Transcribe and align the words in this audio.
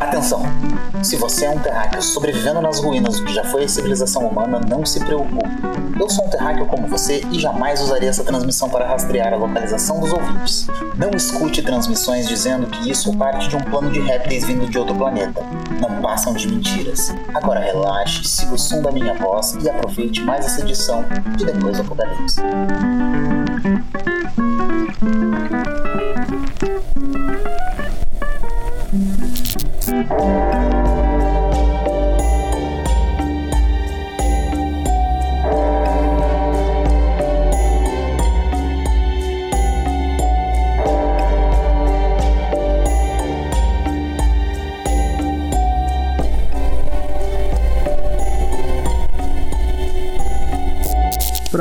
Atenção! 0.00 0.42
Se 1.02 1.16
você 1.16 1.46
é 1.46 1.50
um 1.50 1.58
terráqueo 1.58 2.02
sobrevivendo 2.02 2.60
nas 2.60 2.80
ruínas 2.80 3.20
do 3.20 3.26
que 3.26 3.34
já 3.34 3.44
foi 3.44 3.64
a 3.64 3.68
civilização 3.68 4.26
humana, 4.26 4.60
não 4.68 4.84
se 4.84 4.98
preocupe. 5.00 5.48
Eu 5.98 6.10
sou 6.10 6.26
um 6.26 6.30
terráqueo 6.30 6.66
como 6.66 6.86
você 6.88 7.22
e 7.30 7.38
jamais 7.38 7.80
usaria 7.80 8.08
essa 8.08 8.24
transmissão 8.24 8.68
para 8.68 8.86
rastrear 8.86 9.32
a 9.32 9.36
localização 9.36 10.00
dos 10.00 10.12
ouvintes. 10.12 10.66
Não 10.96 11.10
escute 11.10 11.62
transmissões 11.62 12.28
dizendo 12.28 12.66
que 12.66 12.90
isso 12.90 13.10
é 13.10 13.16
parte 13.16 13.48
de 13.48 13.56
um 13.56 13.60
plano 13.60 13.90
de 13.90 14.00
répteis 14.00 14.44
vindo 14.44 14.68
de 14.68 14.78
outro 14.78 14.94
planeta. 14.94 15.42
Não 15.80 16.00
passam 16.00 16.34
de 16.34 16.48
mentiras. 16.48 17.14
Agora 17.34 17.60
relaxe, 17.60 18.24
siga 18.24 18.54
o 18.54 18.58
som 18.58 18.82
da 18.82 18.90
minha 18.90 19.14
voz 19.14 19.56
e 19.62 19.68
aproveite 19.68 20.22
mais 20.22 20.44
essa 20.44 20.60
edição 20.62 21.04
de 21.36 21.44
Depois 21.44 21.76
do 21.76 21.82
Apocalipse. 21.82 22.40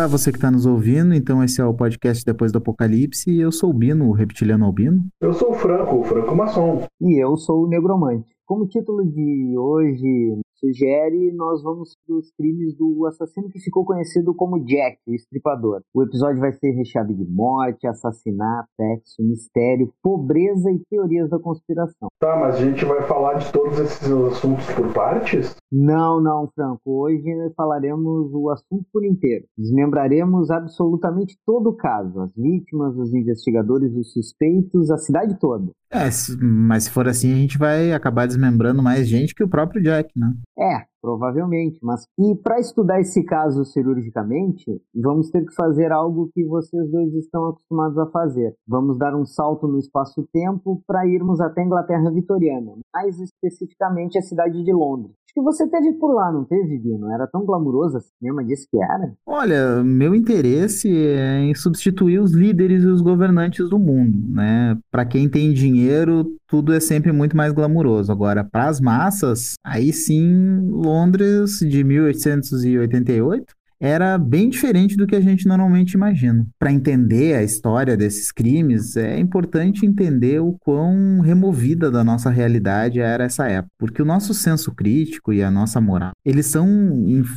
Para 0.05 0.11
você 0.11 0.31
que 0.31 0.37
está 0.37 0.51
nos 0.51 0.67
ouvindo, 0.67 1.15
então 1.15 1.43
esse 1.43 1.59
é 1.59 1.65
o 1.65 1.73
podcast 1.73 2.23
Depois 2.23 2.51
do 2.51 2.59
Apocalipse 2.59 3.27
e 3.27 3.41
eu 3.41 3.51
sou 3.51 3.71
o 3.71 3.73
Bino, 3.73 4.07
o 4.07 4.11
reptiliano 4.11 4.63
albino. 4.63 5.03
Eu 5.19 5.33
sou 5.33 5.49
o 5.49 5.53
Franco, 5.55 5.95
o 5.95 6.03
Franco 6.03 6.35
Maçom. 6.35 6.83
E 7.01 7.19
eu 7.19 7.35
sou 7.35 7.63
o 7.63 7.67
Negromante. 7.67 8.35
Como 8.45 8.65
o 8.65 8.67
título 8.67 9.03
de 9.03 9.55
hoje 9.57 10.39
sugere, 10.53 11.31
nós 11.33 11.63
vamos 11.63 11.97
para 12.05 12.15
os 12.15 12.31
crimes 12.37 12.75
do 12.75 13.05
assassino 13.07 13.49
que 13.49 13.59
ficou 13.59 13.83
conhecido 13.83 14.35
como 14.35 14.63
Jack, 14.63 14.99
o 15.07 15.13
estripador. 15.15 15.81
O 15.93 16.03
episódio 16.03 16.39
vai 16.39 16.53
ser 16.53 16.71
recheado 16.71 17.11
de 17.11 17.25
morte, 17.25 17.87
assassinato, 17.87 18.69
sexo, 18.75 19.23
mistério, 19.23 19.91
pobreza 20.03 20.71
e 20.71 20.79
teorias 20.87 21.29
da 21.31 21.39
conspiração. 21.39 22.09
Tá, 22.19 22.37
mas 22.39 22.55
a 22.55 22.59
gente 22.59 22.85
vai 22.85 23.01
falar 23.03 23.33
de 23.35 23.51
todos 23.51 23.79
esses 23.79 24.11
assuntos 24.11 24.65
por 24.73 24.93
partes? 24.93 25.55
Não, 25.71 26.21
não, 26.21 26.49
Franco. 26.53 26.81
Hoje 26.85 27.23
falaremos 27.55 28.31
o 28.33 28.49
assunto 28.49 28.85
por 28.93 29.03
inteiro. 29.03 29.45
Desmembraremos 29.57 30.51
absolutamente 30.51 31.37
todo 31.45 31.69
o 31.69 31.75
caso: 31.75 32.21
as 32.21 32.31
vítimas, 32.35 32.95
os 32.97 33.13
investigadores, 33.13 33.93
os 33.95 34.13
suspeitos, 34.13 34.91
a 34.91 34.97
cidade 34.97 35.39
toda. 35.39 35.71
É, 35.91 36.09
mas 36.41 36.85
se 36.85 36.91
for 36.91 37.07
assim, 37.07 37.31
a 37.31 37.35
gente 37.35 37.57
vai 37.57 37.93
acabar 37.93 38.27
desmembrando 38.27 38.83
mais 38.83 39.07
gente 39.07 39.33
que 39.33 39.43
o 39.43 39.49
próprio 39.49 39.81
Jack, 39.81 40.11
né? 40.15 40.33
É, 40.57 40.83
provavelmente. 41.01 41.79
Mas 41.81 42.05
e 42.19 42.35
para 42.35 42.59
estudar 42.59 42.99
esse 42.99 43.23
caso 43.23 43.63
cirurgicamente, 43.63 44.65
vamos 44.93 45.29
ter 45.29 45.45
que 45.45 45.53
fazer 45.53 45.91
algo 45.91 46.29
que 46.33 46.43
vocês 46.43 46.91
dois 46.91 47.13
estão 47.13 47.45
acostumados 47.45 47.97
a 47.97 48.07
fazer. 48.07 48.55
Vamos 48.67 48.97
dar 48.97 49.15
um 49.15 49.25
salto 49.25 49.67
no 49.67 49.79
espaço-tempo 49.79 50.81
para 50.85 51.07
irmos 51.07 51.39
até 51.39 51.61
a 51.61 51.65
Inglaterra 51.65 52.11
vitoriana, 52.11 52.73
mais 52.93 53.19
especificamente 53.19 54.17
a 54.17 54.21
cidade 54.21 54.63
de 54.63 54.73
Londres. 54.73 55.15
Que 55.35 55.41
você 55.41 55.67
teve 55.67 55.91
por 55.99 56.13
lá, 56.13 56.31
não 56.31 56.45
teve, 56.45 56.79
Bino? 56.79 57.11
Era 57.11 57.27
tão 57.27 57.45
glamuroso 57.45 57.97
assim 57.97 58.09
mesmo, 58.21 58.41
disse 58.45 58.65
que 58.71 58.81
era? 58.81 59.13
Olha, 59.25 59.83
meu 59.83 60.15
interesse 60.15 60.89
é 60.89 61.39
em 61.41 61.53
substituir 61.53 62.19
os 62.19 62.31
líderes 62.31 62.83
e 62.83 62.87
os 62.87 63.01
governantes 63.01 63.69
do 63.69 63.77
mundo, 63.77 64.17
né? 64.33 64.77
Para 64.89 65.03
quem 65.03 65.27
tem 65.27 65.51
dinheiro, 65.51 66.25
tudo 66.47 66.73
é 66.73 66.79
sempre 66.79 67.11
muito 67.11 67.35
mais 67.35 67.51
glamuroso. 67.51 68.13
Agora, 68.13 68.45
para 68.45 68.69
as 68.69 68.79
massas, 68.79 69.55
aí 69.61 69.91
sim, 69.91 70.69
Londres 70.69 71.59
de 71.59 71.83
1888 71.83 73.53
era 73.79 74.17
bem 74.17 74.49
diferente 74.49 74.95
do 74.95 75.07
que 75.07 75.15
a 75.15 75.21
gente 75.21 75.47
normalmente 75.47 75.93
imagina. 75.93 76.45
Para 76.57 76.71
entender 76.71 77.35
a 77.35 77.43
história 77.43 77.97
desses 77.97 78.31
crimes, 78.31 78.95
é 78.95 79.19
importante 79.19 79.85
entender 79.85 80.39
o 80.39 80.53
quão 80.59 81.19
removida 81.19 81.91
da 81.91 82.03
nossa 82.03 82.29
realidade 82.29 82.99
era 82.99 83.25
essa 83.25 83.47
época, 83.47 83.71
porque 83.77 84.01
o 84.01 84.05
nosso 84.05 84.33
senso 84.33 84.73
crítico 84.73 85.33
e 85.33 85.43
a 85.43 85.51
nossa 85.51 85.79
moral, 85.81 86.11
eles 86.25 86.45
são 86.45 86.67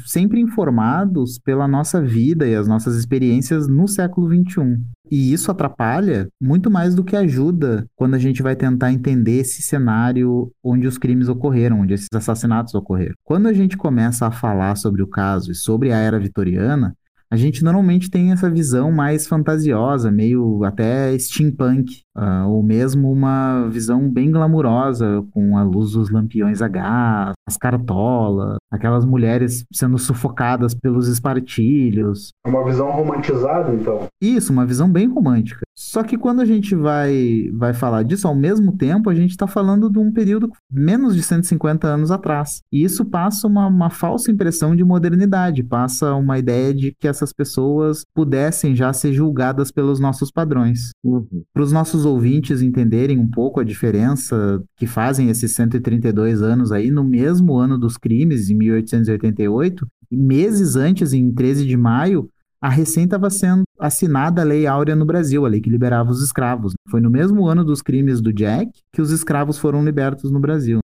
sempre 0.07 0.41
informados 0.41 1.39
pela 1.39 1.69
nossa 1.69 2.03
vida 2.03 2.47
e 2.47 2.55
as 2.55 2.67
nossas 2.69 2.97
experiências 2.97 3.69
no 3.69 3.89
século 3.89 4.29
XXI. 4.29 4.79
E 5.11 5.33
isso 5.33 5.51
atrapalha 5.51 6.29
muito 6.41 6.71
mais 6.71 6.95
do 6.95 7.05
que 7.05 7.17
ajuda 7.17 7.87
quando 7.97 8.15
a 8.15 8.19
gente 8.19 8.43
vai 8.43 8.55
tentar 8.55 8.93
entender 8.93 9.39
esse 9.39 9.63
cenário 9.63 10.53
onde 10.63 10.87
os 10.87 10.99
crimes 10.99 11.29
ocorreram, 11.29 11.81
onde 11.81 11.95
esses 11.95 12.09
assassinatos 12.15 12.75
ocorreram. 12.75 13.15
Quando 13.25 13.47
a 13.47 13.53
gente 13.53 13.77
começa 13.77 14.27
a 14.27 14.31
falar 14.31 14.77
sobre 14.77 15.03
o 15.03 15.07
caso 15.07 15.53
e 15.53 15.55
sobre 15.55 15.93
a 15.93 15.97
era 15.97 16.19
vitoriana, 16.19 16.95
a 17.31 17.37
gente 17.37 17.63
normalmente 17.63 18.11
tem 18.11 18.33
essa 18.33 18.51
visão 18.51 18.91
mais 18.91 19.27
fantasiosa, 19.27 20.11
meio 20.11 20.65
até 20.65 21.17
steampunk, 21.19 22.03
uh, 22.17 22.49
ou 22.49 22.63
mesmo 22.63 23.13
uma 23.13 23.69
visão 23.69 24.09
bem 24.11 24.31
glamurosa, 24.31 25.23
com 25.33 25.59
a 25.59 25.63
luz 25.63 25.93
dos 25.93 26.11
lampiões 26.11 26.63
a 26.63 26.69
gás, 26.69 27.35
as 27.47 27.57
cartolas, 27.57 28.57
aquelas 28.71 29.05
mulheres 29.05 29.65
sendo 29.73 29.99
sufocadas 29.99 30.75
pelos 30.75 31.07
espartilhos. 31.07 32.31
Uma 32.47 32.65
visão 32.65 32.91
romantizada, 32.91 33.75
então. 33.75 34.07
Isso, 34.21 34.53
uma 34.53 34.65
visão 34.65 34.91
bem 34.91 35.07
romântica. 35.07 35.63
Só 35.77 36.03
que 36.03 36.19
quando 36.19 36.41
a 36.41 36.45
gente 36.45 36.75
vai, 36.75 37.51
vai 37.55 37.73
falar 37.73 38.03
disso, 38.03 38.27
ao 38.27 38.35
mesmo 38.35 38.77
tempo, 38.77 39.09
a 39.09 39.15
gente 39.15 39.31
está 39.31 39.47
falando 39.47 39.89
de 39.89 39.99
um 39.99 40.13
período 40.13 40.51
menos 40.71 41.15
de 41.15 41.23
150 41.23 41.87
anos 41.87 42.11
atrás. 42.11 42.63
E 42.73 42.83
isso 42.83 43.05
passa 43.05 43.47
uma, 43.47 43.69
uma 43.69 43.89
falsa 43.89 44.31
impressão 44.31 44.75
de 44.75 44.83
modernidade, 44.83 45.63
passa 45.63 46.15
uma 46.15 46.39
ideia 46.39 46.75
de 46.75 46.93
que 46.99 47.07
essas 47.19 47.33
pessoas 47.33 48.05
pudessem 48.15 48.75
já 48.75 48.93
ser 48.93 49.13
julgadas 49.13 49.71
pelos 49.71 49.99
nossos 49.99 50.31
padrões. 50.31 50.91
Uhum. 51.05 51.43
Para 51.53 51.63
os 51.63 51.73
nossos 51.73 52.05
ouvintes 52.05 52.63
entenderem 52.63 53.19
um 53.19 53.29
pouco 53.29 53.61
a 53.61 53.65
diferença 53.65 54.63
que 54.77 54.87
fazem 54.87 55.29
esses 55.29 55.53
132 55.53 56.43
anos 56.43 56.73
aí, 56.73 56.91
no 56.91 57.05
mesmo 57.05 57.57
ano 57.57 57.79
dos 57.79 57.97
crimes, 57.97 58.49
em 58.49 58.55
1888, 58.55 59.87
meses 60.11 60.77
antes, 60.77 61.13
em 61.13 61.33
13 61.33 61.67
de 61.67 61.77
maio, 61.77 62.31
a 62.61 62.69
recém 62.69 63.05
estava 63.05 63.31
sendo 63.31 63.63
assinada 63.79 64.43
a 64.43 64.45
Lei 64.45 64.67
Áurea 64.67 64.97
no 64.97 65.07
Brasil, 65.07 65.47
a 65.47 65.49
lei 65.49 65.61
que 65.61 65.71
liberava 65.71 66.11
os 66.11 66.23
escravos. 66.23 66.73
Foi 66.91 67.01
no 67.01 67.11
mesmo 67.11 67.47
ano 67.47 67.65
dos 67.65 67.81
crimes 67.81 68.21
do 68.21 68.33
Jack 68.33 68.71
que 68.93 69.01
os 69.01 69.11
escravos 69.11 69.59
foram 69.59 69.85
libertos 69.85 70.31
no 70.31 70.41
Brasil. 70.41 70.81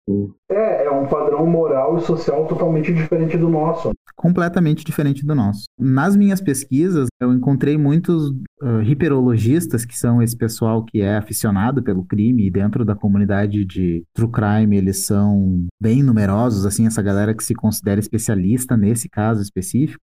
É, 0.51 0.85
é 0.85 0.91
um 0.91 1.07
padrão 1.07 1.45
moral 1.47 1.97
e 1.97 2.01
social 2.01 2.45
totalmente 2.45 2.93
diferente 2.93 3.37
do 3.37 3.49
nosso. 3.49 3.91
Completamente 4.15 4.85
diferente 4.85 5.25
do 5.25 5.33
nosso. 5.33 5.63
Nas 5.79 6.15
minhas 6.15 6.39
pesquisas, 6.39 7.07
eu 7.19 7.33
encontrei 7.33 7.77
muitos 7.77 8.29
uh, 8.61 8.81
hiperologistas, 8.85 9.85
que 9.85 9.97
são 9.97 10.21
esse 10.21 10.37
pessoal 10.37 10.85
que 10.85 11.01
é 11.01 11.17
aficionado 11.17 11.81
pelo 11.81 12.05
crime, 12.05 12.45
e 12.45 12.51
dentro 12.51 12.85
da 12.85 12.95
comunidade 12.95 13.65
de 13.65 14.03
true 14.13 14.29
crime 14.29 14.77
eles 14.77 15.05
são 15.05 15.65
bem 15.81 16.03
numerosos, 16.03 16.65
assim, 16.65 16.85
essa 16.85 17.01
galera 17.01 17.33
que 17.33 17.43
se 17.43 17.55
considera 17.55 17.99
especialista 17.99 18.77
nesse 18.77 19.09
caso 19.09 19.41
específico. 19.41 19.99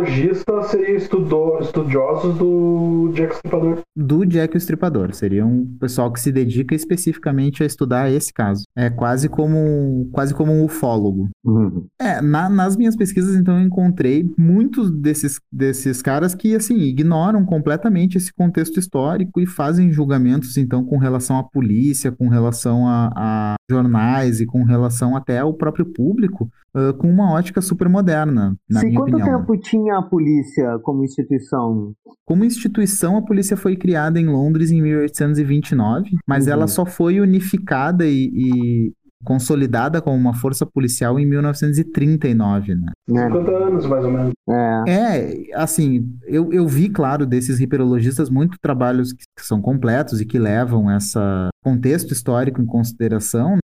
Hiperologista 0.00 0.62
seria 0.64 0.96
estudou, 0.96 1.60
estudiosos 1.60 2.36
do 2.36 3.12
Jack 3.14 3.34
Stripador. 3.34 3.78
Do 3.96 4.24
Jack 4.24 4.56
o 4.56 4.58
Estripador. 4.58 5.14
Seria 5.14 5.44
um 5.46 5.66
pessoal 5.78 6.12
que 6.12 6.20
se 6.20 6.32
dedica 6.32 6.74
especificamente 6.74 7.62
a 7.62 7.66
estudar 7.66 8.10
esse 8.10 8.32
caso. 8.32 8.64
É 8.76 8.88
quase 8.88 9.28
como, 9.28 10.08
quase 10.12 10.34
como 10.34 10.52
um 10.52 10.64
ufólogo. 10.64 11.28
Uhum. 11.44 11.86
É, 12.00 12.20
na- 12.20 12.48
nas 12.48 12.76
minhas 12.76 12.96
pesquisas, 12.96 13.34
então, 13.36 13.58
eu 13.58 13.66
encontrei 13.66 14.28
muitos 14.36 14.90
desses, 14.90 15.38
desses 15.52 16.02
caras 16.02 16.34
que, 16.34 16.54
assim, 16.54 16.78
ignoram 16.78 17.44
completamente 17.44 18.16
esse 18.16 18.32
contexto 18.32 18.78
histórico 18.78 19.40
e 19.40 19.46
fazem 19.46 19.90
julgamentos, 19.92 20.56
então, 20.56 20.84
com 20.84 20.96
relação 20.96 21.38
à 21.38 21.42
polícia, 21.44 22.10
com 22.12 22.28
relação 22.28 22.86
a, 22.88 23.10
a 23.14 23.54
jornais 23.70 24.40
e 24.40 24.46
com 24.46 24.62
relação 24.64 25.16
até 25.16 25.38
ao 25.38 25.54
próprio 25.54 25.86
público, 25.86 26.50
ah, 26.74 26.92
com 26.98 27.08
uma 27.10 27.32
ótica 27.32 27.60
super 27.60 27.88
moderna, 27.88 28.54
na 28.68 28.80
Sim, 28.80 28.86
minha 28.88 29.00
quanto 29.00 29.14
opinião. 29.16 29.38
tempo 29.40 29.56
tinha 29.60 29.98
a 29.98 30.02
polícia 30.02 30.78
como 30.82 31.02
instituição? 31.04 31.92
Como 32.26 32.44
instituição, 32.44 33.16
a 33.16 33.22
polícia 33.22 33.56
foi 33.56 33.76
criada 33.76 34.20
em 34.20 34.26
Londres 34.26 34.70
em 34.70 34.80
1829, 34.82 36.16
mas 36.26 36.46
Uhum. 36.46 36.52
ela 36.52 36.66
só 36.68 36.84
foi 36.84 37.20
unificada 37.20 38.04
e, 38.06 38.30
e 38.32 38.92
consolidada 39.24 40.00
como 40.00 40.16
uma 40.16 40.34
força 40.34 40.64
policial 40.64 41.18
em 41.18 41.26
1939, 41.26 42.74
né? 42.74 42.92
Né? 43.08 43.26
50 43.26 43.50
anos, 43.50 43.86
mais 43.86 44.04
ou 44.04 44.10
menos. 44.10 44.32
É. 44.48 44.84
É, 44.88 45.54
assim, 45.54 46.08
eu, 46.26 46.52
eu 46.52 46.66
vi, 46.66 46.88
claro, 46.88 47.26
desses 47.26 47.60
hiperologistas 47.60 48.30
muito 48.30 48.56
trabalhos 48.60 49.12
que, 49.12 49.24
que 49.38 49.44
são 49.44 49.60
completos 49.60 50.20
e 50.20 50.26
que 50.26 50.38
levam 50.38 50.90
esse 50.94 51.18
contexto 51.62 52.12
histórico 52.12 52.60
em 52.60 52.66
consideração, 52.66 53.58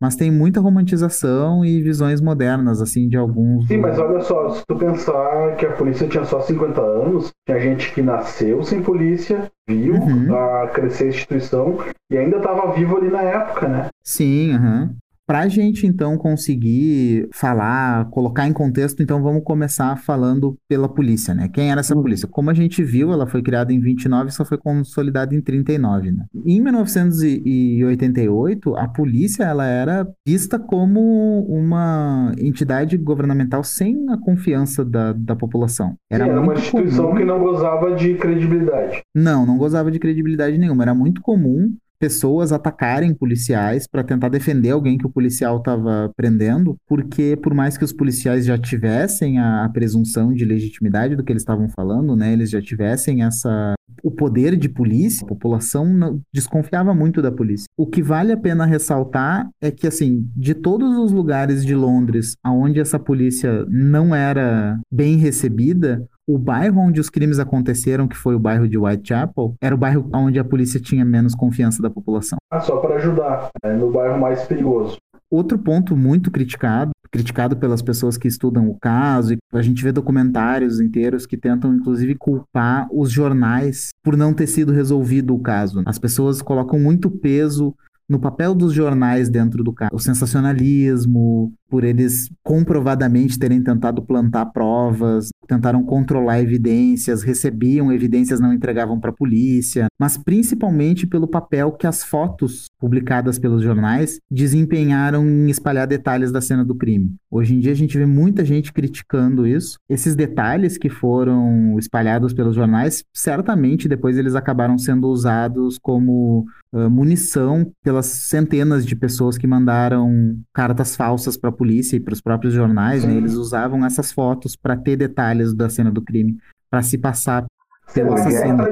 mas 0.00 0.16
tem 0.16 0.30
muita 0.30 0.60
romantização 0.60 1.62
e 1.62 1.82
visões 1.82 2.22
modernas, 2.22 2.80
assim, 2.80 3.06
de 3.06 3.18
alguns. 3.18 3.66
Sim, 3.68 3.76
mas 3.76 3.98
olha 3.98 4.20
só, 4.22 4.48
se 4.48 4.62
tu 4.66 4.74
pensar 4.76 5.56
que 5.56 5.66
a 5.66 5.72
polícia 5.72 6.08
tinha 6.08 6.24
só 6.24 6.40
50 6.40 6.80
anos, 6.80 7.30
tinha 7.46 7.60
gente 7.60 7.92
que 7.92 8.00
nasceu 8.00 8.62
sem 8.62 8.82
polícia, 8.82 9.50
viu 9.68 9.94
uhum. 9.94 10.34
a 10.34 10.68
crescer 10.68 11.04
a 11.04 11.08
instituição 11.08 11.78
e 12.10 12.16
ainda 12.16 12.38
estava 12.38 12.72
vivo 12.72 12.96
ali 12.96 13.10
na 13.10 13.22
época, 13.22 13.68
né? 13.68 13.88
Sim, 14.02 14.54
aham. 14.54 14.82
Uhum. 14.82 14.96
Para 15.30 15.42
a 15.42 15.48
gente, 15.48 15.86
então, 15.86 16.18
conseguir 16.18 17.28
falar, 17.32 18.10
colocar 18.10 18.48
em 18.48 18.52
contexto, 18.52 19.00
então 19.00 19.22
vamos 19.22 19.44
começar 19.44 19.96
falando 19.96 20.56
pela 20.68 20.88
polícia, 20.88 21.32
né? 21.32 21.48
Quem 21.48 21.70
era 21.70 21.78
essa 21.78 21.96
hum. 21.96 22.02
polícia? 22.02 22.26
Como 22.26 22.50
a 22.50 22.52
gente 22.52 22.82
viu, 22.82 23.12
ela 23.12 23.28
foi 23.28 23.40
criada 23.40 23.72
em 23.72 23.78
29 23.78 24.28
e 24.28 24.32
só 24.32 24.44
foi 24.44 24.58
consolidada 24.58 25.32
em 25.32 25.40
39, 25.40 26.10
né? 26.10 26.24
Em 26.44 26.60
1988, 26.60 28.74
a 28.74 28.88
polícia, 28.88 29.44
ela 29.44 29.64
era 29.64 30.04
vista 30.26 30.58
como 30.58 31.46
uma 31.48 32.32
entidade 32.36 32.96
governamental 32.96 33.62
sem 33.62 34.10
a 34.10 34.18
confiança 34.18 34.84
da, 34.84 35.12
da 35.12 35.36
população. 35.36 35.94
Era, 36.10 36.24
Sim, 36.24 36.30
era 36.30 36.40
uma 36.40 36.54
instituição 36.54 37.04
comum... 37.04 37.18
que 37.18 37.24
não 37.24 37.38
gozava 37.38 37.94
de 37.94 38.14
credibilidade. 38.14 39.00
Não, 39.14 39.46
não 39.46 39.56
gozava 39.56 39.92
de 39.92 40.00
credibilidade 40.00 40.58
nenhuma. 40.58 40.82
Era 40.82 40.92
muito 40.92 41.22
comum 41.22 41.72
pessoas 42.00 42.50
atacarem 42.50 43.14
policiais 43.14 43.86
para 43.86 44.02
tentar 44.02 44.30
defender 44.30 44.70
alguém 44.70 44.96
que 44.96 45.06
o 45.06 45.10
policial 45.10 45.58
estava 45.58 46.10
prendendo, 46.16 46.76
porque 46.88 47.36
por 47.36 47.52
mais 47.52 47.76
que 47.76 47.84
os 47.84 47.92
policiais 47.92 48.46
já 48.46 48.56
tivessem 48.56 49.38
a, 49.38 49.64
a 49.64 49.68
presunção 49.68 50.32
de 50.32 50.44
legitimidade 50.46 51.14
do 51.14 51.22
que 51.22 51.30
eles 51.30 51.42
estavam 51.42 51.68
falando, 51.68 52.16
né, 52.16 52.32
eles 52.32 52.50
já 52.50 52.62
tivessem 52.62 53.22
essa 53.22 53.74
o 54.02 54.10
poder 54.10 54.56
de 54.56 54.68
polícia, 54.68 55.24
a 55.24 55.28
população 55.28 55.84
não, 55.84 56.20
desconfiava 56.32 56.94
muito 56.94 57.20
da 57.20 57.30
polícia. 57.30 57.66
O 57.76 57.86
que 57.86 58.02
vale 58.02 58.32
a 58.32 58.36
pena 58.36 58.64
ressaltar 58.64 59.46
é 59.60 59.70
que 59.70 59.86
assim, 59.86 60.26
de 60.34 60.54
todos 60.54 60.96
os 60.96 61.12
lugares 61.12 61.66
de 61.66 61.74
Londres 61.74 62.34
aonde 62.42 62.80
essa 62.80 62.98
polícia 62.98 63.66
não 63.68 64.14
era 64.14 64.80
bem 64.90 65.16
recebida, 65.16 66.08
o 66.28 66.38
bairro 66.38 66.80
onde 66.80 67.00
os 67.00 67.10
crimes 67.10 67.38
aconteceram, 67.38 68.06
que 68.06 68.16
foi 68.16 68.34
o 68.34 68.38
bairro 68.38 68.68
de 68.68 68.78
Whitechapel, 68.78 69.54
era 69.60 69.74
o 69.74 69.78
bairro 69.78 70.08
onde 70.14 70.38
a 70.38 70.44
polícia 70.44 70.80
tinha 70.80 71.04
menos 71.04 71.34
confiança 71.34 71.82
da 71.82 71.90
população. 71.90 72.38
Ah, 72.50 72.60
só 72.60 72.76
para 72.78 72.96
ajudar, 72.96 73.50
é 73.62 73.72
no 73.72 73.90
bairro 73.90 74.20
mais 74.20 74.44
perigoso. 74.44 74.96
Outro 75.30 75.58
ponto 75.58 75.96
muito 75.96 76.30
criticado, 76.30 76.90
criticado 77.10 77.56
pelas 77.56 77.82
pessoas 77.82 78.16
que 78.16 78.26
estudam 78.26 78.68
o 78.68 78.78
caso, 78.78 79.34
e 79.34 79.38
a 79.52 79.62
gente 79.62 79.82
vê 79.82 79.92
documentários 79.92 80.80
inteiros 80.80 81.26
que 81.26 81.36
tentam 81.36 81.74
inclusive 81.74 82.16
culpar 82.16 82.88
os 82.92 83.10
jornais 83.10 83.90
por 84.02 84.16
não 84.16 84.34
ter 84.34 84.46
sido 84.46 84.72
resolvido 84.72 85.34
o 85.34 85.40
caso. 85.40 85.82
As 85.86 85.98
pessoas 85.98 86.42
colocam 86.42 86.78
muito 86.78 87.10
peso 87.10 87.74
no 88.08 88.18
papel 88.18 88.56
dos 88.56 88.72
jornais 88.72 89.28
dentro 89.28 89.62
do 89.62 89.72
caso. 89.72 89.94
O 89.94 90.00
sensacionalismo, 90.00 91.52
por 91.70 91.84
eles 91.84 92.28
comprovadamente 92.42 93.38
terem 93.38 93.62
tentado 93.62 94.02
plantar 94.02 94.46
provas, 94.46 95.28
tentaram 95.46 95.82
controlar 95.84 96.40
evidências, 96.40 97.22
recebiam 97.22 97.92
evidências, 97.92 98.40
não 98.40 98.52
entregavam 98.52 99.00
para 99.00 99.10
a 99.10 99.14
polícia, 99.14 99.86
mas 99.98 100.18
principalmente 100.18 101.06
pelo 101.06 101.28
papel 101.28 101.72
que 101.72 101.86
as 101.86 102.04
fotos 102.04 102.66
publicadas 102.78 103.38
pelos 103.38 103.62
jornais 103.62 104.18
desempenharam 104.30 105.26
em 105.26 105.48
espalhar 105.48 105.86
detalhes 105.86 106.32
da 106.32 106.40
cena 106.40 106.64
do 106.64 106.74
crime. 106.74 107.14
Hoje 107.30 107.54
em 107.54 107.60
dia 107.60 107.72
a 107.72 107.76
gente 107.76 107.96
vê 107.96 108.06
muita 108.06 108.44
gente 108.44 108.72
criticando 108.72 109.46
isso. 109.46 109.78
Esses 109.88 110.16
detalhes 110.16 110.76
que 110.76 110.88
foram 110.88 111.76
espalhados 111.78 112.32
pelos 112.32 112.54
jornais, 112.54 113.04
certamente 113.14 113.88
depois 113.88 114.18
eles 114.18 114.34
acabaram 114.34 114.76
sendo 114.78 115.08
usados 115.08 115.78
como 115.80 116.44
uh, 116.72 116.90
munição 116.90 117.70
pelas 117.82 118.06
centenas 118.06 118.86
de 118.86 118.96
pessoas 118.96 119.36
que 119.36 119.46
mandaram 119.46 120.36
cartas 120.52 120.96
falsas 120.96 121.36
para 121.36 121.52
polícia 121.60 121.96
e 121.96 122.00
para 122.00 122.14
os 122.14 122.22
próprios 122.22 122.54
jornais, 122.54 123.04
né, 123.04 123.12
eles 123.12 123.34
usavam 123.34 123.84
essas 123.84 124.10
fotos 124.10 124.56
para 124.56 124.74
ter 124.74 124.96
detalhes 124.96 125.52
da 125.52 125.68
cena 125.68 125.90
do 125.90 126.00
crime, 126.00 126.38
para 126.70 126.80
se 126.80 126.96
passar 126.96 127.44
pelo 127.92 128.14
assassino. 128.14 128.64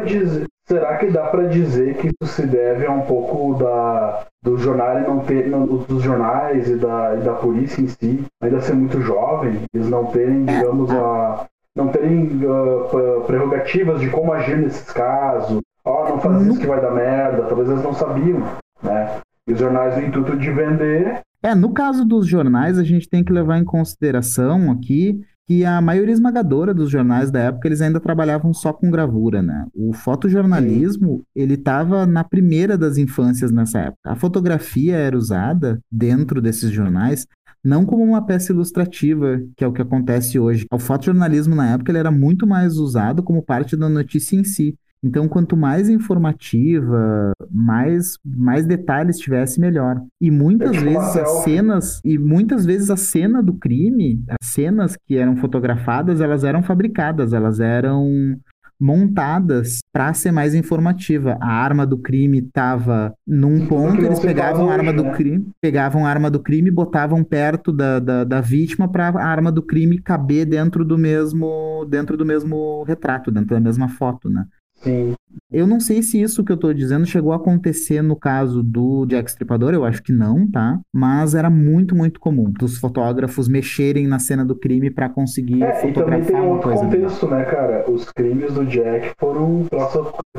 Será 0.67 0.97
que 0.97 1.11
dá 1.11 1.27
para 1.27 1.49
dizer 1.49 1.97
que 1.97 2.09
isso 2.09 2.33
se 2.33 2.47
deve 2.47 2.87
a 2.87 2.91
um 2.91 3.03
pouco 3.03 3.55
da 3.59 4.27
do 4.43 4.57
jornal 4.57 5.01
não 5.01 5.21
ter 5.21 5.49
não, 5.49 5.67
dos 5.67 6.03
jornais 6.03 6.69
e 6.69 6.77
da, 6.77 7.17
e 7.17 7.21
da 7.23 7.35
polícia 7.35 7.83
em 7.83 7.89
si 7.89 8.25
ainda 8.41 8.61
ser 8.61 8.75
muito 8.75 9.01
jovem, 9.01 9.63
eles 9.75 9.89
não 9.89 10.07
terem, 10.07 10.45
é, 10.49 10.59
digamos, 10.59 10.91
é. 10.91 10.97
a 10.97 11.47
não 11.75 11.89
terem 11.89 12.41
uh, 12.45 13.25
prerrogativas 13.27 14.01
de 14.01 14.11
como 14.11 14.33
agir 14.33 14.59
nesses 14.59 14.91
casos. 14.91 15.61
Ó, 15.85 16.05
oh, 16.05 16.09
não 16.11 16.21
faz 16.21 16.47
isso 16.47 16.61
que 16.61 16.67
vai 16.67 16.81
dar 16.81 16.91
merda. 16.91 17.45
Talvez 17.45 17.69
eles 17.69 17.83
não 17.83 17.95
sabiam, 17.95 18.43
né? 18.83 19.21
E 19.47 19.53
os 19.53 19.59
jornais 19.59 19.97
no 19.97 20.05
intuito 20.05 20.37
de 20.37 20.51
vender 20.51 21.21
é, 21.43 21.55
no 21.55 21.73
caso 21.73 22.05
dos 22.05 22.27
jornais, 22.27 22.79
a 22.79 22.85
gente 22.85 23.09
tem 23.09 23.25
que 23.25 23.33
levar 23.33 23.59
em 23.59 23.65
consideração 23.65 24.71
aqui 24.71 25.21
que 25.47 25.65
a 25.65 25.81
maioria 25.81 26.13
esmagadora 26.13 26.75
dos 26.75 26.91
jornais 26.91 27.31
da 27.31 27.41
época 27.41 27.67
eles 27.67 27.81
ainda 27.81 27.99
trabalhavam 27.99 28.53
só 28.53 28.71
com 28.71 28.91
gravura, 28.91 29.41
né? 29.41 29.67
O 29.75 29.95
fotojornalismo, 29.95 31.25
ele 31.35 31.55
estava 31.55 32.05
na 32.05 32.23
primeira 32.23 32.77
das 32.77 32.99
infâncias 32.99 33.51
nessa 33.51 33.79
época. 33.79 33.99
A 34.05 34.15
fotografia 34.15 34.97
era 34.97 35.17
usada 35.17 35.81
dentro 35.91 36.43
desses 36.43 36.71
jornais 36.71 37.27
não 37.65 37.85
como 37.85 38.05
uma 38.05 38.25
peça 38.25 38.53
ilustrativa, 38.53 39.41
que 39.57 39.65
é 39.65 39.67
o 39.67 39.73
que 39.73 39.83
acontece 39.83 40.39
hoje. 40.39 40.67
O 40.73 40.79
fotojornalismo 40.79 41.55
na 41.55 41.73
época 41.73 41.91
ele 41.91 41.99
era 41.99 42.11
muito 42.11 42.47
mais 42.47 42.77
usado 42.77 43.23
como 43.23 43.43
parte 43.43 43.77
da 43.77 43.89
notícia 43.89 44.37
em 44.37 44.45
si. 44.45 44.77
Então, 45.03 45.29
quanto 45.29 45.57
mais 45.57 45.89
informativa, 45.89 47.33
mais, 47.51 48.19
mais 48.25 48.67
detalhes 48.67 49.19
tivesse, 49.19 49.61
melhor. 49.61 50.03
E 50.21 50.31
muitas 50.31 50.77
é 50.77 50.81
vezes 50.81 51.17
as 51.17 51.29
cenas, 51.45 52.01
e 52.05 52.19
muitas 52.19 52.67
vezes 52.67 52.91
a 52.91 52.97
cena 52.97 53.43
do 53.43 53.55
crime, 53.55 54.23
as 54.41 54.49
cenas 54.49 54.97
que 55.07 55.17
eram 55.17 55.37
fotografadas, 55.37 56.21
elas 56.21 56.43
eram 56.43 56.63
fabricadas, 56.63 57.33
elas 57.33 57.61
eram 57.61 58.37
montadas 58.81 59.81
para 59.93 60.15
ser 60.15 60.31
mais 60.31 60.55
informativa. 60.55 61.37
A 61.41 61.53
arma 61.53 61.85
do 61.85 61.99
crime 61.99 62.39
estava 62.39 63.13
num 63.27 63.67
ponto, 63.67 64.05
eles 64.05 64.21
pegavam 64.21 64.71
a 64.71 64.73
arma 64.73 64.93
do 64.93 65.03
né? 65.03 65.13
crime, 65.15 65.49
pegavam 65.61 66.07
a 66.07 66.09
arma 66.09 66.31
do 66.31 66.41
crime 66.41 66.69
e 66.69 66.73
botavam 66.73 67.25
perto 67.25 67.73
da, 67.73 67.99
da, 67.99 68.25
da 68.25 68.41
vítima 68.41 68.89
para 68.89 69.09
a 69.09 69.27
arma 69.27 69.51
do 69.51 69.63
crime 69.63 70.01
caber 70.01 70.47
dentro 70.47 70.85
do 70.85 70.97
mesmo 70.97 71.85
dentro 71.89 72.17
do 72.17 72.25
mesmo 72.25 72.85
retrato, 72.85 73.31
dentro 73.31 73.51
da 73.51 73.61
mesma 73.61 73.89
foto, 73.89 74.31
né? 74.31 74.47
Sim. 74.81 75.15
Eu 75.51 75.67
não 75.67 75.81
sei 75.81 76.03
se 76.03 76.21
isso 76.21 76.45
que 76.45 76.53
eu 76.53 76.57
tô 76.57 76.73
dizendo 76.73 77.07
chegou 77.07 77.33
a 77.33 77.37
acontecer 77.37 78.03
no 78.03 78.17
caso 78.17 78.63
do 78.63 79.07
Jack 79.07 79.31
Stripador, 79.31 79.73
eu 79.73 79.85
acho 79.85 80.03
que 80.03 80.13
não, 80.13 80.47
tá? 80.51 80.79
Mas 80.93 81.35
era 81.35 81.49
muito, 81.49 81.95
muito 81.95 82.21
comum 82.21 82.51
dos 82.51 82.79
fotógrafos 82.79 83.49
mexerem 83.49 84.07
na 84.07 84.19
cena 84.19 84.45
do 84.45 84.55
crime 84.55 84.91
para 84.91 85.09
conseguir 85.09 85.63
é, 85.63 85.75
fotografar 85.75 86.21
e 86.21 86.23
também 86.23 86.43
tem 86.43 86.51
outro 86.51 86.71
contexto, 86.71 87.29
né, 87.29 87.45
cara? 87.45 87.91
Os 87.91 88.11
crimes 88.11 88.53
do 88.53 88.67
Jack 88.67 89.13
foram 89.19 89.67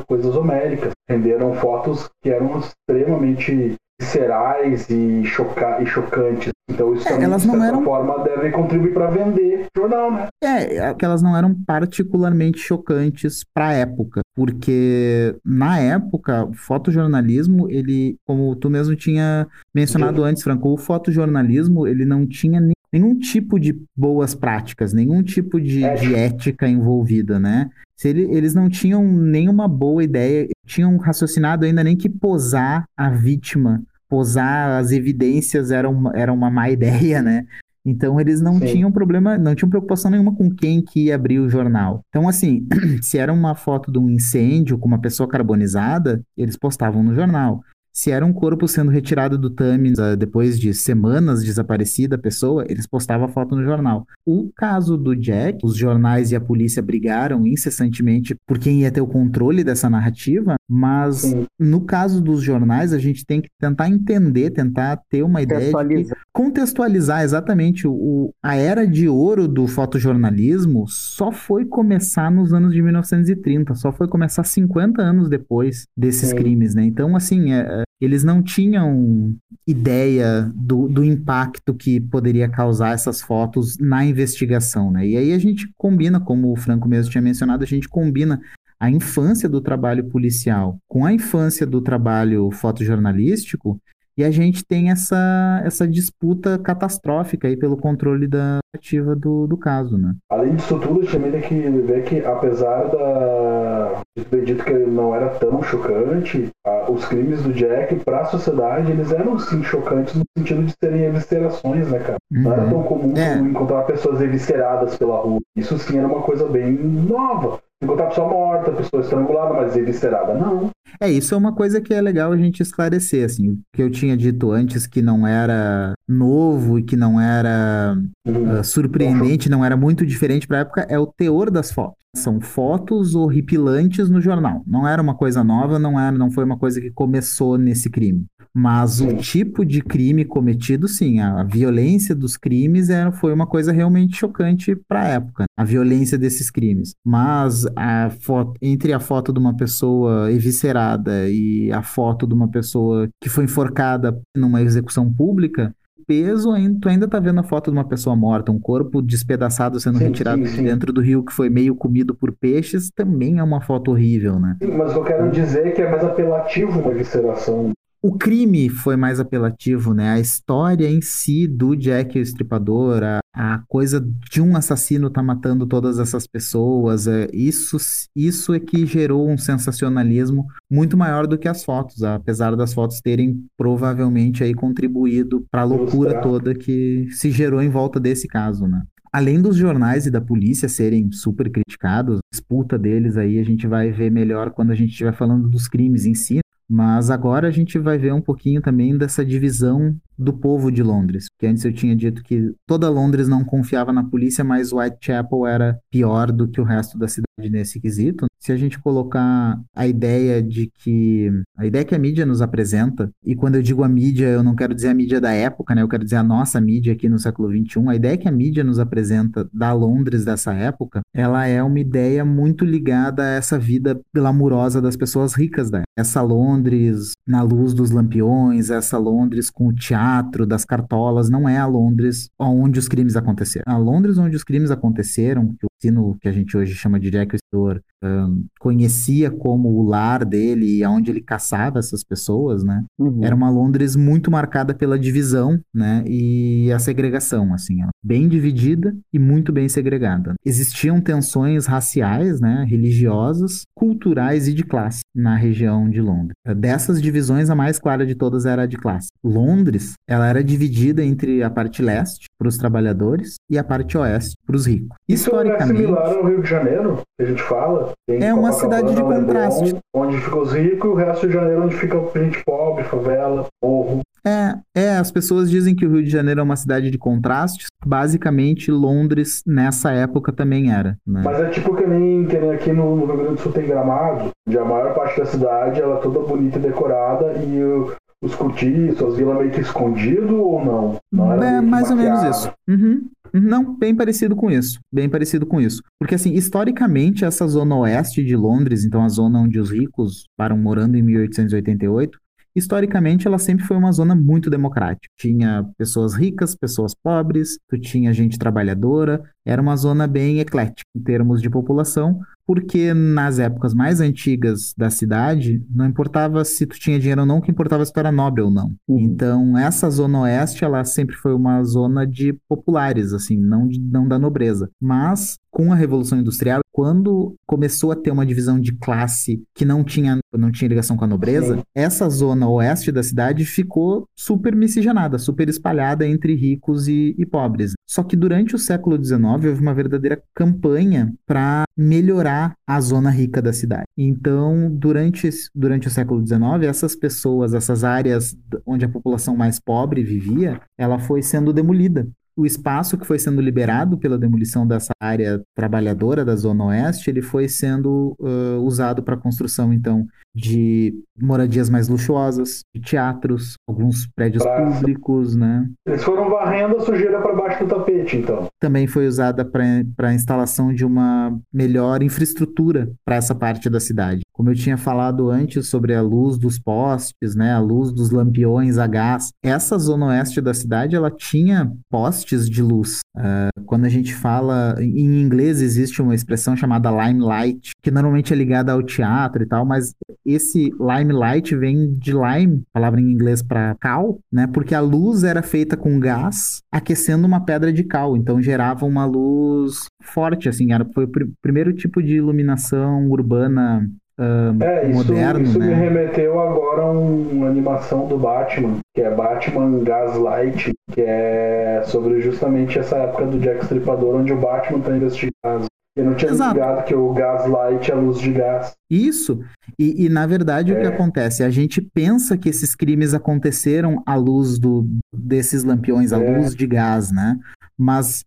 coisas 0.08 0.36
homéricas. 0.36 0.92
Renderam 1.08 1.54
fotos 1.56 2.08
que 2.22 2.30
eram 2.30 2.60
extremamente 2.60 3.76
viscerais 4.00 4.90
e, 4.90 5.24
choca 5.26 5.82
e 5.82 5.86
chocantes. 5.86 6.50
Então 6.70 6.94
isso 6.94 7.08
é, 7.08 7.12
também, 7.12 7.26
elas 7.26 7.42
de 7.42 7.50
certa 7.50 7.66
eram... 7.66 7.84
forma, 7.84 8.24
deve 8.24 8.52
contribuir 8.52 8.94
para 8.94 9.10
vender 9.10 9.66
jornal, 9.76 10.12
né? 10.12 10.28
É, 10.42 10.94
que 10.94 11.04
elas 11.04 11.22
não 11.22 11.36
eram 11.36 11.54
particularmente 11.66 12.60
chocantes 12.60 13.44
para 13.54 13.70
a 13.70 13.74
época, 13.74 14.22
porque 14.36 15.36
na 15.44 15.80
época 15.80 16.46
o 16.46 16.54
fotojornalismo, 16.54 17.70
ele, 17.70 18.18
como 18.26 18.56
tu 18.56 18.70
mesmo 18.70 18.96
tinha 18.96 19.48
mencionado 19.74 20.24
antes, 20.24 20.44
Franco, 20.44 20.70
o 20.70 20.78
fotojornalismo, 20.78 21.88
ele 21.88 22.06
não 22.06 22.26
tinha 22.26 22.62
nem 22.62 22.74
nenhum 22.92 23.18
tipo 23.18 23.60
de 23.60 23.80
boas 23.96 24.34
práticas, 24.34 24.94
nenhum 24.94 25.22
tipo 25.24 25.60
de, 25.60 25.82
de 25.96 26.16
ética 26.16 26.68
envolvida, 26.68 27.40
né? 27.40 27.70
Se 27.96 28.10
ele, 28.10 28.24
eles 28.32 28.54
não 28.54 28.70
tinham 28.70 29.04
nenhuma 29.04 29.68
boa 29.68 30.04
ideia, 30.04 30.48
tinham 30.66 30.98
raciocinado 30.98 31.66
ainda 31.66 31.84
nem 31.84 31.98
que 31.98 32.10
posar 32.10 32.86
a 32.96 33.10
vítima 33.10 33.84
posar 34.10 34.80
as 34.80 34.92
evidências 34.92 35.70
era 35.70 35.88
uma, 35.88 36.12
era 36.16 36.34
uma 36.34 36.50
má 36.50 36.68
ideia, 36.72 37.22
né? 37.22 37.46
Então 37.86 38.20
eles 38.20 38.42
não 38.42 38.60
Sim. 38.60 38.66
tinham 38.66 38.92
problema, 38.92 39.38
não 39.38 39.56
tinham 39.56 39.70
preocupação 39.70 40.12
nenhuma 40.12 40.36
com 40.36 40.50
quem 40.54 40.82
que 40.82 41.06
ia 41.06 41.16
abrir 41.16 41.40
o 41.40 41.50
jornal. 41.50 42.02
Então 42.10 42.28
assim, 42.28 42.68
se 43.02 43.18
era 43.18 43.32
uma 43.32 43.56
foto 43.56 43.92
de 43.92 43.98
um 43.98 44.10
incêndio 44.10 44.78
com 44.78 44.88
uma 44.88 45.00
pessoa 45.00 45.30
carbonizada, 45.30 46.22
eles 46.36 46.58
postavam 46.58 47.04
no 47.04 47.16
jornal. 47.16 47.62
Se 47.92 48.12
era 48.12 48.26
um 48.26 48.32
corpo 48.32 48.68
sendo 48.68 48.92
retirado 48.92 49.38
do 49.38 49.50
Thames 49.50 49.98
uh, 50.00 50.16
depois 50.16 50.60
de 50.60 50.74
semanas 50.74 51.44
desaparecida 51.44 52.16
a 52.16 52.20
pessoa, 52.20 52.66
eles 52.70 52.88
postavam 52.88 53.26
a 53.26 53.30
foto 53.30 53.56
no 53.56 53.64
jornal. 53.64 54.06
O 54.26 54.52
caso 54.56 54.96
do 54.96 55.16
Jack, 55.16 55.60
os 55.64 55.76
jornais 55.76 56.32
e 56.32 56.36
a 56.36 56.42
polícia 56.42 56.82
brigaram 56.82 57.46
incessantemente 57.46 58.36
por 58.48 58.60
quem 58.60 58.82
ia 58.82 58.92
ter 58.92 59.02
o 59.02 59.08
controle 59.08 59.64
dessa 59.64 59.90
narrativa, 59.90 60.56
mas 60.70 61.22
Sim. 61.22 61.48
no 61.58 61.82
caso 61.82 62.22
dos 62.22 62.44
jornais, 62.44 62.94
a 62.94 63.00
gente 63.00 63.26
tem 63.26 63.42
que 63.42 63.50
tentar 63.60 63.90
entender, 63.90 64.52
tentar 64.52 64.98
ter 65.10 65.24
uma 65.24 65.42
ideia 65.42 65.72
de 65.72 66.08
contextualizar 66.32 67.24
exatamente 67.24 67.88
o, 67.88 68.32
a 68.44 68.56
era 68.56 68.86
de 68.86 69.10
ouro 69.10 69.48
do 69.48 69.66
fotojornalismo 69.68 70.86
só 70.88 71.32
foi 71.32 71.66
começar 71.66 72.30
nos 72.30 72.54
anos 72.54 72.72
de 72.72 72.82
1930, 72.84 73.74
só 73.74 73.92
foi 73.92 74.08
começar 74.08 74.44
50 74.44 75.02
anos 75.02 75.28
depois 75.28 75.88
desses 75.98 76.30
Sim. 76.30 76.36
crimes, 76.36 76.76
né? 76.76 76.84
Então, 76.84 77.16
assim, 77.16 77.52
é, 77.52 77.84
eles 78.00 78.24
não 78.24 78.44
tinham 78.44 79.36
ideia 79.68 80.52
do, 80.56 80.88
do 80.88 81.04
impacto 81.04 81.74
que 81.74 82.00
poderia 82.00 82.48
causar 82.48 82.94
essas 82.94 83.22
fotos 83.22 83.78
na 83.80 84.06
investigação, 84.06 84.92
né? 84.92 85.08
E 85.08 85.18
aí 85.18 85.34
a 85.34 85.40
gente 85.40 85.68
combina, 85.78 86.20
como 86.20 86.52
o 86.52 86.56
Franco 86.56 86.88
mesmo 86.88 87.12
tinha 87.12 87.22
mencionado, 87.22 87.64
a 87.64 87.68
gente 87.68 87.90
combina 87.90 88.40
a 88.80 88.90
infância 88.90 89.50
do 89.50 89.60
trabalho 89.60 90.06
policial 90.06 90.78
com 90.88 91.06
a 91.06 91.12
infância 91.12 91.66
do 91.66 91.82
trabalho 91.82 92.50
fotojornalístico 92.52 93.80
e 94.20 94.24
a 94.26 94.32
gente 94.32 94.66
tem 94.66 94.92
essa, 94.92 95.62
essa 95.64 95.88
disputa 95.88 96.60
catastrófica 96.60 97.48
aí 97.48 97.56
pelo 97.56 97.78
controle 97.78 98.28
da 98.28 98.60
ativa 98.76 99.16
do, 99.16 99.48
do 99.48 99.56
caso, 99.56 99.98
né? 99.98 100.14
Além 100.30 100.56
disso 100.56 100.78
tudo, 100.78 101.00
a 101.00 101.04
gente 101.04 101.14
também 101.14 101.32
tem 101.32 101.42
que 101.42 101.56
ver 101.56 102.04
que, 102.04 102.20
apesar 102.26 102.90
da... 102.90 104.02
ter 104.30 104.44
dito 104.44 104.66
que 104.66 104.74
não 104.74 105.16
era 105.16 105.30
tão 105.30 105.64
chocante, 105.64 106.50
a, 106.68 106.92
os 106.92 107.06
crimes 107.06 107.42
do 107.44 107.54
Jack, 107.54 107.96
para 108.04 108.20
a 108.20 108.26
sociedade, 108.26 108.92
eles 108.92 109.10
eram, 109.10 109.40
sim, 109.40 109.64
chocantes 109.64 110.14
no 110.14 110.24
sentido 110.38 110.66
de 110.66 110.74
serem 110.84 111.04
eviscerações, 111.04 111.90
né, 111.90 112.00
cara? 112.00 112.18
Uhum. 112.30 112.42
Não 112.42 112.52
era 112.52 112.64
uhum. 112.64 112.70
tão 112.72 112.84
comum 112.84 113.14
é. 113.16 113.38
encontrar 113.38 113.84
pessoas 113.84 114.20
evisceradas 114.20 114.98
pela 114.98 115.18
rua. 115.22 115.40
Isso, 115.56 115.80
sim, 115.80 115.98
era 115.98 116.08
uma 116.08 116.24
coisa 116.24 116.46
bem 116.46 116.74
nova 116.74 117.62
encontrar 117.82 118.06
a 118.06 118.10
pessoa 118.10 118.28
morta, 118.28 118.72
a 118.72 118.76
pessoa 118.76 119.02
estrangulada, 119.02 119.54
mas 119.54 119.76
eviscerada, 119.76 120.34
não. 120.34 120.70
É, 121.00 121.10
isso 121.10 121.34
é 121.34 121.38
uma 121.38 121.54
coisa 121.54 121.80
que 121.80 121.94
é 121.94 122.02
legal 122.02 122.32
a 122.32 122.38
gente 122.38 122.62
esclarecer, 122.62 123.26
assim, 123.26 123.52
o 123.52 123.60
que 123.74 123.82
eu 123.82 123.90
tinha 123.90 124.18
dito 124.18 124.52
antes 124.52 124.86
que 124.86 125.02
não 125.02 125.26
era 125.26 125.94
novo 126.08 126.78
e 126.78 126.84
que 126.84 126.96
não 126.96 127.22
era 127.22 127.96
uh, 128.28 128.64
surpreendente, 128.64 129.50
não 129.50 129.64
era 129.64 129.78
muito 129.78 130.06
diferente 130.06 130.48
para 130.48 130.58
a 130.58 130.62
época, 130.62 130.88
é 130.90 131.00
o 131.00 131.08
teor 131.08 131.50
das 131.50 131.72
fotos. 131.72 131.99
São 132.16 132.42
fotos 132.42 133.14
horripilantes 133.16 134.10
no 134.10 134.20
jornal. 134.20 134.64
Não 134.66 134.88
era 134.88 135.02
uma 135.02 135.16
coisa 135.16 135.44
nova, 135.44 135.78
não 135.78 136.00
era, 136.00 136.18
não 136.18 136.32
foi 136.32 136.44
uma 136.44 136.58
coisa 136.58 136.82
que 136.82 136.90
começou 136.90 137.58
nesse 137.58 137.90
crime. 137.90 138.26
Mas 138.54 139.00
o 139.00 139.16
tipo 139.16 139.64
de 139.64 139.82
crime 139.82 140.26
cometido, 140.26 140.88
sim, 140.88 141.20
a 141.20 141.44
violência 141.44 142.16
dos 142.16 142.36
crimes 142.36 142.90
era, 142.90 143.12
foi 143.12 143.32
uma 143.32 143.46
coisa 143.46 143.72
realmente 143.72 144.18
chocante 144.18 144.76
para 144.88 145.02
a 145.02 145.08
época. 145.08 145.46
A 145.56 145.64
violência 145.64 146.18
desses 146.18 146.50
crimes. 146.50 146.96
Mas 147.06 147.66
a 147.76 148.10
foto, 148.10 148.54
entre 148.62 148.92
a 148.92 149.00
foto 149.00 149.32
de 149.32 149.40
uma 149.40 149.56
pessoa 149.56 150.32
eviscerada 150.32 151.30
e 151.30 151.72
a 151.72 151.84
foto 151.84 152.26
de 152.26 152.34
uma 152.34 152.50
pessoa 152.50 153.08
que 153.22 153.30
foi 153.30 153.44
enforcada 153.44 154.20
numa 154.36 154.62
execução 154.62 155.14
pública, 155.14 155.74
peso, 156.06 156.52
ainda, 156.52 156.80
tu 156.80 156.90
ainda 156.90 157.08
tá 157.08 157.20
vendo 157.20 157.40
a 157.40 157.44
foto 157.44 157.72
de 157.72 157.78
uma 157.78 157.88
pessoa 157.88 158.16
morta, 158.16 158.52
um 158.52 158.60
corpo 158.60 159.02
despedaçado 159.02 159.80
sendo 159.80 159.98
sim, 159.98 160.06
retirado 160.06 160.46
sim, 160.46 160.48
sim. 160.48 160.64
de 160.64 160.70
dentro 160.70 160.94
do 160.94 161.02
rio 161.02 161.24
que 161.24 161.34
foi 161.34 161.50
meio 161.50 161.76
comido 161.76 162.16
por 162.16 162.32
peixes, 162.32 162.90
também 162.90 163.40
é 163.40 163.44
uma 163.44 163.62
foto 163.62 163.92
horrível, 163.92 164.40
né? 164.40 164.58
Sim, 164.62 164.72
mas 164.72 164.94
eu 164.94 165.04
quero 165.04 165.30
dizer 165.32 165.68
é 165.68 165.72
que 165.72 165.82
é 165.82 165.90
mais 165.90 166.04
apelativo 166.04 166.80
uma 166.80 166.92
evisceração. 166.92 167.72
O 168.02 168.18
crime 168.18 168.70
foi 168.70 168.96
mais 168.96 169.20
apelativo, 169.20 169.94
né? 169.94 170.12
A 170.12 170.20
história 170.22 170.90
em 170.90 171.02
si 171.02 171.46
do 171.46 171.76
Jack 171.76 172.18
o 172.18 172.22
Estripador, 172.22 173.04
a, 173.04 173.20
a 173.34 173.62
coisa 173.68 174.00
de 174.32 174.42
um 174.42 174.56
assassino 174.56 175.10
tá 175.10 175.22
matando 175.22 175.68
todas 175.68 176.00
essas 176.00 176.26
pessoas, 176.26 177.08
é, 177.08 177.28
isso, 177.34 177.76
isso 178.16 178.54
é 178.54 178.60
que 178.60 178.86
gerou 178.86 179.30
um 179.30 179.38
sensacionalismo 179.38 180.46
muito 180.72 180.96
maior 180.96 181.28
do 181.28 181.38
que 181.38 181.50
as 181.50 181.66
fotos, 181.66 182.02
apesar 182.02 182.56
das 182.56 182.74
fotos 182.74 183.02
terem 183.02 183.46
provavelmente 183.58 184.46
aí 184.46 184.54
contribuído 184.54 185.46
para 185.52 185.64
a 185.64 185.66
loucura 185.66 186.22
toda 186.22 186.56
que 186.56 187.06
se 187.12 187.30
gerou 187.32 187.62
em 187.62 187.70
volta 187.70 188.00
desse 188.00 188.30
caso, 188.30 188.66
né? 188.66 188.82
Além 189.12 189.42
dos 189.42 189.58
jornais 189.58 190.06
e 190.06 190.12
da 190.12 190.22
polícia 190.22 190.70
serem 190.70 191.12
super 191.12 191.50
criticados, 191.52 192.20
a 192.20 192.22
disputa 192.32 192.78
deles 192.78 193.18
aí 193.18 193.40
a 193.40 193.44
gente 193.44 193.68
vai 193.68 193.92
ver 193.92 194.10
melhor 194.10 194.52
quando 194.52 194.72
a 194.72 194.76
gente 194.76 194.92
estiver 194.92 195.14
falando 195.14 195.50
dos 195.50 195.68
crimes 195.68 196.06
em 196.06 196.14
si, 196.14 196.40
mas 196.70 197.10
agora 197.10 197.48
a 197.48 197.52
gente 197.52 197.80
vai 197.80 197.98
ver 197.98 198.14
um 198.14 198.22
pouquinho 198.22 198.62
também 198.62 198.96
dessa 198.96 199.26
divisão 199.26 199.96
do 200.18 200.34
povo 200.34 200.72
de 200.72 200.84
Londres. 200.84 201.26
Que 201.40 201.48
antes 201.48 201.66
eu 201.66 201.74
tinha 201.74 201.96
dito 201.96 202.22
que 202.22 202.54
toda 202.68 202.90
Londres 202.90 203.28
não 203.28 203.44
confiava 203.44 203.92
na 203.92 204.04
polícia, 204.04 204.44
mas 204.44 204.72
Whitechapel 204.72 205.48
era 205.48 205.80
pior 205.90 206.32
do 206.32 206.48
que 206.48 206.62
o 206.62 206.64
resto 206.64 206.98
da 206.98 207.08
cidade 207.08 207.29
nesse 207.48 207.80
quesito. 207.80 208.26
Se 208.42 208.52
a 208.52 208.58
gente 208.58 208.80
colocar 208.80 209.62
a 209.76 209.86
ideia 209.86 210.42
de 210.42 210.72
que 210.74 211.30
a 211.58 211.66
ideia 211.66 211.84
que 211.86 211.94
a 211.94 212.00
mídia 212.00 212.26
nos 212.26 212.42
apresenta, 212.42 213.12
e 213.24 213.36
quando 213.36 213.56
eu 213.56 213.62
digo 213.62 213.84
a 213.84 213.90
mídia, 213.90 214.28
eu 214.28 214.42
não 214.42 214.56
quero 214.56 214.74
dizer 214.74 214.88
a 214.88 214.94
mídia 214.94 215.22
da 215.22 215.32
época, 215.32 215.76
né? 215.76 215.82
Eu 215.82 215.90
quero 215.90 216.04
dizer 216.04 216.16
a 216.16 216.24
nossa 216.24 216.60
mídia 216.60 216.94
aqui 216.94 217.10
no 217.10 217.20
século 217.20 217.50
XXI. 217.50 217.88
A 217.88 217.96
ideia 217.96 218.18
que 218.18 218.28
a 218.28 218.32
mídia 218.32 218.64
nos 218.64 218.80
apresenta 218.80 219.48
da 219.54 219.74
Londres 219.74 220.26
dessa 220.26 220.54
época, 220.54 221.02
ela 221.14 221.46
é 221.46 221.62
uma 221.62 221.80
ideia 221.80 222.24
muito 222.24 222.64
ligada 222.66 223.24
a 223.24 223.32
essa 223.32 223.60
vida 223.60 224.00
glamurosa 224.14 224.82
das 224.82 224.96
pessoas 224.96 225.34
ricas 225.34 225.70
da 225.70 225.80
época. 225.80 225.90
Essa 225.98 226.22
Londres 226.22 227.12
na 227.28 227.44
luz 227.44 227.74
dos 227.74 227.92
lampiões, 227.92 228.70
essa 228.70 228.98
Londres 228.98 229.50
com 229.50 229.68
o 229.68 229.76
teatro 229.76 230.46
das 230.46 230.64
cartolas, 230.64 231.30
não 231.30 231.48
é 231.48 231.58
a 231.58 231.66
Londres 231.66 232.30
onde 232.40 232.80
os 232.80 232.88
crimes 232.88 233.16
aconteceram. 233.16 233.66
A 233.68 233.78
Londres 233.78 234.18
onde 234.18 234.36
os 234.36 234.44
crimes 234.44 234.72
aconteceram, 234.72 235.54
que 235.60 235.66
o 235.80 235.82
sino 235.82 236.18
que 236.20 236.28
a 236.28 236.32
gente 236.32 236.56
hoje 236.58 236.76
chama 236.76 237.00
de 237.00 237.10
Jack 237.10 237.38
um, 237.54 238.46
conhecia 238.60 239.30
como 239.30 239.70
o 239.70 239.84
lar 239.84 240.24
dele 240.24 240.78
e 240.78 240.84
aonde 240.84 241.12
ele 241.12 241.22
caçava 241.22 241.80
essas 241.80 242.04
pessoas, 242.04 242.64
né? 242.64 242.86
Uhum. 242.98 243.24
Era 243.24 243.36
uma 243.36 243.50
Londres 243.50 243.96
muito 243.96 244.32
marcada 244.32 244.74
pela 244.74 244.98
divisão, 244.98 245.60
né? 245.74 246.04
E 246.08 246.72
a 246.72 246.80
segregação, 246.80 247.54
assim, 247.54 247.80
bem 248.04 248.28
dividida 248.28 248.96
e 249.14 249.20
muito 249.20 249.52
bem 249.52 249.68
segregada. 249.68 250.34
Existiam 250.46 251.02
tensões 251.02 251.66
raciais, 251.66 252.40
né? 252.40 252.66
Religiosas, 252.68 253.64
culturais 253.76 254.48
e 254.48 254.54
de 254.54 254.64
classe 254.64 255.02
na 255.14 255.36
região 255.36 255.90
de 255.90 256.02
Londres. 256.02 256.34
Dessas 256.58 257.02
divisões, 257.02 257.50
a 257.50 257.56
mais 257.56 257.80
clara 257.80 258.06
de 258.06 258.16
todas 258.16 258.46
era 258.46 258.64
a 258.64 258.66
de 258.66 258.78
classe. 258.78 259.10
Londres, 259.24 259.94
ela 260.08 260.28
era 260.28 260.44
dividida 260.44 261.04
entre 261.04 261.44
a 261.44 261.50
parte 261.50 261.82
leste 261.82 262.28
para 262.38 262.48
os 262.48 262.58
trabalhadores 262.58 263.36
e 263.50 263.58
a 263.58 263.64
parte 263.64 263.98
oeste 263.98 264.36
para 264.46 264.56
os 264.56 264.66
ricos. 264.66 264.96
Isso 265.08 265.30
é 265.36 265.66
similar 265.66 266.16
ao 266.16 266.28
Rio 266.28 266.42
de 266.42 266.50
Janeiro, 266.50 267.02
a 267.20 267.24
gente 267.24 267.39
fala. 267.42 267.92
Tem 268.08 268.24
é 268.24 268.34
uma 268.34 268.52
cidade 268.52 268.94
de 268.94 269.02
contraste. 269.02 269.76
onde 269.96 270.18
ficam 270.18 270.42
os 270.42 270.54
ricos 270.54 270.90
e 270.90 270.94
o 270.94 270.96
resto 270.96 271.28
de 271.28 271.34
Janeiro 271.34 271.64
onde 271.64 271.76
fica 271.76 272.00
gente 272.16 272.44
pobre, 272.44 272.84
favela, 272.84 273.48
morro. 273.64 274.02
É, 274.26 274.56
é, 274.76 274.98
as 274.98 275.12
pessoas 275.12 275.50
dizem 275.50 275.76
que 275.76 275.86
o 275.86 275.92
Rio 275.92 276.04
de 276.04 276.10
Janeiro 276.10 276.42
é 276.42 276.44
uma 276.44 276.56
cidade 276.56 276.92
de 276.92 276.98
contrastes. 276.98 277.68
Basicamente, 277.86 278.72
Londres, 278.72 279.42
nessa 279.46 279.92
época, 279.92 280.32
também 280.32 280.72
era. 280.72 280.98
Né? 281.08 281.22
Mas 281.24 281.40
é 281.40 281.50
tipo 281.50 281.76
que 281.76 281.86
nem, 281.86 282.26
que 282.26 282.38
nem 282.38 282.52
aqui 282.52 282.72
no, 282.72 282.96
no 282.96 283.06
Rio 283.06 283.18
Grande 283.18 283.36
do 283.36 283.42
Sul 283.42 283.52
tem 283.52 283.66
gramado, 283.66 284.30
onde 284.48 284.58
a 284.58 284.66
maior 284.66 284.94
parte 284.94 285.20
da 285.20 285.26
cidade 285.26 285.82
ela 285.82 285.98
é 285.98 286.02
toda 286.02 286.20
bonita 286.20 286.58
e 286.58 286.62
decorada 286.62 287.34
e 287.44 287.64
o, 287.64 287.94
os 288.22 288.36
cortiços, 288.36 289.02
as 289.02 289.16
vilas 289.16 289.38
meio 289.38 289.52
que 289.52 289.62
escondido 289.62 290.42
ou 290.44 290.64
não? 290.64 290.98
não 291.12 291.42
é 291.42 291.62
mais 291.62 291.90
ou 291.90 291.96
menos 291.96 292.24
isso. 292.24 292.52
Uhum. 292.68 293.08
Não, 293.34 293.76
bem 293.78 293.96
parecido 293.96 294.36
com 294.36 294.50
isso. 294.50 294.80
Bem 294.92 295.10
parecido 295.10 295.46
com 295.46 295.60
isso. 295.60 295.82
Porque, 296.00 296.16
assim, 296.16 296.34
historicamente, 296.34 297.26
essa 297.26 297.48
zona 297.48 297.76
oeste 297.78 298.24
de 298.24 298.36
Londres, 298.36 298.86
então 298.86 299.04
a 299.04 299.10
zona 299.10 299.40
onde 299.40 299.60
os 299.60 299.72
ricos 299.72 300.26
param 300.38 300.58
morando 300.58 300.96
em 300.96 301.02
1888, 301.02 302.18
historicamente 302.56 303.28
ela 303.28 303.38
sempre 303.38 303.66
foi 303.66 303.78
uma 303.78 303.92
zona 303.92 304.16
muito 304.16 304.50
democrática. 304.50 305.08
Tinha 305.18 305.66
pessoas 305.78 306.14
ricas, 306.14 306.56
pessoas 306.56 306.94
pobres, 306.94 307.58
tu 307.68 307.80
tinha 307.80 308.14
gente 308.14 308.38
trabalhadora, 308.38 309.24
era 309.46 309.62
uma 309.62 309.76
zona 309.76 310.08
bem 310.08 310.40
eclética 310.40 310.88
em 310.96 311.02
termos 311.02 311.42
de 311.42 311.50
população, 311.50 312.20
porque 312.50 312.94
nas 312.96 313.38
épocas 313.38 313.76
mais 313.76 314.02
antigas 314.02 314.74
da 314.76 314.90
cidade, 314.90 315.64
não 315.70 315.86
importava 315.86 316.44
se 316.44 316.66
tu 316.66 316.80
tinha 316.80 317.00
dinheiro 317.00 317.22
ou 317.22 317.28
não, 317.28 317.38
o 317.38 317.42
que 317.42 317.52
importava 317.52 317.86
se 317.86 317.94
tu 317.94 318.00
era 318.00 318.12
nobre 318.12 318.42
ou 318.42 318.50
não. 318.50 318.74
Uhum. 318.88 319.00
Então, 319.00 319.58
essa 319.58 319.88
zona 319.90 320.22
oeste, 320.22 320.66
ela 320.66 320.84
sempre 320.84 321.16
foi 321.16 321.34
uma 321.34 321.64
zona 321.64 322.08
de 322.08 322.34
populares, 322.48 323.14
assim, 323.14 323.38
não, 323.38 323.68
de, 323.68 323.80
não 323.80 324.08
da 324.08 324.18
nobreza. 324.18 324.68
Mas, 324.82 325.38
com 325.52 325.72
a 325.72 325.76
Revolução 325.76 326.20
Industrial, 326.20 326.62
quando 326.80 327.36
começou 327.46 327.92
a 327.92 327.96
ter 327.98 328.10
uma 328.10 328.26
divisão 328.26 328.58
de 328.58 328.72
classe 328.72 329.44
que 329.54 329.66
não 329.66 329.84
tinha, 329.84 330.18
não 330.34 330.50
tinha 330.50 330.70
ligação 330.70 330.96
com 330.96 331.04
a 331.04 331.08
nobreza, 331.08 331.58
Sim. 331.58 331.64
essa 331.76 332.08
zona 332.08 332.48
oeste 332.48 332.90
da 332.90 333.04
cidade 333.04 333.44
ficou 333.44 334.08
super 334.18 334.56
miscigenada, 334.56 335.18
super 335.18 335.50
espalhada 335.50 336.08
entre 336.08 336.34
ricos 336.36 336.88
e, 336.88 337.14
e 337.20 337.26
pobres. 337.26 337.74
Só 337.86 338.02
que 338.02 338.16
durante 338.16 338.56
o 338.56 338.58
século 338.58 338.96
XIX 338.96 339.20
houve 339.46 339.62
uma 339.62 339.74
verdadeira 339.74 340.24
campanha 340.34 341.14
para 341.28 341.66
melhorar 341.76 342.54
a 342.66 342.80
zona 342.80 343.10
rica 343.10 343.42
da 343.42 343.52
cidade. 343.52 343.84
Então, 343.98 344.74
durante, 344.74 345.30
durante 345.54 345.90
o 345.90 345.92
século 345.92 346.26
XIX, 346.26 346.64
essas 346.64 346.96
pessoas, 346.96 347.54
essas 347.54 347.84
áreas 347.84 348.38
onde 348.66 348.86
a 348.86 348.90
população 348.90 349.36
mais 349.36 349.60
pobre 349.60 350.02
vivia, 350.02 350.62
ela 350.78 350.98
foi 350.98 351.22
sendo 351.22 351.52
demolida 351.52 352.08
o 352.40 352.46
espaço 352.46 352.98
que 352.98 353.06
foi 353.06 353.20
sendo 353.20 353.42
liberado 353.42 353.98
pela 353.98 354.18
demolição 354.18 354.66
dessa 354.66 354.94
área 354.98 355.42
trabalhadora 355.54 356.24
da 356.24 356.38
Zona 356.38 356.68
Oeste, 356.68 357.10
ele 357.10 357.22
foi 357.22 357.50
sendo 357.50 358.16
uh, 358.18 358.62
usado 358.62 359.04
para 359.04 359.16
a 359.16 359.20
construção, 359.20 359.74
então, 359.74 360.08
de 360.34 360.94
moradias 361.22 361.70
mais 361.70 361.90
luxuosas, 361.90 362.62
de 362.74 362.82
teatros, 362.82 363.56
alguns 363.68 364.08
prédios 364.16 364.42
Praça. 364.42 364.80
públicos, 364.80 365.36
né? 365.36 365.68
Eles 365.86 366.02
foram 366.02 366.30
varrendo 366.30 366.78
a 366.78 366.80
sujeira 366.80 367.22
para 367.22 367.36
baixo 367.36 367.66
do 367.66 367.76
tapete, 367.76 368.18
então. 368.18 368.48
Também 368.58 368.88
foi 368.88 369.06
usada 369.06 369.44
para 369.44 370.08
a 370.08 370.14
instalação 370.14 370.74
de 370.74 370.86
uma 370.86 371.38
melhor 371.52 372.02
infraestrutura 372.02 372.90
para 373.04 373.18
essa 373.18 373.36
parte 373.36 373.70
da 373.70 373.82
cidade 373.82 374.22
como 374.40 374.52
eu 374.52 374.56
tinha 374.56 374.78
falado 374.78 375.30
antes 375.30 375.68
sobre 375.68 375.94
a 375.94 376.02
luz 376.02 376.38
dos 376.38 376.58
postes, 376.58 377.36
né, 377.36 377.52
a 377.52 377.60
luz 377.60 377.92
dos 377.92 378.10
lampiões 378.10 378.78
a 378.78 378.88
gás, 378.88 379.34
essa 379.44 379.78
zona 379.78 380.06
oeste 380.06 380.40
da 380.40 380.54
cidade 380.54 380.96
ela 380.96 381.12
tinha 381.12 381.70
postes 381.90 382.50
de 382.50 382.64
luz. 382.64 383.02
Uh, 383.18 383.66
quando 383.66 383.84
a 383.84 383.90
gente 383.90 384.16
fala 384.16 384.78
em 384.80 385.22
inglês 385.22 385.62
existe 385.62 386.02
uma 386.02 386.16
expressão 386.16 386.56
chamada 386.56 386.90
limelight, 386.90 387.72
que 387.84 387.92
normalmente 387.92 388.32
é 388.32 388.36
ligada 388.38 388.72
ao 388.72 388.82
teatro 388.82 389.44
e 389.44 389.46
tal, 389.46 389.66
mas 389.66 389.94
esse 390.26 390.72
limelight 390.80 391.54
vem 391.58 391.94
de 391.96 392.14
lime, 392.14 392.64
palavra 392.72 393.02
em 393.02 393.12
inglês 393.12 393.44
para 393.44 393.76
cal, 393.76 394.20
né? 394.32 394.48
Porque 394.48 394.74
a 394.74 394.80
luz 394.80 395.26
era 395.26 395.42
feita 395.42 395.76
com 395.76 396.00
gás 396.00 396.62
aquecendo 396.72 397.28
uma 397.28 397.44
pedra 397.44 397.74
de 397.74 397.84
cal, 397.84 398.16
então 398.16 398.42
gerava 398.42 398.86
uma 398.86 399.06
luz 399.06 399.90
forte, 400.02 400.48
assim, 400.48 400.72
era, 400.72 400.86
foi 400.94 401.04
o 401.04 401.08
pr 401.08 401.26
primeiro 401.42 401.74
tipo 401.74 402.02
de 402.02 402.16
iluminação 402.16 403.10
urbana 403.10 403.90
uh, 404.20 404.64
é, 404.64 404.88
moderno, 404.90 405.42
isso, 405.42 405.52
isso 405.52 405.60
né? 405.60 405.68
me 405.68 405.74
remeteu 405.74 406.40
agora 406.40 406.82
a 406.84 406.92
uma 406.92 407.48
animação 407.48 408.08
do 408.08 408.18
Batman, 408.18 408.80
que 408.94 409.02
é 409.02 409.10
Batman 409.10 409.84
Gaslight, 409.84 410.72
que 410.92 411.02
é 411.02 411.82
sobre 411.86 412.22
justamente 412.22 412.78
essa 412.78 412.98
época 412.98 413.26
do 413.26 413.40
Jack 413.40 413.64
Stripador, 413.64 414.16
onde 414.16 414.34
o 414.34 414.38
Batman 414.38 414.80
está 414.80 414.96
investigando. 414.96 415.66
Eu 415.98 416.06
não 416.06 416.14
tinha 416.14 416.32
Exato. 416.32 416.54
ligado 416.54 416.86
que 416.86 416.96
o 416.96 417.12
gaslight 417.14 417.92
é 417.92 417.96
luz 417.96 418.20
de 418.20 418.32
gás. 418.32 418.74
Isso. 418.90 419.40
E, 419.78 420.06
e, 420.06 420.08
na 420.10 420.26
verdade, 420.26 420.72
o 420.72 420.76
que 420.80 420.86
É. 420.86 420.88
acontece? 420.88 421.44
A 421.44 421.50
gente 421.50 421.82
pensa 421.82 422.38
que 422.38 422.48
esses 422.48 422.74
crimes 422.74 423.14
aconteceram 423.14 424.02
à 424.06 424.16
luz 424.16 424.58
do, 424.58 424.88
desses 425.14 425.64
lampiões, 425.64 426.14
à 426.14 426.24
É. 426.24 426.38
luz 426.38 426.56
de 426.56 426.66
gás, 426.68 427.12
né? 427.12 427.38
Mas 427.82 428.26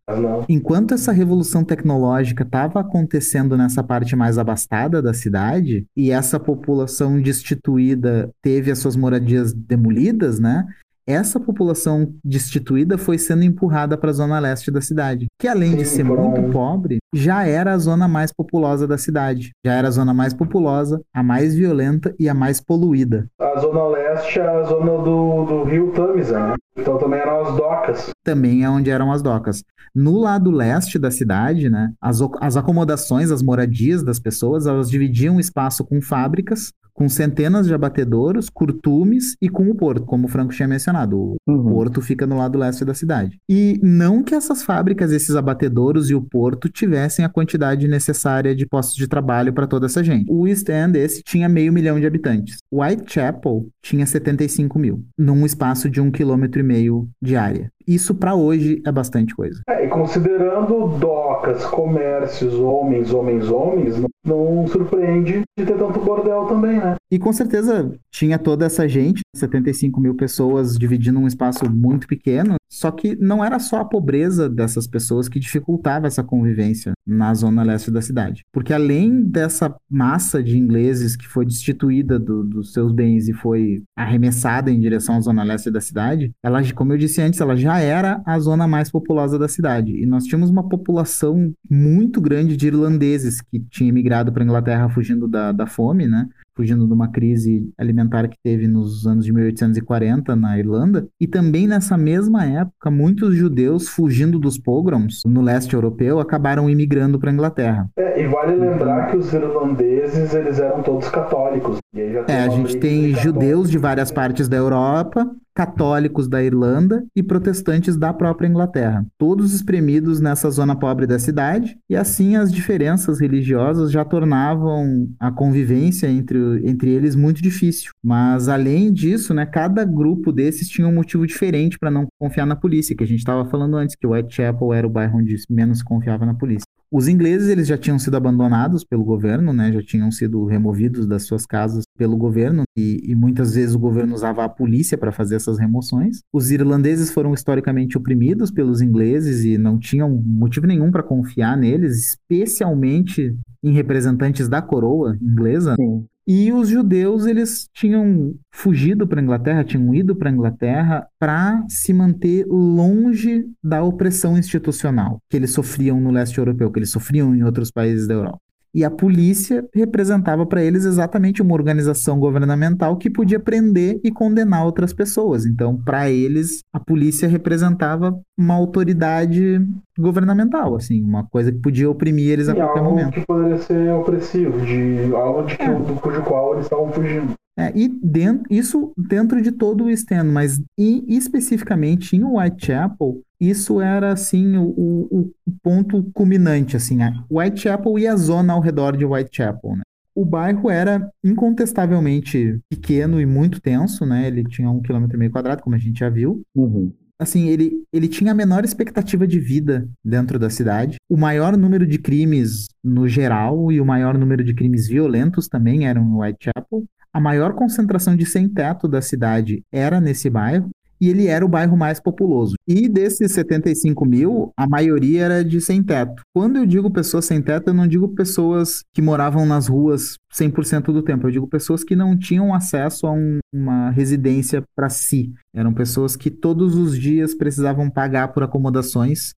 enquanto 0.48 0.94
essa 0.94 1.12
revolução 1.12 1.62
tecnológica 1.62 2.42
estava 2.42 2.80
acontecendo 2.80 3.54
nessa 3.54 3.84
parte 3.84 4.16
mais 4.16 4.38
abastada 4.38 5.02
da 5.02 5.12
cidade, 5.12 5.84
e 5.94 6.10
essa 6.10 6.40
população 6.40 7.20
destituída 7.20 8.30
teve 8.40 8.70
as 8.70 8.78
suas 8.78 8.96
moradias 8.96 9.52
demolidas, 9.52 10.38
né? 10.38 10.66
Essa 11.06 11.40
população 11.40 12.14
destituída 12.24 12.96
foi 12.96 13.18
sendo 13.18 13.42
empurrada 13.42 13.96
para 13.96 14.10
a 14.10 14.12
zona 14.12 14.38
leste 14.38 14.70
da 14.70 14.80
cidade, 14.80 15.26
que 15.38 15.48
além 15.48 15.74
de 15.76 15.84
ser 15.84 16.04
muito 16.04 16.42
pobre, 16.52 16.98
já 17.12 17.44
era 17.44 17.72
a 17.72 17.78
zona 17.78 18.06
mais 18.06 18.32
populosa 18.32 18.86
da 18.86 18.96
cidade. 18.96 19.50
Já 19.66 19.74
era 19.74 19.88
a 19.88 19.90
zona 19.90 20.14
mais 20.14 20.32
populosa, 20.32 21.00
a 21.12 21.22
mais 21.22 21.54
violenta 21.54 22.14
e 22.18 22.28
a 22.28 22.34
mais 22.34 22.60
poluída. 22.60 23.26
A 23.40 23.58
zona 23.58 23.86
leste 23.88 24.38
é 24.38 24.46
a 24.48 24.62
zona 24.62 24.98
do, 25.02 25.44
do 25.44 25.64
rio 25.64 25.92
Tamisa, 25.92 26.38
né? 26.38 26.54
Então 26.76 26.96
também 26.98 27.20
eram 27.20 27.42
as 27.42 27.56
docas. 27.56 28.10
também 28.24 28.62
é 28.64 28.70
onde 28.70 28.88
eram 28.88 29.12
as 29.12 29.20
docas. 29.20 29.62
No 29.94 30.18
lado 30.18 30.50
leste 30.50 30.98
da 30.98 31.10
cidade, 31.10 31.68
né, 31.68 31.92
as, 32.00 32.20
as 32.40 32.56
acomodações, 32.56 33.30
as 33.30 33.42
moradias 33.42 34.02
das 34.02 34.18
pessoas, 34.18 34.66
elas 34.66 34.88
dividiam 34.88 35.36
o 35.36 35.40
espaço 35.40 35.84
com 35.84 36.00
fábricas, 36.00 36.72
com 36.94 37.08
centenas 37.08 37.66
de 37.66 37.74
abatedouros, 37.74 38.48
curtumes 38.48 39.36
e 39.40 39.48
com 39.48 39.68
o 39.70 39.74
porto, 39.74 40.04
como 40.04 40.26
o 40.26 40.28
Franco 40.28 40.52
tinha 40.52 40.68
mencionado. 40.68 41.18
O 41.18 41.36
Uhum. 41.52 41.64
porto 41.64 42.00
fica 42.00 42.26
no 42.26 42.36
lado 42.36 42.58
leste 42.58 42.84
da 42.84 42.94
cidade. 42.94 43.38
E 43.48 43.78
não 43.82 44.22
que 44.22 44.34
essas 44.34 44.62
fábricas, 44.62 45.12
esses 45.12 45.34
abatedouros 45.34 46.10
e 46.10 46.14
o 46.14 46.22
porto 46.22 46.68
tivessem 46.68 47.24
a 47.24 47.28
quantidade 47.28 47.86
necessária 47.88 48.54
de 48.54 48.66
postos 48.66 48.96
de 48.96 49.06
trabalho 49.06 49.52
para 49.52 49.66
toda 49.66 49.86
essa 49.86 50.02
gente. 50.02 50.26
O 50.30 50.46
East 50.46 50.68
End, 50.68 50.98
esse, 50.98 51.22
tinha 51.22 51.48
meio 51.48 51.72
milhão 51.72 51.98
de 51.98 52.06
habitantes. 52.06 52.58
Whitechapel 52.72 53.66
tinha 53.82 54.06
75 54.06 54.78
mil, 54.78 55.04
num 55.18 55.44
espaço 55.44 55.88
de 55.90 56.00
um 56.00 56.10
quilômetro 56.10 56.60
e 56.60 56.62
meio 56.62 57.08
de 57.20 57.36
área. 57.36 57.70
Isso 57.86 58.14
para 58.14 58.34
hoje 58.34 58.82
é 58.86 58.92
bastante 58.92 59.34
coisa. 59.34 59.60
É, 59.68 59.84
e 59.84 59.88
considerando 59.88 60.98
docas, 60.98 61.64
comércios, 61.66 62.54
homens, 62.54 63.12
homens, 63.12 63.50
homens, 63.50 63.98
não, 63.98 64.08
não 64.24 64.66
surpreende 64.66 65.42
de 65.58 65.66
ter 65.66 65.76
tanto 65.76 66.00
bordel 66.00 66.46
também, 66.46 66.78
né? 66.78 66.94
E 67.10 67.18
com 67.18 67.32
certeza 67.32 67.94
tinha 68.10 68.38
toda 68.38 68.64
essa 68.64 68.88
gente, 68.88 69.20
75 69.36 70.00
mil 70.00 70.14
pessoas 70.14 70.76
dividindo 70.76 71.18
um 71.18 71.26
espaço 71.26 71.70
muito 71.70 72.06
pequeno, 72.06 72.54
só 72.72 72.90
que 72.90 73.14
não 73.16 73.44
era 73.44 73.58
só 73.58 73.80
a 73.80 73.84
pobreza 73.84 74.48
dessas 74.48 74.86
pessoas 74.86 75.28
que 75.28 75.38
dificultava 75.38 76.06
essa 76.06 76.24
convivência 76.24 76.92
na 77.06 77.34
zona 77.34 77.62
leste 77.62 77.90
da 77.90 78.00
cidade. 78.00 78.44
Porque 78.50 78.72
além 78.72 79.24
dessa 79.24 79.74
massa 79.90 80.42
de 80.42 80.56
ingleses 80.56 81.14
que 81.14 81.28
foi 81.28 81.44
destituída 81.44 82.18
do- 82.18 82.42
dos 82.42 82.72
seus 82.72 82.90
bens 82.90 83.28
e 83.28 83.34
foi 83.34 83.82
arremessada 83.94 84.70
em 84.70 84.80
direção 84.80 85.16
à 85.16 85.20
zona 85.20 85.42
leste 85.42 85.70
da 85.70 85.80
cidade, 85.82 86.32
ela, 86.42 86.60
como 86.72 86.94
eu 86.94 86.98
disse 86.98 87.20
antes, 87.20 87.40
ela 87.40 87.54
já 87.56 87.78
era 87.78 88.22
a 88.24 88.38
zona 88.38 88.66
mais 88.66 88.90
populosa 88.90 89.38
da 89.38 89.48
cidade. 89.48 89.92
E 89.92 90.06
nós 90.06 90.24
tínhamos 90.24 90.48
uma 90.48 90.66
população 90.66 91.52
muito 91.70 92.20
grande 92.22 92.56
de 92.56 92.68
irlandeses 92.68 93.40
que 93.42 93.60
tinha 93.70 93.92
migrado 93.92 94.32
para 94.32 94.42
a 94.42 94.46
Inglaterra 94.46 94.88
fugindo 94.88 95.28
da, 95.28 95.52
da 95.52 95.66
fome, 95.66 96.06
né? 96.08 96.26
Fugindo 96.54 96.86
de 96.86 96.92
uma 96.92 97.08
crise 97.08 97.70
alimentar 97.78 98.28
que 98.28 98.36
teve 98.42 98.66
nos 98.66 99.06
anos 99.06 99.24
de 99.24 99.32
1840 99.32 100.36
na 100.36 100.58
Irlanda, 100.58 101.06
e 101.20 101.26
também 101.26 101.66
nessa 101.66 101.96
mesma 101.96 102.44
época, 102.44 102.90
muitos 102.90 103.34
judeus 103.34 103.88
fugindo 103.88 104.38
dos 104.38 104.58
pogroms 104.58 105.22
no 105.26 105.40
leste 105.40 105.74
europeu 105.74 106.20
acabaram 106.20 106.68
imigrando 106.68 107.18
para 107.18 107.30
a 107.30 107.34
Inglaterra. 107.34 107.90
É, 107.96 108.22
e 108.22 108.26
vale 108.26 108.56
lembrar 108.56 109.10
que 109.10 109.16
os 109.16 109.32
irlandeses, 109.32 110.34
eles 110.34 110.58
eram 110.58 110.82
todos 110.82 111.08
católicos. 111.08 111.78
E 111.94 112.00
É, 112.28 112.44
a 112.44 112.48
gente 112.48 112.76
tem 112.78 113.14
judeus 113.14 113.70
de 113.70 113.78
várias 113.78 114.10
partes 114.10 114.48
da 114.48 114.56
Europa, 114.56 115.30
católicos 115.54 116.28
da 116.28 116.42
Irlanda 116.42 117.04
e 117.14 117.22
protestantes 117.22 117.96
da 117.96 118.12
própria 118.12 118.48
Inglaterra, 118.48 119.06
todos 119.18 119.52
espremidos 119.52 120.20
nessa 120.20 120.50
zona 120.50 120.74
pobre 120.76 121.06
da 121.06 121.18
cidade, 121.18 121.76
e 121.88 121.96
assim 121.96 122.36
as 122.36 122.52
diferenças 122.52 123.20
religiosas 123.20 123.90
já 123.90 124.04
tornavam 124.04 125.08
a 125.18 125.30
convivência 125.30 126.06
entre, 126.06 126.38
entre 126.64 126.90
eles 126.90 127.14
muito 127.14 127.42
difícil. 127.42 127.92
Mas 128.02 128.48
além 128.48 128.92
disso, 128.92 129.34
né, 129.34 129.46
cada 129.46 129.84
grupo 129.84 130.32
desses 130.32 130.68
tinha 130.68 130.86
um 130.86 130.94
motivo 130.94 131.26
diferente 131.26 131.78
para 131.78 131.90
não 131.90 132.06
confiar 132.18 132.46
na 132.46 132.56
polícia, 132.56 132.96
que 132.96 133.04
a 133.04 133.06
gente 133.06 133.18
estava 133.18 133.44
falando 133.44 133.76
antes, 133.76 133.96
que 133.96 134.06
Whitechapel 134.06 134.72
era 134.72 134.86
o 134.86 134.90
bairro 134.90 135.18
onde 135.18 135.36
menos 135.50 135.82
confiava 135.82 136.24
na 136.24 136.34
polícia. 136.34 136.71
Os 136.92 137.08
ingleses 137.08 137.48
eles 137.48 137.66
já 137.66 137.78
tinham 137.78 137.98
sido 137.98 138.18
abandonados 138.18 138.84
pelo 138.84 139.02
governo, 139.02 139.50
né? 139.50 139.72
Já 139.72 139.82
tinham 139.82 140.10
sido 140.10 140.44
removidos 140.44 141.06
das 141.06 141.22
suas 141.22 141.46
casas 141.46 141.84
pelo 141.96 142.18
governo 142.18 142.64
e, 142.76 143.00
e 143.10 143.14
muitas 143.14 143.54
vezes 143.54 143.74
o 143.74 143.78
governo 143.78 144.14
usava 144.14 144.44
a 144.44 144.48
polícia 144.48 144.98
para 144.98 145.10
fazer 145.10 145.36
essas 145.36 145.58
remoções. 145.58 146.20
Os 146.30 146.50
irlandeses 146.50 147.10
foram 147.10 147.32
historicamente 147.32 147.96
oprimidos 147.96 148.50
pelos 148.50 148.82
ingleses 148.82 149.42
e 149.42 149.56
não 149.56 149.78
tinham 149.78 150.10
motivo 150.10 150.66
nenhum 150.66 150.90
para 150.90 151.02
confiar 151.02 151.56
neles, 151.56 151.96
especialmente 152.08 153.34
em 153.62 153.72
representantes 153.72 154.46
da 154.46 154.60
coroa 154.60 155.16
inglesa. 155.22 155.74
Sim. 155.76 156.04
E 156.26 156.52
os 156.52 156.68
judeus, 156.68 157.26
eles 157.26 157.68
tinham 157.74 158.34
fugido 158.52 159.06
para 159.08 159.20
a 159.20 159.22
Inglaterra, 159.22 159.64
tinham 159.64 159.92
ido 159.94 160.14
para 160.14 160.30
a 160.30 160.32
Inglaterra 160.32 161.06
para 161.18 161.64
se 161.68 161.92
manter 161.92 162.46
longe 162.46 163.44
da 163.62 163.82
opressão 163.82 164.38
institucional 164.38 165.20
que 165.28 165.36
eles 165.36 165.50
sofriam 165.52 166.00
no 166.00 166.10
leste 166.12 166.38
europeu, 166.38 166.70
que 166.70 166.78
eles 166.78 166.90
sofriam 166.90 167.34
em 167.34 167.42
outros 167.42 167.70
países 167.70 168.06
da 168.06 168.14
Europa. 168.14 168.41
E 168.74 168.84
a 168.84 168.90
polícia 168.90 169.64
representava 169.74 170.46
para 170.46 170.62
eles 170.62 170.84
exatamente 170.86 171.42
uma 171.42 171.52
organização 171.52 172.18
governamental 172.18 172.96
que 172.96 173.10
podia 173.10 173.38
prender 173.38 174.00
e 174.02 174.10
condenar 174.10 174.64
outras 174.64 174.94
pessoas. 174.94 175.44
Então, 175.44 175.76
para 175.76 176.08
eles, 176.10 176.60
a 176.72 176.80
polícia 176.80 177.28
representava 177.28 178.18
uma 178.38 178.54
autoridade 178.54 179.60
governamental, 179.98 180.74
assim, 180.74 181.02
uma 181.02 181.24
coisa 181.26 181.52
que 181.52 181.58
podia 181.58 181.90
oprimir 181.90 182.30
eles 182.30 182.48
a 182.48 182.52
Sim, 182.52 182.58
qualquer 182.60 182.78
algo 182.80 182.90
momento. 182.90 183.12
que 183.12 183.26
poderia 183.26 183.58
ser 183.58 183.90
opressivo, 183.92 184.58
de 184.64 185.14
algo 185.14 185.42
de 185.44 185.56
que, 185.56 185.62
É. 185.64 185.74
do 185.78 185.94
cujo 186.00 186.22
qual 186.22 186.54
eles 186.54 186.64
estavam 186.64 186.90
fugindo. 186.92 187.34
É, 187.58 187.70
e 187.76 187.86
dentro, 188.02 188.44
isso 188.50 188.92
dentro 188.96 189.42
de 189.42 189.52
todo 189.52 189.84
o 189.84 189.90
East 189.90 190.10
End, 190.10 190.24
mas 190.24 190.58
e, 190.78 191.04
especificamente 191.14 192.16
em 192.16 192.24
Whitechapel, 192.24 193.20
isso 193.42 193.80
era 193.80 194.12
assim 194.12 194.56
o, 194.56 194.68
o, 194.68 195.32
o 195.44 195.52
ponto 195.62 196.04
culminante, 196.14 196.76
assim, 196.76 196.98
Whitechapel 197.28 197.98
e 197.98 198.06
a 198.06 198.14
zona 198.14 198.52
ao 198.52 198.60
redor 198.60 198.96
de 198.96 199.04
Whitechapel, 199.04 199.76
né? 199.76 199.82
O 200.14 200.24
bairro 200.24 200.70
era 200.70 201.10
incontestavelmente 201.24 202.60
pequeno 202.68 203.20
e 203.20 203.26
muito 203.26 203.60
tenso, 203.60 204.06
né? 204.06 204.28
Ele 204.28 204.44
tinha 204.44 204.70
um 204.70 204.80
quilômetro 204.80 205.16
e 205.16 205.18
meio 205.18 205.32
quadrado, 205.32 205.62
como 205.62 205.74
a 205.74 205.78
gente 205.78 205.98
já 205.98 206.08
viu. 206.08 206.42
Uhum. 206.54 206.92
Assim, 207.18 207.48
ele, 207.48 207.82
ele 207.92 208.08
tinha 208.08 208.32
a 208.32 208.34
menor 208.34 208.64
expectativa 208.64 209.26
de 209.26 209.40
vida 209.40 209.88
dentro 210.04 210.38
da 210.38 210.50
cidade. 210.50 210.98
O 211.08 211.16
maior 211.16 211.56
número 211.56 211.86
de 211.86 211.98
crimes 211.98 212.68
no 212.82 213.08
geral 213.08 213.72
e 213.72 213.80
o 213.80 213.86
maior 213.86 214.18
número 214.18 214.44
de 214.44 214.54
crimes 214.54 214.86
violentos 214.86 215.48
também 215.48 215.86
eram 215.86 216.02
em 216.02 216.14
Whitechapel. 216.14 216.84
A 217.12 217.20
maior 217.20 217.54
concentração 217.54 218.16
de 218.16 218.24
sem-teto 218.24 218.86
da 218.86 219.00
cidade 219.00 219.64
era 219.72 220.00
nesse 220.00 220.30
bairro. 220.30 220.70
E 221.02 221.08
ele 221.08 221.26
era 221.26 221.44
o 221.44 221.48
bairro 221.48 221.76
mais 221.76 221.98
populoso. 221.98 222.54
E 222.68 222.88
desses 222.88 223.32
75 223.32 224.06
mil, 224.06 224.52
a 224.56 224.68
maioria 224.68 225.24
era 225.24 225.44
de 225.44 225.60
sem-teto. 225.60 226.22
Quando 226.32 226.58
eu 226.58 226.64
digo 226.64 226.88
pessoas 226.92 227.24
sem-teto, 227.24 227.70
eu 227.70 227.74
não 227.74 227.88
digo 227.88 228.08
pessoas 228.10 228.82
que 228.94 229.02
moravam 229.02 229.44
nas 229.44 229.66
ruas 229.66 230.14
100% 230.32 230.92
do 230.92 231.02
tempo. 231.02 231.26
Eu 231.26 231.32
digo 231.32 231.48
pessoas 231.48 231.82
que 231.82 231.96
não 231.96 232.16
tinham 232.16 232.54
acesso 232.54 233.08
a 233.08 233.12
um- 233.12 233.40
uma 233.52 233.90
residência 233.90 234.62
para 234.76 234.88
si. 234.88 235.32
Eram 235.52 235.74
pessoas 235.74 236.14
que 236.14 236.30
todos 236.30 236.76
os 236.76 236.96
dias 236.96 237.34
precisavam 237.34 237.90
pagar 237.90 238.28
por 238.28 238.44
acomodações 238.44 239.32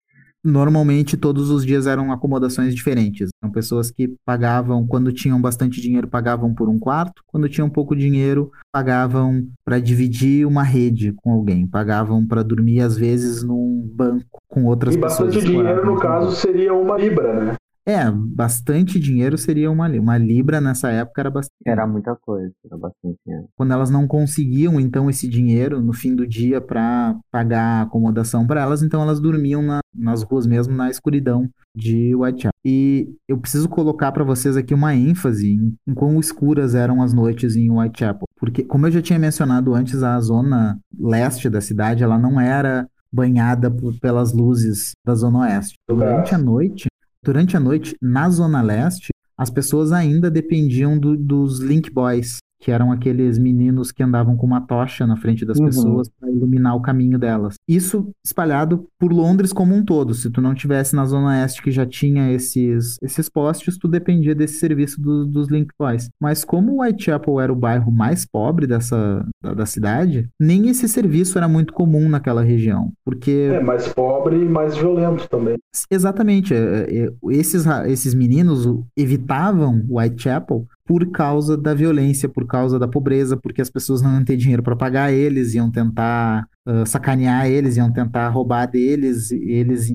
normalmente 0.44 1.16
todos 1.16 1.50
os 1.50 1.64
dias 1.64 1.86
eram 1.86 2.12
acomodações 2.12 2.74
diferentes. 2.74 3.30
São 3.42 3.50
pessoas 3.50 3.90
que 3.90 4.14
pagavam, 4.24 4.86
quando 4.86 5.12
tinham 5.12 5.40
bastante 5.40 5.80
dinheiro, 5.80 6.08
pagavam 6.08 6.54
por 6.54 6.68
um 6.68 6.78
quarto, 6.78 7.22
quando 7.26 7.48
tinham 7.48 7.70
pouco 7.70 7.94
dinheiro, 7.94 8.50
pagavam 8.72 9.46
para 9.64 9.78
dividir 9.78 10.46
uma 10.46 10.62
rede 10.62 11.12
com 11.12 11.32
alguém, 11.32 11.66
pagavam 11.66 12.26
para 12.26 12.42
dormir 12.42 12.80
às 12.80 12.96
vezes 12.96 13.42
num 13.42 13.88
banco 13.94 14.40
com 14.48 14.64
outras 14.64 14.94
e 14.94 14.98
pessoas. 14.98 15.32
E 15.34 15.36
bastante 15.36 15.52
dinheiro, 15.52 15.86
no 15.86 15.98
caso, 15.98 16.34
seria 16.36 16.74
uma 16.74 16.98
libra, 16.98 17.44
né? 17.44 17.54
É, 17.84 18.08
bastante 18.10 18.98
dinheiro 19.00 19.36
seria 19.36 19.70
uma, 19.70 19.88
uma 19.88 20.16
libra 20.16 20.60
nessa 20.60 20.90
época 20.90 21.20
era 21.20 21.30
bastante. 21.30 21.52
Era 21.66 21.86
muita 21.86 22.14
coisa, 22.14 22.52
era 22.64 22.76
bastante 22.78 23.18
dinheiro. 23.26 23.48
Quando 23.56 23.72
elas 23.72 23.90
não 23.90 24.06
conseguiam 24.06 24.80
então 24.80 25.10
esse 25.10 25.28
dinheiro 25.28 25.80
no 25.80 25.92
fim 25.92 26.14
do 26.14 26.26
dia 26.26 26.60
para 26.60 27.16
pagar 27.30 27.80
a 27.80 27.82
acomodação 27.82 28.46
para 28.46 28.62
elas, 28.62 28.82
então 28.82 29.02
elas 29.02 29.20
dormiam 29.20 29.62
na, 29.62 29.80
nas 29.92 30.22
ruas 30.22 30.46
mesmo 30.46 30.74
na 30.74 30.90
escuridão 30.90 31.48
de 31.74 32.14
Whitechapel. 32.14 32.52
E 32.64 33.08
eu 33.26 33.36
preciso 33.38 33.68
colocar 33.68 34.12
para 34.12 34.22
vocês 34.22 34.56
aqui 34.56 34.72
uma 34.72 34.94
ênfase 34.94 35.52
em, 35.52 35.74
em 35.86 35.94
quão 35.94 36.20
escuras 36.20 36.76
eram 36.76 37.02
as 37.02 37.12
noites 37.12 37.56
em 37.56 37.70
Whitechapel, 37.70 38.28
porque 38.36 38.62
como 38.62 38.86
eu 38.86 38.92
já 38.92 39.02
tinha 39.02 39.18
mencionado 39.18 39.74
antes, 39.74 40.02
a 40.04 40.20
zona 40.20 40.78
leste 40.96 41.50
da 41.50 41.60
cidade 41.60 42.04
ela 42.04 42.18
não 42.18 42.40
era 42.40 42.88
banhada 43.12 43.70
por, 43.70 43.98
pelas 43.98 44.32
luzes 44.32 44.92
da 45.04 45.14
zona 45.14 45.40
oeste. 45.40 45.74
Durante 45.88 46.34
a 46.34 46.38
noite 46.38 46.86
Durante 47.24 47.56
a 47.56 47.60
noite, 47.60 47.96
na 48.00 48.28
Zona 48.28 48.60
Leste, 48.60 49.10
as 49.38 49.48
pessoas 49.48 49.92
ainda 49.92 50.30
dependiam 50.30 50.98
do, 50.98 51.16
dos 51.16 51.60
Link 51.60 51.90
Boys, 51.90 52.38
que 52.60 52.70
eram 52.70 52.92
aqueles 52.92 53.38
meninos 53.38 53.90
que 53.90 54.02
andavam 54.02 54.36
com 54.36 54.46
uma 54.46 54.60
tocha 54.60 55.04
na 55.04 55.16
frente 55.16 55.44
das 55.44 55.58
uhum. 55.58 55.66
pessoas 55.66 56.08
para 56.08 56.30
iluminar 56.30 56.76
o 56.76 56.80
caminho 56.80 57.18
delas. 57.18 57.56
Isso 57.66 58.08
espalhado 58.24 58.86
por 58.98 59.12
Londres 59.12 59.52
como 59.52 59.74
um 59.74 59.84
todo. 59.84 60.14
Se 60.14 60.30
tu 60.30 60.40
não 60.40 60.54
tivesse 60.54 60.94
na 60.94 61.04
zona 61.04 61.28
oeste 61.28 61.60
que 61.60 61.72
já 61.72 61.84
tinha 61.84 62.30
esses 62.32 62.98
esses 63.02 63.28
postes, 63.28 63.76
tu 63.76 63.88
dependia 63.88 64.34
desse 64.34 64.60
serviço 64.60 65.00
do, 65.00 65.26
dos 65.26 65.48
Link 65.48 65.70
Boys. 65.76 66.08
Mas 66.20 66.44
como 66.44 66.82
Whitechapel 66.82 67.40
era 67.40 67.52
o 67.52 67.56
bairro 67.56 67.90
mais 67.90 68.24
pobre 68.24 68.66
dessa 68.66 69.26
da, 69.42 69.54
da, 69.54 69.66
cidade, 69.66 70.28
nem 70.38 70.68
esse 70.68 70.88
serviço 70.88 71.36
era 71.36 71.48
muito 71.48 71.72
comum 71.72 72.08
naquela 72.08 72.42
região, 72.42 72.92
porque 73.04 73.50
é 73.52 73.60
mais 73.60 73.88
pobre 73.88 74.36
e 74.36 74.48
mais 74.48 74.76
violento 74.76 75.28
também. 75.28 75.56
Exatamente. 75.90 76.54
É, 76.54 76.86
é, 76.88 77.08
esses 77.30 77.66
esses 77.86 78.14
meninos 78.14 78.66
evitavam 78.96 79.84
Whitechapel 79.88 80.66
por 80.86 81.10
causa 81.10 81.56
da 81.56 81.74
violência, 81.74 82.28
por 82.28 82.46
causa 82.46 82.78
da 82.78 82.88
pobreza, 82.88 83.36
porque 83.36 83.62
as 83.62 83.70
pessoas 83.70 84.02
não 84.02 84.14
iam 84.14 84.24
ter 84.24 84.36
dinheiro 84.36 84.62
para 84.62 84.76
pagar 84.76 85.12
eles, 85.12 85.54
iam 85.54 85.70
tentar 85.70 86.46
uh, 86.68 86.86
sacanear 86.86 87.46
eles, 87.46 87.76
iam 87.76 87.92
tentar 87.92 88.28
roubar 88.28 88.66
deles, 88.66 89.30
eles 89.30 89.90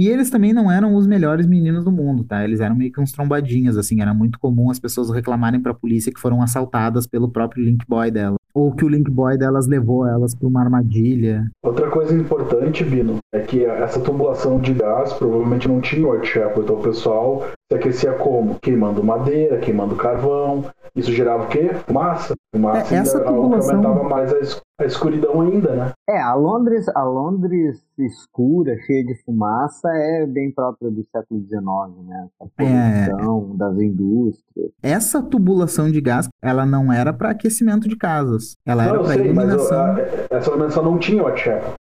e 0.00 0.08
eles 0.08 0.30
também 0.30 0.54
não 0.54 0.72
eram 0.72 0.94
os 0.94 1.06
melhores 1.06 1.46
meninos 1.46 1.84
do 1.84 1.92
mundo, 1.92 2.24
tá? 2.24 2.42
Eles 2.42 2.60
eram 2.60 2.74
meio 2.74 2.90
que 2.90 2.98
uns 2.98 3.12
trombadinhos, 3.12 3.76
assim, 3.76 4.00
era 4.00 4.14
muito 4.14 4.38
comum 4.38 4.70
as 4.70 4.78
pessoas 4.78 5.10
reclamarem 5.10 5.60
para 5.60 5.72
a 5.72 5.74
polícia 5.74 6.10
que 6.10 6.18
foram 6.18 6.40
assaltadas 6.40 7.06
pelo 7.06 7.30
próprio 7.30 7.62
Link 7.62 7.84
Boy 7.86 8.10
dela 8.10 8.36
ou 8.54 8.72
que 8.72 8.82
o 8.84 8.88
Link 8.88 9.10
Boy 9.10 9.36
delas 9.36 9.66
levou 9.66 10.06
elas 10.06 10.34
para 10.34 10.48
uma 10.48 10.62
armadilha. 10.62 11.48
Outra 11.62 11.88
coisa 11.90 12.14
importante, 12.14 12.82
Bino, 12.82 13.18
é 13.32 13.40
que 13.40 13.64
essa 13.64 14.00
tubulação 14.00 14.58
de 14.58 14.72
gás 14.72 15.12
provavelmente 15.12 15.68
não 15.68 15.82
tinha 15.82 16.08
Whitechapel, 16.08 16.62
então 16.62 16.76
o 16.76 16.82
pessoal 16.82 17.44
se 17.70 17.76
aquecia 17.76 18.12
como? 18.14 18.58
Queimando 18.58 19.02
madeira, 19.04 19.58
queimando 19.58 19.94
carvão. 19.94 20.64
Isso 20.94 21.12
gerava 21.12 21.44
o 21.44 21.48
quê? 21.48 21.70
Fumaça. 21.86 22.34
Fumaça 22.52 22.94
é, 22.94 22.98
essa 22.98 23.18
ainda, 23.18 23.30
tubulação... 23.30 23.76
aumentava 23.76 24.08
mais 24.08 24.32
a, 24.32 24.82
a 24.82 24.84
escuridão 24.84 25.40
ainda, 25.40 25.76
né? 25.76 25.92
É, 26.08 26.20
a 26.20 26.34
Londres, 26.34 26.88
a 26.88 27.04
Londres 27.04 27.80
escura, 27.96 28.76
cheia 28.86 29.04
de 29.04 29.14
fumaça, 29.22 29.88
é 29.88 30.26
bem 30.26 30.52
própria 30.52 30.90
do 30.90 31.06
século 31.12 31.40
XIX, 31.46 32.08
né? 32.08 32.28
A 32.40 32.62
é. 32.64 33.06
poluição 33.06 33.50
é... 33.54 33.56
das 33.56 33.78
indústrias. 33.78 34.70
Essa 34.82 35.22
tubulação 35.22 35.88
de 35.88 36.00
gás, 36.00 36.28
ela 36.42 36.66
não 36.66 36.92
era 36.92 37.12
para 37.12 37.30
aquecimento 37.30 37.88
de 37.88 37.96
casas. 37.96 38.56
Ela 38.66 38.84
não, 38.84 38.94
era 38.94 39.04
para 39.04 39.14
iluminação. 39.14 39.92
Mas 39.92 39.98
a, 39.98 40.36
essa 40.36 40.48
iluminação 40.48 40.82
não 40.82 40.98
tinha 40.98 41.22
o 41.22 41.28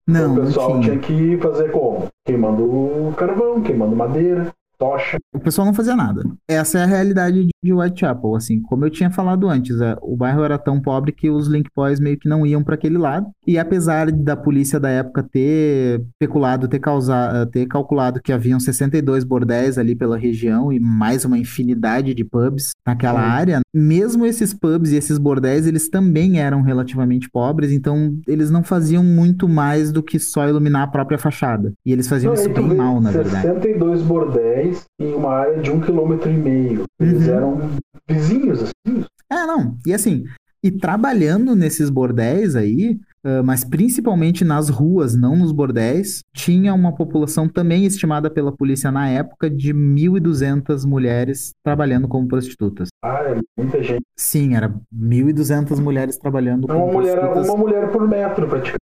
Não, 0.06 0.32
então, 0.32 0.34
o 0.34 0.46
pessoal 0.46 0.74
não 0.74 0.80
tinha. 0.80 0.98
tinha 0.98 1.36
que 1.38 1.42
fazer 1.42 1.70
como? 1.70 2.08
Queimando 2.26 3.14
carvão, 3.16 3.62
queimando 3.62 3.96
madeira 3.96 4.52
tocha. 4.78 5.18
O 5.34 5.40
pessoal 5.40 5.66
não 5.66 5.74
fazia 5.74 5.96
nada. 5.96 6.22
Essa 6.46 6.78
é 6.78 6.82
a 6.84 6.86
realidade 6.86 7.48
de 7.62 7.72
Whitechapel. 7.72 8.36
Assim, 8.36 8.60
como 8.62 8.84
eu 8.84 8.90
tinha 8.90 9.10
falado 9.10 9.48
antes, 9.48 9.80
é, 9.80 9.96
o 10.00 10.16
bairro 10.16 10.42
era 10.42 10.58
tão 10.58 10.80
pobre 10.80 11.12
que 11.12 11.28
os 11.28 11.48
Link 11.48 11.68
Boys 11.74 11.98
meio 11.98 12.18
que 12.18 12.28
não 12.28 12.46
iam 12.46 12.62
para 12.62 12.74
aquele 12.74 12.96
lado. 12.96 13.26
E 13.46 13.58
apesar 13.58 14.10
da 14.12 14.36
polícia 14.36 14.78
da 14.78 14.88
época 14.88 15.22
ter 15.22 16.02
peculado, 16.18 16.68
ter, 16.68 16.78
causado, 16.78 17.50
ter 17.50 17.66
calculado 17.66 18.20
que 18.22 18.32
haviam 18.32 18.60
62 18.60 19.24
bordéis 19.24 19.78
ali 19.78 19.94
pela 19.94 20.16
região 20.16 20.72
e 20.72 20.78
mais 20.78 21.24
uma 21.24 21.38
infinidade 21.38 22.14
de 22.14 22.24
pubs 22.24 22.72
naquela 22.86 23.20
Sim. 23.20 23.30
área, 23.30 23.60
mesmo 23.74 24.24
esses 24.24 24.54
pubs 24.54 24.92
e 24.92 24.96
esses 24.96 25.18
bordéis, 25.18 25.66
eles 25.66 25.88
também 25.88 26.40
eram 26.40 26.62
relativamente 26.62 27.28
pobres, 27.30 27.72
então 27.72 28.18
eles 28.26 28.50
não 28.50 28.62
faziam 28.62 29.02
muito 29.02 29.48
mais 29.48 29.90
do 29.90 30.02
que 30.02 30.18
só 30.18 30.48
iluminar 30.48 30.82
a 30.82 30.86
própria 30.86 31.18
fachada. 31.18 31.72
E 31.84 31.92
eles 31.92 32.06
faziam 32.08 32.34
não, 32.34 32.40
isso 32.40 32.52
bem 32.52 32.76
mal, 32.76 33.00
na 33.00 33.12
62 33.12 33.32
verdade. 33.32 33.64
62 33.64 34.02
bordéis 34.02 34.67
em 35.00 35.14
uma 35.14 35.30
área 35.30 35.62
de 35.62 35.70
um 35.70 35.80
quilômetro 35.80 36.30
e 36.30 36.36
meio. 36.36 36.84
Eles 37.00 37.26
uhum. 37.26 37.34
eram 37.34 37.70
vizinhos, 38.08 38.62
assim. 38.62 39.04
É, 39.30 39.46
não. 39.46 39.76
E 39.86 39.92
assim, 39.92 40.24
e 40.62 40.70
trabalhando 40.70 41.54
nesses 41.54 41.88
bordéis 41.88 42.56
aí, 42.56 42.98
uh, 43.24 43.44
mas 43.44 43.64
principalmente 43.64 44.44
nas 44.44 44.68
ruas, 44.68 45.14
não 45.14 45.36
nos 45.36 45.52
bordéis, 45.52 46.20
tinha 46.34 46.74
uma 46.74 46.94
população 46.94 47.48
também 47.48 47.84
estimada 47.84 48.28
pela 48.28 48.50
polícia 48.50 48.90
na 48.90 49.08
época 49.08 49.48
de 49.48 49.72
1.200 49.72 50.84
mulheres 50.84 51.52
trabalhando 51.62 52.08
como 52.08 52.26
prostitutas. 52.26 52.88
Ah, 53.04 53.22
é 53.22 53.40
muita 53.56 53.82
gente. 53.82 54.02
Sim, 54.16 54.54
era 54.56 54.68
1.200 54.92 55.80
mulheres 55.80 56.16
trabalhando 56.16 56.66
como 56.66 56.84
uma 56.84 57.02
prostitutas. 57.02 57.46
Mulher, 57.46 57.50
uma 57.50 57.56
mulher 57.56 57.92
por 57.92 58.08
metro, 58.08 58.48
praticamente. 58.48 58.87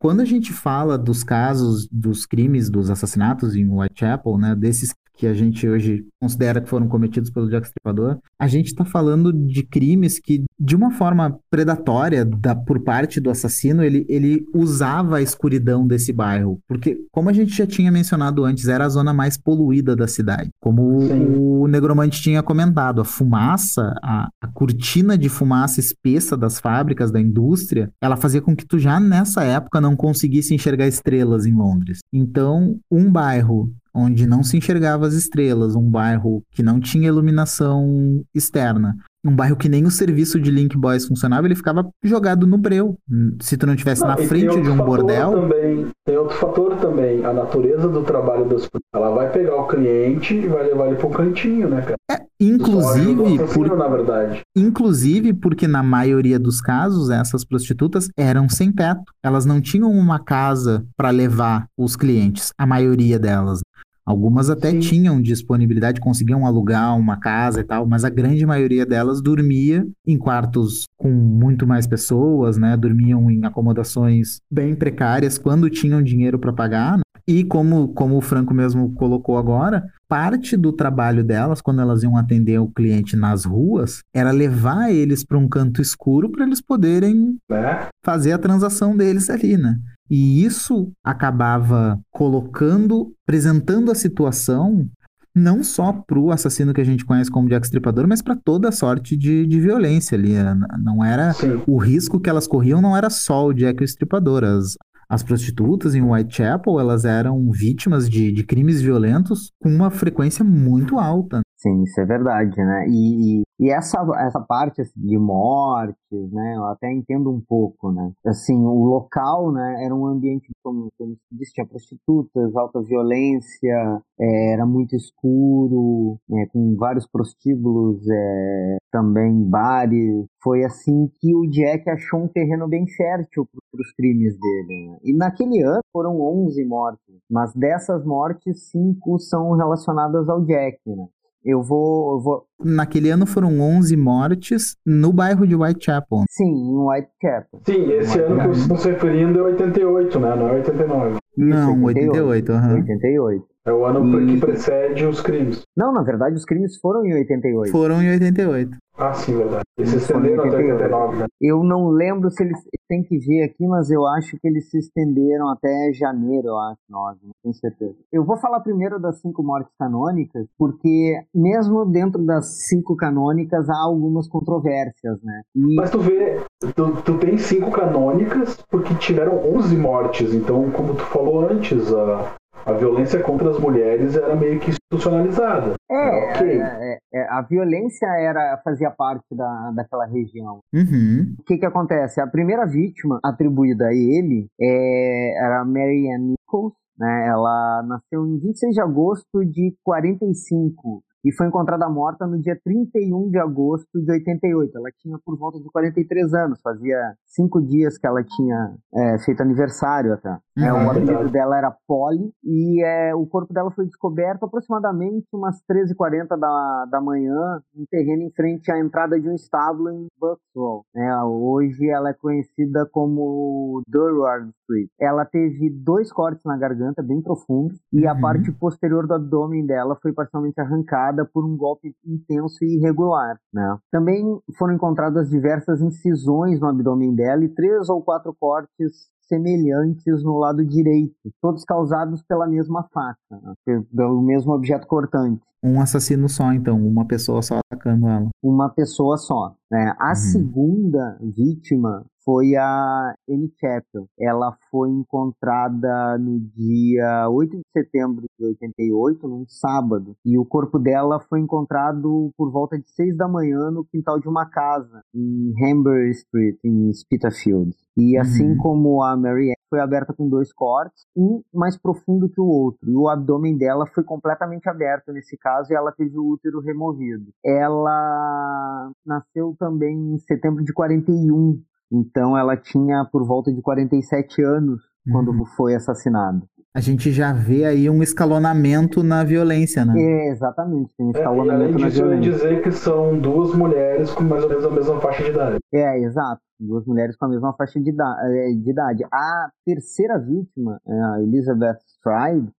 Quando 0.00 0.20
a 0.20 0.24
gente 0.24 0.52
fala 0.52 0.96
dos 0.96 1.24
casos, 1.24 1.88
dos 1.90 2.24
crimes, 2.24 2.70
dos 2.70 2.90
assassinatos 2.90 3.56
em 3.56 3.66
Whitechapel, 3.66 4.38
né, 4.38 4.54
desses 4.54 4.94
que 5.18 5.26
a 5.26 5.34
gente 5.34 5.68
hoje 5.68 6.06
considera 6.20 6.60
que 6.60 6.68
foram 6.68 6.86
cometidos 6.86 7.28
pelo 7.28 7.50
Jack 7.50 7.66
Stripador, 7.66 8.18
a 8.40 8.46
gente 8.46 8.66
está 8.66 8.84
falando 8.84 9.32
de 9.32 9.64
crimes 9.64 10.20
que, 10.20 10.44
de 10.58 10.76
uma 10.76 10.92
forma 10.92 11.38
predatória 11.50 12.24
da, 12.24 12.54
por 12.54 12.80
parte 12.80 13.20
do 13.20 13.28
assassino, 13.28 13.82
ele, 13.82 14.06
ele 14.08 14.46
usava 14.54 15.16
a 15.16 15.22
escuridão 15.22 15.84
desse 15.84 16.12
bairro. 16.12 16.60
Porque, 16.68 16.98
como 17.10 17.28
a 17.28 17.32
gente 17.32 17.52
já 17.52 17.66
tinha 17.66 17.90
mencionado 17.90 18.44
antes, 18.44 18.68
era 18.68 18.86
a 18.86 18.88
zona 18.88 19.12
mais 19.12 19.36
poluída 19.36 19.96
da 19.96 20.06
cidade. 20.06 20.50
Como 20.60 21.00
Sim. 21.00 21.34
o 21.36 21.66
Negromante 21.66 22.22
tinha 22.22 22.42
comentado, 22.42 23.00
a 23.00 23.04
fumaça, 23.04 23.92
a, 24.00 24.28
a 24.40 24.46
cortina 24.46 25.18
de 25.18 25.28
fumaça 25.28 25.80
espessa 25.80 26.36
das 26.36 26.60
fábricas, 26.60 27.10
da 27.10 27.20
indústria, 27.20 27.90
ela 28.00 28.16
fazia 28.16 28.40
com 28.40 28.54
que 28.54 28.64
tu 28.64 28.78
já 28.78 29.00
nessa 29.00 29.42
época 29.42 29.80
não 29.80 29.87
conseguisse 29.96 30.54
enxergar 30.54 30.86
estrelas 30.86 31.46
em 31.46 31.54
Londres. 31.54 32.00
Então, 32.12 32.78
um 32.90 33.10
bairro 33.10 33.72
onde 33.94 34.26
não 34.26 34.42
se 34.42 34.56
enxergava 34.56 35.06
as 35.06 35.14
estrelas, 35.14 35.74
um 35.74 35.90
bairro 35.90 36.42
que 36.52 36.62
não 36.62 36.78
tinha 36.78 37.08
iluminação 37.08 38.22
externa, 38.34 38.96
um 39.24 39.34
bairro 39.34 39.56
que 39.56 39.68
nem 39.68 39.84
o 39.84 39.90
serviço 39.90 40.40
de 40.40 40.50
Link 40.50 40.76
Boys 40.76 41.06
funcionava, 41.06 41.46
ele 41.46 41.54
ficava 41.54 41.88
jogado 42.02 42.46
no 42.46 42.56
breu. 42.56 42.96
Se 43.40 43.56
tu 43.56 43.66
não 43.66 43.74
estivesse 43.74 44.02
na 44.02 44.16
frente 44.16 44.60
de 44.60 44.70
um 44.70 44.76
bordel. 44.76 45.32
Também, 45.32 45.86
tem 46.04 46.16
outro 46.16 46.36
fator 46.36 46.76
também, 46.76 47.24
a 47.24 47.32
natureza 47.32 47.88
do 47.88 48.02
trabalho 48.02 48.44
das 48.46 48.68
ela 48.94 49.10
vai 49.10 49.30
pegar 49.30 49.56
o 49.56 49.66
cliente 49.66 50.34
e 50.34 50.48
vai 50.48 50.64
levar 50.64 50.86
ele 50.86 50.96
para 50.96 51.06
um 51.06 51.10
cantinho, 51.10 51.68
né, 51.68 51.82
cara? 51.82 51.96
É, 52.10 52.24
inclusive, 52.40 53.38
por, 53.52 53.76
na 53.76 53.88
verdade. 53.88 54.40
inclusive 54.56 55.34
porque 55.34 55.66
na 55.66 55.82
maioria 55.82 56.38
dos 56.38 56.60
casos 56.60 57.10
essas 57.10 57.44
prostitutas 57.44 58.08
eram 58.16 58.48
sem 58.48 58.72
teto. 58.72 59.02
Elas 59.22 59.44
não 59.44 59.60
tinham 59.60 59.90
uma 59.90 60.18
casa 60.18 60.84
para 60.96 61.10
levar 61.10 61.66
os 61.76 61.96
clientes, 61.96 62.52
a 62.58 62.66
maioria 62.66 63.18
delas. 63.18 63.60
Algumas 64.08 64.48
até 64.48 64.70
Sim. 64.70 64.78
tinham 64.78 65.20
disponibilidade, 65.20 66.00
conseguiam 66.00 66.46
alugar 66.46 66.96
uma 66.96 67.20
casa 67.20 67.60
e 67.60 67.64
tal, 67.64 67.86
mas 67.86 68.06
a 68.06 68.08
grande 68.08 68.46
maioria 68.46 68.86
delas 68.86 69.20
dormia 69.20 69.86
em 70.06 70.16
quartos 70.16 70.84
com 70.96 71.10
muito 71.10 71.66
mais 71.66 71.86
pessoas, 71.86 72.56
né? 72.56 72.74
Dormiam 72.74 73.30
em 73.30 73.44
acomodações 73.44 74.38
bem 74.50 74.74
precárias 74.74 75.36
quando 75.36 75.68
tinham 75.68 76.02
dinheiro 76.02 76.38
para 76.38 76.54
pagar. 76.54 76.96
Né? 76.96 77.02
E 77.28 77.44
como, 77.44 77.88
como 77.88 78.16
o 78.16 78.22
Franco 78.22 78.54
mesmo 78.54 78.94
colocou 78.94 79.36
agora, 79.36 79.84
parte 80.08 80.56
do 80.56 80.72
trabalho 80.72 81.22
delas, 81.22 81.60
quando 81.60 81.82
elas 81.82 82.02
iam 82.02 82.16
atender 82.16 82.58
o 82.58 82.68
cliente 82.68 83.14
nas 83.14 83.44
ruas, 83.44 83.98
era 84.14 84.30
levar 84.30 84.90
eles 84.90 85.22
para 85.22 85.36
um 85.36 85.46
canto 85.46 85.82
escuro 85.82 86.30
para 86.30 86.46
eles 86.46 86.62
poderem 86.62 87.36
é. 87.52 87.88
fazer 88.02 88.32
a 88.32 88.38
transação 88.38 88.96
deles 88.96 89.28
ali, 89.28 89.58
né? 89.58 89.78
E 90.10 90.44
isso 90.44 90.92
acabava 91.04 92.00
colocando, 92.10 93.12
apresentando 93.26 93.90
a 93.90 93.94
situação 93.94 94.88
não 95.34 95.62
só 95.62 95.92
para 95.92 96.18
o 96.18 96.32
assassino 96.32 96.74
que 96.74 96.80
a 96.80 96.84
gente 96.84 97.04
conhece 97.04 97.30
como 97.30 97.48
Jack 97.48 97.66
Stripador, 97.66 98.06
mas 98.08 98.20
para 98.20 98.34
toda 98.34 98.72
sorte 98.72 99.16
de, 99.16 99.46
de 99.46 99.60
violência 99.60 100.18
ali. 100.18 100.34
Não 100.82 101.04
era 101.04 101.32
Sim. 101.32 101.62
o 101.66 101.78
risco 101.78 102.20
que 102.20 102.28
elas 102.28 102.46
corriam, 102.46 102.82
não 102.82 102.96
era 102.96 103.08
só 103.08 103.46
o 103.46 103.54
Jack 103.54 103.82
Stripador. 103.84 104.44
As, 104.44 104.74
as 105.08 105.22
prostitutas 105.22 105.94
em 105.94 106.02
Whitechapel, 106.02 106.78
elas 106.78 107.04
eram 107.04 107.50
vítimas 107.50 108.08
de, 108.08 108.32
de 108.32 108.44
crimes 108.44 108.82
violentos 108.82 109.52
com 109.60 109.70
uma 109.70 109.90
frequência 109.90 110.44
muito 110.44 110.98
alta. 110.98 111.40
Sim, 111.60 111.82
isso 111.82 112.00
é 112.00 112.04
verdade, 112.04 112.56
né? 112.56 112.86
E, 112.88 113.42
e 113.58 113.70
essa, 113.70 113.98
essa 114.20 114.40
parte 114.40 114.80
assim, 114.80 114.92
de 115.00 115.18
mortes, 115.18 116.32
né? 116.32 116.54
Eu 116.56 116.66
até 116.66 116.92
entendo 116.92 117.32
um 117.32 117.40
pouco, 117.40 117.90
né? 117.90 118.12
Assim, 118.24 118.54
o 118.54 118.84
local, 118.84 119.50
né? 119.50 119.84
Era 119.84 119.92
um 119.92 120.06
ambiente, 120.06 120.46
como, 120.62 120.88
como 120.96 121.14
se 121.16 121.36
disse, 121.36 121.54
tinha 121.54 121.66
prostitutas, 121.66 122.54
alta 122.54 122.80
violência, 122.80 124.00
é, 124.20 124.52
era 124.52 124.64
muito 124.64 124.94
escuro, 124.94 126.16
é, 126.32 126.46
com 126.46 126.76
vários 126.76 127.08
prostíbulos, 127.08 128.06
é, 128.08 128.76
também 128.92 129.42
bares. 129.42 130.26
Foi 130.40 130.64
assim 130.64 131.10
que 131.20 131.34
o 131.34 131.44
Jack 131.50 131.90
achou 131.90 132.20
um 132.20 132.28
terreno 132.28 132.68
bem 132.68 132.86
fértil 132.86 133.48
para 133.50 133.80
os 133.80 133.92
crimes 133.94 134.38
dele. 134.38 134.90
Né? 134.90 134.98
E 135.02 135.12
naquele 135.16 135.60
ano 135.62 135.80
foram 135.92 136.20
11 136.20 136.64
mortes, 136.64 137.16
mas 137.28 137.52
dessas 137.52 138.04
mortes, 138.04 138.70
cinco 138.70 139.18
são 139.18 139.56
relacionadas 139.56 140.28
ao 140.28 140.44
Jack, 140.44 140.78
né? 140.86 141.08
Eu 141.44 141.62
vou, 141.62 142.16
eu 142.16 142.20
vou. 142.22 142.44
Naquele 142.62 143.10
ano 143.10 143.26
foram 143.26 143.60
11 143.60 143.96
mortes 143.96 144.76
no 144.84 145.12
bairro 145.12 145.46
de 145.46 145.54
Whitechapel. 145.54 146.24
Sim, 146.30 146.44
em 146.44 146.76
Whitechapel. 146.76 147.60
Sim, 147.64 147.92
esse 147.92 148.20
ano 148.20 148.40
que 148.40 148.46
vocês 148.48 148.58
estão 148.58 148.76
se 148.76 148.90
referindo 148.90 149.38
é 149.38 149.42
88, 149.42 150.20
né? 150.20 150.36
Não 150.36 150.48
é 150.48 150.52
89. 150.54 151.16
Não, 151.36 151.82
88. 151.84 152.28
88. 152.28 152.52
Uhum. 152.52 152.74
88. 152.74 153.44
É 153.66 153.72
o 153.72 153.84
ano 153.84 154.20
e... 154.20 154.26
que 154.26 154.40
precede 154.40 155.04
os 155.04 155.20
crimes. 155.20 155.62
Não, 155.76 155.92
na 155.92 156.02
verdade, 156.02 156.34
os 156.34 156.44
crimes 156.44 156.78
foram 156.80 157.04
em 157.04 157.14
88. 157.14 157.70
Foram 157.70 158.02
em 158.02 158.10
88. 158.10 158.76
Ah, 158.96 159.12
sim, 159.12 159.36
verdade. 159.36 159.62
Eles 159.78 159.90
se 159.90 159.96
estenderam 159.98 160.44
até 160.44 160.56
89, 160.56 161.16
né? 161.18 161.26
Eu 161.40 161.62
não 161.62 161.88
lembro 161.88 162.30
se 162.30 162.42
eles. 162.42 162.58
Tem 162.88 163.02
que 163.02 163.18
ver 163.18 163.42
aqui, 163.42 163.66
mas 163.66 163.90
eu 163.90 164.06
acho 164.06 164.38
que 164.40 164.48
eles 164.48 164.70
se 164.70 164.78
estenderam 164.78 165.48
até 165.50 165.92
janeiro, 165.92 166.48
eu 166.48 166.58
acho, 166.58 166.80
9, 166.88 167.18
não 167.22 167.32
tenho 167.42 167.54
certeza. 167.54 167.94
Eu 168.10 168.24
vou 168.24 168.36
falar 168.38 168.60
primeiro 168.60 168.98
das 168.98 169.20
cinco 169.20 169.42
mortes 169.42 169.72
canônicas, 169.78 170.46
porque 170.56 171.22
mesmo 171.34 171.84
dentro 171.84 172.24
das 172.24 172.66
cinco 172.66 172.96
canônicas 172.96 173.68
há 173.68 173.78
algumas 173.84 174.28
controvérsias, 174.28 175.22
né? 175.22 175.42
E... 175.54 175.74
Mas 175.74 175.90
tu 175.90 176.00
vê, 176.00 176.42
tu, 176.74 177.02
tu 177.02 177.18
tem 177.18 177.36
cinco 177.36 177.70
canônicas 177.70 178.56
porque 178.70 178.94
tiveram 178.94 179.36
11 179.54 179.76
mortes, 179.76 180.34
então, 180.34 180.70
como 180.70 180.94
tu 180.94 181.04
falou 181.04 181.48
antes, 181.48 181.92
a, 181.92 182.37
a 182.68 182.72
violência 182.74 183.22
contra 183.22 183.48
as 183.50 183.58
mulheres 183.58 184.14
era 184.14 184.36
meio 184.36 184.60
que 184.60 184.70
institucionalizada. 184.70 185.74
É, 185.90 186.30
okay. 186.30 186.60
é, 186.60 186.98
é, 187.14 187.22
a 187.30 187.40
violência 187.42 188.06
era 188.20 188.60
fazia 188.62 188.90
parte 188.90 189.24
da, 189.34 189.72
daquela 189.74 190.04
região. 190.06 190.60
Uhum. 190.72 191.34
O 191.38 191.42
que 191.44 191.56
que 191.56 191.64
acontece? 191.64 192.20
A 192.20 192.26
primeira 192.26 192.66
vítima 192.66 193.18
atribuída 193.24 193.86
a 193.86 193.94
ele 193.94 194.48
é, 194.60 195.44
era 195.44 195.64
Mary 195.64 196.12
Ann 196.12 196.34
Nichols, 196.34 196.74
né? 196.98 197.28
Ela 197.28 197.82
nasceu 197.86 198.26
em 198.26 198.38
26 198.38 198.74
de 198.74 198.82
agosto 198.82 199.44
de 199.46 199.74
45 199.82 201.02
e 201.28 201.32
foi 201.34 201.46
encontrada 201.46 201.86
morta 201.90 202.26
no 202.26 202.40
dia 202.40 202.58
31 202.64 203.28
de 203.28 203.38
agosto 203.38 203.86
de 204.02 204.10
88. 204.10 204.78
Ela 204.78 204.88
tinha 204.98 205.18
por 205.22 205.38
volta 205.38 205.58
de 205.58 205.70
43 205.70 206.32
anos, 206.32 206.58
fazia 206.62 206.96
cinco 207.26 207.60
dias 207.60 207.98
que 207.98 208.06
ela 208.06 208.24
tinha 208.24 208.74
é, 208.94 209.18
feito 209.18 209.42
aniversário 209.42 210.14
até. 210.14 210.30
Uhum. 210.56 210.64
É, 210.64 210.72
o 210.72 210.90
apelido 210.90 211.30
dela 211.30 211.58
era 211.58 211.76
Polly 211.86 212.32
e 212.42 212.82
é, 212.82 213.14
o 213.14 213.26
corpo 213.26 213.52
dela 213.52 213.70
foi 213.70 213.84
descoberto 213.84 214.44
aproximadamente 214.44 215.26
umas 215.34 215.56
13h40 215.70 216.28
da, 216.38 216.86
da 216.90 217.00
manhã 217.00 217.60
em 217.76 217.84
terreno 217.84 218.22
em 218.22 218.32
frente 218.32 218.72
à 218.72 218.78
entrada 218.78 219.20
de 219.20 219.28
um 219.28 219.34
estábulo 219.34 219.90
em 219.90 220.06
Buxwell. 220.18 220.84
É, 220.96 221.22
hoje 221.24 221.90
ela 221.90 222.08
é 222.08 222.14
conhecida 222.14 222.88
como 222.90 223.82
Durward 223.86 224.50
Street. 224.62 224.88
Ela 224.98 225.26
teve 225.26 225.68
dois 225.70 226.10
cortes 226.10 226.42
na 226.46 226.56
garganta 226.56 227.02
bem 227.02 227.20
profundos 227.20 227.78
e 227.92 228.04
uhum. 228.06 228.10
a 228.10 228.18
parte 228.18 228.50
posterior 228.52 229.06
do 229.06 229.12
abdômen 229.12 229.66
dela 229.66 229.94
foi 230.00 230.14
parcialmente 230.14 230.58
arrancada 230.58 231.17
por 231.24 231.44
um 231.44 231.56
golpe 231.56 231.94
intenso 232.04 232.64
e 232.64 232.76
irregular. 232.76 233.38
Né? 233.52 233.78
Também 233.90 234.24
foram 234.58 234.74
encontradas 234.74 235.28
diversas 235.28 235.80
incisões 235.80 236.60
no 236.60 236.68
abdômen 236.68 237.14
dela 237.14 237.44
e 237.44 237.48
três 237.48 237.88
ou 237.88 238.02
quatro 238.02 238.34
cortes 238.38 239.08
semelhantes 239.28 240.24
no 240.24 240.38
lado 240.38 240.64
direito, 240.64 241.14
todos 241.40 241.62
causados 241.64 242.22
pela 242.22 242.46
mesma 242.46 242.82
faca, 242.92 243.18
né? 243.30 243.84
pelo 243.94 244.22
mesmo 244.22 244.52
objeto 244.52 244.86
cortante. 244.86 245.42
Um 245.62 245.80
assassino 245.80 246.28
só, 246.28 246.52
então, 246.52 246.76
uma 246.76 247.06
pessoa 247.06 247.42
só 247.42 247.58
atacando 247.58 248.08
ela. 248.08 248.28
Uma 248.42 248.68
pessoa 248.68 249.16
só. 249.16 249.54
Né? 249.70 249.92
A 249.98 250.10
uhum. 250.10 250.14
segunda 250.14 251.18
vítima 251.20 252.04
foi 252.24 252.54
a 252.56 253.14
Annie 253.28 253.52
Chapel. 253.58 254.06
Ela 254.20 254.54
foi 254.70 254.90
encontrada 254.90 256.18
no 256.18 256.38
dia 256.40 257.28
8 257.30 257.56
de 257.56 257.62
setembro 257.72 258.26
de 258.38 258.46
88, 258.46 259.26
num 259.26 259.46
sábado, 259.48 260.14
e 260.24 260.38
o 260.38 260.44
corpo 260.44 260.78
dela 260.78 261.20
foi 261.28 261.40
encontrado 261.40 262.30
por 262.36 262.52
volta 262.52 262.78
de 262.78 262.88
6 262.90 263.16
da 263.16 263.26
manhã 263.26 263.70
no 263.70 263.84
quintal 263.84 264.20
de 264.20 264.28
uma 264.28 264.44
casa 264.44 265.02
em 265.14 265.54
Hamber 265.64 266.10
Street, 266.10 266.58
em 266.62 266.92
Spitalfields. 266.92 267.78
E 267.96 268.16
assim 268.18 268.50
uhum. 268.50 268.58
como 268.58 269.02
a 269.02 269.16
Mary 269.16 269.50
Ann 269.50 269.57
foi 269.68 269.80
aberta 269.80 270.12
com 270.12 270.28
dois 270.28 270.52
cortes, 270.52 271.06
um 271.16 271.42
mais 271.52 271.76
profundo 271.76 272.28
que 272.28 272.40
o 272.40 272.46
outro. 272.46 272.90
E 272.90 272.94
o 272.94 273.08
abdômen 273.08 273.56
dela 273.56 273.86
foi 273.86 274.04
completamente 274.04 274.68
aberto 274.68 275.12
nesse 275.12 275.36
caso 275.36 275.72
e 275.72 275.76
ela 275.76 275.92
teve 275.92 276.18
o 276.18 276.32
útero 276.32 276.60
removido. 276.60 277.26
Ela 277.44 278.90
nasceu 279.04 279.54
também 279.58 280.14
em 280.14 280.18
setembro 280.18 280.64
de 280.64 280.72
41, 280.72 281.60
então 281.92 282.36
ela 282.36 282.56
tinha 282.56 283.04
por 283.10 283.26
volta 283.26 283.52
de 283.52 283.62
47 283.62 284.42
anos 284.42 284.80
quando 285.10 285.28
uhum. 285.28 285.44
foi 285.56 285.74
assassinada. 285.74 286.42
A 286.74 286.80
gente 286.80 287.10
já 287.10 287.32
vê 287.32 287.64
aí 287.64 287.88
um 287.88 288.02
escalonamento 288.02 289.02
na 289.02 289.24
violência, 289.24 289.84
né? 289.84 289.94
É, 289.96 290.30
exatamente, 290.30 290.94
tem 290.96 291.06
um 291.06 291.10
escalonamento 291.10 291.76
é, 291.76 291.80
e 291.80 291.82
além 291.82 291.90
disso, 291.90 292.02
na 292.02 292.08
violência. 292.08 292.32
dizer 292.32 292.62
que 292.62 292.70
são 292.70 293.18
duas 293.18 293.54
mulheres 293.54 294.12
com 294.12 294.22
mais 294.22 294.44
ou 294.44 294.50
menos 294.50 294.64
a 294.64 294.70
mesma 294.70 295.00
faixa 295.00 295.24
de 295.24 295.30
idade. 295.30 295.58
É, 295.72 295.98
exato. 296.00 296.40
Duas 296.60 296.84
mulheres 296.86 297.16
com 297.16 297.26
a 297.26 297.28
mesma 297.28 297.52
faixa 297.54 297.80
de, 297.80 297.90
é, 297.90 298.50
idade. 298.50 299.04
A 299.04 299.50
terceira 299.64 300.18
vítima, 300.18 300.80
é 300.86 300.92
a 300.92 301.22
Elizabeth 301.22 301.78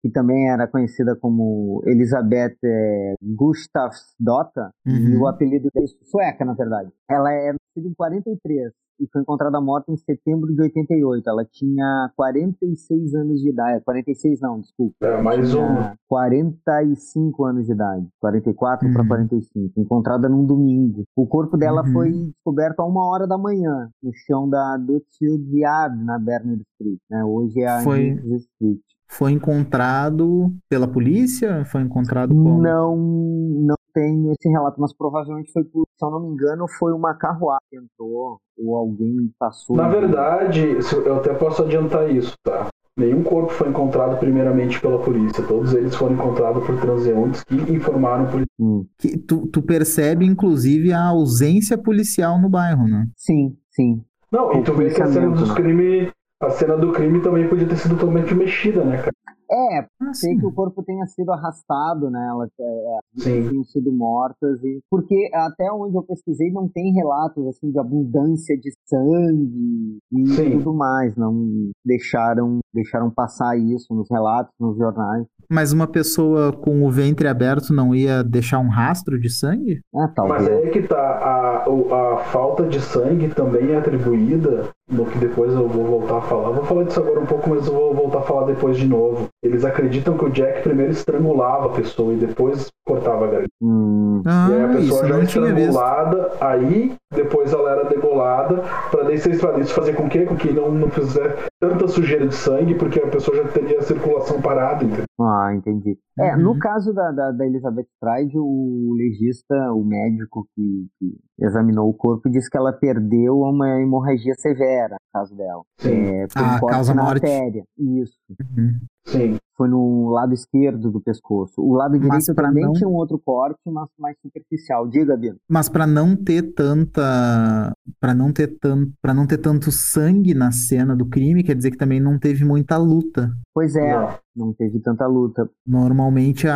Que 0.02 0.10
também 0.10 0.50
era 0.50 0.66
conhecida 0.66 1.16
como 1.16 1.82
Elizabeth 1.86 2.56
é, 2.64 3.14
Gustafsdotter, 3.22 4.70
uhum. 4.86 4.94
e 4.94 5.16
o 5.16 5.26
apelido 5.26 5.68
dela 5.72 5.86
é 5.86 6.04
sueca, 6.04 6.44
na 6.44 6.54
verdade. 6.54 6.90
Ela 7.08 7.32
é 7.32 7.52
nascida 7.52 7.88
em 7.88 7.94
43 7.94 8.72
e 9.00 9.08
foi 9.12 9.22
encontrada 9.22 9.60
morta 9.60 9.92
em 9.92 9.96
setembro 9.96 10.52
de 10.52 10.60
88. 10.60 11.28
Ela 11.28 11.44
tinha 11.44 12.10
46 12.16 13.14
anos 13.14 13.40
de 13.40 13.50
idade. 13.50 13.84
46 13.84 14.40
não, 14.40 14.60
desculpa. 14.60 14.94
É, 15.02 15.22
mais 15.22 15.54
uma. 15.54 15.94
45 16.08 17.44
anos 17.44 17.66
de 17.66 17.72
idade. 17.72 18.08
44 18.20 18.88
uhum. 18.88 18.94
para 18.94 19.06
45. 19.06 19.80
Encontrada 19.80 20.28
num 20.28 20.44
domingo. 20.44 21.04
O 21.16 21.26
corpo 21.26 21.56
dela 21.56 21.82
uhum. 21.86 21.92
foi 21.92 22.10
descoberto 22.10 22.80
a 22.80 22.86
uma 22.86 23.06
hora 23.06 23.26
da 23.26 23.38
manhã, 23.38 23.88
no 24.02 24.10
chão 24.26 24.48
da 24.48 24.76
Dutfield 24.76 25.56
Yard, 25.56 26.04
na 26.04 26.18
Bernard 26.18 26.62
Street. 26.72 27.00
Né? 27.10 27.24
Hoje 27.24 27.60
é 27.60 27.68
a 27.68 27.80
foi... 27.82 28.08
Street. 28.08 28.80
Foi 29.10 29.32
encontrado 29.32 30.52
pela 30.68 30.86
polícia? 30.86 31.64
Foi 31.64 31.80
encontrado 31.80 32.34
como? 32.34 32.62
Não, 32.62 32.96
não 32.96 33.76
tem 33.94 34.30
esse 34.30 34.48
relato, 34.48 34.80
mas 34.80 34.94
provavelmente 34.94 35.50
foi 35.52 35.64
por, 35.64 35.86
se 35.98 36.04
eu 36.04 36.10
não 36.10 36.20
me 36.20 36.28
engano, 36.28 36.66
foi 36.78 36.92
uma 36.92 37.14
carruagem 37.14 37.66
que 37.70 37.76
entrou 37.78 38.38
ou 38.58 38.76
alguém 38.76 39.32
passou. 39.38 39.76
Na 39.76 39.88
verdade, 39.88 40.78
eu 41.04 41.16
até 41.16 41.32
posso 41.34 41.62
adiantar 41.62 42.10
isso, 42.10 42.34
tá? 42.44 42.68
Nenhum 42.98 43.22
corpo 43.22 43.52
foi 43.52 43.68
encontrado 43.68 44.18
primeiramente 44.18 44.80
pela 44.80 45.00
polícia. 45.00 45.44
Todos 45.46 45.72
eles 45.72 45.94
foram 45.94 46.14
encontrados 46.14 46.66
por 46.66 46.80
transeuntes 46.80 47.44
que 47.44 47.54
informaram 47.54 48.24
a 48.24 48.26
polícia. 48.26 48.52
Hum. 48.58 48.84
Que 48.98 49.16
tu, 49.16 49.46
tu 49.46 49.62
percebe, 49.62 50.26
inclusive, 50.26 50.92
a 50.92 51.06
ausência 51.06 51.78
policial 51.78 52.40
no 52.40 52.48
bairro, 52.48 52.88
né? 52.88 53.06
Sim, 53.16 53.56
sim. 53.70 54.02
Não, 54.32 54.52
e 54.52 54.62
tu 54.62 54.74
vê 54.74 54.90
que 54.90 55.00
a 55.00 55.06
cena 55.06 55.30
dos 55.30 55.52
crimes 55.52 56.10
a 56.40 56.50
cena 56.50 56.76
do 56.76 56.92
crime 56.92 57.20
também 57.20 57.48
podia 57.48 57.68
ter 57.68 57.76
sido 57.76 57.96
totalmente 57.96 58.34
mexida, 58.34 58.84
né, 58.84 58.98
cara? 58.98 59.12
É, 59.50 59.78
ah, 60.02 60.12
sei 60.12 60.36
que 60.36 60.44
o 60.44 60.52
corpo 60.52 60.82
tenha 60.82 61.06
sido 61.06 61.32
arrastado, 61.32 62.10
né? 62.10 62.28
Elas 62.30 62.50
é, 62.60 63.24
tenham 63.24 63.64
sido 63.64 63.90
mortas. 63.90 64.62
E, 64.62 64.80
porque 64.90 65.30
até 65.32 65.72
onde 65.72 65.96
eu 65.96 66.02
pesquisei 66.02 66.52
não 66.52 66.68
tem 66.68 66.92
relatos 66.92 67.46
assim 67.46 67.70
de 67.70 67.78
abundância 67.78 68.54
de 68.58 68.70
sangue 68.86 69.98
e 70.12 70.26
Sim. 70.26 70.58
tudo 70.58 70.74
mais. 70.74 71.16
Não 71.16 71.70
deixaram, 71.82 72.58
deixaram 72.74 73.10
passar 73.10 73.56
isso 73.56 73.94
nos 73.94 74.06
relatos, 74.10 74.52
nos 74.60 74.76
jornais. 74.76 75.26
Mas 75.50 75.72
uma 75.72 75.86
pessoa 75.86 76.52
com 76.52 76.84
o 76.84 76.90
ventre 76.90 77.26
aberto 77.26 77.72
não 77.72 77.94
ia 77.94 78.22
deixar 78.22 78.58
um 78.58 78.68
rastro 78.68 79.18
de 79.18 79.30
sangue? 79.30 79.80
Ah, 79.96 80.12
talvez. 80.14 80.42
Mas 80.42 80.48
é 80.50 80.70
que 80.70 80.82
tá, 80.82 80.98
a, 80.98 81.64
a 81.64 82.18
falta 82.24 82.66
de 82.66 82.80
sangue 82.82 83.34
também 83.34 83.70
é 83.70 83.78
atribuída 83.78 84.68
no 84.90 85.04
que 85.06 85.18
depois 85.18 85.52
eu 85.52 85.68
vou 85.68 85.84
voltar 85.84 86.18
a 86.18 86.22
falar. 86.22 86.50
Vou 86.50 86.64
falar 86.64 86.84
disso 86.84 87.00
agora 87.00 87.20
um 87.20 87.26
pouco, 87.26 87.50
mas 87.50 87.66
eu 87.66 87.72
vou 87.74 87.94
voltar 87.94 88.18
a 88.18 88.22
falar 88.22 88.46
depois 88.46 88.76
de 88.76 88.86
novo. 88.88 89.28
Eles 89.42 89.64
acreditam 89.64 90.16
que 90.16 90.24
o 90.24 90.30
Jack 90.30 90.62
primeiro 90.62 90.92
estrangulava 90.92 91.66
a 91.66 91.74
pessoa 91.76 92.12
e 92.12 92.16
depois 92.16 92.68
cortava 92.86 93.24
a 93.26 93.28
garganta. 93.28 93.48
Hum. 93.62 94.22
Ah, 94.26 94.48
e 94.50 94.54
aí 94.54 94.62
a 94.62 94.68
pessoa 94.68 95.06
já 95.06 95.18
estrangulada, 95.20 96.30
aí 96.40 96.94
depois 97.14 97.52
ela 97.52 97.70
era 97.70 97.84
degolada, 97.84 98.62
pra 98.90 99.02
daí 99.04 99.18
ser 99.18 99.30
estrada. 99.32 99.60
Isso 99.60 99.74
fazer 99.74 99.94
com 99.94 100.08
que, 100.08 100.24
com 100.24 100.36
que 100.36 100.52
não, 100.52 100.70
não 100.70 100.88
fizesse 100.90 101.46
tanta 101.60 101.86
sujeira 101.88 102.26
de 102.26 102.34
sangue, 102.34 102.74
porque 102.74 103.00
a 103.00 103.08
pessoa 103.08 103.36
já 103.36 103.44
teria 103.48 103.78
a 103.78 103.82
circulação 103.82 104.40
parada, 104.40 104.84
entendeu? 104.84 105.04
Ah, 105.20 105.52
entendi. 105.54 105.98
É, 106.18 106.34
Uhum. 106.36 106.42
no 106.42 106.58
caso 106.58 106.92
da, 106.92 107.10
da, 107.12 107.30
da 107.32 107.46
Elizabeth 107.46 107.86
Stride, 107.96 108.36
o 108.38 108.94
legista, 108.96 109.54
o 109.72 109.84
médico 109.84 110.46
que, 110.54 110.86
que 110.98 111.44
examinou 111.44 111.88
o 111.88 111.94
corpo, 111.94 112.28
disse 112.30 112.50
que 112.50 112.56
ela 112.58 112.72
perdeu 112.72 113.36
uma 113.38 113.80
hemorragia 113.80 114.34
severa, 114.38 114.77
no 114.88 114.96
caso 115.12 115.34
dela. 115.34 115.62
Sim. 115.80 115.90
É, 116.06 116.26
foi 116.30 116.42
Ah, 116.42 116.56
um 116.56 116.60
corte 116.60 116.74
causa 116.74 116.94
na 116.94 117.02
morte. 117.02 117.24
artéria. 117.26 117.64
Isso. 117.78 118.14
Uhum. 118.56 118.78
Sim. 119.06 119.36
Foi 119.56 119.66
no 119.68 120.10
lado 120.10 120.32
esquerdo 120.34 120.90
do 120.92 121.00
pescoço. 121.00 121.60
O 121.60 121.72
lado 121.74 121.98
direito 121.98 122.32
pra 122.34 122.46
também 122.48 122.64
não- 122.64 122.74
tinha 122.74 122.88
um 122.88 122.94
outro 122.94 123.18
corte, 123.18 123.58
mas 123.66 123.88
mais 123.98 124.16
superficial. 124.22 124.86
Diga, 124.86 125.16
Bino. 125.16 125.36
Mas 125.48 125.68
para 125.68 125.84
não 125.86 126.14
ter 126.14 126.42
tanta, 126.52 127.72
para 128.00 128.14
não 128.14 128.32
ter 128.32 128.58
tanto, 128.60 128.92
para 129.02 129.12
não 129.14 129.26
ter 129.26 129.38
tanto 129.38 129.72
sangue 129.72 130.34
na 130.34 130.52
cena 130.52 130.94
do 130.94 131.06
crime, 131.06 131.42
quer 131.42 131.54
dizer 131.56 131.70
que 131.72 131.76
também 131.76 131.98
não 132.00 132.18
teve 132.18 132.44
muita 132.44 132.76
luta. 132.76 133.32
Pois 133.54 133.74
é, 133.74 133.92
Não. 133.96 134.46
não 134.46 134.52
teve 134.52 134.78
tanta 134.80 135.06
luta. 135.06 135.48
Normalmente 135.66 136.46
a, 136.46 136.54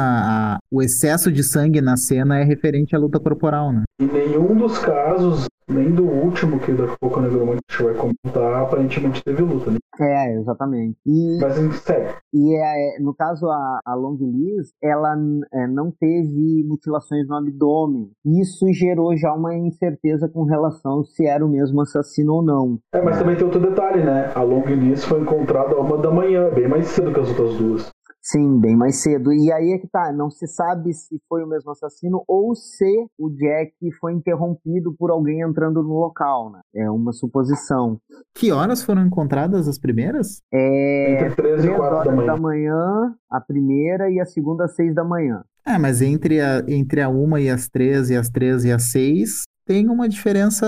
a- 0.55 0.59
o 0.71 0.81
excesso 0.83 1.33
de 1.33 1.43
sangue 1.43 1.81
na 1.81 1.97
cena 1.97 2.39
é 2.39 2.45
referente 2.45 2.95
à 2.95 2.99
luta 2.99 3.19
corporal, 3.19 3.73
né? 3.73 3.83
Em 4.03 4.07
nenhum 4.07 4.57
dos 4.57 4.81
casos, 4.81 5.47
nem 5.69 5.93
do 5.93 6.05
último, 6.05 6.59
que 6.59 6.73
daqui 6.73 6.93
a 6.93 6.97
pouco 7.01 7.21
o 7.21 7.23
Negromante 7.23 7.63
vai 7.81 7.95
comentar, 7.95 8.63
aparentemente 8.65 9.23
teve 9.23 9.43
luta. 9.43 9.71
Né? 9.71 9.79
É, 10.01 10.35
exatamente. 10.41 10.99
E, 11.07 11.39
Mas 11.41 11.57
em 11.57 11.71
segue. 11.71 12.15
e 12.35 12.57
é, 12.57 13.01
no 13.01 13.15
caso, 13.15 13.47
a, 13.47 13.79
a 13.87 13.95
Long 13.95 14.17
Liz, 14.21 14.73
ela 14.83 15.15
é, 15.55 15.69
não 15.69 15.93
teve 15.93 16.65
mutilações 16.67 17.29
no 17.29 17.37
abdômen. 17.37 18.11
Isso 18.27 18.67
gerou 18.73 19.17
já 19.17 19.33
uma 19.35 19.55
incerteza 19.55 20.29
com 20.29 20.43
relação 20.43 21.05
se 21.05 21.25
era 21.25 21.47
o 21.47 21.49
mesmo 21.49 21.81
assassino 21.83 22.35
ou 22.35 22.43
não. 22.43 22.79
É, 22.93 23.01
mas 23.01 23.21
também 23.21 23.37
tem 23.37 23.45
outro 23.45 23.61
detalhe, 23.61 24.03
né? 24.03 24.33
A 24.35 24.43
Long 24.43 24.65
Liz 24.65 25.05
foi 25.05 25.21
encontrada 25.21 25.77
a 25.77 25.81
uma 25.81 25.97
da 25.97 26.11
manhã, 26.11 26.51
bem 26.51 26.67
mais 26.67 26.89
cedo 26.89 27.13
que 27.13 27.21
as 27.21 27.29
outras 27.29 27.57
duas. 27.57 27.92
Sim, 28.25 28.61
bem 28.61 28.77
mais 28.77 29.03
cedo. 29.03 29.33
E 29.33 29.51
aí 29.53 29.73
é 29.73 29.79
que 29.79 29.89
tá, 29.89 30.13
não 30.13 30.31
se 30.31 30.47
sabe 30.47 30.95
se 30.95 31.21
foi 31.29 31.43
o 31.43 31.47
mesmo 31.49 31.73
assassino 31.73 32.23
ou 32.29 32.55
se 32.55 32.87
o 33.19 33.29
Jack 33.31 33.75
foi 34.01 34.13
interrompido 34.13 34.95
por 34.97 35.11
alguém 35.11 35.41
entrando 35.41 35.83
no 35.83 35.99
local, 35.99 36.53
né? 36.53 36.61
É 36.73 36.89
uma 36.89 37.13
suposição. 37.13 37.99
Que 38.33 38.53
horas 38.53 38.83
foram 38.83 39.05
encontradas 39.05 39.67
as 39.67 39.77
primeiras? 39.79 40.41
É 40.55 41.15
Entre 41.15 41.35
13 41.35 41.67
e 41.67 41.71
3 41.71 41.77
4 41.77 41.77
da 41.77 41.97
horas 41.99 42.15
manhã. 42.15 42.27
da 42.27 42.41
manhã, 42.41 43.15
a 43.29 43.41
primeira, 43.41 44.09
e 44.09 44.21
a 44.21 44.25
segunda 44.25 44.67
às 44.67 44.77
6 44.77 44.95
da 44.95 45.03
manhã. 45.05 45.43
É, 45.67 45.77
mas 45.79 46.01
entre 46.01 46.41
a, 46.41 46.63
entre 46.69 47.01
a 47.01 47.09
uma 47.09 47.41
e 47.41 47.49
as 47.51 47.69
três 47.69 48.11
e 48.11 48.17
as 48.17 48.29
três 48.29 48.65
e 48.65 48.73
as 48.73 48.91
seis 48.91 49.43
tem 49.65 49.89
uma 49.89 50.09
diferença 50.09 50.67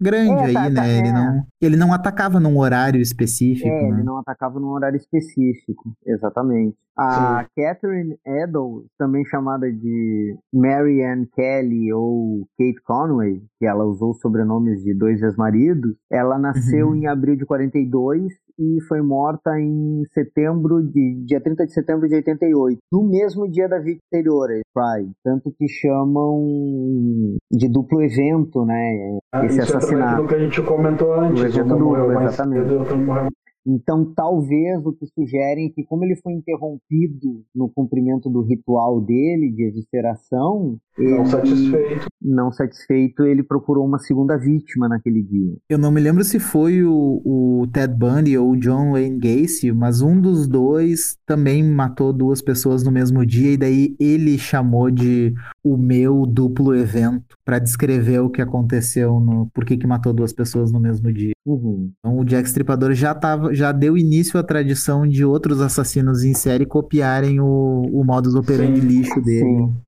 grande 0.00 0.30
É, 0.30 0.44
aí, 0.46 0.52
tá, 0.54 0.62
tá, 0.64 0.70
né? 0.70 0.98
Ele 0.98 1.08
é. 1.08 1.12
não, 1.12 1.44
ele 1.60 1.76
não 1.76 1.92
atacava 1.92 2.38
num 2.40 2.58
horário 2.58 3.00
específico, 3.00 3.68
É, 3.68 3.82
né? 3.82 3.88
ele 3.90 4.02
não 4.02 4.18
atacava 4.18 4.58
num 4.60 4.68
horário 4.68 4.96
específico, 4.96 5.92
exatamente. 6.06 6.76
A 6.98 7.44
Catherine 7.54 8.16
Edel, 8.26 8.84
também 8.98 9.24
chamada 9.26 9.70
de 9.70 10.34
Mary 10.52 11.04
Ann 11.04 11.26
Kelly 11.34 11.92
ou 11.92 12.46
Kate 12.58 12.80
Conway, 12.86 13.42
que 13.58 13.66
ela 13.66 13.84
usou 13.84 14.12
os 14.12 14.20
sobrenomes 14.20 14.82
de 14.82 14.94
dois 14.94 15.20
ex-maridos, 15.22 15.94
ela 16.10 16.38
nasceu 16.38 16.88
Uhum. 16.88 16.94
em 16.96 17.06
abril 17.06 17.36
de 17.36 17.44
42 17.44 18.32
e 18.58 18.80
foi 18.88 19.02
morta 19.02 19.58
em 19.60 20.02
setembro 20.12 20.82
de 20.82 21.24
dia 21.26 21.40
30 21.40 21.66
de 21.66 21.72
setembro 21.72 22.08
de 22.08 22.16
88, 22.16 22.78
no 22.92 23.08
mesmo 23.08 23.50
dia 23.50 23.68
da 23.68 23.78
vítima 23.78 24.02
anterior, 24.12 24.48
Pride, 24.74 25.12
tanto 25.24 25.52
que 25.58 25.66
chamam 25.68 27.36
de 27.52 27.68
duplo 27.68 28.02
evento, 28.02 28.64
né? 28.64 29.18
Ah, 29.32 29.44
Esse 29.44 29.58
isso 29.58 29.66
entra 29.66 29.78
assassinato. 29.78 30.10
naquilo 30.10 30.28
que 30.28 30.34
a 30.34 30.38
gente 30.38 30.62
comentou 30.62 31.12
antes. 31.14 31.42
O 31.42 31.46
evento 31.46 31.68
duplo, 31.76 32.22
exatamente. 32.22 33.36
Então, 33.68 34.12
talvez 34.14 34.86
o 34.86 34.92
que 34.92 35.06
sugerem 35.06 35.66
é 35.66 35.70
que, 35.70 35.82
como 35.84 36.04
ele 36.04 36.14
foi 36.22 36.32
interrompido 36.32 37.42
no 37.52 37.68
cumprimento 37.68 38.30
do 38.30 38.42
ritual 38.42 39.00
dele 39.00 39.50
de 39.50 39.64
evisceração, 39.66 40.78
não 40.98 41.26
satisfeito. 41.26 42.06
não 42.20 42.52
satisfeito, 42.52 43.24
ele 43.24 43.42
procurou 43.42 43.86
uma 43.86 43.98
segunda 43.98 44.36
vítima 44.36 44.88
naquele 44.88 45.22
dia. 45.22 45.56
Eu 45.68 45.78
não 45.78 45.90
me 45.90 46.00
lembro 46.00 46.24
se 46.24 46.38
foi 46.38 46.82
o, 46.82 47.22
o 47.24 47.66
Ted 47.72 47.94
Bundy 47.94 48.36
ou 48.38 48.52
o 48.52 48.56
John 48.56 48.92
Wayne 48.92 49.18
Gacy, 49.18 49.72
mas 49.72 50.00
um 50.00 50.20
dos 50.20 50.46
dois 50.46 51.16
também 51.26 51.62
matou 51.62 52.12
duas 52.12 52.40
pessoas 52.40 52.82
no 52.82 52.90
mesmo 52.90 53.24
dia, 53.26 53.52
e 53.52 53.56
daí 53.56 53.96
ele 54.00 54.38
chamou 54.38 54.90
de 54.90 55.34
o 55.62 55.76
meu 55.76 56.24
duplo 56.26 56.74
evento 56.74 57.36
para 57.44 57.58
descrever 57.58 58.20
o 58.20 58.30
que 58.30 58.42
aconteceu 58.42 59.20
no 59.20 59.48
por 59.54 59.64
que 59.64 59.76
que 59.76 59.86
matou 59.86 60.12
duas 60.12 60.32
pessoas 60.32 60.72
no 60.72 60.80
mesmo 60.80 61.12
dia. 61.12 61.32
Uhum. 61.44 61.92
Então 61.98 62.18
o 62.18 62.24
Jack 62.24 62.48
Stripador 62.48 62.92
já 62.92 63.14
tava, 63.14 63.54
já 63.54 63.70
deu 63.70 63.96
início 63.96 64.38
à 64.38 64.42
tradição 64.42 65.06
de 65.06 65.24
outros 65.24 65.60
assassinos 65.60 66.24
em 66.24 66.34
série 66.34 66.66
copiarem 66.66 67.40
o, 67.40 67.82
o 67.92 68.04
modus 68.04 68.34
operandi 68.34 68.80
Sim. 68.80 68.86
lixo 68.86 69.20
dele. 69.20 69.44
Sim. 69.44 69.85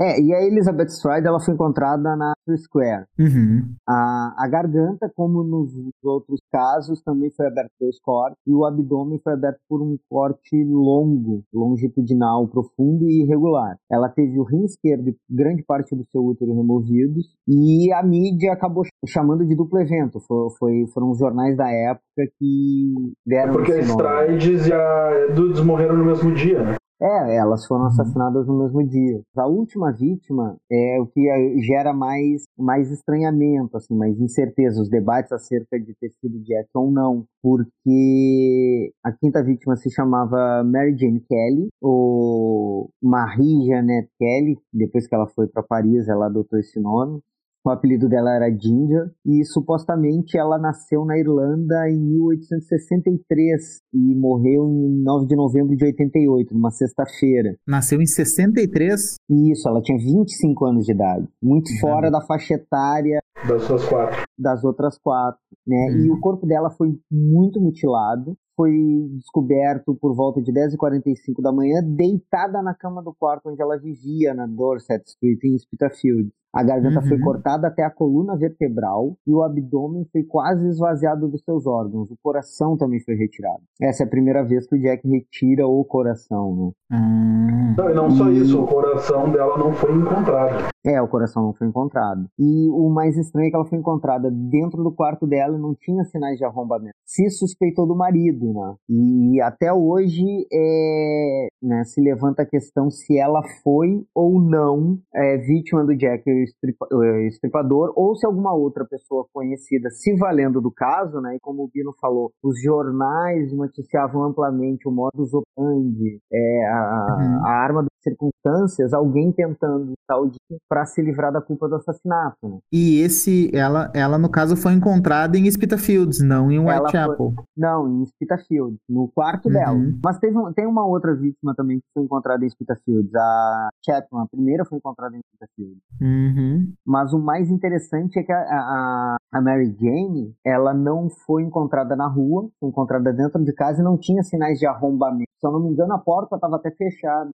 É, 0.00 0.20
e 0.20 0.32
a 0.32 0.42
Elizabeth 0.46 0.86
Stride 0.90 1.26
ela 1.26 1.40
foi 1.40 1.54
encontrada 1.54 2.14
na 2.14 2.32
Square. 2.56 3.04
Uhum. 3.18 3.74
A, 3.88 4.34
a 4.38 4.48
garganta, 4.48 5.10
como 5.14 5.42
nos 5.42 5.72
outros 6.04 6.40
casos, 6.52 7.02
também 7.02 7.30
foi 7.32 7.46
aberta 7.46 7.70
por 7.78 7.86
dois 7.86 8.00
cortes, 8.00 8.38
e 8.46 8.54
o 8.54 8.64
abdômen 8.64 9.18
foi 9.22 9.32
aberto 9.32 9.58
por 9.68 9.82
um 9.82 9.96
corte 10.08 10.62
longo, 10.64 11.42
longitudinal, 11.52 12.46
profundo 12.48 13.08
e 13.08 13.22
irregular. 13.24 13.76
Ela 13.90 14.08
teve 14.08 14.38
o 14.38 14.44
rim 14.44 14.64
esquerdo 14.64 15.08
e 15.08 15.16
grande 15.28 15.64
parte 15.64 15.94
do 15.96 16.04
seu 16.12 16.24
útero 16.24 16.54
removidos, 16.54 17.26
e 17.46 17.92
a 17.92 18.02
mídia 18.02 18.52
acabou 18.52 18.84
ch- 18.84 18.88
chamando 19.06 19.44
de 19.44 19.54
duplo 19.56 19.80
evento. 19.80 20.20
Foi, 20.20 20.48
foi- 20.58 20.86
foram 20.94 21.10
os 21.10 21.18
jornais 21.18 21.56
da 21.56 21.70
época 21.70 22.04
que 22.38 22.92
deram 23.26 23.52
Porque 23.52 23.72
a. 23.72 23.80
Strides 23.80 24.66
e 24.68 24.72
a 24.72 25.26
Dudes 25.34 25.60
morreram 25.60 25.96
no 25.96 26.04
mesmo 26.04 26.32
dia, 26.34 26.62
né? 26.62 26.76
É, 27.00 27.36
elas 27.36 27.64
foram 27.64 27.86
assassinadas 27.86 28.46
no 28.48 28.58
mesmo 28.58 28.84
dia. 28.84 29.20
A 29.36 29.46
última 29.46 29.92
vítima 29.92 30.56
é 30.70 31.00
o 31.00 31.06
que 31.06 31.28
eh, 31.28 31.60
gera 31.60 31.92
mais, 31.92 32.42
mais 32.58 32.90
estranhamento, 32.90 33.76
assim, 33.76 33.94
mais 33.94 34.18
incerteza, 34.20 34.82
os 34.82 34.90
debates 34.90 35.30
acerca 35.30 35.78
de 35.78 35.94
ter 35.94 36.10
sido 36.20 36.42
Jack 36.42 36.68
ou 36.74 36.90
não, 36.90 37.24
porque 37.40 38.92
a 39.04 39.12
quinta 39.12 39.44
vítima 39.44 39.76
se 39.76 39.88
chamava 39.90 40.64
Mary 40.64 40.96
Jane 40.98 41.20
Kelly, 41.20 41.68
ou 41.80 42.90
Marie 43.00 43.64
Jeanette 43.64 44.10
Kelly, 44.18 44.58
depois 44.72 45.06
que 45.06 45.14
ela 45.14 45.28
foi 45.28 45.46
para 45.46 45.62
Paris, 45.62 46.08
ela 46.08 46.26
adotou 46.26 46.58
esse 46.58 46.80
nome. 46.80 47.20
O 47.66 47.70
apelido 47.70 48.08
dela 48.08 48.34
era 48.34 48.48
Ginger 48.50 49.10
e 49.26 49.44
supostamente 49.44 50.38
ela 50.38 50.58
nasceu 50.58 51.04
na 51.04 51.18
Irlanda 51.18 51.90
em 51.90 51.98
1863 52.00 53.80
e 53.92 54.14
morreu 54.14 54.64
em 54.68 55.02
9 55.02 55.26
de 55.26 55.36
novembro 55.36 55.76
de 55.76 55.84
88, 55.84 56.54
numa 56.54 56.70
sexta-feira. 56.70 57.56
Nasceu 57.66 58.00
em 58.00 58.06
63. 58.06 59.16
Isso, 59.28 59.68
ela 59.68 59.82
tinha 59.82 59.98
25 59.98 60.64
anos 60.66 60.84
de 60.86 60.92
idade, 60.92 61.28
muito 61.42 61.68
Uhum. 61.72 61.78
fora 61.80 62.10
da 62.10 62.20
faixa 62.22 62.54
etária 62.54 63.20
Das 63.46 63.62
suas 63.64 63.84
quatro. 63.86 64.22
das 64.38 64.64
outras 64.64 64.96
quatro, 64.98 65.40
né? 65.66 65.88
Uhum. 65.90 66.06
E 66.06 66.10
o 66.12 66.20
corpo 66.20 66.46
dela 66.46 66.70
foi 66.70 66.88
muito 67.10 67.60
mutilado, 67.60 68.36
foi 68.56 68.72
descoberto 69.16 69.94
por 70.00 70.14
volta 70.16 70.40
de 70.42 70.52
10h45 70.52 71.40
da 71.42 71.52
manhã, 71.52 71.80
deitada 71.84 72.60
na 72.62 72.74
cama 72.74 73.02
do 73.02 73.14
quarto 73.14 73.48
onde 73.50 73.60
ela 73.62 73.78
vivia, 73.78 74.34
na 74.34 74.46
Dorset 74.46 75.04
Street, 75.06 75.38
em 75.44 75.58
Spitalfields. 75.58 76.32
A 76.54 76.62
garganta 76.62 77.02
foi 77.02 77.18
Uhum. 77.18 77.24
cortada 77.24 77.68
até 77.68 77.82
a 77.84 77.90
coluna 77.90 78.36
vertebral 78.36 79.16
e 79.26 79.32
o 79.34 79.42
abdômen 79.42 80.06
foi 80.10 80.22
quase 80.22 80.66
esvaziado 80.66 81.28
dos 81.28 81.42
seus 81.44 81.66
órgãos. 81.66 82.10
O 82.10 82.16
coração 82.22 82.76
também 82.76 83.00
foi 83.00 83.14
retirado. 83.16 83.60
Essa 83.80 84.02
é 84.02 84.06
a 84.06 84.08
primeira 84.08 84.42
vez 84.42 84.66
que 84.66 84.74
o 84.76 84.80
Jack 84.80 85.06
retira 85.06 85.66
o 85.66 85.84
coração, 85.84 86.56
né? 86.90 86.98
Hum. 86.98 87.74
Não, 87.76 87.90
e 87.90 87.94
não 87.94 88.10
só 88.10 88.28
isso, 88.30 88.62
o 88.62 88.66
coração 88.66 89.30
dela 89.30 89.56
não 89.58 89.72
foi 89.72 89.94
encontrado. 89.94 90.68
É, 90.88 91.02
o 91.02 91.08
coração 91.08 91.42
não 91.42 91.54
foi 91.54 91.66
encontrado. 91.68 92.26
E 92.38 92.68
o 92.70 92.88
mais 92.88 93.16
estranho 93.16 93.46
é 93.48 93.50
que 93.50 93.56
ela 93.56 93.64
foi 93.66 93.78
encontrada 93.78 94.30
dentro 94.30 94.82
do 94.82 94.92
quarto 94.92 95.26
dela 95.26 95.56
e 95.56 95.60
não 95.60 95.74
tinha 95.74 96.04
sinais 96.04 96.38
de 96.38 96.44
arrombamento. 96.44 96.94
Se 97.04 97.28
suspeitou 97.30 97.86
do 97.86 97.94
marido, 97.96 98.52
né? 98.52 98.74
E 98.88 99.40
até 99.42 99.72
hoje 99.72 100.24
é, 100.52 101.48
né, 101.62 101.84
se 101.84 102.00
levanta 102.00 102.42
a 102.42 102.46
questão 102.46 102.90
se 102.90 103.18
ela 103.18 103.42
foi 103.62 104.02
ou 104.14 104.40
não 104.40 104.98
é, 105.14 105.36
vítima 105.38 105.84
do 105.84 105.96
Jack 105.96 106.22
o 106.26 106.42
estripa- 106.42 106.88
o 106.92 107.04
estripador 107.26 107.92
ou 107.96 108.14
se 108.16 108.26
alguma 108.26 108.54
outra 108.54 108.84
pessoa 108.84 109.26
conhecida 109.32 109.90
se 109.90 110.14
valendo 110.16 110.60
do 110.60 110.70
caso, 110.70 111.20
né? 111.20 111.36
E 111.36 111.40
como 111.40 111.64
o 111.64 111.70
Bino 111.72 111.92
falou, 112.00 112.30
os 112.42 112.60
jornais 112.62 113.52
noticiavam 113.52 114.22
amplamente 114.24 114.88
o 114.88 114.92
modus 114.92 115.32
operandi, 115.34 116.20
é, 116.32 116.66
a, 116.66 116.98
Uhum. 117.18 117.46
a 117.46 117.50
arma 117.50 117.82
do 117.82 117.88
circunstâncias 118.08 118.92
alguém 118.92 119.30
tentando 119.32 119.92
tal 120.06 120.30
para 120.68 120.86
se 120.86 121.02
livrar 121.02 121.32
da 121.32 121.40
culpa 121.40 121.68
do 121.68 121.76
assassinato. 121.76 122.36
Né? 122.42 122.58
E 122.72 123.00
esse, 123.00 123.50
ela, 123.54 123.90
ela 123.94 124.18
no 124.18 124.30
caso 124.30 124.56
foi 124.56 124.72
encontrada 124.72 125.36
em 125.36 125.50
Spitalfields, 125.50 126.20
não 126.20 126.50
em 126.50 126.58
Whitechapel. 126.58 127.34
Não, 127.56 127.88
em 127.88 128.06
Spitalfields, 128.06 128.78
no 128.88 129.08
quarto 129.08 129.46
uhum. 129.46 129.52
dela. 129.52 129.78
Mas 130.02 130.18
teve, 130.18 130.36
tem 130.54 130.66
uma 130.66 130.86
outra 130.86 131.14
vítima 131.14 131.54
também 131.54 131.78
que 131.78 131.86
foi 131.92 132.04
encontrada 132.04 132.44
em 132.44 132.50
Spitalfields, 132.50 133.14
a 133.14 133.68
Chapman, 133.88 134.22
a 134.22 134.26
primeira 134.26 134.64
foi 134.64 134.78
encontrada 134.78 135.16
em 135.16 135.20
Spitalfields. 135.20 135.82
Uhum. 136.00 136.72
Mas 136.84 137.12
o 137.12 137.18
mais 137.18 137.50
interessante 137.50 138.18
é 138.18 138.22
que 138.22 138.32
a, 138.32 138.38
a, 138.38 139.16
a 139.32 139.40
Mary 139.40 139.74
Jane, 139.80 140.34
ela 140.44 140.74
não 140.74 141.08
foi 141.08 141.42
encontrada 141.42 141.96
na 141.96 142.06
rua, 142.06 142.48
foi 142.60 142.68
encontrada 142.68 143.12
dentro 143.12 143.42
de 143.42 143.52
casa 143.52 143.80
e 143.80 143.84
não 143.84 143.96
tinha 143.96 144.22
sinais 144.22 144.58
de 144.58 144.66
arrombamento. 144.66 145.28
Se 145.40 145.46
eu 145.46 145.52
não 145.52 145.60
me 145.60 145.70
engano, 145.70 145.94
a 145.94 145.98
porta 145.98 146.34
estava 146.34 146.56
até 146.56 146.70
fechada. 146.70 147.30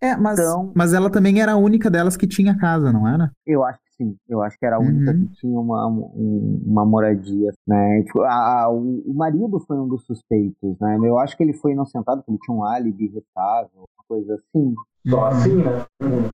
É, 0.00 0.16
mas, 0.16 0.38
então, 0.38 0.70
mas 0.74 0.92
ela 0.92 1.10
também 1.10 1.40
era 1.40 1.52
a 1.52 1.56
única 1.56 1.90
delas 1.90 2.16
que 2.16 2.26
tinha 2.26 2.56
casa, 2.56 2.92
não 2.92 3.08
era? 3.08 3.32
Eu 3.46 3.64
acho 3.64 3.78
que 3.80 3.94
sim. 3.96 4.16
Eu 4.28 4.42
acho 4.42 4.58
que 4.58 4.66
era 4.66 4.76
a 4.76 4.80
única 4.80 5.12
uhum. 5.12 5.26
que 5.26 5.32
tinha 5.34 5.58
uma, 5.58 5.86
uma 5.86 6.84
moradia, 6.84 7.50
né? 7.66 8.02
Tipo, 8.02 8.20
a, 8.22 8.64
a, 8.64 8.70
o 8.70 9.14
marido 9.14 9.58
foi 9.60 9.78
um 9.78 9.88
dos 9.88 10.04
suspeitos, 10.04 10.78
né? 10.78 10.98
Eu 11.02 11.18
acho 11.18 11.36
que 11.36 11.42
ele 11.42 11.54
foi 11.54 11.72
inocentado 11.72 12.20
porque 12.20 12.32
ele 12.32 12.38
tinha 12.40 12.56
um 12.56 12.64
álibi 12.64 13.08
restável, 13.08 13.70
uma 13.76 14.04
coisa 14.06 14.34
assim. 14.34 14.74
Só 15.06 15.26
assim, 15.26 15.56
né? 15.56 15.86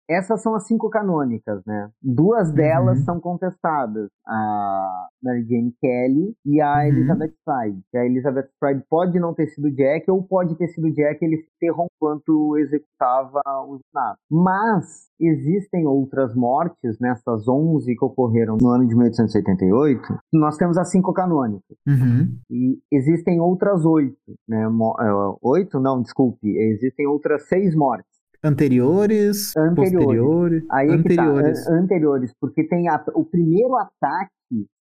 Essas 0.08 0.42
são 0.42 0.54
as 0.54 0.66
cinco 0.66 0.90
canônicas, 0.90 1.62
né? 1.66 1.90
Duas 2.02 2.52
delas 2.52 2.98
uhum. 2.98 3.04
são 3.04 3.20
contestadas, 3.20 4.10
a 4.26 5.06
Mary 5.22 5.44
Jane 5.48 5.74
Kelly 5.80 6.34
e 6.44 6.60
a 6.60 6.74
uhum. 6.74 6.82
Elizabeth 6.82 7.32
Stride. 7.40 7.82
A 7.94 8.04
Elizabeth 8.04 8.48
Stride 8.54 8.84
pode 8.88 9.18
não 9.18 9.34
ter 9.34 9.46
sido 9.48 9.70
Jack 9.70 10.10
ou 10.10 10.22
pode 10.22 10.54
ter 10.56 10.68
sido 10.68 10.92
Jack 10.92 11.24
ele 11.24 11.44
interrompeu 11.56 11.94
enquanto 12.04 12.58
executava 12.58 13.40
o 13.66 13.74
assassinato. 13.74 14.18
Mas 14.30 15.08
existem 15.18 15.86
outras 15.86 16.34
mortes 16.34 16.98
nessas 17.00 17.48
11 17.48 17.94
que 17.96 18.04
ocorreram 18.04 18.56
no 18.60 18.68
ano 18.68 18.86
de 18.86 18.94
1888. 18.94 20.02
Nós 20.32 20.56
temos 20.56 20.76
as 20.76 20.90
cinco 20.90 21.12
canônicas. 21.12 21.76
Uhum. 21.86 22.38
E 22.50 22.78
existem 22.92 23.40
outras 23.40 23.84
oito, 23.84 24.16
né? 24.48 24.62
É, 24.62 25.08
oito? 25.42 25.80
Não, 25.80 26.02
desculpe. 26.02 26.56
Existem 26.56 27.06
outras 27.06 27.48
seis 27.48 27.74
mortes. 27.74 28.13
Anteriores, 28.44 29.56
anteriores. 29.56 29.92
posteriores, 29.92 30.64
Aí 30.70 30.88
é 30.88 30.92
anteriores. 30.92 31.64
Tá, 31.64 31.72
anteriores, 31.72 32.34
porque 32.38 32.62
tem 32.68 32.88
a, 32.88 33.02
o 33.14 33.24
primeiro 33.24 33.74
ataque 33.76 34.30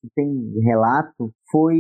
que 0.02 0.10
tem 0.16 0.30
relato 0.64 1.32
foi 1.52 1.80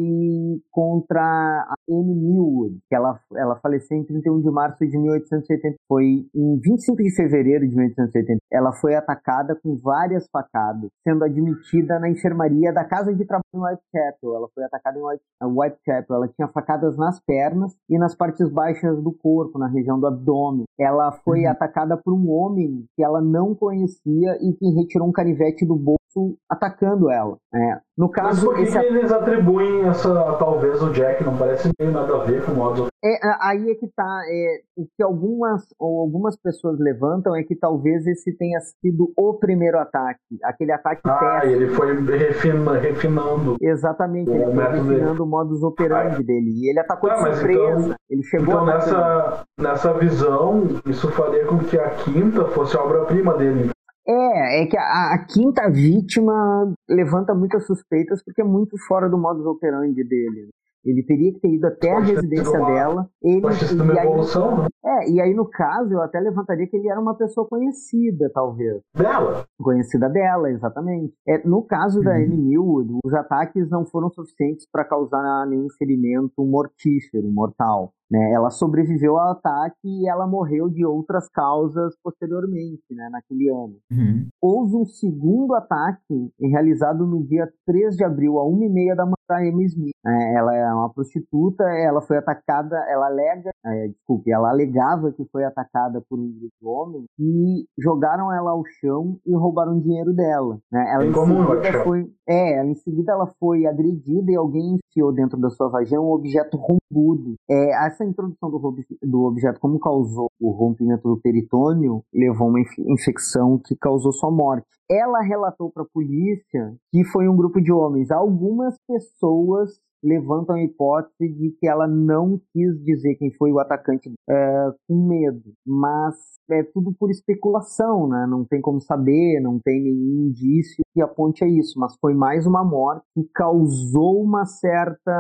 contra 0.71 1.19
a 1.19 1.73
Anne 1.89 2.13
Millwood, 2.13 2.77
que 2.87 2.95
ela, 2.95 3.19
ela 3.35 3.55
faleceu 3.55 3.97
em 3.97 4.05
31 4.05 4.41
de 4.41 4.51
março 4.51 4.85
de 4.85 4.97
1880. 4.97 5.77
Foi 5.87 6.05
em 6.05 6.59
25 6.59 6.97
de 7.01 7.15
fevereiro 7.15 7.67
de 7.67 7.75
1880. 7.75 8.37
Ela 8.51 8.71
foi 8.73 8.95
atacada 8.95 9.57
com 9.61 9.75
várias 9.77 10.27
facadas, 10.31 10.89
sendo 11.03 11.23
admitida 11.23 11.99
na 11.99 12.09
enfermaria 12.09 12.71
da 12.71 12.85
casa 12.85 13.13
de 13.13 13.25
trabalho 13.25 13.43
em 13.53 13.59
Whitechapel. 13.59 14.35
Ela 14.35 14.47
foi 14.53 14.63
atacada 14.63 14.99
em 14.99 15.01
White, 15.01 15.23
Whitechapel. 15.41 16.15
Ela 16.17 16.27
tinha 16.27 16.47
facadas 16.47 16.95
nas 16.95 17.19
pernas 17.19 17.73
e 17.89 17.97
nas 17.97 18.15
partes 18.15 18.47
baixas 18.49 19.01
do 19.01 19.11
corpo, 19.11 19.57
na 19.57 19.67
região 19.67 19.99
do 19.99 20.05
abdômen. 20.05 20.65
Ela 20.79 21.11
foi 21.23 21.45
uhum. 21.45 21.49
atacada 21.49 21.97
por 21.97 22.13
um 22.13 22.29
homem 22.29 22.85
que 22.95 23.03
ela 23.03 23.21
não 23.21 23.55
conhecia 23.55 24.37
e 24.41 24.53
que 24.53 24.69
retirou 24.75 25.07
um 25.07 25.11
canivete 25.11 25.65
do 25.65 25.75
bolso 25.75 26.02
atacando 26.49 27.09
ela. 27.09 27.37
É. 27.53 27.79
No 27.97 28.09
caso, 28.09 28.47
Mas 28.47 28.71
por 28.73 28.81
que, 28.81 28.87
eles 28.87 29.11
atribuem 29.11 29.87
essa, 29.87 30.09
talvez, 30.39 30.81
o 30.81 30.91
Jack? 30.91 31.23
Não 31.23 31.37
parece 31.37 31.71
meio 31.79 31.91
nada 31.91 32.15
a 32.15 32.23
ver 32.23 32.43
com 32.43 32.51
o 32.51 32.55
modo. 32.55 32.87
É, 33.05 33.19
aí 33.41 33.69
é 33.69 33.75
que 33.75 33.87
tá. 33.95 34.21
É, 34.27 34.61
o 34.75 34.87
que 34.95 35.03
algumas, 35.03 35.63
ou 35.77 36.01
algumas 36.01 36.35
pessoas 36.35 36.79
levantam 36.79 37.35
é 37.35 37.43
que 37.43 37.55
talvez 37.55 38.07
esse 38.07 38.35
tenha 38.35 38.59
sido 38.61 39.13
o 39.15 39.35
primeiro 39.35 39.77
ataque. 39.77 40.19
Aquele 40.43 40.71
ataque 40.71 41.01
ah, 41.05 41.41
teste. 41.41 41.49
ele 41.49 41.67
foi 41.67 41.93
refina, 42.03 42.79
refinando. 42.79 43.57
Exatamente, 43.61 44.31
ele 44.31 44.45
foi 44.45 44.63
refinando 44.63 44.87
dele. 44.87 45.21
o 45.21 45.25
modus 45.25 45.61
operandi 45.61 46.21
ah, 46.21 46.25
dele. 46.25 46.49
E 46.49 46.69
ele 46.69 46.79
atacou 46.79 47.11
ah, 47.11 47.13
de 47.13 47.35
surpresa. 47.35 47.79
Então, 47.79 47.95
ele 48.09 48.23
chegou 48.23 48.55
então 48.55 48.65
nessa, 48.65 49.43
nessa 49.59 49.93
visão, 49.93 50.63
isso 50.87 51.11
faria 51.11 51.45
com 51.45 51.59
que 51.59 51.77
a 51.77 51.91
quinta 51.91 52.45
fosse 52.45 52.75
a 52.75 52.83
obra-prima 52.83 53.35
dele. 53.37 53.69
É, 54.07 54.63
é 54.63 54.65
que 54.65 54.77
a, 54.77 55.13
a, 55.13 55.25
quinta 55.25 55.69
vítima 55.69 56.73
levanta 56.89 57.33
muitas 57.33 57.65
suspeitas 57.65 58.23
porque 58.23 58.41
é 58.41 58.45
muito 58.45 58.77
fora 58.87 59.09
do 59.09 59.17
modus 59.17 59.45
operandi 59.45 60.03
dele. 60.03 60.49
Ele 60.85 61.01
teria 61.03 61.31
que 61.31 61.39
ter 61.39 61.47
ido 61.47 61.65
até 61.65 61.91
a 61.91 61.99
residência 61.99 62.59
uma, 62.59 62.73
dela. 62.73 63.09
Ele, 63.23 63.41
e 63.41 63.99
aí, 63.99 64.05
evolução, 64.05 64.57
né? 64.57 64.67
É, 64.85 65.09
e 65.09 65.21
aí 65.21 65.33
no 65.33 65.49
caso 65.49 65.93
eu 65.93 66.01
até 66.01 66.19
levantaria 66.19 66.67
que 66.67 66.75
ele 66.75 66.89
era 66.89 66.99
uma 66.99 67.15
pessoa 67.15 67.47
conhecida, 67.47 68.29
talvez. 68.33 68.81
Dela? 68.93 69.45
Conhecida 69.57 70.09
dela, 70.09 70.51
exatamente. 70.51 71.13
É, 71.25 71.47
no 71.47 71.63
caso 71.63 71.99
uhum. 71.99 72.03
da 72.03 72.15
Anne 72.15 72.37
Millwood, 72.37 72.99
os 73.05 73.13
ataques 73.13 73.69
não 73.69 73.85
foram 73.85 74.09
suficientes 74.09 74.67
para 74.69 74.83
causar 74.83 75.47
nenhum 75.47 75.69
ferimento 75.77 76.43
mortífero, 76.45 77.31
mortal. 77.31 77.93
Né? 78.11 78.31
Ela 78.33 78.49
sobreviveu 78.49 79.17
ao 79.17 79.31
ataque 79.31 79.75
e 79.85 80.07
ela 80.07 80.27
morreu 80.27 80.69
de 80.69 80.85
outras 80.85 81.27
causas 81.29 81.95
posteriormente, 82.03 82.83
né, 82.91 83.09
naquele 83.11 83.49
ano. 83.49 83.75
Uhum. 83.91 84.27
Houve 84.41 84.75
um 84.75 84.85
segundo 84.85 85.55
ataque 85.55 86.31
realizado 86.39 87.07
no 87.07 87.23
dia 87.23 87.49
3 87.65 87.95
de 87.95 88.03
abril, 88.03 88.39
a 88.39 88.43
1h30 88.45 88.95
da 88.95 89.05
manhã, 89.05 89.13
da 89.27 89.45
Emma 89.45 89.63
Smith. 89.63 89.95
É, 90.05 90.33
ela 90.35 90.55
é 90.55 90.73
uma 90.73 90.93
prostituta, 90.93 91.63
ela 91.63 92.01
foi 92.01 92.17
atacada, 92.17 92.75
ela 92.89 93.07
alega, 93.07 93.51
é, 93.65 93.87
desculpe, 93.87 94.31
ela 94.31 94.49
alegava 94.49 95.11
que 95.11 95.23
foi 95.31 95.45
atacada 95.45 96.01
por 96.09 96.19
um 96.19 96.31
grupo 96.31 96.53
de 96.59 96.67
homens 96.67 97.05
e 97.17 97.65
jogaram 97.79 98.33
ela 98.33 98.51
ao 98.51 98.63
chão 98.79 99.17
e 99.25 99.33
roubaram 99.33 99.79
dinheiro 99.79 100.13
dela. 100.13 100.59
Né? 100.71 100.85
Ela, 100.91 101.05
em 101.05 101.13
seguida 101.13 101.83
foi, 101.83 102.11
é, 102.27 102.59
ela, 102.59 102.69
em 102.69 102.75
seguida 102.75 103.11
ela 103.13 103.33
foi 103.39 103.65
agredida 103.65 104.31
e 104.31 104.35
alguém 104.35 104.77
enfiou 104.89 105.13
dentro 105.13 105.39
da 105.39 105.49
sua 105.49 105.69
vagina 105.69 106.01
um 106.01 106.11
objeto 106.11 106.57
rombudo. 106.57 107.35
É, 107.49 107.85
essa 107.85 108.03
introdução 108.03 108.49
do, 108.49 108.75
do 109.01 109.23
objeto, 109.23 109.59
como 109.59 109.79
causou 109.79 110.27
o 110.41 110.51
rompimento 110.51 111.07
do 111.07 111.19
peritônio, 111.21 112.03
levou 112.13 112.47
a 112.47 112.49
uma 112.49 112.59
infecção 112.59 113.59
que 113.63 113.75
causou 113.75 114.11
sua 114.11 114.31
morte. 114.31 114.67
Ela 114.89 115.21
relatou 115.21 115.71
para 115.71 115.83
a 115.83 115.87
polícia 115.91 116.75
que 116.91 117.03
foi 117.05 117.27
um 117.27 117.35
grupo 117.35 117.61
de 117.61 117.71
homens. 117.71 118.11
Algumas 118.11 118.75
pessoas 118.87 119.79
levantam 120.03 120.55
a 120.55 120.63
hipótese 120.63 121.33
de 121.33 121.51
que 121.59 121.67
ela 121.67 121.87
não 121.87 122.39
quis 122.51 122.83
dizer 122.83 123.15
quem 123.15 123.31
foi 123.33 123.51
o 123.51 123.59
atacante 123.59 124.11
é, 124.29 124.71
com 124.87 125.07
medo, 125.07 125.53
mas 125.65 126.15
é 126.51 126.63
tudo 126.63 126.93
por 126.93 127.09
especulação, 127.09 128.07
né? 128.07 128.27
Não 128.29 128.43
tem 128.43 128.59
como 128.59 128.81
saber, 128.81 129.39
não 129.39 129.59
tem 129.63 129.81
nenhum 129.81 130.27
indício 130.27 130.83
que 130.93 131.01
aponte 131.01 131.43
a 131.43 131.47
isso, 131.47 131.79
mas 131.79 131.95
foi 131.99 132.13
mais 132.13 132.45
uma 132.45 132.63
morte 132.63 133.05
que 133.15 133.23
causou 133.33 134.21
uma 134.21 134.45
certa 134.45 135.13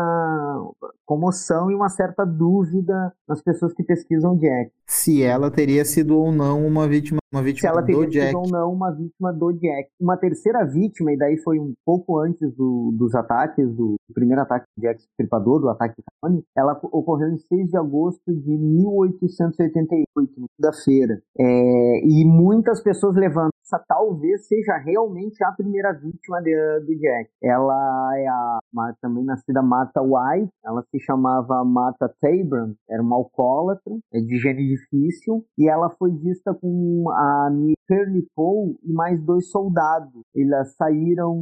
comoção 1.05 1.71
e 1.71 1.75
uma 1.75 1.89
certa 1.89 2.25
dúvida 2.25 3.13
nas 3.27 3.41
pessoas 3.41 3.73
que 3.73 3.83
pesquisam 3.83 4.37
Jack. 4.37 4.71
Se 4.85 5.23
ela 5.23 5.49
teria 5.49 5.85
sido 5.85 6.17
ou 6.17 6.31
não 6.31 6.65
uma 6.65 6.87
vítima 6.87 7.19
uma 7.33 7.41
vítima 7.41 7.61
se 7.61 7.67
ela 7.67 7.83
teria 7.83 8.07
Jack. 8.07 8.27
sido 8.27 8.37
ou 8.37 8.47
não 8.47 8.71
uma 8.71 8.91
vítima 8.91 9.33
do 9.33 9.51
Jack. 9.53 9.89
Uma 9.99 10.15
terceira 10.17 10.63
vítima, 10.65 11.11
e 11.11 11.17
daí 11.17 11.35
foi 11.39 11.59
um 11.59 11.73
pouco 11.83 12.19
antes 12.19 12.53
do, 12.55 12.93
dos 12.95 13.15
ataques, 13.15 13.73
do, 13.75 13.95
primeiro 14.13 14.41
ataque 14.41 14.67
Jack 14.77 15.01
Stripador, 15.01 15.59
do 15.59 15.69
ataque 15.69 16.01
Canone, 16.21 16.43
ela 16.55 16.79
ocorreu 16.83 17.29
em 17.29 17.37
6 17.37 17.69
de 17.69 17.77
agosto 17.77 18.33
de 18.33 18.57
1888, 18.57 20.33
segunda-feira. 20.33 21.21
É, 21.37 22.05
e 22.05 22.25
muitas 22.25 22.81
pessoas 22.81 23.15
levantam 23.15 23.52
essa 23.63 23.83
talvez 23.87 24.45
seja 24.47 24.77
realmente 24.77 25.43
a 25.43 25.51
primeira 25.51 25.93
vítima 25.93 26.41
de, 26.41 26.53
do 26.81 26.99
Jack. 26.99 27.29
Ela 27.41 28.11
é 28.17 28.27
a 28.27 28.59
também 29.01 29.23
nascida 29.23 29.61
Martha 29.61 30.01
White, 30.01 30.51
ela 30.63 30.83
se 30.91 30.99
chamava 30.99 31.63
Martha 31.63 32.13
Tabram, 32.19 32.75
era 32.89 33.01
uma 33.01 33.15
alcoólatra, 33.15 33.93
é 34.13 34.19
de 34.19 34.37
gene 34.37 34.67
difícil, 34.67 35.45
e 35.57 35.69
ela 35.69 35.89
foi 35.89 36.11
vista 36.11 36.53
com 36.53 37.05
a 37.09 37.49
Curly 37.87 38.27
Poe 38.35 38.75
e 38.83 38.91
mais 38.91 39.21
dois 39.23 39.49
soldados. 39.49 40.21
Eles 40.35 40.75
saíram 40.75 41.35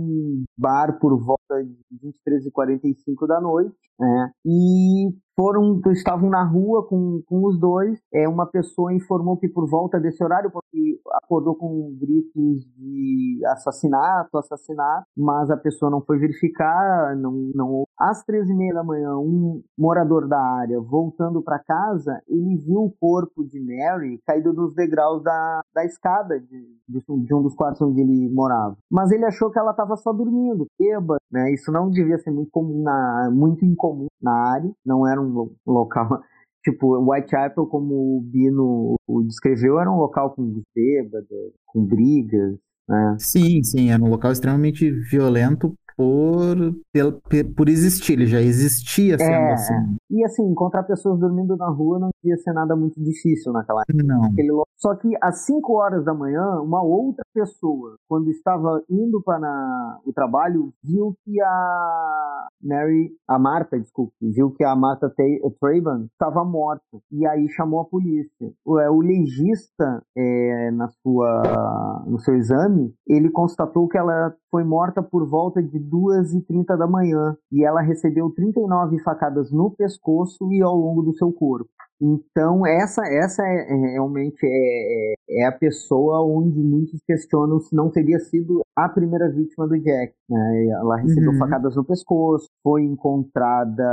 bar 0.58 1.00
por 1.00 1.18
volta 1.20 1.64
de 1.64 2.14
23h45 2.28 3.28
da 3.28 3.42
noite, 3.42 3.76
né? 4.00 4.32
E 4.46 5.10
foram, 5.36 5.82
estavam 5.92 6.30
na 6.30 6.44
rua 6.44 6.88
com, 6.88 7.22
com 7.26 7.46
os 7.46 7.60
dois. 7.60 8.00
É, 8.14 8.28
uma 8.28 8.46
pessoa 8.46 8.94
informou 8.94 9.38
que 9.38 9.48
por 9.48 9.70
volta 9.70 10.00
desse 10.00 10.24
horário, 10.24 10.52
porque 10.52 11.00
acordou 11.24 11.56
com 11.56 11.96
gritos 12.00 12.66
de 12.78 13.42
assassinato, 13.48 14.38
assassinato, 14.38 15.06
mas 15.16 15.50
a 15.50 15.58
pessoa 15.58 15.90
não 15.90 16.02
foi 16.02 16.18
verificar, 16.18 17.16
não, 17.16 17.32
não. 17.56 17.84
Às 18.02 18.24
três 18.24 18.50
e 18.50 18.54
meia 18.56 18.74
da 18.74 18.84
manhã, 18.84 19.16
um 19.16 19.62
morador 19.78 20.28
da 20.28 20.42
área 20.42 20.82
voltando 20.82 21.40
para 21.44 21.60
casa, 21.60 22.20
ele 22.28 22.58
viu 22.58 22.86
o 22.86 22.92
corpo 23.00 23.46
de 23.46 23.60
Mary 23.60 24.20
caído 24.26 24.52
nos 24.54 24.74
degraus 24.74 25.24
da, 25.24 25.62
da 25.72 25.86
escada 25.86 26.40
de, 26.40 26.66
de, 26.90 27.36
um 27.36 27.44
dos 27.44 27.54
quartos 27.54 27.80
onde 27.84 28.02
ele 28.02 28.28
morava. 28.34 28.76
Mas 28.90 29.12
ele 29.12 29.26
achou 29.26 29.52
que 29.52 29.60
ela 29.60 29.70
estava 29.70 29.96
só 29.98 30.12
dormindo, 30.12 30.66
bêbada, 30.80 31.20
né? 31.32 31.54
Isso 31.54 31.72
não 31.72 31.92
devia 31.92 32.18
ser 32.18 32.32
muito 32.32 32.50
comum 32.50 32.82
na, 32.82 33.30
muito 33.32 33.64
incomum 33.64 34.08
na 34.20 34.34
área, 34.34 34.72
não 34.84 35.08
era 35.08 35.22
um 35.22 35.52
local 35.68 36.22
Tipo, 36.64 37.00
Whitechapel, 37.12 37.66
como 37.66 38.18
o 38.18 38.22
Bino 38.22 38.96
o 39.08 39.24
descreveu, 39.24 39.80
era 39.80 39.92
um 39.92 39.98
local 39.98 40.30
com 40.36 40.62
bêbados, 40.76 41.28
com 41.66 41.84
brigas, 41.84 42.56
né? 42.88 43.16
Sim, 43.18 43.64
sim, 43.64 43.90
era 43.90 44.02
um 44.02 44.10
local 44.10 44.32
extremamente 44.32 44.92
violento 44.92 45.74
por, 46.02 47.54
por 47.56 47.70
existir, 47.70 48.14
ele 48.14 48.26
já 48.26 48.42
existia 48.42 49.18
sendo 49.18 49.32
é, 49.32 49.54
assim. 49.54 49.98
E 50.10 50.26
assim, 50.26 50.44
encontrar 50.44 50.84
pessoas 50.84 51.20
dormindo 51.20 51.56
na 51.56 51.70
rua 51.70 52.00
não 52.00 52.10
devia 52.22 52.38
ser 52.38 52.54
nada 52.54 52.76
muito 52.76 53.02
difícil 53.02 53.54
naquela 53.54 53.82
época. 53.82 54.04
Não. 54.04 54.64
Só 54.78 54.96
que 54.96 55.10
às 55.22 55.46
5 55.46 55.74
horas 55.74 56.04
da 56.04 56.14
manhã, 56.14 56.60
uma 56.60 56.82
outra 56.82 57.24
pessoa, 57.34 57.96
quando 58.10 58.30
estava 58.32 58.82
indo 58.90 59.22
para 59.24 60.00
o 60.06 60.12
trabalho, 60.12 60.74
viu 60.84 61.14
que 61.24 61.40
a 61.40 62.48
Mary, 62.64 63.12
a 63.28 63.38
Marta, 63.38 63.80
desculpe, 63.80 64.14
viu 64.22 64.52
que 64.52 64.64
a 64.64 64.76
Marta 64.76 65.14
Traban 65.60 66.06
estava 66.06 66.44
morta. 66.44 66.84
E 67.12 67.26
aí 67.28 67.48
chamou 67.50 67.82
a 67.82 67.86
polícia. 67.86 68.52
O, 68.66 68.80
é, 68.80 68.90
o 68.90 69.02
legista, 69.02 70.04
é, 70.18 70.72
na 70.72 70.88
sua, 70.88 72.04
no 72.08 72.20
seu 72.20 72.36
exame, 72.36 72.94
ele 73.08 73.30
constatou 73.30 73.88
que 73.88 73.98
ela 73.98 74.34
foi 74.50 74.64
morta 74.64 75.02
por 75.02 75.28
volta 75.28 75.62
de 75.62 75.80
2h30 75.92 76.78
da 76.78 76.88
manhã 76.88 77.36
e 77.52 77.66
ela 77.66 77.82
recebeu 77.82 78.32
39 78.32 79.00
facadas 79.00 79.52
no 79.52 79.70
pescoço 79.72 80.52
e 80.54 80.62
ao 80.62 80.76
longo 80.76 81.02
do 81.02 81.14
seu 81.14 81.32
corpo. 81.34 81.70
Então, 82.02 82.66
essa, 82.66 83.04
essa 83.06 83.44
é, 83.44 83.68
é, 83.70 83.92
realmente 83.92 84.44
é, 84.44 84.48
é, 84.48 85.44
é, 85.44 85.46
a 85.46 85.52
pessoa 85.52 86.26
onde 86.26 86.60
muitos 86.60 87.00
questionam 87.06 87.60
se 87.60 87.76
não 87.76 87.92
teria 87.92 88.18
sido 88.20 88.62
a 88.76 88.90
primeira 88.90 89.30
vítima 89.30 89.68
do 89.68 89.78
Jack. 89.78 90.14
Né? 90.28 90.68
Ela 90.70 90.98
recebeu 90.98 91.32
uhum. 91.32 91.38
facadas 91.38 91.76
no 91.76 91.86
pescoço, 91.86 92.48
foi 92.64 92.84
encontrada 92.84 93.84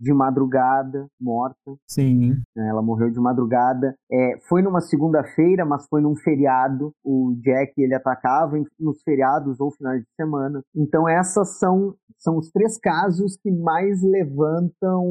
de 0.00 0.12
madrugada, 0.12 1.06
morta. 1.20 1.76
Sim. 1.86 2.30
Né? 2.56 2.68
Ela 2.68 2.82
morreu 2.82 3.10
de 3.10 3.20
madrugada. 3.20 3.94
É, 4.10 4.38
foi 4.48 4.60
numa 4.62 4.80
segunda-feira, 4.80 5.64
mas 5.64 5.86
foi 5.88 6.00
num 6.00 6.16
feriado. 6.16 6.90
O 7.04 7.36
Jack 7.40 7.72
ele 7.78 7.94
atacava 7.94 8.56
nos 8.80 9.00
feriados 9.02 9.60
ou 9.60 9.70
finais 9.70 10.00
de 10.00 10.08
semana. 10.16 10.60
Então, 10.74 11.08
essas 11.08 11.58
são, 11.58 11.94
são 12.18 12.36
os 12.36 12.50
três 12.50 12.78
casos 12.80 13.36
que 13.40 13.50
mais 13.52 14.02
levantam 14.02 15.04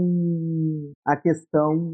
a 1.06 1.16
questão 1.16 1.85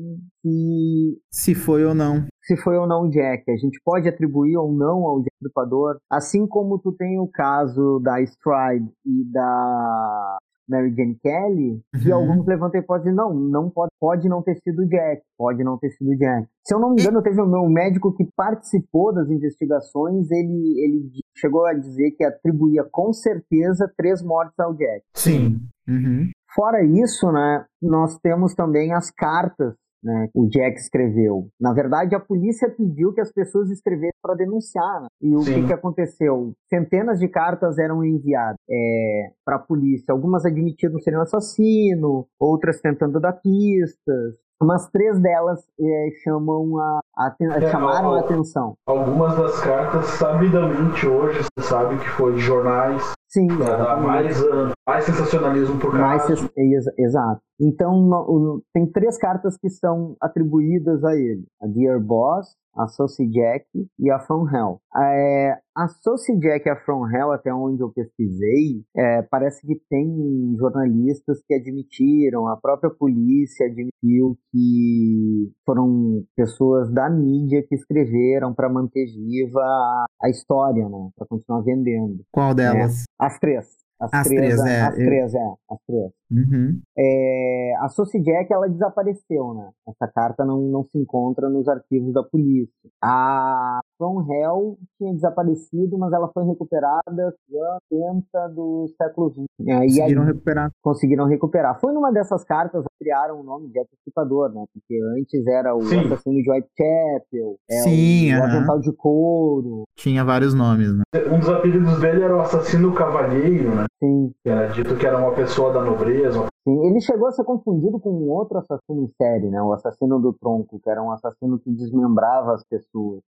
que. 0.42 1.18
Se 1.32 1.56
foi 1.56 1.84
ou 1.84 1.94
não. 1.94 2.26
Se 2.44 2.58
foi 2.58 2.78
ou 2.78 2.88
não 2.88 3.04
o 3.04 3.10
Jack. 3.10 3.50
A 3.50 3.58
gente 3.58 3.80
pode 3.84 4.08
atribuir 4.08 4.58
ou 4.58 4.72
não 4.72 5.06
ao 5.06 5.22
destripador. 5.22 5.98
Assim 6.10 6.48
como 6.48 6.80
tu 6.80 6.92
tem 6.92 7.20
o 7.20 7.28
caso 7.28 8.00
da 8.04 8.22
Stride 8.22 8.90
e 9.06 9.24
da 9.32 10.38
Mary 10.72 10.94
Jane 10.96 11.18
Kelly, 11.22 11.82
uhum. 11.94 12.02
e 12.06 12.12
alguns 12.12 12.46
levantam 12.48 12.80
a 12.80 12.84
hipótese, 12.84 13.14
não, 13.14 13.34
não 13.34 13.70
pode, 13.70 13.92
pode 14.00 14.30
não 14.30 14.42
ter 14.42 14.56
sido 14.64 14.84
o 14.84 14.88
Jack, 14.88 15.22
pode 15.38 15.64
não 15.64 15.78
ter 15.78 15.90
sido 15.92 16.12
o 16.12 16.18
Jack. 16.18 16.48
Se 16.66 16.74
eu 16.74 16.80
não 16.80 16.94
me 16.94 17.02
engano, 17.02 17.22
teve 17.22 17.42
o 17.42 17.46
meu 17.46 17.68
médico 17.68 18.16
que 18.16 18.26
participou 18.36 19.14
das 19.14 19.30
investigações, 19.30 20.32
ele, 20.32 20.80
ele 20.80 21.12
chegou 21.38 21.66
a 21.66 21.74
dizer 21.74 22.12
que 22.12 22.24
atribuía 22.24 22.86
com 22.90 23.12
certeza 23.12 23.92
três 23.98 24.24
mortes 24.24 24.58
ao 24.60 24.74
Jack. 24.74 25.04
Sim. 25.14 25.60
Uhum. 25.88 26.30
Fora 26.54 26.84
isso, 26.84 27.32
né, 27.32 27.66
nós 27.82 28.18
temos 28.20 28.54
também 28.54 28.94
as 28.94 29.10
cartas 29.10 29.74
né, 30.04 30.30
o 30.34 30.48
Jack 30.48 30.78
escreveu. 30.78 31.48
Na 31.60 31.74
verdade, 31.74 32.16
a 32.16 32.20
polícia 32.20 32.70
pediu 32.70 33.14
que 33.14 33.22
as 33.22 33.32
pessoas 33.32 33.70
escrevessem 33.70 34.20
para 34.22 34.36
denunciar. 34.36 35.02
Né? 35.02 35.08
E 35.22 35.36
o 35.36 35.44
que, 35.44 35.68
que, 35.68 35.74
aconteceu? 35.74 36.54
Centenas 36.70 37.20
de 37.20 37.28
cartas 37.28 37.78
eram 37.78 38.04
enviadas 38.04 38.58
é, 38.70 39.30
para 39.46 39.58
a 39.58 39.60
polícia. 39.60 40.12
Algumas 40.12 40.46
admitindo 40.46 41.00
serem 41.02 41.20
um 41.20 41.24
assassino, 41.24 42.26
outras 42.40 42.82
tentando 42.82 43.20
dar 43.20 43.34
pistas. 43.34 44.36
Mas 44.64 44.88
três 44.90 45.20
delas 45.20 45.60
é, 45.80 46.10
chamam 46.24 46.78
a, 46.80 47.00
a 47.18 47.36
é, 47.58 47.72
chamaram 47.72 48.14
a 48.14 48.20
atenção. 48.20 48.76
Algumas 48.86 49.36
das 49.36 49.60
cartas, 49.60 50.06
sabidamente 50.06 51.08
hoje, 51.08 51.42
você 51.44 51.68
sabe 51.68 51.98
que 51.98 52.08
foi 52.10 52.36
de 52.36 52.42
jornais. 52.42 53.14
Sim, 53.32 53.48
para 53.48 53.78
dar 53.78 54.02
mais, 54.02 54.42
uh, 54.42 54.72
mais 54.86 55.06
sensacionalismo 55.06 55.80
por 55.80 55.94
mais. 55.94 56.30
Ex 56.30 56.86
exato. 56.98 57.42
Então, 57.62 57.96
no, 58.02 58.62
tem 58.74 58.86
três 58.92 59.18
cartas 59.18 59.58
que 59.58 59.70
são 59.70 60.18
atribuídas 60.20 61.02
a 61.06 61.16
ele: 61.16 61.46
a 61.62 61.68
Dear 61.68 62.02
Boss, 62.02 62.58
a 62.76 62.88
Saucy 62.88 63.28
Jack 63.28 63.66
e 64.00 64.12
a 64.12 64.20
From 64.20 64.48
Hell. 64.50 64.82
É, 64.96 65.58
a 65.76 65.88
Saucy 65.88 66.38
Jack 66.40 66.68
e 66.68 66.72
a 66.72 66.76
From 66.76 67.08
Hell, 67.10 67.32
até 67.32 67.54
onde 67.54 67.82
eu 67.82 67.92
pesquisei, 67.92 68.84
é, 68.96 69.22
parece 69.24 69.66
que 69.66 69.76
tem 69.90 70.56
jornalistas 70.58 71.42
que 71.48 71.54
admitiram, 71.54 72.48
a 72.48 72.58
própria 72.58 72.90
polícia 72.90 73.66
admitiu 73.66 74.38
que 74.52 75.52
foram 75.66 76.24
pessoas 76.36 76.92
da 76.92 77.10
mídia 77.10 77.66
que 77.68 77.76
escreveram 77.76 78.54
para 78.54 78.70
manter 78.70 79.06
viva 79.06 79.60
a, 79.60 80.06
a 80.24 80.30
história, 80.30 80.88
né, 80.88 81.10
para 81.16 81.28
continuar 81.28 81.62
vendendo. 81.62 82.24
Qual 82.32 82.54
delas? 82.54 83.02
É, 83.02 83.26
as 83.26 83.40
três. 83.40 83.81
As, 84.02 84.12
as 84.14 84.28
três, 84.28 84.56
três, 84.56 84.66
é. 84.66 84.82
As 84.82 84.96
três, 84.96 85.36
é. 85.36 85.54
As 85.70 85.78
três. 85.86 86.12
Uhum. 86.32 86.82
É, 86.98 87.74
a 87.82 87.90
Soci 87.90 88.20
Jack, 88.20 88.52
ela 88.52 88.68
desapareceu, 88.68 89.54
né? 89.54 89.70
Essa 89.88 90.12
carta 90.12 90.44
não, 90.44 90.60
não 90.62 90.84
se 90.86 90.98
encontra 90.98 91.48
nos 91.50 91.68
arquivos 91.68 92.12
da 92.12 92.24
polícia. 92.24 92.90
A 93.04 93.80
From 93.98 94.26
Hell 94.28 94.78
tinha 94.98 95.14
desaparecido, 95.14 96.00
mas 96.00 96.12
ela 96.14 96.32
foi 96.34 96.46
recuperada 96.46 97.36
no 97.50 97.62
80 97.92 98.48
do 98.56 98.92
século 98.98 99.30
XX. 99.30 99.46
É, 99.68 99.80
conseguiram 99.80 100.22
aí, 100.24 100.28
recuperar. 100.28 100.72
Conseguiram 100.82 101.26
recuperar. 101.28 101.80
Foi 101.80 101.94
numa 101.94 102.12
dessas 102.12 102.44
cartas 102.44 102.84
criaram 103.02 103.40
o 103.40 103.44
nome 103.44 103.68
de 103.70 103.80
antecipador, 103.80 104.54
né? 104.54 104.64
Porque 104.72 105.00
antes 105.18 105.48
era 105.48 105.76
o 105.76 105.82
Sim. 105.82 106.02
assassino 106.02 106.36
de 106.36 106.52
Whitechapel, 106.52 107.58
é 107.70 107.82
Sim, 107.82 108.36
o, 108.36 108.40
o 108.40 108.44
avental 108.44 108.80
de 108.80 108.94
couro. 108.94 109.84
Tinha 109.96 110.24
vários 110.24 110.54
nomes, 110.54 110.94
né? 110.96 111.02
Um 111.32 111.40
dos 111.40 111.50
apelidos 111.50 112.00
dele 112.00 112.22
era 112.22 112.38
o 112.38 112.42
assassino 112.42 112.94
cavalheiro, 112.94 113.76
né? 113.76 113.86
Sim. 114.00 114.32
Era 114.46 114.68
dito 114.68 114.96
que 114.96 115.08
era 115.08 115.18
uma 115.18 115.34
pessoa 115.34 115.74
da 115.74 115.84
nobreza. 115.84 116.46
Sim, 116.64 116.86
ele 116.86 117.02
chegou 117.02 117.28
a 117.28 117.32
ser 117.32 117.44
confundido 117.44 118.00
com 118.00 118.12
um 118.12 118.30
outro 118.30 118.60
assassino 118.60 119.04
em 119.04 119.08
série, 119.20 119.50
né? 119.50 119.60
O 119.64 119.74
assassino 119.74 120.20
do 120.20 120.32
tronco, 120.34 120.80
que 120.80 120.90
era 120.90 121.02
um 121.02 121.12
assassino 121.12 121.58
que 121.58 121.72
desmembrava 121.72 122.54
as 122.54 122.64
pessoas. 122.64 123.22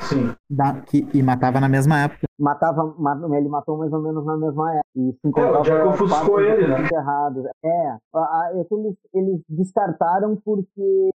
Sim. 0.00 0.34
Da, 0.48 0.80
que, 0.82 1.06
e 1.12 1.22
matava 1.22 1.60
na 1.60 1.68
mesma 1.68 2.00
época. 2.00 2.26
Matava, 2.38 2.94
ele 3.36 3.48
matou 3.48 3.78
mais 3.78 3.92
ou 3.92 4.02
menos 4.02 4.24
na 4.24 4.36
mesma 4.36 4.74
época. 4.74 4.88
E 4.96 5.12
se 5.12 5.40
é, 5.40 5.50
o 5.50 5.62
Jack 5.62 5.86
ofuscou 5.88 6.40
ele, 6.40 6.66
né? 6.66 6.88
Errados. 6.92 7.44
É, 7.64 7.88
a, 8.14 8.18
a, 8.18 8.50
é 8.54 8.66
eles, 8.70 8.96
eles 9.14 9.40
descartaram 9.48 10.36
porque 10.44 11.10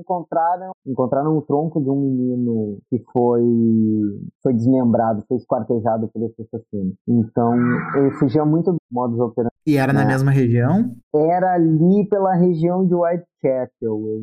encontraram, 0.00 0.72
encontraram 0.86 1.36
o 1.36 1.42
tronco 1.42 1.80
de 1.80 1.90
um 1.90 1.96
menino 1.96 2.78
que 2.88 3.02
foi, 3.12 3.42
foi 4.42 4.52
desmembrado, 4.54 5.24
foi 5.26 5.36
esquartejado 5.36 6.08
por 6.08 6.22
esse 6.22 6.42
assassino. 6.42 6.94
Então, 7.06 7.54
ele 7.96 8.10
fugia 8.12 8.44
muito 8.44 8.72
do 8.72 8.78
modus 8.90 9.18
operandi. 9.18 9.52
E 9.66 9.76
era 9.76 9.92
na 9.92 10.02
é. 10.02 10.06
mesma 10.06 10.30
região? 10.30 10.94
Era 11.14 11.54
ali 11.54 12.08
pela 12.08 12.34
região 12.34 12.86
de 12.86 12.94
Whitechapel. 12.94 14.22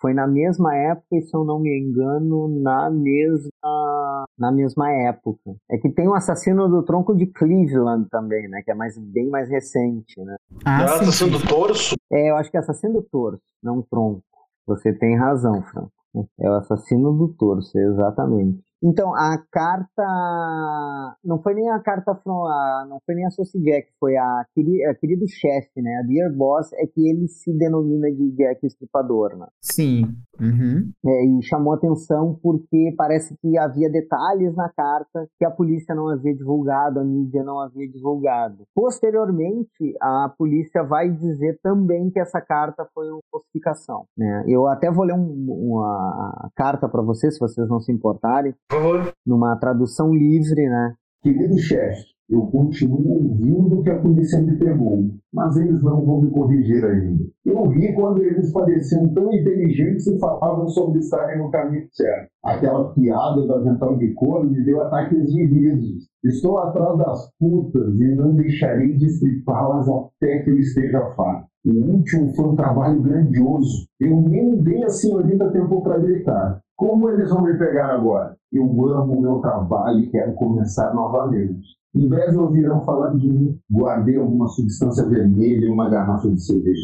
Foi 0.00 0.14
na 0.14 0.26
mesma 0.26 0.74
época, 0.76 1.06
e 1.12 1.22
se 1.22 1.36
eu 1.36 1.44
não 1.44 1.58
me 1.58 1.76
engano, 1.76 2.48
na 2.62 2.88
mesma, 2.88 4.24
na 4.38 4.52
mesma 4.52 4.92
época. 4.92 5.56
É 5.70 5.76
que 5.76 5.88
tem 5.90 6.06
o 6.06 6.14
assassino 6.14 6.68
do 6.68 6.84
tronco 6.84 7.16
de 7.16 7.26
Cleveland 7.26 8.08
também, 8.08 8.48
né? 8.48 8.62
Que 8.64 8.70
é 8.70 8.74
mais, 8.74 8.96
bem 8.96 9.28
mais 9.28 9.50
recente, 9.50 10.20
né? 10.22 10.36
Ah, 10.64 10.82
é 10.82 10.84
assassino 10.84 11.38
do 11.38 11.46
torso? 11.46 11.96
É, 12.12 12.30
eu 12.30 12.36
acho 12.36 12.50
que 12.50 12.56
é 12.56 12.60
assassino 12.60 12.94
do 12.94 13.02
torso, 13.02 13.42
não 13.62 13.82
tronco. 13.82 14.22
Você 14.66 14.92
tem 14.92 15.16
razão, 15.16 15.62
Franco. 15.62 15.92
É 16.38 16.48
o 16.48 16.54
assassino 16.54 17.12
do 17.12 17.28
torso, 17.34 17.76
exatamente. 17.78 18.62
Então, 18.82 19.14
a 19.14 19.38
carta. 19.50 21.16
Não 21.24 21.40
foi 21.42 21.54
nem 21.54 21.68
a 21.70 21.80
carta. 21.80 22.16
Não 22.24 23.00
foi 23.04 23.14
nem 23.14 23.26
a 23.26 23.30
Soci 23.30 23.60
Jack, 23.60 23.88
foi 23.98 24.16
a, 24.16 24.40
a 24.40 24.94
querido 24.94 25.26
chefe, 25.28 25.82
né? 25.82 26.00
A 26.02 26.06
Dear 26.06 26.32
Boss 26.32 26.72
é 26.74 26.86
que 26.86 27.08
ele 27.08 27.28
se 27.28 27.52
denomina 27.56 28.10
de 28.10 28.30
Jack 28.32 28.64
Estripador, 28.64 29.36
né? 29.36 29.46
Sim. 29.60 30.04
Uhum. 30.40 30.90
É, 31.04 31.24
e 31.26 31.42
chamou 31.42 31.74
atenção 31.74 32.38
porque 32.42 32.94
parece 32.96 33.36
que 33.40 33.58
havia 33.58 33.90
detalhes 33.90 34.54
na 34.54 34.68
carta 34.68 35.26
que 35.38 35.44
a 35.44 35.50
polícia 35.50 35.94
não 35.94 36.08
havia 36.08 36.34
divulgado, 36.34 37.00
a 37.00 37.04
mídia 37.04 37.42
não 37.42 37.58
havia 37.60 37.88
divulgado. 37.88 38.64
Posteriormente, 38.74 39.96
a 40.00 40.32
polícia 40.36 40.82
vai 40.84 41.10
dizer 41.10 41.58
também 41.62 42.10
que 42.10 42.20
essa 42.20 42.40
carta 42.40 42.86
foi 42.94 43.10
uma 43.10 43.20
falsificação. 43.30 44.04
Né? 44.16 44.44
Eu 44.46 44.66
até 44.68 44.90
vou 44.90 45.04
ler 45.04 45.14
um, 45.14 45.46
uma 45.48 46.50
carta 46.54 46.88
para 46.88 47.02
vocês, 47.02 47.34
se 47.34 47.40
vocês 47.40 47.68
não 47.68 47.80
se 47.80 47.90
importarem. 47.92 48.54
Por 48.68 48.76
favor. 48.76 49.12
Numa 49.26 49.56
tradução 49.56 50.12
livre, 50.12 50.68
né? 50.68 50.94
Querido 51.22 51.58
chefe, 51.58 52.04
eu 52.30 52.42
continuo 52.42 53.14
ouvindo 53.14 53.82
que 53.82 53.90
a 53.90 53.98
polícia 53.98 54.40
me 54.40 54.56
pegou, 54.56 55.08
mas 55.32 55.56
eles 55.56 55.82
não 55.82 56.04
vão 56.04 56.20
me 56.20 56.30
corrigir 56.30 56.84
ainda. 56.84 57.24
Eu 57.46 57.68
vi 57.70 57.94
quando 57.94 58.22
eles 58.22 58.52
pareciam 58.52 59.08
tão 59.14 59.32
inteligentes 59.32 60.06
e 60.06 60.18
falavam 60.18 60.68
sobre 60.68 60.98
estarem 60.98 61.38
no 61.38 61.50
caminho 61.50 61.88
certo. 61.90 62.28
Aquela 62.44 62.92
piada 62.92 63.40
do 63.40 63.54
avental 63.54 63.96
de 63.96 64.12
couro 64.12 64.48
me 64.48 64.62
deu 64.62 64.82
ataques 64.82 65.32
de 65.32 65.44
risos. 65.44 66.06
Estou 66.22 66.58
atrás 66.58 66.98
das 66.98 67.30
putas 67.38 67.98
e 67.98 68.14
não 68.14 68.34
deixarei 68.34 68.92
de 68.96 69.06
estripá-las 69.06 69.88
até 69.88 70.40
que 70.40 70.50
eu 70.50 70.58
esteja 70.58 71.00
farto. 71.16 71.48
O 71.64 71.72
último 71.72 72.34
foi 72.34 72.44
um 72.44 72.56
trabalho 72.56 73.02
grandioso. 73.02 73.88
Eu 73.98 74.20
nem 74.20 74.56
dei 74.62 74.84
a 74.84 74.88
senhorita 74.88 75.50
tempo 75.50 75.82
para 75.82 75.98
gritar. 75.98 76.60
Como 76.76 77.10
eles 77.10 77.30
vão 77.30 77.42
me 77.42 77.58
pegar 77.58 77.94
agora? 77.94 78.37
Eu 78.52 78.64
amo 78.64 79.18
o 79.18 79.20
meu 79.20 79.38
trabalho 79.40 80.00
e 80.00 80.10
quero 80.10 80.34
começar 80.34 80.94
novamente. 80.94 81.76
Em 81.94 82.08
breve 82.08 82.36
ouvirão 82.36 82.84
falar 82.84 83.14
de 83.14 83.28
mim. 83.28 83.58
Guardei 83.70 84.16
alguma 84.16 84.46
substância 84.48 85.06
vermelha 85.06 85.66
e 85.66 85.70
uma 85.70 85.88
garrafa 85.88 86.30
de 86.30 86.40
cerveja 86.40 86.80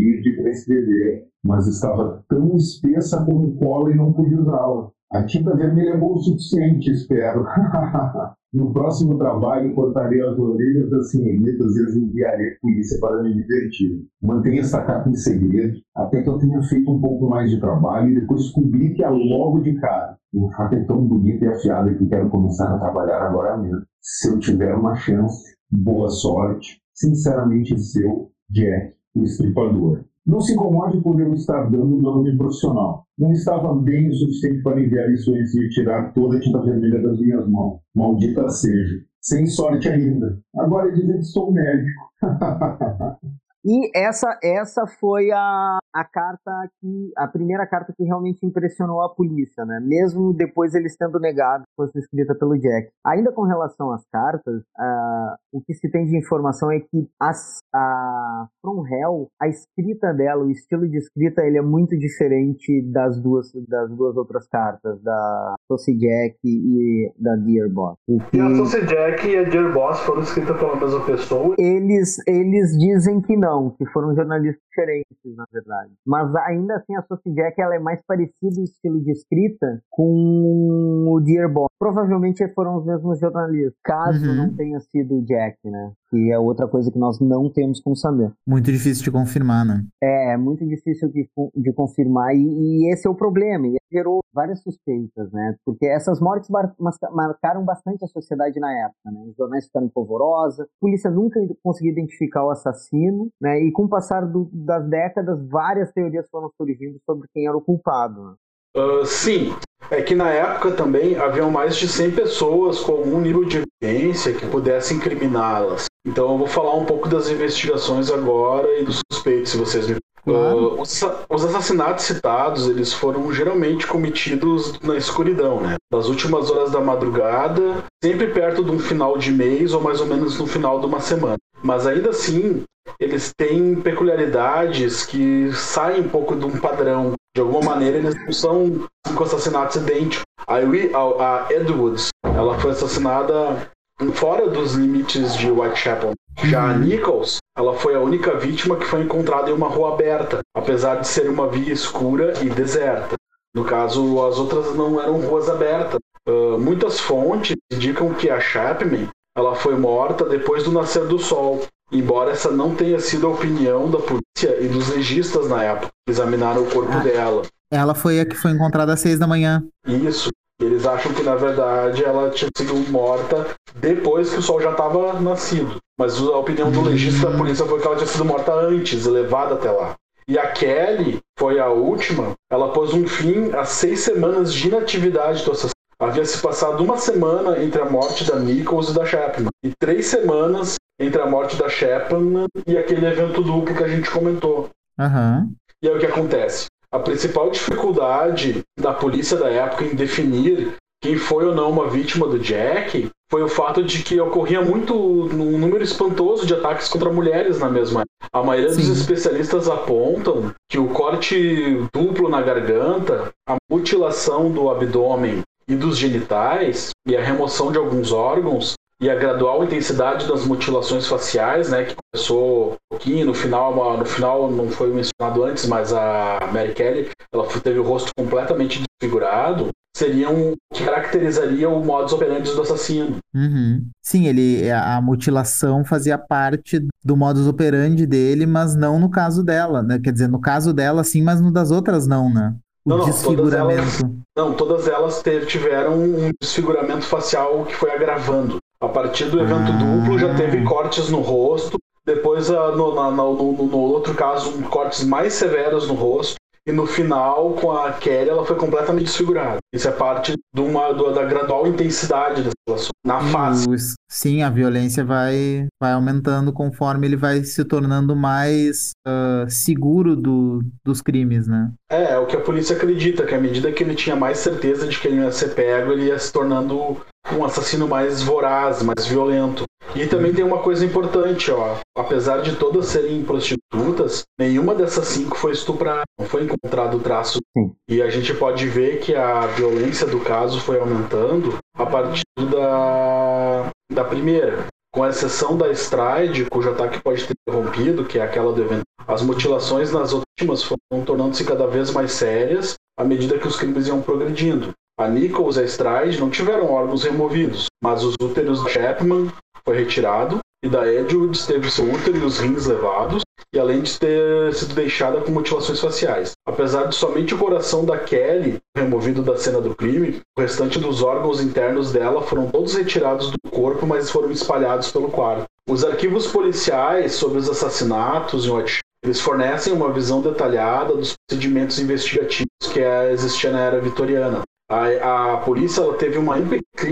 de 0.00 0.48
escrever, 0.50 1.24
mas 1.44 1.66
estava 1.66 2.24
tão 2.28 2.56
espessa 2.56 3.24
como 3.24 3.56
cola 3.56 3.90
e 3.90 3.96
não 3.96 4.12
pude 4.12 4.34
usá-la. 4.34 4.90
A 5.12 5.22
tinta 5.22 5.56
vermelha 5.56 5.90
é 5.90 5.96
bom 5.96 6.14
o 6.14 6.18
suficiente, 6.18 6.90
espero. 6.90 7.46
no 8.52 8.72
próximo 8.72 9.16
trabalho, 9.16 9.72
cortarei 9.74 10.20
as 10.20 10.36
orelhas 10.36 10.90
das 10.90 11.10
senhoritas 11.10 11.76
e 11.76 11.82
as 11.84 11.96
enviarei 11.96 12.48
à 12.48 12.60
polícia 12.60 12.98
para 13.00 13.22
me 13.22 13.34
divertir. 13.34 14.04
Mantenha 14.20 14.62
essa 14.62 14.82
capa 14.82 15.08
em 15.08 15.14
segredo, 15.14 15.78
até 15.94 16.22
que 16.22 16.28
eu 16.28 16.38
tenha 16.38 16.60
feito 16.62 16.90
um 16.90 17.00
pouco 17.00 17.28
mais 17.28 17.50
de 17.50 17.60
trabalho 17.60 18.10
e 18.10 18.20
depois 18.20 18.50
publique 18.52 19.04
a 19.04 19.10
logo 19.10 19.60
de 19.60 19.74
cara. 19.74 20.16
O 20.34 20.50
fato 20.50 20.74
é 20.74 20.84
tão 20.84 21.06
bonito 21.06 21.44
e 21.44 21.48
afiado 21.48 21.94
que 21.96 22.06
quero 22.06 22.28
começar 22.28 22.74
a 22.74 22.78
trabalhar 22.78 23.22
agora 23.22 23.56
mesmo. 23.56 23.82
Se 24.02 24.28
eu 24.28 24.38
tiver 24.38 24.74
uma 24.74 24.96
chance, 24.96 25.54
boa 25.70 26.08
sorte. 26.08 26.80
Sinceramente 26.92 27.78
seu, 27.78 28.30
Jack, 28.50 28.95
o 29.16 29.24
estripador. 29.24 30.04
Não 30.26 30.40
se 30.40 30.54
incomode 30.54 31.00
por 31.00 31.20
eu 31.20 31.32
estar 31.34 31.70
dando 31.70 32.00
nome 32.02 32.36
profissional. 32.36 33.06
Não 33.16 33.30
estava 33.30 33.74
bem 33.74 34.08
o 34.08 34.12
suficiente 34.12 34.62
para 34.62 34.80
enviar 34.80 35.10
isso 35.12 35.32
antes 35.32 35.54
e 35.54 35.68
tirar 35.70 36.12
toda 36.12 36.36
a 36.36 36.40
tinta 36.40 36.60
vermelha 36.62 37.00
das 37.00 37.20
minhas 37.20 37.48
mãos. 37.48 37.80
Maldita 37.94 38.48
seja. 38.48 39.04
Sem 39.20 39.46
sorte 39.46 39.88
ainda. 39.88 40.38
Agora 40.56 40.92
dizem 40.92 41.18
que 41.18 41.24
sou 41.24 41.52
médico. 41.52 42.02
E 43.68 43.90
essa, 43.96 44.38
essa 44.40 44.86
foi 44.86 45.32
a, 45.32 45.78
a 45.96 46.04
carta 46.04 46.52
que. 46.78 47.12
a 47.16 47.26
primeira 47.26 47.66
carta 47.66 47.92
que 47.96 48.04
realmente 48.04 48.44
impressionou 48.44 49.02
a 49.02 49.08
polícia, 49.08 49.64
né? 49.64 49.80
Mesmo 49.82 50.34
depois 50.34 50.74
eles 50.74 50.94
tendo 50.96 51.18
negado 51.18 51.64
que 51.64 51.74
fosse 51.74 51.98
escrita 51.98 52.34
pelo 52.34 52.58
Jack. 52.58 52.90
Ainda 53.04 53.32
com 53.32 53.42
relação 53.42 53.90
às 53.90 54.04
cartas, 54.12 54.60
uh, 54.78 55.36
o 55.52 55.62
que 55.62 55.72
se 55.72 55.90
tem 55.90 56.04
de 56.04 56.18
informação 56.18 56.70
é 56.70 56.80
que 56.80 57.08
as, 57.18 57.58
a 57.74 58.46
From 58.60 58.86
Hell, 58.86 59.28
a 59.40 59.48
escrita 59.48 60.12
dela, 60.12 60.44
o 60.44 60.50
estilo 60.50 60.86
de 60.86 60.98
escrita, 60.98 61.42
ele 61.42 61.56
é 61.56 61.62
muito 61.62 61.96
diferente 61.98 62.82
das 62.92 63.18
duas, 63.18 63.50
das 63.66 63.88
duas 63.90 64.16
outras 64.16 64.46
cartas, 64.48 65.00
da 65.02 65.54
Saucy 65.66 65.96
Jack 65.96 66.36
e 66.44 67.10
da 67.18 67.36
Dear 67.36 67.70
Boss. 67.70 67.96
Que... 68.04 68.36
E 68.36 68.40
a 68.40 68.54
Saucy 68.54 68.86
Jack 68.86 69.26
e 69.26 69.38
a 69.38 69.44
Dear 69.44 69.72
Boss 69.72 70.00
foram 70.00 70.20
escritas 70.20 70.58
pela 70.58 70.76
mesma 70.76 71.06
pessoa? 71.06 71.54
Eles, 71.58 72.18
eles 72.26 72.76
dizem 72.78 73.22
que 73.22 73.36
não, 73.36 73.70
que 73.70 73.86
foram 73.86 74.14
jornalistas 74.14 74.62
diferentes, 74.68 75.36
na 75.36 75.46
verdade. 75.50 75.85
Mas 76.06 76.34
ainda 76.36 76.76
assim, 76.76 76.94
a 76.96 77.02
Sophie 77.02 77.34
Jack 77.34 77.60
ela 77.60 77.74
é 77.74 77.78
mais 77.78 78.00
parecida 78.06 78.60
em 78.60 78.64
estilo 78.64 79.00
de 79.02 79.10
escrita 79.10 79.80
com 79.90 81.06
o 81.08 81.20
Dear 81.20 81.52
Boss. 81.52 81.68
Provavelmente 81.78 82.46
foram 82.54 82.76
os 82.76 82.86
mesmos 82.86 83.18
jornalistas, 83.18 83.74
caso 83.84 84.26
uhum. 84.26 84.34
não 84.34 84.56
tenha 84.56 84.80
sido 84.80 85.18
o 85.18 85.24
Jack, 85.24 85.58
né? 85.64 85.92
Que 86.10 86.30
é 86.30 86.38
outra 86.38 86.68
coisa 86.68 86.90
que 86.90 86.98
nós 86.98 87.18
não 87.20 87.50
temos 87.50 87.80
como 87.80 87.96
saber. 87.96 88.32
Muito 88.46 88.70
difícil 88.70 89.04
de 89.04 89.10
confirmar, 89.10 89.64
né? 89.64 89.84
É, 90.02 90.34
é 90.34 90.36
muito 90.36 90.66
difícil 90.66 91.08
de, 91.08 91.28
de 91.54 91.72
confirmar 91.72 92.34
e, 92.34 92.38
e 92.38 92.92
esse 92.92 93.06
é 93.06 93.10
o 93.10 93.14
problema. 93.14 93.66
E 93.66 93.76
gerou 93.92 94.20
várias 94.32 94.62
suspeitas, 94.62 95.32
né? 95.32 95.56
Porque 95.64 95.86
essas 95.86 96.20
mortes 96.20 96.50
mar 96.50 96.74
marcaram 97.12 97.64
bastante 97.64 98.04
a 98.04 98.08
sociedade 98.08 98.60
na 98.60 98.72
época, 98.72 99.10
né? 99.10 99.24
Os 99.28 99.36
jornais 99.36 99.66
ficaram 99.66 99.88
polvorosa, 99.88 100.64
a 100.64 100.66
polícia 100.80 101.10
nunca 101.10 101.40
conseguiu 101.62 101.92
identificar 101.92 102.44
o 102.44 102.50
assassino, 102.50 103.30
né? 103.40 103.60
E 103.60 103.72
com 103.72 103.84
o 103.84 103.88
passar 103.88 104.26
do, 104.26 104.48
das 104.52 104.86
décadas, 104.88 105.38
várias 105.48 105.92
teorias 105.92 106.28
foram 106.30 106.50
surgindo 106.56 106.98
sobre 107.04 107.28
quem 107.32 107.46
era 107.46 107.56
o 107.56 107.62
culpado. 107.62 108.22
Né? 108.22 108.34
Uh, 108.76 109.06
sim, 109.06 109.54
é 109.90 110.02
que 110.02 110.14
na 110.14 110.30
época 110.30 110.72
também 110.72 111.16
haviam 111.16 111.50
mais 111.50 111.76
de 111.76 111.88
100 111.88 112.10
pessoas 112.10 112.78
com 112.80 112.92
algum 112.92 113.20
nível 113.20 113.44
de 113.44 113.64
evidência 113.82 114.34
que 114.34 114.46
pudesse 114.46 114.94
incriminá-las. 114.94 115.86
Então 116.06 116.32
eu 116.32 116.38
vou 116.38 116.46
falar 116.46 116.74
um 116.74 116.84
pouco 116.84 117.08
das 117.08 117.30
investigações 117.30 118.10
agora 118.10 118.68
e 118.78 118.84
dos 118.84 119.00
suspeitos, 119.10 119.52
se 119.52 119.56
vocês 119.56 119.88
me 119.88 119.96
Uh, 120.28 120.80
os, 120.80 121.04
os, 121.30 121.44
assassinatos 121.44 122.04
citados, 122.04 122.66
eles 122.66 122.92
foram 122.92 123.32
geralmente 123.32 123.86
cometidos 123.86 124.76
na 124.80 124.96
escuridão, 124.96 125.60
né? 125.60 125.76
Das 125.88 126.08
últimas 126.08 126.50
horas 126.50 126.72
da 126.72 126.80
madrugada, 126.80 127.84
sempre 128.02 128.26
perto 128.32 128.64
de 128.64 128.72
um 128.72 128.78
final 128.80 129.16
de 129.16 129.30
mês 129.30 129.72
ou 129.72 129.80
mais 129.80 130.00
ou 130.00 130.06
menos 130.08 130.36
no 130.36 130.44
final 130.44 130.80
de 130.80 130.86
uma 130.86 130.98
semana. 130.98 131.36
Mas 131.62 131.86
ainda 131.86 132.10
assim, 132.10 132.64
eles 132.98 133.32
têm 133.36 133.74
peculiaridades 133.76 135.04
que 135.04 135.52
saem 135.52 136.00
um 136.00 136.08
pouco 136.08 136.36
de 136.36 136.44
um 136.44 136.58
padrão. 136.58 137.14
De 137.34 137.40
alguma 137.40 137.74
maneira, 137.74 137.98
eles 137.98 138.14
não 138.14 138.32
são 138.32 138.86
cinco 139.06 139.24
assassinatos 139.24 139.76
idênticos. 139.76 140.24
A, 140.46 140.56
a 140.56 141.52
Edwards, 141.52 142.08
ela 142.22 142.58
foi 142.58 142.70
assassinada 142.70 143.70
fora 144.14 144.48
dos 144.48 144.74
limites 144.74 145.34
de 145.36 145.50
Whitechapel. 145.50 146.12
Já 146.44 146.70
a. 146.70 146.74
Nichols, 146.74 147.38
ela 147.56 147.74
foi 147.74 147.94
a 147.94 148.00
única 148.00 148.36
vítima 148.36 148.76
que 148.76 148.84
foi 148.84 149.02
encontrada 149.02 149.50
em 149.50 149.54
uma 149.54 149.68
rua 149.68 149.94
aberta, 149.94 150.40
apesar 150.54 150.96
de 150.96 151.08
ser 151.08 151.30
uma 151.30 151.48
via 151.48 151.72
escura 151.72 152.34
e 152.42 152.50
deserta. 152.50 153.16
No 153.54 153.64
caso, 153.64 154.22
as 154.26 154.38
outras 154.38 154.74
não 154.74 155.00
eram 155.00 155.18
ruas 155.20 155.48
abertas. 155.48 155.98
Uh, 156.28 156.58
muitas 156.58 157.00
fontes 157.00 157.56
indicam 157.72 158.12
que 158.12 158.28
a 158.28 158.38
Chapman 158.40 159.08
ela 159.36 159.54
foi 159.54 159.76
morta 159.76 160.24
depois 160.24 160.64
do 160.64 160.72
nascer 160.72 161.06
do 161.06 161.18
sol, 161.18 161.62
embora 161.92 162.32
essa 162.32 162.50
não 162.50 162.74
tenha 162.74 162.98
sido 162.98 163.26
a 163.26 163.30
opinião 163.30 163.90
da 163.90 163.98
polícia 163.98 164.58
e 164.58 164.66
dos 164.66 164.88
legistas 164.88 165.46
na 165.48 165.62
época 165.62 165.88
que 166.06 166.10
examinaram 166.10 166.62
o 166.62 166.70
corpo 166.70 166.92
ah, 166.92 167.00
dela. 167.00 167.42
Ela 167.70 167.94
foi 167.94 168.18
a 168.18 168.24
que 168.24 168.34
foi 168.34 168.52
encontrada 168.52 168.94
às 168.94 169.00
seis 169.00 169.18
da 169.18 169.26
manhã. 169.26 169.62
Isso. 169.86 170.30
Eles 170.58 170.86
acham 170.86 171.12
que, 171.12 171.22
na 171.22 171.34
verdade, 171.34 172.02
ela 172.02 172.30
tinha 172.30 172.48
sido 172.56 172.74
morta 172.90 173.46
depois 173.74 174.30
que 174.30 174.38
o 174.38 174.42
sol 174.42 174.58
já 174.58 174.70
estava 174.70 175.20
nascido. 175.20 175.76
Mas 175.98 176.18
a 176.18 176.38
opinião 176.38 176.70
do 176.70 176.80
legista 176.80 177.28
da 177.28 177.36
polícia 177.36 177.66
foi 177.66 177.78
que 177.78 177.86
ela 177.86 177.96
tinha 177.96 178.06
sido 178.06 178.24
morta 178.24 178.54
antes, 178.54 179.04
levada 179.04 179.54
até 179.54 179.70
lá. 179.70 179.94
E 180.26 180.38
a 180.38 180.50
Kelly 180.50 181.20
foi 181.38 181.60
a 181.60 181.68
última. 181.68 182.32
Ela 182.50 182.72
pôs 182.72 182.94
um 182.94 183.06
fim 183.06 183.52
a 183.52 183.66
seis 183.66 184.00
semanas 184.00 184.52
de 184.52 184.68
inatividade 184.68 185.44
do 185.44 185.52
assassino. 185.52 185.75
Havia 185.98 186.26
se 186.26 186.38
passado 186.42 186.84
uma 186.84 186.98
semana 186.98 187.62
entre 187.62 187.80
a 187.80 187.86
morte 187.86 188.24
da 188.24 188.38
Nichols 188.38 188.90
e 188.90 188.94
da 188.94 189.06
Chapman. 189.06 189.48
E 189.64 189.70
três 189.80 190.06
semanas 190.06 190.76
entre 191.00 191.20
a 191.22 191.26
morte 191.26 191.56
da 191.56 191.70
Chapman 191.70 192.46
e 192.66 192.76
aquele 192.76 193.06
evento 193.06 193.42
duplo 193.42 193.74
que 193.74 193.82
a 193.82 193.88
gente 193.88 194.10
comentou. 194.10 194.68
Uhum. 194.98 195.52
E 195.82 195.88
aí 195.88 195.96
o 195.96 195.98
que 195.98 196.06
acontece? 196.06 196.66
A 196.92 196.98
principal 196.98 197.50
dificuldade 197.50 198.62
da 198.78 198.92
polícia 198.92 199.38
da 199.38 199.48
época 199.48 199.84
em 199.84 199.94
definir 199.94 200.76
quem 201.02 201.16
foi 201.16 201.46
ou 201.46 201.54
não 201.54 201.70
uma 201.70 201.88
vítima 201.88 202.26
do 202.26 202.38
Jack 202.38 203.08
foi 203.30 203.42
o 203.42 203.48
fato 203.48 203.82
de 203.82 204.02
que 204.02 204.20
ocorria 204.20 204.60
muito 204.60 204.94
um 204.94 205.58
número 205.58 205.82
espantoso 205.82 206.46
de 206.46 206.54
ataques 206.54 206.88
contra 206.88 207.10
mulheres 207.10 207.58
na 207.58 207.70
mesma 207.70 208.02
época. 208.02 208.30
A 208.32 208.42
maioria 208.42 208.70
Sim. 208.70 208.82
dos 208.82 209.00
especialistas 209.00 209.68
apontam 209.68 210.52
que 210.70 210.78
o 210.78 210.88
corte 210.88 211.86
duplo 211.92 212.28
na 212.28 212.42
garganta, 212.42 213.30
a 213.48 213.56
mutilação 213.70 214.50
do 214.50 214.68
abdômen 214.70 215.42
e 215.68 215.74
dos 215.74 215.98
genitais 215.98 216.90
e 217.06 217.16
a 217.16 217.22
remoção 217.22 217.72
de 217.72 217.78
alguns 217.78 218.12
órgãos 218.12 218.74
e 219.00 219.10
a 219.10 219.14
gradual 219.14 219.62
intensidade 219.62 220.26
das 220.26 220.46
mutilações 220.46 221.06
faciais, 221.06 221.68
né, 221.68 221.84
que 221.84 221.94
começou 221.94 222.72
um 222.72 222.76
pouquinho, 222.90 223.26
no 223.26 223.34
final, 223.34 223.96
no 223.98 224.06
final 224.06 224.50
não 224.50 224.68
foi 224.70 224.92
mencionado 224.92 225.44
antes, 225.44 225.66
mas 225.66 225.92
a 225.92 226.48
Mary 226.52 226.72
Kelly, 226.72 227.10
ela 227.32 227.46
teve 227.62 227.78
o 227.78 227.82
rosto 227.82 228.10
completamente 228.16 228.82
desfigurado, 228.82 229.68
seriam 229.94 230.54
que 230.72 230.84
caracterizaria 230.84 231.68
o 231.68 231.84
modus 231.84 232.12
operandi 232.12 232.50
do 232.52 232.62
assassino. 232.62 233.16
Uhum. 233.34 233.86
Sim, 234.02 234.26
ele 234.26 234.70
a 234.70 235.00
mutilação 235.00 235.84
fazia 235.84 236.18
parte 236.18 236.86
do 237.04 237.16
modus 237.16 237.46
operandi 237.46 238.06
dele, 238.06 238.46
mas 238.46 238.74
não 238.76 238.98
no 238.98 239.10
caso 239.10 239.42
dela, 239.42 239.82
né? 239.82 239.98
Quer 239.98 240.12
dizer, 240.12 240.28
no 240.28 240.40
caso 240.40 240.72
dela 240.72 241.02
sim, 241.02 241.22
mas 241.22 241.40
no 241.40 241.50
das 241.50 241.70
outras 241.70 242.06
não, 242.06 242.32
né? 242.32 242.54
O 242.86 242.88
não, 242.88 242.98
não, 242.98 243.04
desfiguramento. 243.04 243.82
Todas 243.82 244.00
elas, 244.00 244.12
não, 244.36 244.54
todas 244.54 244.88
elas 244.88 245.22
tiveram 245.48 245.94
um 245.94 246.30
desfiguramento 246.40 247.04
facial 247.04 247.64
que 247.64 247.74
foi 247.74 247.90
agravando. 247.90 248.58
A 248.80 248.88
partir 248.88 249.24
do 249.24 249.40
evento 249.40 249.72
ah. 249.72 249.76
duplo 249.76 250.18
já 250.18 250.34
teve 250.36 250.62
cortes 250.62 251.10
no 251.10 251.20
rosto, 251.20 251.76
depois 252.04 252.48
ah, 252.48 252.70
no, 252.70 252.94
no, 252.94 253.10
no, 253.10 253.52
no, 253.52 253.78
outro 253.78 254.14
caso 254.14 254.52
cortes 254.70 255.02
mais 255.02 255.32
severos 255.32 255.88
no 255.88 255.94
rosto, 255.94 256.36
e 256.66 256.72
no 256.72 256.84
final, 256.84 257.52
com 257.54 257.70
a 257.70 257.92
Kelly, 257.92 258.28
ela 258.28 258.44
foi 258.44 258.56
completamente 258.56 259.06
desfigurada. 259.06 259.58
Isso 259.72 259.86
é 259.88 259.92
parte 259.92 260.34
de 260.52 260.60
uma, 260.60 260.92
da 260.92 261.24
gradual 261.24 261.66
intensidade 261.66 262.42
da 262.42 262.50
situação, 262.50 262.90
na 263.04 263.20
face. 263.20 263.94
Sim, 264.10 264.42
a 264.42 264.50
violência 264.50 265.04
vai, 265.04 265.68
vai 265.80 265.92
aumentando 265.92 266.52
conforme 266.52 267.06
ele 267.06 267.16
vai 267.16 267.44
se 267.44 267.64
tornando 267.64 268.16
mais 268.16 268.90
uh, 269.06 269.48
seguro 269.48 270.16
do, 270.16 270.60
dos 270.84 271.00
crimes, 271.00 271.46
né? 271.46 271.70
É, 271.90 272.14
é 272.14 272.18
o 272.18 272.26
que 272.26 272.36
a 272.36 272.40
polícia 272.40 272.74
acredita, 272.74 273.24
que 273.24 273.34
à 273.34 273.40
medida 273.40 273.70
que 273.70 273.84
ele 273.84 273.94
tinha 273.94 274.16
mais 274.16 274.38
certeza 274.38 274.88
de 274.88 274.98
que 274.98 275.06
ele 275.06 275.20
ia 275.20 275.30
ser 275.30 275.54
pego, 275.54 275.92
ele 275.92 276.06
ia 276.06 276.18
se 276.18 276.32
tornando 276.32 277.00
um 277.32 277.44
assassino 277.44 277.88
mais 277.88 278.22
voraz, 278.22 278.82
mais 278.82 279.06
violento. 279.06 279.64
E 279.94 280.06
também 280.06 280.32
tem 280.32 280.44
uma 280.44 280.58
coisa 280.58 280.84
importante, 280.84 281.50
ó. 281.50 281.76
Apesar 281.96 282.42
de 282.42 282.56
todas 282.56 282.86
serem 282.86 283.22
prostitutas, 283.22 284.24
nenhuma 284.38 284.74
dessas 284.74 285.08
cinco 285.08 285.36
foi 285.36 285.52
estuprada. 285.52 286.02
Não 286.18 286.26
foi 286.26 286.44
encontrado 286.44 287.00
traço. 287.00 287.38
Sim. 287.56 287.72
E 287.88 288.02
a 288.02 288.10
gente 288.10 288.34
pode 288.34 288.68
ver 288.68 289.00
que 289.00 289.14
a 289.14 289.46
violência 289.46 290.06
do 290.06 290.20
caso 290.20 290.60
foi 290.60 290.78
aumentando 290.78 291.58
a 291.74 291.86
partir 291.86 292.24
da, 292.50 293.70
da 293.90 294.04
primeira. 294.04 294.66
Com 294.92 295.06
exceção 295.06 295.56
da 295.56 295.70
Stride, 295.72 296.46
cujo 296.50 296.70
ataque 296.70 297.02
pode 297.02 297.24
ter 297.26 297.34
interrompido, 297.46 298.04
que 298.04 298.18
é 298.18 298.22
aquela 298.22 298.52
do 298.52 298.62
evento. 298.62 298.84
As 299.06 299.22
mutilações 299.22 299.92
nas 299.92 300.12
últimas 300.12 300.62
foram 300.62 301.04
tornando-se 301.04 301.44
cada 301.44 301.66
vez 301.66 301.90
mais 301.90 302.12
sérias 302.12 302.74
à 302.98 303.04
medida 303.04 303.38
que 303.38 303.46
os 303.46 303.56
crimes 303.56 303.86
iam 303.86 304.00
progredindo. 304.00 304.72
A 304.98 305.08
Nichols 305.08 305.58
e 305.58 305.60
a 305.60 305.64
Stride 305.64 306.18
não 306.18 306.30
tiveram 306.30 306.72
órgãos 306.72 307.04
removidos, 307.04 307.66
mas 307.84 308.02
os 308.02 308.14
úteros 308.14 308.64
da 308.64 308.70
Chapman 308.70 309.30
foi 309.62 309.76
retirado 309.76 310.38
e 310.64 310.70
da 310.70 310.90
Edwards 310.90 311.44
teve 311.44 311.70
seu 311.70 311.84
útero 311.92 312.16
e 312.16 312.24
os 312.24 312.38
rins 312.38 312.64
levados, 312.64 313.22
e 313.54 313.58
além 313.58 313.82
de 313.82 313.98
ter 313.98 314.54
sido 314.54 314.74
deixada 314.74 315.20
com 315.20 315.30
mutilações 315.30 315.80
faciais. 315.80 316.32
Apesar 316.48 316.84
de 316.84 316.94
somente 316.94 317.34
o 317.34 317.38
coração 317.38 317.84
da 317.84 317.98
Kelly 317.98 318.56
removido 318.74 319.20
da 319.20 319.36
cena 319.36 319.60
do 319.60 319.74
crime, 319.74 320.22
o 320.34 320.40
restante 320.40 320.78
dos 320.78 321.02
órgãos 321.02 321.42
internos 321.42 321.92
dela 321.92 322.22
foram 322.22 322.50
todos 322.50 322.74
retirados 322.74 323.30
do 323.30 323.50
corpo, 323.50 323.86
mas 323.86 324.10
foram 324.10 324.30
espalhados 324.30 324.90
pelo 324.90 325.10
quarto. 325.10 325.44
Os 325.68 325.84
arquivos 325.84 326.26
policiais 326.26 327.12
sobre 327.12 327.36
os 327.36 327.50
assassinatos 327.50 328.46
em 328.46 328.50
White 328.50 328.80
eles 329.04 329.20
fornecem 329.20 329.72
uma 329.72 329.92
visão 329.92 330.20
detalhada 330.20 330.96
dos 330.96 331.14
procedimentos 331.28 331.78
investigativos 331.78 332.48
que 332.72 332.80
existia 332.80 333.52
na 333.52 333.60
era 333.60 333.80
vitoriana. 333.80 334.42
A, 334.68 335.34
a 335.34 335.36
polícia 335.38 335.84
teve 335.94 336.18
uma, 336.18 336.36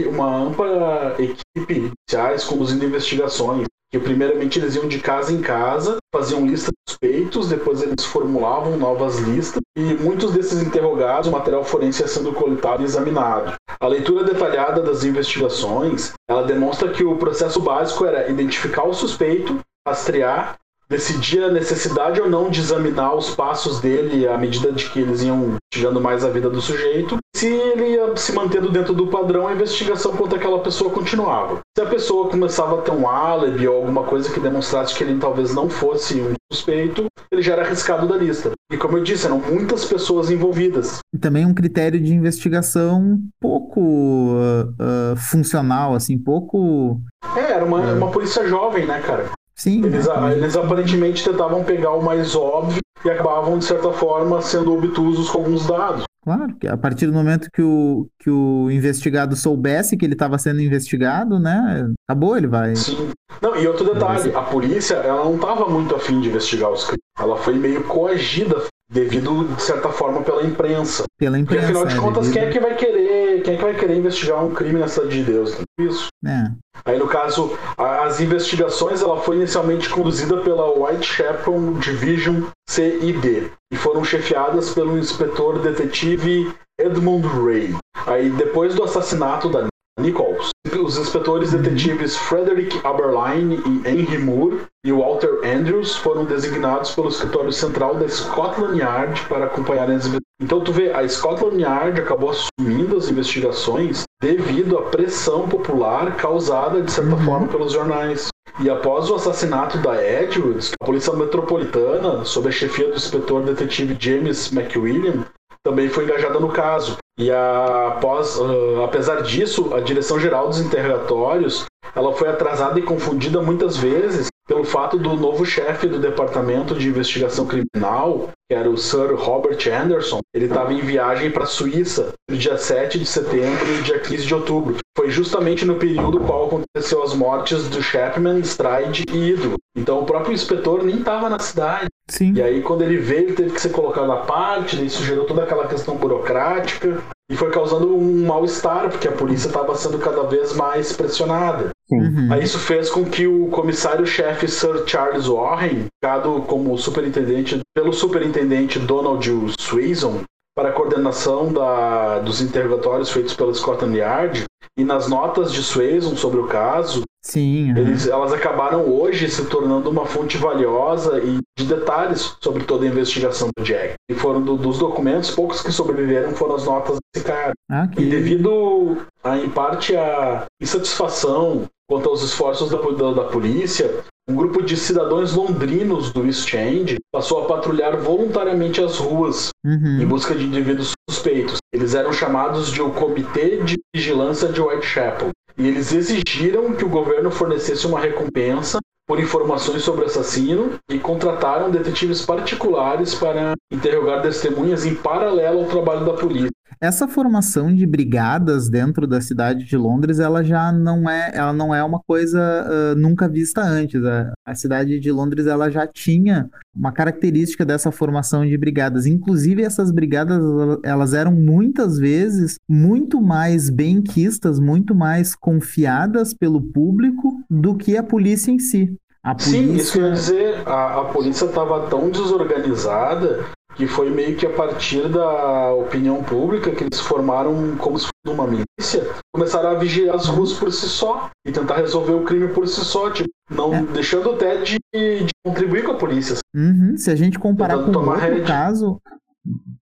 uma 0.09 0.37
ampla 0.37 1.17
equipe 1.19 1.75
de 1.75 1.93
policiais 2.09 2.45
conduzindo 2.45 2.85
investigações. 2.85 3.67
Que 3.91 3.99
primeiramente 4.01 4.59
eles 4.59 4.75
iam 4.75 4.89
de 4.89 4.99
casa 4.99 5.33
em 5.33 5.41
casa, 5.41 5.99
faziam 6.13 6.45
lista 6.45 6.73
de 6.73 6.93
suspeitos, 6.93 7.49
depois 7.49 7.81
eles 7.81 8.05
formulavam 8.05 8.77
novas 8.77 9.21
listas 9.21 9.63
e 9.77 9.95
muitos 9.95 10.33
desses 10.33 10.61
interrogados, 10.61 11.29
o 11.29 11.33
material 11.33 11.63
forense 11.63 12.03
ia 12.03 12.09
sendo 12.09 12.33
coletado 12.33 12.83
e 12.83 12.87
examinado. 12.87 13.55
A 13.79 13.87
leitura 13.87 14.25
detalhada 14.25 14.83
das 14.83 15.05
investigações, 15.05 16.13
ela 16.29 16.43
demonstra 16.43 16.91
que 16.91 17.05
o 17.05 17.17
processo 17.17 17.61
básico 17.61 18.05
era 18.05 18.29
identificar 18.29 18.83
o 18.83 18.93
suspeito, 18.93 19.61
rastrear 19.87 20.57
decidir 20.89 21.43
a 21.43 21.51
necessidade 21.51 22.21
ou 22.21 22.29
não 22.29 22.51
de 22.51 22.61
examinar 22.61 23.15
os 23.15 23.35
passos 23.35 23.81
dele 23.81 24.27
à 24.29 24.37
medida 24.37 24.71
de 24.73 24.89
que 24.89 25.01
eles 25.01 25.23
iam 25.23 25.57
tirando 25.73 26.01
mais 26.01 26.25
a 26.25 26.31
vida 26.31 26.51
do 26.51 26.61
sujeito. 26.61 27.19
Se 27.35 27.47
ele 27.47 27.95
ia 27.95 28.17
se 28.17 28.33
mantendo 28.33 28.71
dentro 28.71 28.95
do 28.95 29.09
padrão, 29.09 29.49
a 29.49 29.53
investigação 29.53 30.13
contra 30.17 30.39
aquela 30.39 30.61
pessoa 30.61 30.91
continuava. 30.91 31.61
Se 31.77 31.83
a 31.83 31.89
pessoa 31.89 32.29
começava 32.29 32.79
a 32.79 32.83
ter 32.83 32.93
um 32.93 33.09
álibi 33.09 33.67
ou 33.67 33.77
alguma 33.77 34.05
coisa 34.05 34.33
que 34.33 34.39
demonstrasse 34.39 34.95
que 34.95 35.03
ele 35.03 35.19
talvez 35.19 35.53
não 35.55 35.69
fosse 35.69 36.21
um 36.21 36.35
suspeito, 36.53 37.07
ele 37.31 37.43
já 37.43 37.55
era 37.55 37.63
arriscado 37.63 38.07
da 38.07 38.17
lista. 38.17 38.53
E 38.73 38.77
como 38.77 38.97
eu 38.97 39.03
disse, 39.03 39.27
eram 39.27 39.41
muitas 39.41 39.85
pessoas 39.85 40.31
envolvidas. 40.31 40.99
E 41.13 41.19
também 41.19 41.45
um 41.45 41.55
critério 41.55 42.01
de 42.01 42.15
investigação 42.15 43.19
pouco 43.41 43.81
uh, 43.81 45.13
uh, 45.13 45.17
funcional, 45.17 45.95
assim, 45.95 46.17
pouco. 46.17 47.01
É, 47.37 47.53
era 47.53 47.65
uma, 47.65 47.81
uma 47.95 48.11
polícia 48.11 48.47
jovem, 48.47 48.87
né, 48.87 49.01
cara? 49.01 49.29
Sim. 49.57 49.85
Eles, 49.85 50.07
eles 50.37 50.57
aparentemente 50.57 51.25
tentavam 51.25 51.63
pegar 51.63 51.93
o 51.93 52.03
mais 52.03 52.35
óbvio 52.35 52.81
e 53.05 53.11
acabavam, 53.11 53.59
de 53.59 53.65
certa 53.65 53.93
forma, 53.93 54.41
sendo 54.41 54.75
obtusos 54.75 55.29
com 55.31 55.39
alguns 55.39 55.67
dados. 55.67 56.05
Claro, 56.25 56.57
que 56.59 56.67
a 56.67 56.77
partir 56.77 57.07
do 57.07 57.13
momento 57.13 57.49
que 57.53 57.61
o, 57.61 58.09
que 58.19 58.31
o 58.31 58.71
investigado 58.71 59.37
soubesse 59.37 59.95
que 59.95 60.07
ele 60.07 60.15
estava 60.15 60.39
sendo 60.39 60.63
investigado, 60.63 61.39
né? 61.39 61.87
Acabou, 62.09 62.35
ele 62.35 62.47
vai. 62.47 62.75
Sim. 62.75 63.11
Não, 63.43 63.55
e 63.57 63.67
outro 63.67 63.93
detalhe, 63.93 64.35
a 64.35 64.41
polícia 64.41 64.95
ela 64.95 65.25
não 65.25 65.35
estava 65.35 65.69
muito 65.69 65.95
afim 65.95 66.21
de 66.21 66.29
investigar 66.29 66.73
os 66.73 66.85
crimes. 66.85 67.03
Ela 67.19 67.37
foi 67.37 67.55
meio 67.55 67.85
coagida 67.85 68.57
devido, 68.91 69.55
de 69.55 69.63
certa 69.63 69.91
forma, 69.91 70.23
pela 70.23 70.43
imprensa. 70.43 71.05
Pela 71.19 71.39
imprensa. 71.39 71.67
Porque, 71.67 71.79
afinal 71.79 71.87
de 71.87 71.99
é, 71.99 72.01
contas, 72.01 72.27
devido... 72.29 72.41
quem 72.41 72.49
é 72.49 72.53
que 72.53 72.61
vai 72.61 72.75
querer, 72.75 73.14
quem 73.45 73.55
é 73.55 73.57
que 73.59 73.63
vai 73.63 73.75
querer 73.75 73.97
investigar 73.97 74.43
um 74.43 74.55
crime 74.55 74.81
na 74.81 74.89
cidade 74.89 75.23
de 75.23 75.25
Deus? 75.25 75.57
Isso. 75.79 76.09
É. 76.25 76.51
Aí, 76.87 76.99
no 76.99 77.07
caso, 77.07 77.57
a, 77.77 78.05
as 78.05 78.21
investigações 78.21 79.03
ela 79.03 79.21
foi 79.21 79.37
inicialmente 79.37 79.89
conduzida 79.89 80.39
pela 80.39 80.73
Whitechapel 80.73 81.75
Division 81.75 82.45
CID 82.69 83.53
e 83.71 83.77
foram 83.77 84.03
chefiadas 84.03 84.73
pelo 84.73 84.99
inspetor 84.99 85.61
detetive 85.61 86.53
Edmund 86.81 87.27
Ray. 87.27 87.77
Aí, 88.07 88.31
depois 88.31 88.75
do 88.75 88.83
assassinato 88.83 89.49
da 89.49 89.67
Nichols, 89.99 90.51
os 90.83 90.99
inspetores 90.99 91.53
detetives 91.53 92.17
Frederick 92.17 92.81
Aberline 92.85 93.63
e 93.65 93.89
Henry 93.89 94.19
Moore 94.19 94.63
e 94.85 94.91
Walter 94.91 95.41
Andrews 95.45 95.97
foram 95.97 96.25
designados 96.25 96.91
pelo 96.95 97.09
escritório 97.09 97.53
central 97.53 97.95
da 97.95 98.09
Scotland 98.09 98.79
Yard 98.79 99.21
para 99.29 99.47
acompanharem 99.47 99.95
as 99.97 100.07
investigações. 100.07 100.25
Então 100.43 100.61
tu 100.65 100.73
vê, 100.73 100.93
a 100.93 101.09
Scotland 101.09 101.63
Yard 101.63 102.01
acabou 102.01 102.31
assumindo 102.31 102.97
as 102.97 103.09
investigações 103.09 104.03
devido 104.21 104.77
à 104.77 104.83
pressão 104.83 105.49
popular 105.49 106.17
causada, 106.17 106.83
de 106.83 106.91
certa 106.91 107.15
Uhum. 107.15 107.25
forma, 107.25 107.49
pelos 107.49 107.73
jornais. 107.73 108.29
E 108.61 108.69
após 108.69 109.09
o 109.09 109.15
assassinato 109.15 109.79
da 109.79 109.95
Edwards, 110.05 110.73
a 110.81 110.85
Polícia 110.85 111.13
Metropolitana, 111.13 112.25
sob 112.25 112.49
a 112.49 112.53
chefia 112.53 112.89
do 112.89 112.97
inspetor 112.97 113.43
detetive 113.43 113.97
James 113.99 114.53
McWilliam, 114.53 115.25
também 115.65 115.89
foi 115.89 116.05
engajada 116.05 116.41
no 116.41 116.49
caso. 116.49 116.97
E 117.19 117.31
a, 117.31 117.89
após, 117.89 118.37
uh, 118.39 118.83
apesar 118.85 119.23
disso, 119.23 119.73
a 119.75 119.81
direção 119.81 120.19
geral 120.19 120.49
dos 120.49 120.61
interrogatórios 120.61 121.65
ela 121.95 122.13
foi 122.13 122.29
atrasada 122.29 122.79
e 122.79 122.83
confundida 122.83 123.41
muitas 123.41 123.77
vezes 123.77 124.29
pelo 124.47 124.65
fato 124.65 124.99
do 124.99 125.15
novo 125.15 125.45
chefe 125.45 125.87
do 125.87 125.99
Departamento 125.99 126.75
de 126.75 126.89
Investigação 126.89 127.47
Criminal, 127.47 128.29
que 128.49 128.55
era 128.55 128.69
o 128.69 128.77
Sir 128.77 129.15
Robert 129.15 129.59
Anderson, 129.69 130.21
ele 130.35 130.47
estava 130.47 130.73
em 130.73 130.81
viagem 130.81 131.31
para 131.31 131.45
a 131.45 131.47
Suíça 131.47 132.13
no 132.31 132.37
dia 132.37 132.59
7 132.59 132.99
de 132.99 133.07
setembro 133.07 133.67
e 133.79 133.83
dia 133.83 133.99
15 133.99 134.27
de 134.27 134.35
outubro. 134.35 134.77
Foi 134.97 135.11
justamente 135.11 135.65
no 135.65 135.77
período 135.77 136.21
qual 136.21 136.47
aconteceu 136.47 137.03
as 137.03 137.15
mortes 137.15 137.69
do 137.69 137.83
Chapman, 137.83 138.41
Stride 138.41 139.05
e 139.13 139.31
Ido. 139.31 139.55
Então 139.77 140.01
o 140.01 140.07
próprio 140.07 140.35
inspetor 140.35 140.85
nem 140.85 140.99
estava 140.99 141.29
na 141.29 141.39
cidade. 141.39 141.89
Sim. 142.09 142.35
E 142.35 142.43
aí, 142.43 142.61
quando 142.61 142.83
ele 142.83 142.99
veio, 142.99 143.29
ele 143.29 143.33
teve 143.33 143.53
que 143.53 143.61
ser 143.61 143.71
colocado 143.71 144.13
à 144.13 144.19
parte, 144.19 144.85
isso 144.85 145.03
gerou 145.03 145.25
toda 145.25 145.43
aquela 145.43 145.67
questão 145.67 145.97
burocrática 145.97 147.03
e 147.31 147.37
foi 147.37 147.51
causando 147.51 147.97
um 147.97 148.27
mal-estar, 148.27 148.91
porque 148.91 149.09
a 149.09 149.13
polícia 149.13 149.49
estava 149.49 149.75
sendo 149.75 149.99
cada 149.99 150.25
vez 150.25 150.55
mais 150.55 150.93
pressionada. 150.93 151.71
Uhum. 151.91 152.33
Aí 152.33 152.43
isso 152.43 152.59
fez 152.59 152.89
com 152.91 153.05
que 153.05 153.27
o 153.27 153.49
comissário-chefe 153.49 154.49
Sir 154.49 154.85
Charles 154.87 155.27
Warren, 155.27 155.87
indicado 155.87 156.43
como 156.47 156.77
superintendente 156.79 157.61
pelo 157.75 157.93
superintendente 157.93 158.79
Donald 158.79 159.29
Swason 159.59 160.23
para 160.57 160.69
a 160.69 160.73
coordenação 160.73 161.53
da, 161.53 162.21
dos 162.21 162.41
interrogatórios 162.41 163.11
feitos 163.11 163.35
pela 163.35 163.53
Scotland 163.53 163.97
Yard, 163.99 164.45
e 164.77 164.85
nas 164.85 165.09
notas 165.09 165.53
de 165.53 165.63
Swason 165.63 166.17
sobre 166.17 166.41
o 166.41 166.47
caso, 166.47 167.03
Sim. 167.23 167.73
uhum. 167.73 167.79
eles, 167.79 168.07
elas 168.07 168.33
acabaram 168.33 168.89
hoje 168.89 169.29
se 169.29 169.45
tornando 169.47 169.89
uma 169.89 170.05
fonte 170.05 170.37
valiosa 170.37 171.21
e 171.21 171.39
de 171.57 171.65
detalhes 171.65 172.37
sobre 172.41 172.65
toda 172.65 172.85
a 172.85 172.89
investigação 172.89 173.51
do 173.57 173.65
Jack. 173.65 173.95
E 174.11 174.15
foram 174.15 174.43
do, 174.43 174.57
dos 174.57 174.79
documentos, 174.79 175.31
poucos 175.31 175.63
que 175.63 175.71
sobreviveram 175.71 176.33
foram 176.33 176.57
as 176.57 176.65
notas 176.65 176.99
desse 177.15 177.27
cara. 177.27 177.53
Ah, 177.71 177.87
que... 177.87 178.03
E 178.03 178.11
devido, 178.11 178.99
a, 179.23 179.39
em 179.39 179.49
parte, 179.49 179.97
à 179.97 180.45
insatisfação 180.61 181.69
quanto 181.89 182.09
aos 182.09 182.23
esforços 182.23 182.71
da, 182.71 182.79
da, 182.79 183.13
da 183.13 183.25
polícia, 183.25 184.03
um 184.29 184.35
grupo 184.35 184.63
de 184.63 184.77
cidadãos 184.77 185.35
londrinos 185.35 186.13
do 186.13 186.25
East 186.25 186.53
End 186.55 186.97
passou 187.13 187.43
a 187.43 187.47
patrulhar 187.47 187.97
voluntariamente 187.99 188.81
as 188.83 188.97
ruas 188.99 189.51
Uhum. 189.65 190.03
em 190.03 190.07
busca 190.07 190.35
de 190.35 190.45
indivíduos 190.45 190.93
suspeitos. 191.09 191.57
Eles 191.73 191.95
eram 191.95 192.13
chamados 192.13 192.71
de 192.71 192.83
o 192.83 192.91
Comitê 192.91 193.63
de 193.63 193.79
Vigilância 193.95 194.49
de 194.49 194.61
Whitechapel. 194.61 195.31
E 195.57 195.67
eles 195.69 195.93
exigiram 195.93 196.75
que 196.75 196.85
o 196.85 196.89
governo 196.89 197.31
fornecesse 197.31 197.87
uma 197.87 197.99
recompensa 198.01 198.79
por 199.07 199.21
informações 199.21 199.83
sobre 199.83 200.03
o 200.03 200.07
assassino 200.07 200.73
e 200.91 200.99
contrataram 200.99 201.71
detetives 201.71 202.23
particulares 202.25 203.15
para 203.15 203.55
interrogar 203.73 204.23
testemunhas 204.23 204.85
em 204.85 204.95
paralelo 204.95 205.61
ao 205.61 205.67
trabalho 205.67 206.05
da 206.05 206.13
polícia. 206.15 206.51
Essa 206.81 207.09
formação 207.09 207.75
de 207.75 207.87
brigadas 207.87 208.69
dentro 208.69 209.07
da 209.07 209.21
cidade 209.21 209.65
de 209.65 209.77
Londres, 209.77 210.19
ela 210.19 210.43
já 210.43 210.73
não 210.73 211.09
é, 211.09 211.31
ela 211.35 211.53
não 211.53 211.75
é 211.75 211.83
uma 211.83 212.01
coisa 212.01 212.41
uh, 212.41 212.99
nunca 212.99 213.29
vista 213.29 213.63
antes. 213.63 214.05
A, 214.05 214.33
a, 214.47 214.55
cidade 214.55 214.99
de 214.99 215.13
Londres, 215.13 215.47
ela 215.47 215.71
já 215.71 215.87
tinha 215.87 216.49
uma 216.75 216.93
característica 216.93 217.65
dessa 217.65 217.91
formação 217.91 218.47
de 218.47 218.57
brigadas. 218.57 219.07
Inclusive, 219.07 219.63
essas 219.63 219.91
brigadas, 219.91 220.41
elas 220.83 221.15
eram 221.15 221.33
muitas 221.33 221.99
vezes 221.99 222.57
muito 222.69 223.21
mais 223.21 223.71
benquistas, 223.71 224.59
muito 224.59 224.95
mais 224.95 225.35
confiadas 225.35 226.35
pelo 226.35 226.61
público 226.61 227.41
do 227.51 227.75
que 227.75 227.97
a 227.97 228.03
polícia 228.03 228.51
em 228.51 228.59
si. 228.59 228.95
A 229.23 229.35
polícia... 229.35 229.63
Sim, 229.63 229.75
isso 229.75 229.99
quer 229.99 230.13
dizer, 230.13 230.69
a, 230.69 231.01
a 231.01 231.05
polícia 231.07 231.47
estava 231.47 231.89
tão 231.89 232.11
desorganizada 232.11 233.45
que 233.77 233.87
foi 233.87 234.11
meio 234.11 234.37
que 234.37 234.47
a 234.47 234.51
partir 234.51 235.09
da 235.09 235.73
opinião 235.75 236.23
pública 236.23 236.71
que 236.71 236.85
eles 236.85 237.01
formaram 237.01 237.77
como 237.77 237.99
se 237.99 238.07
fosse 238.07 238.35
uma 238.37 238.47
milícia, 238.47 239.09
começaram 239.35 239.71
a 239.71 239.75
vigiar 239.75 240.15
as 240.15 240.27
ruas 240.27 240.53
por 240.53 240.73
si 240.73 240.87
só 240.89 241.31
e 241.47 241.51
tentar 241.53 241.77
resolver 241.77 242.13
o 242.13 242.25
crime 242.25 242.49
por 242.49 242.67
si 242.69 242.85
só, 242.85 243.11
tipo, 243.11 243.29
não 243.51 243.75
É. 243.75 243.83
deixando 243.83 244.31
até 244.31 244.57
de, 244.63 244.79
de 244.95 245.31
contribuir 245.45 245.85
com 245.85 245.93
a 245.93 245.97
polícia. 245.99 246.37
Uhum, 246.55 246.97
Se 246.97 247.11
a 247.11 247.17
gente 247.17 247.39
comparar 247.39 247.79
Tentando 247.79 248.01
com 248.05 248.11
outro 248.11 248.45
caso 248.45 249.01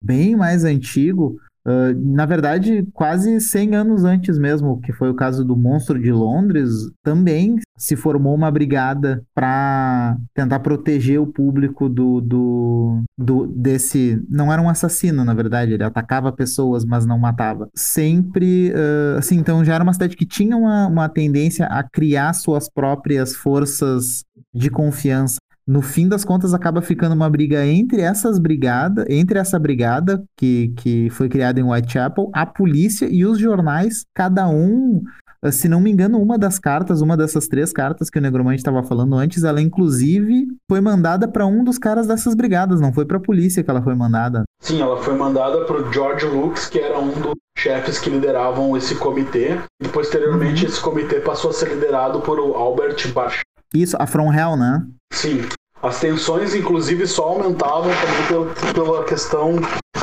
bem 0.01 0.35
mais 0.35 0.63
antigo, 0.63 1.37
ah, 1.65 1.93
na 1.95 2.25
verdade, 2.25 2.87
quase 2.93 3.39
100 3.39 3.75
anos 3.75 4.03
antes 4.03 4.37
mesmo, 4.37 4.79
que 4.81 4.93
foi 4.93 5.09
o 5.09 5.15
caso 5.15 5.43
do 5.43 5.55
Monstro 5.55 5.99
de 6.01 6.11
Londres, 6.11 6.69
também 7.03 7.57
se 7.77 7.95
formou 7.95 8.35
uma 8.35 8.51
brigada 8.51 9.23
para 9.33 10.17
tentar 10.33 10.59
proteger 10.59 11.19
o 11.19 11.27
público 11.27 11.87
do, 11.87 12.19
do, 12.21 13.03
do- 13.17 13.47
desse. 13.47 14.21
Não 14.29 14.51
era 14.51 14.61
um 14.61 14.69
assassino, 14.69 15.23
na 15.23 15.33
verdade, 15.33 15.73
ele 15.73 15.83
atacava 15.83 16.31
pessoas, 16.31 16.83
mas 16.85 17.05
não 17.05 17.17
matava. 17.17 17.69
Sempre, 17.73 18.73
ah, 18.75 19.17
assim, 19.19 19.37
então 19.37 19.63
já 19.63 19.75
era 19.75 19.83
uma 19.83 19.93
cidade 19.93 20.15
que 20.15 20.25
tinha 20.25 20.55
uma, 20.57 20.87
uma 20.87 21.09
tendência 21.09 21.65
a 21.67 21.83
criar 21.83 22.33
suas 22.33 22.69
próprias 22.69 23.35
forças 23.35 24.23
de 24.53 24.69
confiança 24.69 25.37
no 25.69 25.83
fim 25.83 26.07
das 26.07 26.25
contas 26.25 26.51
acaba 26.51 26.81
ficando 26.81 27.13
uma 27.13 27.29
briga 27.29 27.63
entre 27.63 28.01
essas 28.01 28.39
brigadas, 28.39 29.05
entre 29.07 29.37
essa 29.37 29.59
brigada 29.59 30.23
que, 30.35 30.69
que 30.69 31.11
foi 31.11 31.29
criada 31.29 31.59
em 31.59 31.63
Whitechapel, 31.63 32.31
a 32.33 32.43
polícia 32.43 33.07
e 33.07 33.23
os 33.23 33.37
jornais, 33.37 34.03
cada 34.15 34.49
um, 34.49 35.03
eh, 35.43 35.51
se 35.51 35.69
não 35.69 35.79
me 35.79 35.91
engano, 35.91 36.19
uma 36.19 36.39
das 36.39 36.57
cartas, 36.57 37.01
uma 37.01 37.15
dessas 37.15 37.47
três 37.47 37.71
cartas 37.71 38.09
que 38.09 38.17
o 38.17 38.21
Negromante 38.21 38.57
estava 38.57 38.81
falando 38.81 39.13
antes, 39.15 39.43
ela 39.43 39.61
inclusive 39.61 40.47
foi 40.67 40.81
mandada 40.81 41.27
para 41.27 41.45
um 41.45 41.63
dos 41.63 41.77
caras 41.77 42.07
dessas 42.07 42.33
brigadas, 42.33 42.81
não 42.81 42.91
foi 42.91 43.05
para 43.05 43.17
a 43.17 43.21
polícia 43.21 43.63
que 43.63 43.69
ela 43.69 43.83
foi 43.83 43.93
mandada. 43.93 44.45
Sim, 44.59 44.81
ela 44.81 44.97
foi 44.97 45.15
mandada 45.15 45.65
para 45.65 45.83
o 45.83 45.93
George 45.93 46.25
Lucas, 46.25 46.67
que 46.67 46.79
era 46.79 46.97
um 46.97 47.11
dos 47.11 47.35
chefes 47.55 47.99
que 47.99 48.09
lideravam 48.09 48.75
esse 48.75 48.95
comitê, 48.95 49.59
e 49.79 49.87
posteriormente 49.87 50.65
esse 50.65 50.81
comitê 50.81 51.19
passou 51.19 51.51
a 51.51 51.53
ser 51.53 51.69
liderado 51.69 52.21
por 52.21 52.39
o 52.39 52.55
Albert 52.55 53.13
Bach. 53.13 53.39
Isso, 53.71 53.95
a 53.99 54.07
From 54.07 54.33
Hell, 54.33 54.57
né? 54.57 54.83
Sim, 55.13 55.41
as 55.81 55.99
tensões 55.99 56.53
inclusive 56.55 57.07
só 57.07 57.23
aumentavam 57.23 57.89
também 57.89 58.27
pela, 58.27 58.73
pela 58.73 59.03
questão, 59.05 59.55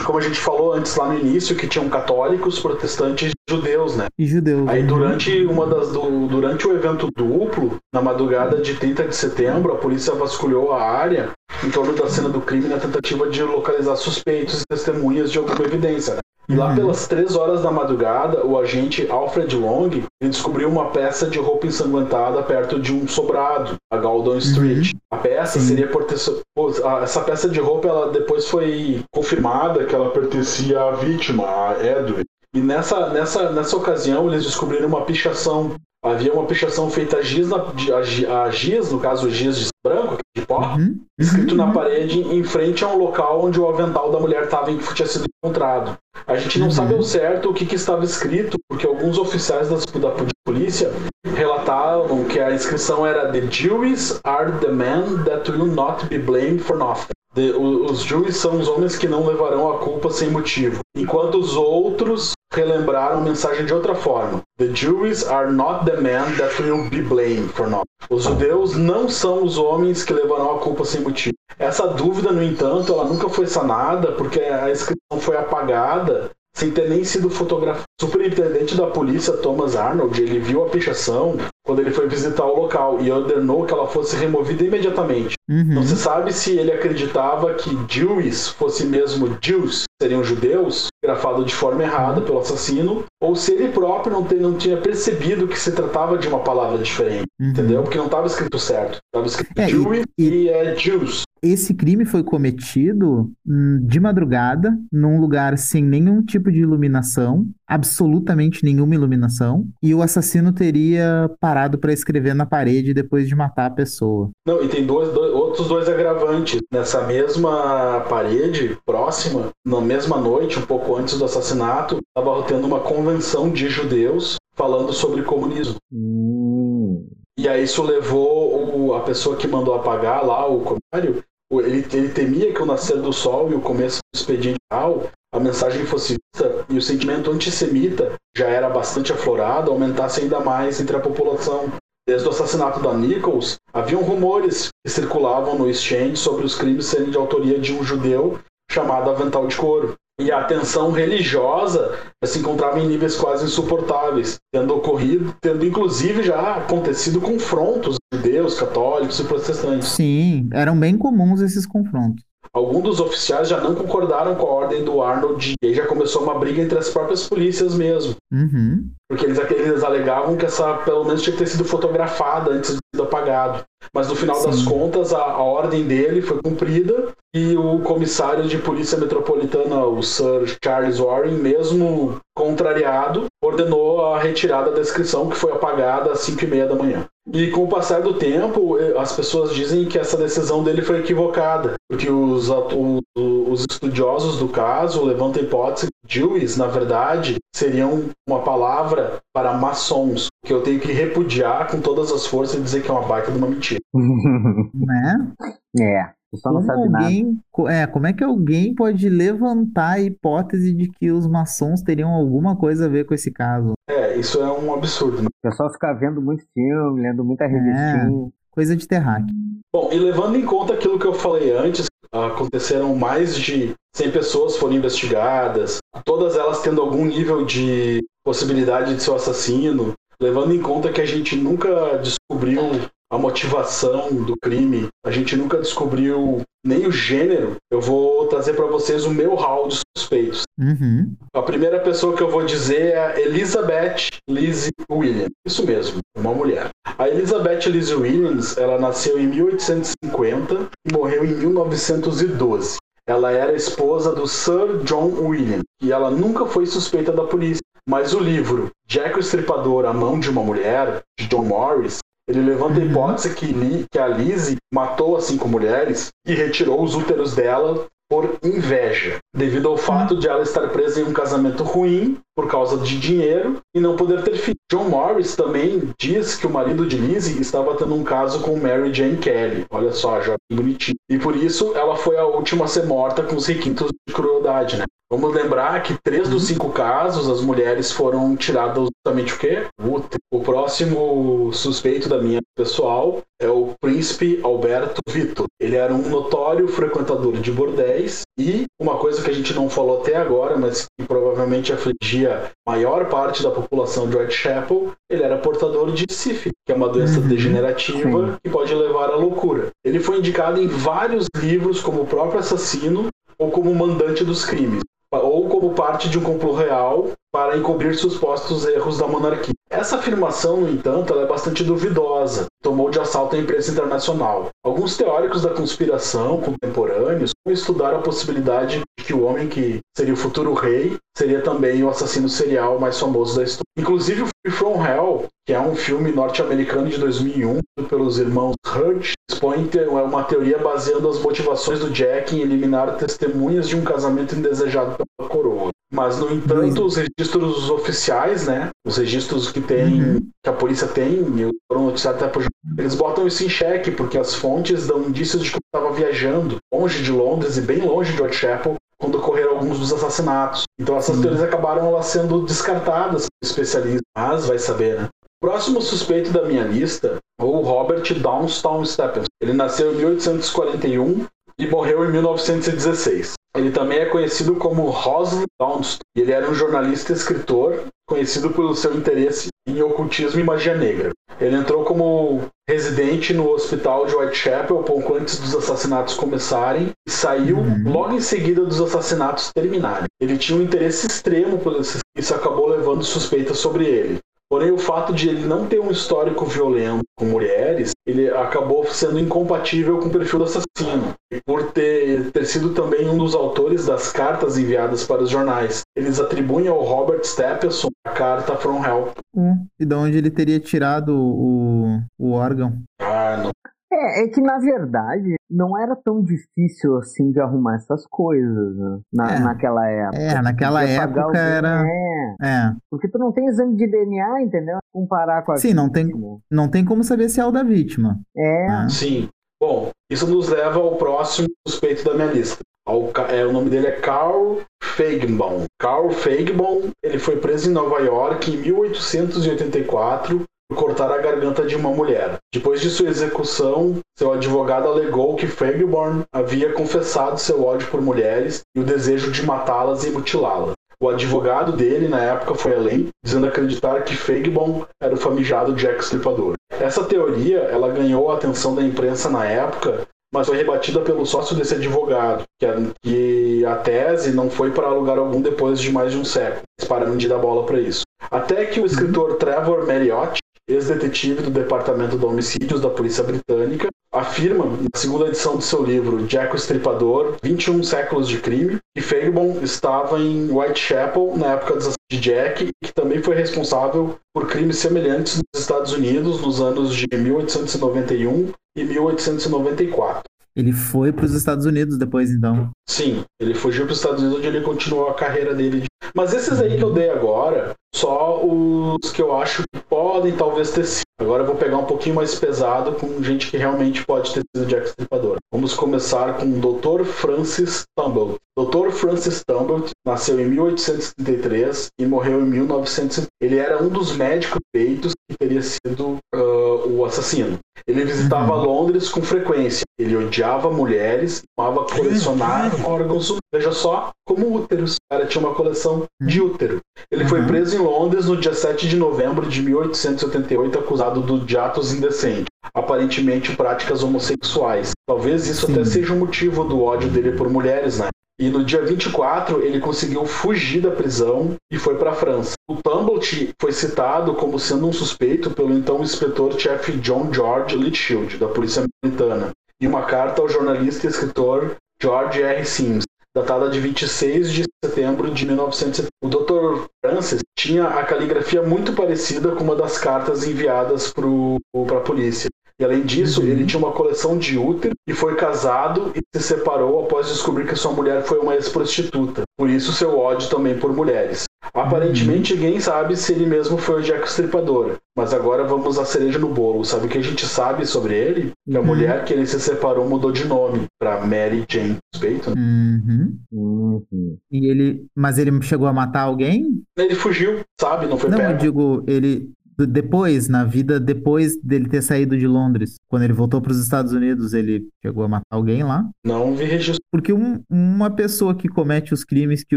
como 0.05 0.19
a 0.19 0.23
gente 0.23 0.39
falou 0.39 0.73
antes 0.73 0.97
lá 0.97 1.09
no 1.09 1.19
início, 1.19 1.57
que 1.57 1.67
tinham 1.67 1.89
católicos, 1.89 2.59
protestantes 2.59 3.33
e 3.33 3.53
judeus, 3.55 3.97
né? 3.97 4.07
E 4.19 4.27
judeus. 4.27 4.69
Aí 4.69 4.81
uhum. 4.81 4.87
durante 4.87 5.47
uma 5.47 5.67
das 5.67 5.93
do- 5.93 6.27
durante 6.27 6.67
o 6.67 6.73
evento 6.73 7.09
duplo, 7.15 7.77
na 7.93 8.01
madrugada 8.01 8.61
de 8.61 8.75
30 8.75 9.05
de 9.05 9.15
setembro, 9.15 9.73
a 9.73 9.77
polícia 9.77 10.15
vasculhou 10.15 10.73
a 10.73 10.83
área 10.83 11.31
em 11.65 11.71
torno 11.71 11.93
da 11.95 12.09
cena 12.09 12.29
do 12.29 12.41
crime 12.41 12.69
na 12.69 12.79
tentativa 12.79 13.29
de 13.29 13.43
localizar 13.43 13.97
suspeitos 13.97 14.63
e 14.63 14.67
testemunhas 14.69 15.31
de 15.33 15.39
alguma 15.39 15.65
evidência. 15.65 16.15
né? 16.15 16.21
E 16.49 16.55
lá 16.55 16.69
Uhum. 16.69 16.77
pelas 16.77 17.09
3 17.09 17.35
horas 17.35 17.63
da 17.63 17.73
madrugada, 17.73 18.47
o 18.47 18.57
agente 18.57 19.05
Alfred 19.11 19.57
Long 19.57 19.91
descobriu 20.23 20.69
uma 20.69 20.91
peça 20.91 21.27
de 21.27 21.41
roupa 21.41 21.67
ensanguentada 21.67 22.41
perto 22.45 22.79
de 22.79 22.93
um 22.93 23.09
sobrado, 23.09 23.75
a 23.93 23.97
Galdon 23.97 24.37
Street. 24.39 24.93
A 25.11 25.17
peça 25.17 25.59
Sim. 25.59 25.67
seria 25.67 25.89
pertence- 25.89 26.41
pô, 26.55 26.71
a- 26.85 27.01
essa 27.03 27.21
peça 27.23 27.49
de 27.49 27.59
roupa 27.59 27.89
ela 27.89 28.13
depois 28.13 28.47
foi 28.49 29.01
confirmada 29.13 29.85
que 29.87 29.95
ela 29.95 30.11
pertencia 30.11 30.81
à 30.81 30.93
vítima, 30.93 31.45
a 31.45 31.77
Edwin. 31.85 32.23
E 32.55 32.61
nessa, 32.61 33.09
nessa, 33.11 33.51
nessa 33.51 33.77
ocasião 33.77 34.29
eles 34.29 34.45
descobriram 34.45 34.87
uma 34.87 35.05
pichação. 35.05 35.75
Havia 36.07 36.33
uma 36.33 36.45
pichação 36.47 36.89
feita 36.91 37.17
a 37.19 37.23
giz, 37.23 37.49
na, 37.49 37.57
a, 37.57 38.43
a 38.45 38.51
giz, 38.51 38.93
no 38.93 39.01
caso 39.01 39.31
giz 39.31 39.57
de 39.59 39.69
branco, 39.85 40.19
de 40.37 40.45
pó, 40.47 40.61
Uhum, 40.77 40.99
escrito 41.19 41.51
uhum, 41.53 41.57
na 41.57 41.73
parede 41.73 42.21
em 42.21 42.43
frente 42.45 42.85
a 42.85 42.89
um 42.89 42.99
local 42.99 43.45
onde 43.45 43.61
o 43.61 43.69
avental 43.69 44.11
da 44.13 44.19
mulher 44.21 44.49
tava, 44.49 44.73
tinha 44.95 45.07
sido 45.09 45.25
encontrado. 45.43 45.97
A 46.27 46.37
gente 46.37 46.59
não 46.59 46.67
Uhum. 46.67 46.73
sabe 46.73 46.95
ao 46.95 47.03
certo 47.03 47.51
o 47.51 47.55
que, 47.55 47.67
que 47.67 47.75
estava 47.77 48.05
escrito, 48.05 48.57
porque 48.69 48.87
alguns 48.87 49.19
oficiais 49.19 49.69
das- 49.69 49.85
da, 49.87 50.11
polícia 50.47 50.93
relataram 51.35 52.25
que 52.25 52.39
a 52.39 52.53
inscrição 52.53 53.05
era 53.07 53.31
The 53.33 53.43
Jews 53.43 54.21
are 54.25 54.53
the 54.61 54.69
men 54.69 55.25
that 55.25 55.51
will 55.51 55.67
not 55.67 56.07
be 56.07 56.19
blamed 56.19 56.61
for 56.63 56.77
nothing. 56.77 57.09
The- 57.35 57.53
o- 57.53 57.85
os 57.85 58.03
Jews 58.03 58.37
são 58.37 58.59
os 58.59 58.69
homens 58.69 58.97
que 58.97 59.07
não 59.09 59.27
levarão 59.27 59.71
a 59.71 59.79
culpa 59.79 60.11
sem 60.11 60.31
motivo, 60.31 60.81
enquanto 60.97 61.37
os 61.39 61.55
outros 61.57 62.33
relembraram 62.53 63.19
a 63.19 63.23
mensagem 63.23 63.67
de 63.67 63.75
outra 63.75 63.95
forma. 63.95 64.43
The 64.59 64.69
Jews 64.69 65.27
are 65.27 65.53
not 65.53 65.85
the 65.85 66.01
men 66.01 66.37
that 66.37 66.63
will 66.63 66.89
be 66.89 67.03
blamed 67.03 67.51
for 67.53 67.69
nothing. 67.69 67.85
Os 68.09 68.25
judeus 68.25 68.77
não 68.77 69.09
são 69.09 69.45
os 69.45 69.59
homens 69.59 70.05
que 70.05 70.13
levarão 70.13 70.57
a 70.57 70.59
culpa 70.61 70.85
sem 70.85 71.01
motivo. 71.01 71.35
Essa 71.59 71.89
dúvida, 71.89 72.33
no 72.33 72.43
entanto, 72.43 72.93
ela 72.93 73.05
nunca 73.05 73.29
foi 73.29 73.47
sanada 73.47 74.13
porque 74.13 74.41
a 74.41 74.71
inscrição 74.71 75.21
foi 75.21 75.37
apagada 75.37 76.31
sem 76.57 76.71
ter 76.71 76.89
nem 76.89 77.05
sido 77.05 77.29
fotografado. 77.29 77.85
O 78.01 78.05
superintendente 78.07 78.75
da 78.75 78.87
polícia, 78.87 79.33
Thomas 79.35 79.77
Arnold, 79.77 80.21
ele 80.21 80.39
viu 80.39 80.65
a 80.65 80.69
pichação 80.69 81.37
quando 81.65 81.81
ele 81.81 81.91
foi 81.91 82.09
visitar 82.09 82.45
o 82.45 82.55
local 82.61 82.99
e 83.01 83.11
ordenou 83.11 83.65
que 83.67 83.73
ela 83.73 83.87
fosse 83.89 84.17
removida 84.17 84.65
imediatamente. 84.65 85.35
uhum. 85.51 85.65
Não 85.75 85.83
se 85.83 85.97
sabe 85.97 86.33
se 86.33 86.57
ele 86.57 86.73
acreditava 86.73 87.55
que 87.55 87.75
Jews 87.89 88.49
fosse 88.49 88.85
mesmo 88.85 89.37
Jews, 89.41 89.85
seriam 90.01 90.23
judeus, 90.25 90.87
grafado 91.05 91.45
de 91.45 91.55
forma 91.55 91.83
errada 91.83 92.21
pelo 92.21 92.39
assassino, 92.41 93.05
ou 93.21 93.35
se 93.37 93.53
ele 93.53 93.69
próprio 93.69 94.13
não, 94.13 94.25
te- 94.25 94.35
não 94.37 94.55
tinha 94.55 94.77
percebido 94.77 95.49
que 95.49 95.59
se 95.59 95.73
tratava 95.73 96.17
de 96.19 96.29
uma 96.29 96.41
palavra 96.41 96.79
diferente, 96.79 97.27
Uhum. 97.41 97.49
entendeu? 97.51 97.83
Porque 97.83 97.99
não 97.99 98.07
estava 98.07 98.27
escrito 98.27 98.59
certo. 98.59 98.99
Estava 99.13 99.27
escrito 99.27 99.59
É, 99.59 99.67
e- 99.67 99.71
Jewish 99.71 100.05
e- 100.19 100.25
e, 100.29 100.49
é 100.49 100.75
Jews. 100.75 101.23
Esse 101.43 101.75
crime 101.75 102.05
foi 102.05 102.25
cometido 102.25 103.31
hum, 103.47 103.79
de 103.83 104.01
madrugada, 104.01 104.77
num 104.91 105.21
lugar 105.21 105.57
sem 105.59 105.83
nenhum 105.83 106.23
tipo 106.25 106.51
de 106.51 106.61
iluminação, 106.61 107.47
absolutamente 107.69 108.65
nenhuma 108.65 108.95
iluminação, 108.95 109.67
e 109.83 109.95
o 109.95 110.03
assassino 110.03 110.53
teria 110.53 111.31
parado 111.39 111.79
para 111.79 111.93
escrever 111.93 112.35
na 112.35 112.47
parede 112.47 112.95
depois 112.95 113.29
de 113.29 113.35
matar 113.35 113.67
a 113.67 113.71
pessoa. 113.71 114.31
Não, 114.47 114.63
e 114.63 114.69
tem 114.69 114.87
dois, 114.87 115.13
dois- 115.13 115.33
outros 115.33 115.69
dois 115.69 115.89
agravantes. 115.89 116.61
Nessa 116.73 117.07
mesma 117.07 118.01
parede, 118.09 118.77
próxima, 118.85 119.51
na 119.65 119.81
mesma 119.81 120.19
noite, 120.19 120.59
um 120.59 120.67
pouco 120.67 120.97
antes 120.97 121.19
do 121.19 121.25
assassinato, 121.25 121.99
estava 122.09 122.43
tendo 122.45 122.67
uma 122.67 122.81
convenção 122.81 123.51
de 123.51 123.69
judeus 123.69 124.37
falando 124.55 124.93
sobre 124.93 125.23
comunismo. 125.23 125.77
Hum. 125.93 127.07
E 127.39 127.49
aí 127.49 127.65
isso 127.65 127.83
levou 127.83 128.89
o- 128.89 128.95
a 128.95 129.01
pessoa 129.01 129.37
que 129.37 129.47
mandou 129.47 129.75
apagar 129.75 130.25
lá, 130.27 130.47
o 130.47 130.61
comissário, 130.61 131.23
o- 131.53 131.61
ele, 131.61 131.87
ele 131.93 132.09
temia 132.09 132.53
que 132.53 132.63
o 132.63 132.67
nascer 132.67 133.01
do 133.01 133.13
sol 133.13 133.51
e 133.51 133.55
o 133.55 133.61
começo 133.61 133.99
do 134.13 134.19
expediente 134.19 134.59
real, 134.73 135.11
a 135.35 135.39
mensagem 135.39 135.85
fosse 135.85 136.17
vista 136.17 136.65
e 136.69 136.79
o 136.79 136.83
sentimento 136.83 137.31
antissemita 137.31 138.15
já 138.35 138.47
era 138.47 138.71
bastante 138.71 139.13
aflorado, 139.13 139.71
aumentasse 139.71 140.21
ainda 140.21 140.41
mais 140.41 140.81
entre 140.81 140.97
a 140.97 141.01
população. 141.01 141.71
Desde 142.09 142.27
o 142.27 142.31
assassinato 142.31 142.81
da 142.81 142.95
Nichols, 142.95 143.57
haviam 143.73 144.01
rumores 144.01 144.69
que 144.85 144.91
circulavam 144.91 145.59
no 145.59 145.69
exchange 145.69 146.17
sobre 146.17 146.47
os 146.47 146.55
crimes 146.55 146.87
serem 146.87 147.11
de 147.11 147.17
autoria 147.17 147.59
de 147.59 147.75
um 147.75 147.83
judeu 147.83 148.39
chamado 148.71 149.11
Avental 149.11 149.47
de 149.47 149.57
Couro. 149.57 149.95
E 150.19 150.33
a 150.33 150.45
tensão 150.45 150.93
religiosa 150.93 151.95
se 152.25 152.39
encontrava 152.39 152.81
em 152.81 152.89
níveis 152.89 153.17
quase 153.17 153.45
insuportáveis, 153.45 154.39
tendo 154.51 154.75
ocorrido, 154.75 155.35
tendo 155.43 155.65
inclusive 155.65 156.23
já 156.23 156.57
acontecido 156.57 157.21
confrontos 157.21 157.97
judeus, 158.13 158.59
católicos 158.59 159.21
e 159.21 159.25
protestantes. 159.25 159.89
Sim, 159.89 160.49
eram 160.53 160.79
bem 160.79 160.97
comuns 160.97 161.43
esses 161.43 161.67
confrontos. 161.67 162.25
Alguns 162.57 162.85
dos 162.85 163.01
oficiais 163.01 163.51
já 163.51 163.61
não 163.61 163.75
concordaram 163.75 164.35
com 164.35 164.47
a 164.47 164.51
ordem 164.51 164.83
do 164.83 165.03
Arnold 165.03 165.53
e 165.63 165.67
aí 165.67 165.75
já 165.75 165.85
começou 165.85 166.23
uma 166.23 166.39
briga 166.39 166.63
entre 166.63 166.79
as 166.79 166.89
próprias 166.89 167.29
polícias 167.29 167.75
mesmo. 167.75 168.17
Uhum. 168.33 168.89
Porque 169.11 169.27
eles, 169.27 169.39
eles 169.51 169.85
alegavam 169.85 170.39
que 170.39 170.47
essa 170.47 170.73
pelo 170.79 171.05
menos 171.05 171.21
tinha 171.21 171.37
que 171.37 171.41
ter 171.41 171.51
sido 171.51 171.67
fotografada 171.67 172.51
antes 172.53 172.71
de 172.71 172.79
ser 172.95 173.03
apagado. 173.03 173.63
Mas 173.93 174.09
no 174.09 174.17
final 174.17 174.43
das 174.43 174.61
Sim. 174.61 174.65
contas, 174.65 175.13
a, 175.13 175.19
a 175.19 175.43
ordem 175.43 175.87
dele 175.87 176.23
foi 176.23 176.41
cumprida 176.43 177.13
e 177.35 177.55
o 177.59 177.81
comissário 177.81 178.49
de 178.49 178.57
polícia 178.57 178.97
metropolitana, 178.97 179.85
o 179.85 180.03
Sir 180.03 180.57
Charles 180.65 180.99
Warren, 180.99 181.35
mesmo 181.35 182.17
contrariado, 182.35 183.27
ordenou 183.45 184.03
a 184.07 184.19
retirada 184.19 184.71
da 184.71 184.81
inscrição 184.81 185.29
que 185.29 185.37
foi 185.37 185.53
apagada 185.53 186.13
às 186.13 186.21
5 186.21 186.43
e 186.43 186.47
meia 186.47 186.67
da 186.67 186.75
manhã. 186.75 187.07
E 187.33 187.51
com 187.51 187.65
o 187.65 187.69
passar 187.69 188.03
do 188.03 188.15
tempo, 188.15 188.79
eh, 188.79 188.97
as 188.99 189.13
pessoas 189.15 189.55
dizem 189.55 189.85
que 189.87 189.99
essa 189.99 190.17
decisão 190.17 190.63
dele 190.63 190.81
foi 190.83 191.01
equivocada, 191.01 191.75
porque 191.89 192.09
os, 192.11 192.49
os 192.49 193.67
estudiosos 193.69 194.39
do 194.39 194.49
caso 194.49 195.05
levantam 195.05 195.43
a 195.43 195.45
hipótese 195.45 195.89
que 196.07 196.19
Jews, 196.21 196.57
na 196.57 196.69
verdade, 196.69 197.37
seriam 197.55 198.05
uma 198.29 198.43
palavra 198.43 199.19
para 199.35 199.55
maçons, 199.55 200.29
que 200.45 200.53
eu 200.53 200.63
tenho 200.63 200.79
que 200.79 200.93
repudiar 200.93 201.69
com 201.69 201.81
todas 201.81 202.13
as 202.13 202.27
forças 202.27 202.59
e 202.61 202.63
dizer 202.63 202.83
que 202.83 202.91
é 202.91 202.95
uma 202.95 203.07
baita 203.07 203.33
de 203.33 203.39
uma 203.39 203.49
mentira. 203.49 203.81
Né? 204.75 205.33
é, 205.81 206.11
só 206.37 206.51
não 206.53 206.61
Como 206.61 206.67
sabe 206.67 206.89
nada. 206.89 207.05
alguém, 207.07 207.39
co- 207.51 207.69
é, 207.69 207.87
como 207.87 208.07
é 208.07 208.13
que 208.13 208.23
alguém 208.23 208.75
pode 208.75 209.09
levantar 209.09 209.93
a 209.95 210.01
hipótese 210.01 210.73
de 210.73 210.89
que 210.89 211.11
os 211.11 211.27
maçons 211.27 211.83
teriam 211.83 212.11
alguma 212.11 212.57
coisa 212.57 212.87
a 212.87 212.89
ver 212.89 213.05
com 213.05 213.15
esse 213.15 213.33
caso? 213.33 213.73
É, 213.89 213.96
isso 214.17 214.41
é 214.41 214.51
um 214.53 214.73
absurdo. 214.75 215.23
né? 215.23 215.29
O 215.29 215.49
pessoal 215.51 215.71
fica 215.73 215.93
vendo 215.93 216.21
muito 216.21 216.45
filme, 216.55 217.03
lendo 217.03 217.25
muita 217.25 217.45
É. 217.45 217.49
revistinha. 217.49 218.31
Coisa 218.51 218.75
de 218.75 218.87
terráqueo. 218.89 219.35
Bom, 219.73 219.91
e 219.93 219.99
levando 219.99 220.37
em 220.37 220.45
conta 220.45 220.73
aquilo 220.73 220.99
que 220.99 221.07
eu 221.07 221.13
falei 221.15 221.53
antes, 221.53 221.87
aconteceram 222.11 222.95
mais 222.97 223.37
de 223.37 223.75
100 223.95 224.11
pessoas 224.11 224.57
foram 224.57 224.75
investigadas, 224.75 225.79
todas 226.05 226.37
elas 226.37 226.63
tendo 226.63 226.81
algum 226.81 227.05
nível 227.05 227.45
de 227.45 228.03
possibilidade 228.25 228.95
de 228.95 229.03
ser 229.03 229.11
o 229.11 229.15
assassino, 229.15 229.93
levando 230.21 230.55
em 230.55 230.61
conta 230.63 230.91
que 230.93 231.01
a 231.01 231.07
gente 231.07 231.37
nunca 231.37 231.99
descobriu 231.99 232.63
a 233.11 233.19
motivação 233.19 234.13
do 234.13 234.35
crime, 234.43 234.89
a 235.05 235.11
gente 235.11 235.37
nunca 235.37 235.59
descobriu 235.59 236.43
nem 236.65 236.87
o 236.87 236.91
gênero, 236.91 237.57
eu 237.71 237.81
vou 237.81 238.27
trazer 238.27 238.55
para 238.55 238.67
vocês 238.67 239.05
o 239.05 239.11
meu 239.11 239.37
hall 239.37 239.69
de 239.69 239.79
suspeitos. 239.97 240.43
Uhum. 240.59 241.15
A 241.33 241.43
primeira 241.43 241.79
pessoa 241.79 242.17
que 242.17 242.23
eu 242.23 242.29
vou 242.29 242.45
dizer 242.45 242.95
é 242.95 243.23
Elizabeth 243.23 244.09
Lizzie 244.29 244.73
Williams. 244.91 245.31
Isso 245.47 245.65
mesmo, 245.65 246.01
uma 246.17 246.35
mulher. 246.35 246.71
A 246.99 247.09
Elizabeth 247.09 247.69
Lizzie 247.69 247.95
Williams, 247.95 248.57
ela 248.57 248.81
nasceu 248.81 249.19
em 249.19 249.29
1850 249.29 250.69
e 250.85 250.93
morreu 250.93 251.25
em 251.25 251.37
1912. 251.37 252.79
Ela 253.09 253.31
era 253.31 253.55
esposa 253.55 254.13
do 254.13 254.27
Sir 254.27 254.83
John 254.83 255.13
Williams 255.21 255.63
e 255.81 255.93
ela 255.93 256.11
nunca 256.11 256.45
foi 256.47 256.67
suspeita 256.67 257.13
da 257.13 257.25
polícia. 257.25 257.61
Mas 257.89 258.13
o 258.13 258.19
livro 258.19 258.73
Jack 258.89 259.17
o 259.17 259.21
Estripador, 259.21 259.85
A 259.85 259.93
Mão 259.93 260.19
de 260.19 260.29
uma 260.29 260.43
Mulher, 260.43 261.03
de 261.19 261.29
John 261.29 261.45
Morris, 261.45 261.99
ele 262.29 262.41
levanta 262.41 262.79
a 262.81 262.83
Uhum. 262.83 262.91
hipótese 262.91 263.35
que, 263.35 263.47
Li- 263.47 263.87
que 263.91 263.99
a 263.99 264.07
Lizzie 264.09 264.57
matou 264.73 265.17
as 265.17 265.25
cinco 265.25 265.49
mulheres 265.49 266.09
e 266.27 266.35
retirou 266.35 266.83
os 266.83 266.95
úteros 266.95 267.35
dela 267.35 267.87
por 268.09 268.39
inveja, 268.45 269.19
devido 269.35 269.69
ao 269.69 269.77
fato 269.77 270.17
de 270.17 270.29
ela 270.29 270.43
estar 270.45 270.69
presa 270.69 271.01
em 271.01 271.05
um 271.05 271.13
casamento 271.13 271.65
ruim 271.65 272.19
por 272.37 272.47
causa 272.47 272.77
de 272.79 273.01
dinheiro 273.01 273.59
e 273.75 273.81
não 273.81 273.97
poder 273.97 274.23
ter 274.23 274.37
filho. 274.37 274.55
John 274.71 274.85
Morris 274.89 275.35
também 275.35 275.91
diz 275.99 276.37
que 276.37 276.47
o 276.47 276.51
marido 276.51 276.87
de 276.87 276.97
Lizzie 276.97 277.41
estava 277.41 277.75
tendo 277.77 277.97
um 277.97 278.05
caso 278.05 278.41
com 278.43 278.57
Mary 278.57 278.95
Jane 278.95 279.17
Kelly. 279.17 279.67
Olha 279.71 279.91
só, 279.93 280.21
já 280.21 280.37
bonitinho. 280.53 280.97
E 281.11 281.19
por 281.19 281.35
isso 281.35 281.73
ela 281.75 281.97
foi 281.97 282.17
a 282.17 282.25
última 282.25 282.67
a 282.67 282.69
ser 282.69 282.87
morta 282.87 283.25
com 283.25 283.35
os 283.35 283.47
requintos 283.47 283.89
de 284.09 284.15
crueldade, 284.15 284.77
né? 284.77 284.85
Vamos 285.09 285.33
lembrar 285.33 285.81
que 285.85 285.95
três 286.03 286.29
dos 286.29 286.49
cinco 286.49 286.71
casos, 286.71 287.31
as 287.31 287.41
mulheres 287.41 287.93
foram 287.93 288.35
tiradas 288.35 288.89
justamente 289.07 289.35
o 289.35 289.39
quê? 289.39 289.67
Útero. 289.81 290.19
O 290.33 290.41
próximo 290.41 291.53
suspeito 291.53 292.09
da 292.09 292.21
minha 292.21 292.41
pessoal 292.57 293.23
é 293.41 293.49
o 293.49 293.73
príncipe 293.81 294.41
Alberto 294.43 295.01
Vitor. 295.09 295.47
Ele 295.61 295.77
era 295.77 295.95
um 295.95 296.09
notório 296.09 296.67
frequentador 296.67 297.35
de 297.35 297.53
bordéis 297.53 298.23
e 298.37 298.65
uma 298.81 298.97
coisa 298.99 299.23
que 299.23 299.31
a 299.31 299.33
gente 299.33 299.55
não 299.55 299.71
falou 299.71 300.01
até 300.01 300.17
agora, 300.17 300.57
mas 300.57 300.87
que 300.99 301.07
provavelmente 301.07 301.73
afligia 301.73 302.51
a 302.67 302.71
maior 302.73 303.09
parte 303.09 303.45
da 303.45 303.51
população 303.53 304.11
de 304.11 304.17
Whitechapel, 304.17 304.93
ele 305.09 305.23
era 305.23 305.39
portador 305.39 305.93
de 305.93 306.13
sífilis, 306.13 306.53
que 306.67 306.73
é 306.73 306.75
uma 306.75 306.89
doença 306.89 307.21
Uhum, 307.21 307.29
degenerativa 307.29 308.33
sim. 308.33 308.37
que 308.43 308.51
pode 308.51 308.75
levar 308.75 309.11
à 309.11 309.15
loucura. 309.17 309.69
Ele 309.85 310.01
foi 310.01 310.19
indicado 310.19 310.61
em 310.61 310.67
vários 310.67 311.27
livros 311.37 311.81
como 311.81 312.03
o 312.03 312.07
próprio 312.07 312.41
assassino 312.41 313.07
ou 313.39 313.53
como 313.53 313.73
mandante 313.73 314.25
dos 314.25 314.45
crimes 314.45 314.83
ou 315.13 315.49
como 315.49 315.75
parte 315.75 316.09
de 316.09 316.19
um 316.19 316.23
complô 316.23 316.55
real 316.55 317.11
para 317.33 317.57
encobrir 317.57 317.95
supostos 317.95 318.67
erros 318.67 318.99
da 318.99 319.07
monarquia. 319.07 319.55
Essa 319.69 319.97
afirmação, 319.97 320.61
no 320.61 320.71
entanto, 320.71 321.19
é 321.19 321.27
bastante 321.27 321.63
duvidosa, 321.63 322.47
tomou 322.67 322.91
de 322.91 322.99
assalto 322.99 323.37
a 323.37 323.39
imprensa 323.39 323.71
internacional. 323.71 324.49
Alguns 324.65 324.97
teóricos 324.97 325.43
da 325.43 325.51
conspiração 325.51 326.41
contemporâneos 326.41 327.31
estudaram 327.47 327.99
a 327.99 328.03
possibilidade 328.03 328.81
de 328.99 329.05
que 329.05 329.15
o 329.15 329.23
homem 329.23 329.47
que 329.47 329.79
seria 329.97 330.13
o 330.13 330.17
futuro 330.17 330.53
rei 330.53 330.97
seria 331.17 331.41
também 331.43 331.85
o 331.85 331.89
assassino 331.89 332.29
serial 332.29 332.81
mais 332.81 332.99
famoso 332.99 333.37
da 333.37 333.45
história. 333.45 333.63
Inclusive, 333.79 334.23
o 334.23 334.27
Free 334.27 334.53
From 334.57 334.85
Hell, 334.85 335.27
que 335.47 335.53
é 335.53 335.61
um 335.61 335.77
filme 335.77 336.11
norte-americano 336.11 336.89
de 336.89 336.99
2001, 336.99 337.61
pelos 337.89 338.19
irmãos 338.19 338.57
Hurt, 338.67 339.13
expõe 339.31 339.65
te- 339.69 339.79
uma 339.85 340.25
teoria 340.25 340.59
baseando 340.59 341.09
as 341.09 341.21
motivações 341.21 341.79
do 341.79 341.91
Jack 341.91 342.35
em 342.35 342.41
eliminar 342.41 342.97
testemunhas 342.97 343.69
de 343.69 343.77
um 343.77 343.85
casamento 343.85 344.35
indesejado 344.35 344.97
pela 345.17 345.29
coroa. 345.31 345.71
Mas, 345.95 346.19
no 346.19 346.33
entanto, 346.35 346.85
os 346.85 346.97
registros 346.97 347.71
oficiais, 347.71 348.45
né, 348.47 348.71
os 348.85 348.97
registros 348.97 349.53
que 349.53 349.61
tem, 349.61 350.03
Uhum. 350.03 350.29
que 350.43 350.51
a 350.51 350.53
polícia 350.53 350.89
tem, 350.89 351.13
e 351.15 351.49
foram 351.71 351.87
noticiados 351.87 352.21
até 352.21 352.31
por 352.31 352.43
eles 352.79 352.95
botam 352.95 353.27
isso 353.27 353.45
em 353.45 353.49
xeque, 353.49 353.91
porque 353.91 354.19
as 354.19 354.35
fontes 354.35 354.87
dão 354.87 355.03
indícios 355.03 355.43
de 355.43 355.51
que 355.51 355.59
estava 355.59 355.93
viajando 355.93 356.59
longe 356.73 357.03
de 357.03 357.13
Londres 357.13 357.57
e 357.57 357.61
bem 357.61 357.81
longe 357.81 358.13
de 358.13 358.23
Whitechapel 358.23 358.77
quando 358.99 359.19
ocorreram 359.19 359.53
alguns 359.53 359.79
dos 359.79 359.93
assassinatos. 359.93 360.65
Então 360.81 360.97
essas 360.97 361.17
Sim. 361.17 361.23
teorias 361.23 361.43
acabaram 361.43 361.87
elas 361.87 362.07
sendo 362.07 362.43
descartadas 362.43 363.27
por 363.27 363.47
especialistas, 363.47 364.03
mas 364.17 364.47
vai 364.47 364.59
saber, 364.59 365.01
né? 365.01 365.09
O 365.43 365.47
próximo 365.47 365.83
suspeito 365.83 366.31
da 366.31 366.45
minha 366.47 366.65
lista 366.65 367.19
é 367.39 367.45
o 367.45 367.61
Robert 367.61 368.03
Downstown 368.19 368.85
Stephenson. 368.85 369.27
Ele 369.41 369.53
nasceu 369.53 369.93
em 369.93 369.97
1841 369.97 371.27
e 371.59 371.67
morreu 371.67 372.05
em 372.05 372.13
1916. 372.13 373.35
Ele 373.57 373.71
também 373.71 373.99
é 373.99 374.07
conhecido 374.07 374.57
como 374.57 374.89
Rosley 374.89 375.47
Downstown. 375.61 376.01
E 376.17 376.21
ele 376.21 376.33
era 376.33 376.51
um 376.51 376.55
jornalista 376.55 377.13
e 377.13 377.17
escritor 377.17 377.85
conhecido 378.09 378.51
pelo 378.51 378.75
seu 378.75 378.97
interesse 378.97 379.49
em 379.67 379.83
ocultismo 379.83 380.41
e 380.41 380.45
magia 380.45 380.75
negra. 380.77 381.11
Ele 381.41 381.57
entrou 381.57 381.85
como 381.85 382.47
residente 382.69 383.35
no 383.35 383.51
hospital 383.51 384.07
de 384.07 384.15
Whitechapel 384.15 384.83
pouco 384.83 385.15
antes 385.15 385.39
dos 385.39 385.55
assassinatos 385.55 386.15
começarem 386.15 386.91
e 387.07 387.11
saiu 387.11 387.59
Uhum. 387.59 387.83
logo 387.93 388.15
em 388.15 388.21
seguida 388.21 388.65
dos 388.65 388.81
assassinatos 388.81 389.53
terminarem. 389.53 390.07
Ele 390.21 390.39
tinha 390.39 390.59
um 390.59 390.63
interesse 390.63 391.07
extremo 391.07 391.59
por 391.59 391.79
isso 392.17 392.35
acabou 392.35 392.69
levando 392.69 393.05
suspeitas 393.05 393.59
sobre 393.59 393.85
ele. 393.85 394.19
Porém, 394.49 394.71
o 394.71 394.79
fato 394.79 395.13
de 395.13 395.29
ele 395.29 395.45
não 395.45 395.67
ter 395.67 395.81
um 395.81 395.91
histórico 395.91 396.45
violento 396.45 397.03
com 397.17 397.25
mulheres, 397.25 397.91
ele 398.07 398.31
acabou 398.31 398.87
sendo 398.87 399.19
incompatível 399.19 399.99
com 399.99 400.07
o 400.07 400.11
perfil 400.11 400.39
do 400.39 400.45
assassino. 400.45 401.15
E 401.33 401.41
por 401.45 401.73
ter, 401.73 402.31
ter 402.31 402.45
sido 402.45 402.73
também 402.73 403.09
um 403.09 403.19
dos 403.19 403.35
autores 403.35 403.87
das 403.87 404.13
cartas 404.13 404.57
enviadas 404.57 405.05
para 405.05 405.23
os 405.23 405.31
jornais. 405.31 405.83
Eles 405.97 406.21
atribuem 406.21 406.69
ao 406.69 406.85
Robert 406.85 407.25
Stephenson 407.25 407.89
a 408.07 408.11
carta 408.11 408.57
From 408.57 408.85
Hell. 408.85 409.13
Hum. 409.35 409.67
E 409.81 409.85
de 409.85 409.95
onde 409.95 410.19
ele 410.19 410.31
teria 410.31 410.61
tirado 410.61 411.13
o, 411.17 412.01
o 412.17 412.33
órgão? 412.33 412.79
Ah, 413.01 413.43
não. 413.43 413.51
É, 413.99 414.25
é 414.25 414.29
que 414.29 414.41
na 414.41 414.59
verdade 414.59 415.35
não 415.51 415.79
era 415.81 415.97
tão 415.97 416.23
difícil 416.23 416.97
assim 416.99 417.31
de 417.31 417.41
arrumar 417.41 417.77
essas 417.77 418.05
coisas 418.07 418.77
né? 418.77 418.99
Na, 419.13 419.33
É. 419.35 419.39
naquela 419.41 419.89
época. 419.89 420.19
É, 420.23 420.43
naquela 420.43 420.85
época 420.85 421.23
alguém, 421.23 421.41
era. 421.41 421.83
É, 421.87 422.47
É. 422.47 422.73
porque 422.91 423.09
tu 423.09 423.19
não 423.19 423.33
tem 423.33 423.47
exame 423.47 423.77
de 423.77 423.87
DNA, 423.87 424.43
entendeu? 424.43 424.79
Comparar 424.93 425.43
com 425.43 425.53
a 425.53 425.57
Sim, 425.57 425.73
não 425.73 425.89
tem-. 425.89 426.11
Não 426.51 426.69
tem 426.69 426.85
como 426.85 427.03
saber 427.05 427.29
se 427.29 427.41
é 427.41 427.45
o 427.47 427.51
da 427.53 427.63
vítima. 427.63 428.19
É, 428.37 428.67
né? 428.69 428.89
Sim. 428.91 429.29
Bom, 429.61 429.91
isso 430.11 430.27
nos 430.27 430.49
leva 430.51 430.79
ao 430.79 430.97
próximo 430.97 431.49
suspeito 431.67 432.05
da 432.05 432.15
minha 432.15 432.27
lista. 432.27 432.59
Ao 432.87 433.09
Ca- 433.09 433.29
é, 433.33 433.45
o 433.45 433.53
nome 433.53 433.71
dele 433.71 433.87
é 433.87 434.01
Carl 434.01 434.59
Feigenbaum. 434.83 435.65
Carl 435.81 436.11
Feigenbaum, 436.11 436.91
ele 437.03 437.19
foi 437.19 437.37
preso 437.41 437.69
em 437.71 437.73
Nova 437.73 437.99
York 438.01 438.51
em 438.53 438.59
1884 438.59 440.43
por 440.69 440.77
cortar 440.77 441.11
a 441.11 441.19
garganta 441.19 441.65
de 441.65 441.77
uma 441.77 441.91
mulher. 441.91 442.37
Depois 442.53 442.81
de 442.81 442.91
sua 442.91 443.09
execução, 443.09 443.99
seu 444.19 444.33
advogado 444.33 444.89
alegou 444.89 445.37
que 445.37 445.47
Feigenbaum 445.47 446.23
havia 446.33 446.73
confessado 446.73 447.39
seu 447.39 447.65
ódio 447.65 447.89
por 447.89 448.01
mulheres 448.01 448.63
e 448.75 448.81
o 448.81 448.85
desejo 448.85 449.31
de 449.31 449.45
matá-las 449.45 450.05
e 450.05 450.11
mutilá-las. 450.11 450.73
O 451.01 451.11
advogado 451.11 451.73
dele, 451.73 452.09
na 452.09 452.23
época, 452.23 452.55
foi 452.55 452.75
além, 452.75 453.09
dizendo 453.23 453.47
acreditar 453.47 454.03
que 454.03 454.17
Feigenbaum 454.17 454.85
era 455.01 455.15
o 455.15 455.19
famigado 455.19 455.75
Jack 455.75 456.03
Stripador. 456.03 456.55
Essa 456.71 457.05
teoria 457.05 457.59
ela 457.59 457.93
ganhou 457.93 458.31
a 458.31 458.35
atenção 458.35 458.75
da 458.75 458.83
imprensa 458.83 459.29
na 459.29 459.45
época, 459.45 460.07
mas 460.33 460.47
foi 460.47 460.57
rebatida 460.57 461.01
pelo 461.01 461.27
sócio 461.27 461.55
desse 461.55 461.75
advogado, 461.75 462.45
que 462.59 463.65
a, 463.65 463.77
tese 463.77 464.33
não 464.33 464.51
foi 464.51 464.71
para 464.71 464.89
lugar 464.89 465.19
algum 465.19 465.41
depois 465.41 465.79
de 465.79 465.93
mais 465.93 466.13
de 466.13 466.19
um 466.19 466.25
século. 466.25 466.63
Pararam 466.89 467.17
de 467.17 467.29
dar 467.29 467.39
bola 467.39 467.65
para 467.67 467.81
isso. 467.81 468.03
Até 468.31 468.65
que 468.65 468.81
o 468.81 468.87
escritor 468.87 469.37
Trevor 469.37 469.87
Marriott, 469.87 470.39
ex-detetive 470.69 471.43
do 471.43 471.51
Departamento 471.51 472.19
de 472.19 472.25
Homicídios 472.25 472.81
da 472.81 472.91
Polícia 472.91 473.23
Britânica, 473.23 473.89
afirma, 474.13 474.65
na 474.65 474.99
segunda 474.99 475.29
edição 475.29 475.57
do 475.57 475.63
seu 475.63 475.85
livro 475.85 476.27
Jack 476.27 476.55
o 476.55 476.57
Estripador, 476.57 477.37
21 477.43 477.83
séculos 477.83 478.29
de 478.29 478.39
crime, 478.39 478.79
que 478.95 479.03
Feigbon 479.03 479.59
estava 479.63 480.19
em 480.19 480.51
Whitechapel 480.51 481.35
na 481.37 481.53
época 481.53 481.79
de 482.11 482.19
Jack 482.19 482.71
que 482.83 482.93
também 482.93 483.23
foi 483.23 483.35
responsável 483.35 484.17
por 484.33 484.47
crimes 484.47 484.79
semelhantes 484.79 485.37
nos 485.37 485.61
Estados 485.61 485.93
Unidos 485.93 486.41
nos 486.41 486.61
anos 486.61 486.95
de 486.95 487.07
1891 487.17 488.53
e 488.77 488.85
1894. 488.85 490.23
Ele 490.57 490.73
foi 490.73 491.13
para 491.13 491.27
os 491.27 491.35
Estados 491.35 491.67
Unidos 491.67 491.99
depois, 491.99 492.31
então. 492.31 492.71
Sim, 492.89 493.23
ele 493.39 493.55
fugiu 493.55 493.85
para 493.85 493.93
os 493.93 493.99
Estados 493.99 494.21
Unidos 494.23 494.39
onde 494.39 494.49
ele 494.49 494.63
continuou 494.63 495.09
a 495.11 495.15
carreira 495.15 495.55
dele. 495.55 495.81
de- 495.83 495.87
Mas 496.15 496.33
esses 496.33 496.59
aí 496.61 496.79
que 496.79 496.83
eu 496.83 496.93
dei 496.95 497.11
agora, 497.11 497.75
só 497.95 498.43
os 498.43 499.11
que 499.13 499.21
eu 499.21 499.37
acho 499.37 499.63
que 499.73 499.81
podem 499.83 500.35
talvez 500.35 500.71
ter 500.71 500.85
sido. 500.85 501.06
Agora 501.19 501.43
eu 501.43 501.47
vou 501.47 501.57
pegar 501.57 501.79
um 501.79 501.85
pouquinho 501.87 502.15
mais 502.15 502.35
pesado 502.35 502.93
com 502.93 503.23
gente 503.23 503.51
que 503.51 503.57
realmente 503.57 504.05
pode 504.05 504.35
ter 504.35 504.43
sido 504.55 504.67
Jack 504.69 504.89
Stripador. 504.89 505.37
Vamos 505.51 505.73
começar 505.73 506.37
com 506.37 506.45
o 506.47 506.61
Dr. 506.75 507.05
Francis 507.05 507.85
Tumble. 507.99 508.37
Dr. 508.59 508.91
Francis 508.91 509.43
Tumble 509.47 509.85
nasceu 510.07 510.39
em 510.41 510.47
1833 510.47 511.89
e 511.99 512.07
morreu 512.07 512.41
em 512.41 512.45
1900. 512.45 513.27
Ele 513.41 513.57
era 513.57 513.83
um 513.83 513.89
dos 513.89 514.15
médicos 514.17 514.59
feitos 514.75 515.13
que 515.29 515.37
teria 515.39 515.63
sido 515.63 516.19
ah, 516.35 516.39
o 516.87 517.05
assassino. 517.05 517.59
Ele 517.87 518.05
visitava 518.05 518.57
Uhum. 518.57 518.65
Londres 518.65 519.09
com 519.09 519.23
frequência. 519.23 519.85
Ele 519.99 520.17
odiava 520.17 520.71
mulheres, 520.71 521.43
amava 521.59 521.85
colecionar 521.85 522.73
órgãos. 522.87 523.33
Veja 523.55 523.73
só 523.73 524.11
como 524.27 524.55
úteros. 524.55 524.95
O 524.97 524.99
cara 525.15 525.27
tinha 525.27 525.45
uma 525.47 525.55
coleção 525.55 526.05
de 526.21 526.41
útero. 526.41 526.81
Ele 527.11 527.27
foi 527.29 527.41
Uhum. 527.41 527.47
preso 527.47 527.77
em 527.77 527.79
Londres 527.79 528.27
no 528.27 528.37
dia 528.37 528.55
7 528.55 528.89
de 528.89 528.97
novembro 528.97 529.47
de 529.47 529.63
1888, 529.63 530.79
acusado 530.79 531.06
do- 531.11 531.41
de 531.41 531.57
atos 531.57 531.93
indecentes, 531.93 532.47
aparentemente 532.75 533.55
práticas 533.57 534.03
homossexuais. 534.03 534.93
Talvez 535.07 535.47
isso 535.47 535.67
Sim. 535.67 535.73
até 535.73 535.85
seja 535.85 536.13
o 536.13 536.17
motivo 536.17 536.65
do 536.65 536.83
ódio 536.83 537.09
dele 537.09 537.33
por 537.33 537.49
mulheres, 537.49 537.99
né? 537.99 538.09
E 538.39 538.51
no 538.51 538.63
dia 538.63 538.83
24, 538.85 539.63
ele 539.63 539.81
conseguiu 539.81 540.27
fugir 540.27 540.83
da 540.83 540.91
prisão 540.91 541.55
e 541.73 541.79
foi 541.79 541.97
para 541.97 542.11
a 542.11 542.15
França. 542.15 542.53
O 542.69 542.75
Tumblety 542.83 543.49
foi 543.59 543.73
citado 543.73 544.35
como 544.35 544.59
sendo 544.59 544.87
um 544.87 544.93
suspeito 544.93 545.51
pelo 545.51 545.73
então 545.73 546.03
inspetor-chefe 546.03 546.93
John 546.99 547.33
George 547.33 547.77
Litchfield, 547.77 548.37
da 548.37 548.49
Polícia 548.49 548.85
Britânica, 549.03 549.53
em 549.81 549.87
uma 549.87 550.03
carta 550.03 550.43
ao 550.43 550.49
jornalista 550.51 551.07
e 551.07 551.11
escritor 551.11 551.77
George 552.03 552.43
R. 552.43 552.63
Sims, 552.67 553.05
datada 553.37 553.69
de 553.69 553.79
26 553.79 554.51
de 554.51 554.65
setembro 554.83 555.31
de 555.31 555.45
1970. 555.45 556.09
O 556.25 556.29
Dr. 556.29 556.87
Francis 557.05 557.41
tinha 557.59 557.85
a 557.85 558.03
caligrafia 558.03 558.63
muito 558.63 558.95
parecida 558.95 559.55
com 559.55 559.63
uma 559.63 559.77
das 559.77 559.99
cartas 559.99 560.49
enviadas 560.49 561.13
para 561.13 561.99
a 561.99 562.01
polícia. 562.01 562.49
E 562.81 562.85
além 562.85 563.03
disso, 563.03 563.41
Uhum. 563.41 563.47
ele 563.49 563.67
tinha 563.67 563.79
uma 563.79 563.93
coleção 563.93 564.37
de 564.39 564.59
útero 564.59 564.95
e 565.09 565.15
foi 565.15 565.35
casado 565.35 566.13
e 566.15 566.21
se 566.35 566.43
separou 566.47 567.03
após 567.05 567.29
descobrir 567.29 567.67
que 567.67 567.77
sua 567.77 567.93
mulher 567.93 568.23
foi 568.23 568.39
uma 568.39 568.55
ex-prostituta. 568.55 569.43
Por 569.59 569.69
isso, 569.71 569.93
seu 569.93 570.19
ódio 570.19 570.49
também 570.51 570.79
por 570.79 570.93
mulheres. 570.95 571.45
Aparentemente, 571.77 572.55
ninguém 572.55 572.81
sabe 572.81 573.17
se 573.17 573.33
ele 573.33 573.47
mesmo 573.47 573.77
foi 573.77 574.01
o 574.01 574.03
Jack 574.03 574.23
o 574.23 574.25
Estripador. 574.25 574.97
Mas 575.17 575.33
agora 575.33 575.65
vamos 575.65 575.99
à 575.99 576.05
cereja 576.05 576.39
no 576.39 576.49
bolo. 576.53 576.85
Sabe 576.85 577.07
o 577.07 577.09
que 577.09 577.17
a 577.19 577.23
gente 577.23 577.47
sabe 577.47 577.87
sobre 577.87 578.15
ele? 578.15 578.53
Que 578.69 578.77
a 578.77 578.81
Uhum. 578.81 578.87
mulher 578.87 579.25
que 579.25 579.33
ele 579.33 579.47
se 579.47 579.59
separou 579.59 580.07
mudou 580.09 580.31
de 580.31 580.45
nome 580.47 580.85
para 581.01 581.25
Mary 581.27 581.65
Jane 581.69 581.97
Suspeito. 582.15 582.51
né? 582.55 582.57
Uhum. 582.61 583.39
Uhum. 583.53 584.37
E 584.53 584.67
ele. 584.67 585.07
Mas 585.17 585.39
ele 585.39 585.63
chegou 585.63 585.87
a 585.89 585.93
matar 585.93 586.23
alguém? 586.23 586.83
Ele 586.99 587.15
fugiu, 587.15 587.61
sabe? 587.81 588.07
Não 588.07 588.19
foi 588.19 588.29
Não, 588.31 588.39
eu 588.39 588.47
pego. 588.49 588.59
digo, 588.61 589.05
ele. 589.07 589.51
Depois, 589.79 590.49
na 590.49 590.65
vida, 590.65 590.99
depois 590.99 591.61
dele 591.63 591.89
ter 591.89 592.03
saído 592.03 592.37
de 592.39 592.47
Londres, 592.47 592.95
quando 593.09 593.25
ele 593.25 593.33
voltou 593.33 593.61
para 593.61 593.73
os 593.73 593.79
Estados 593.81 594.13
Unidos, 594.13 594.55
ele 594.55 594.89
chegou 595.05 595.25
a 595.25 595.29
matar 595.29 595.45
alguém 595.51 595.83
lá? 595.83 596.09
Não 596.25 596.55
vi 596.55 596.65
registro. 596.65 597.03
Porque 597.13 597.33
um- 597.33 597.63
uma 597.71 598.11
pessoa 598.11 598.55
que 598.55 598.69
comete 598.69 599.13
os 599.13 599.25
crimes 599.25 599.65
que 599.65 599.77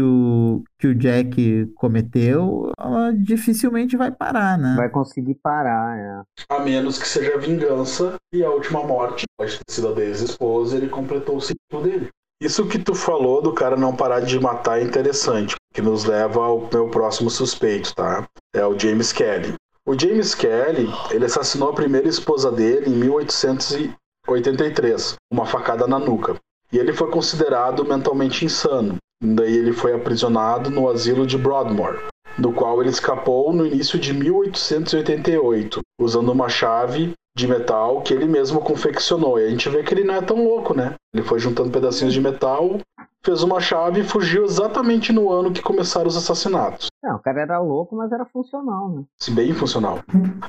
o, 0.00 0.62
que 0.78 0.86
o 0.88 0.94
Jack 0.94 1.70
cometeu, 1.74 2.72
ela 2.78 3.12
dificilmente 3.12 3.96
vai 3.96 4.10
parar, 4.10 4.56
né? 4.58 4.74
Vai 4.76 4.88
conseguir 4.88 5.36
parar, 5.42 5.98
é. 5.98 6.22
A 6.54 6.60
menos 6.60 6.98
que 6.98 7.06
seja 7.08 7.38
vingança 7.38 8.14
e 8.32 8.42
a 8.44 8.50
última 8.50 8.82
morte 8.86 9.24
pode 9.38 9.52
ter 9.58 9.72
sido 9.72 9.88
a 9.88 9.92
da 9.92 10.02
ex-esposa 10.02 10.76
ele 10.76 10.88
completou 10.88 11.36
o 11.36 11.40
ciclo 11.40 11.82
dele. 11.82 12.08
Isso 12.42 12.66
que 12.66 12.78
tu 12.78 12.94
falou 12.94 13.42
do 13.42 13.52
cara 13.52 13.76
não 13.76 13.94
parar 13.94 14.20
de 14.20 14.40
matar 14.40 14.78
é 14.80 14.84
interessante, 14.84 15.56
que 15.74 15.82
nos 15.82 16.04
leva 16.04 16.40
ao 16.42 16.68
meu 16.72 16.88
próximo 16.88 17.28
suspeito, 17.28 17.94
tá? 17.94 18.26
É 18.54 18.64
o 18.64 18.78
James 18.78 19.12
Kelly. 19.12 19.54
O 19.90 19.98
James 19.98 20.36
Kelly, 20.36 20.88
ele 21.10 21.24
assassinou 21.24 21.70
a 21.70 21.74
primeira 21.74 22.06
esposa 22.06 22.52
dele 22.52 22.90
em 22.90 22.94
1883, 22.94 25.16
uma 25.32 25.44
facada 25.44 25.88
na 25.88 25.98
nuca. 25.98 26.36
E 26.72 26.78
ele 26.78 26.92
foi 26.92 27.10
considerado 27.10 27.84
mentalmente 27.84 28.44
insano. 28.44 28.98
Daí 29.20 29.52
ele 29.52 29.72
foi 29.72 29.92
aprisionado 29.92 30.70
no 30.70 30.88
asilo 30.88 31.26
de 31.26 31.36
Broadmoor, 31.36 31.98
do 32.38 32.52
qual 32.52 32.80
ele 32.80 32.90
escapou 32.90 33.52
no 33.52 33.66
início 33.66 33.98
de 33.98 34.12
1888, 34.12 35.80
usando 36.00 36.30
uma 36.30 36.48
chave 36.48 37.12
de 37.40 37.48
metal 37.48 38.02
que 38.02 38.12
ele 38.14 38.26
mesmo 38.26 38.60
confeccionou. 38.60 39.38
E 39.40 39.46
a 39.46 39.50
gente 39.50 39.68
vê 39.68 39.82
que 39.82 39.92
ele 39.94 40.04
não 40.04 40.14
é 40.14 40.20
tão 40.22 40.44
louco, 40.44 40.74
né? 40.76 40.94
Ele 41.14 41.22
foi 41.24 41.38
juntando 41.38 41.70
pedacinhos 41.70 42.12
de 42.14 42.20
metal, 42.20 42.78
fez 43.24 43.42
uma 43.42 43.60
chave 43.60 44.00
e 44.00 44.04
fugiu 44.04 44.44
exatamente 44.44 45.12
no 45.12 45.30
ano 45.30 45.50
que 45.52 45.60
começaram 45.60 46.06
os 46.06 46.16
assassinatos. 46.16 46.86
Não, 47.02 47.16
o 47.16 47.18
cara 47.18 47.40
era 47.42 47.58
louco, 47.58 47.96
mas 47.96 48.12
era 48.12 48.24
funcional, 48.26 48.88
né? 48.90 49.02
Bem 49.30 49.52
funcional. 49.54 49.98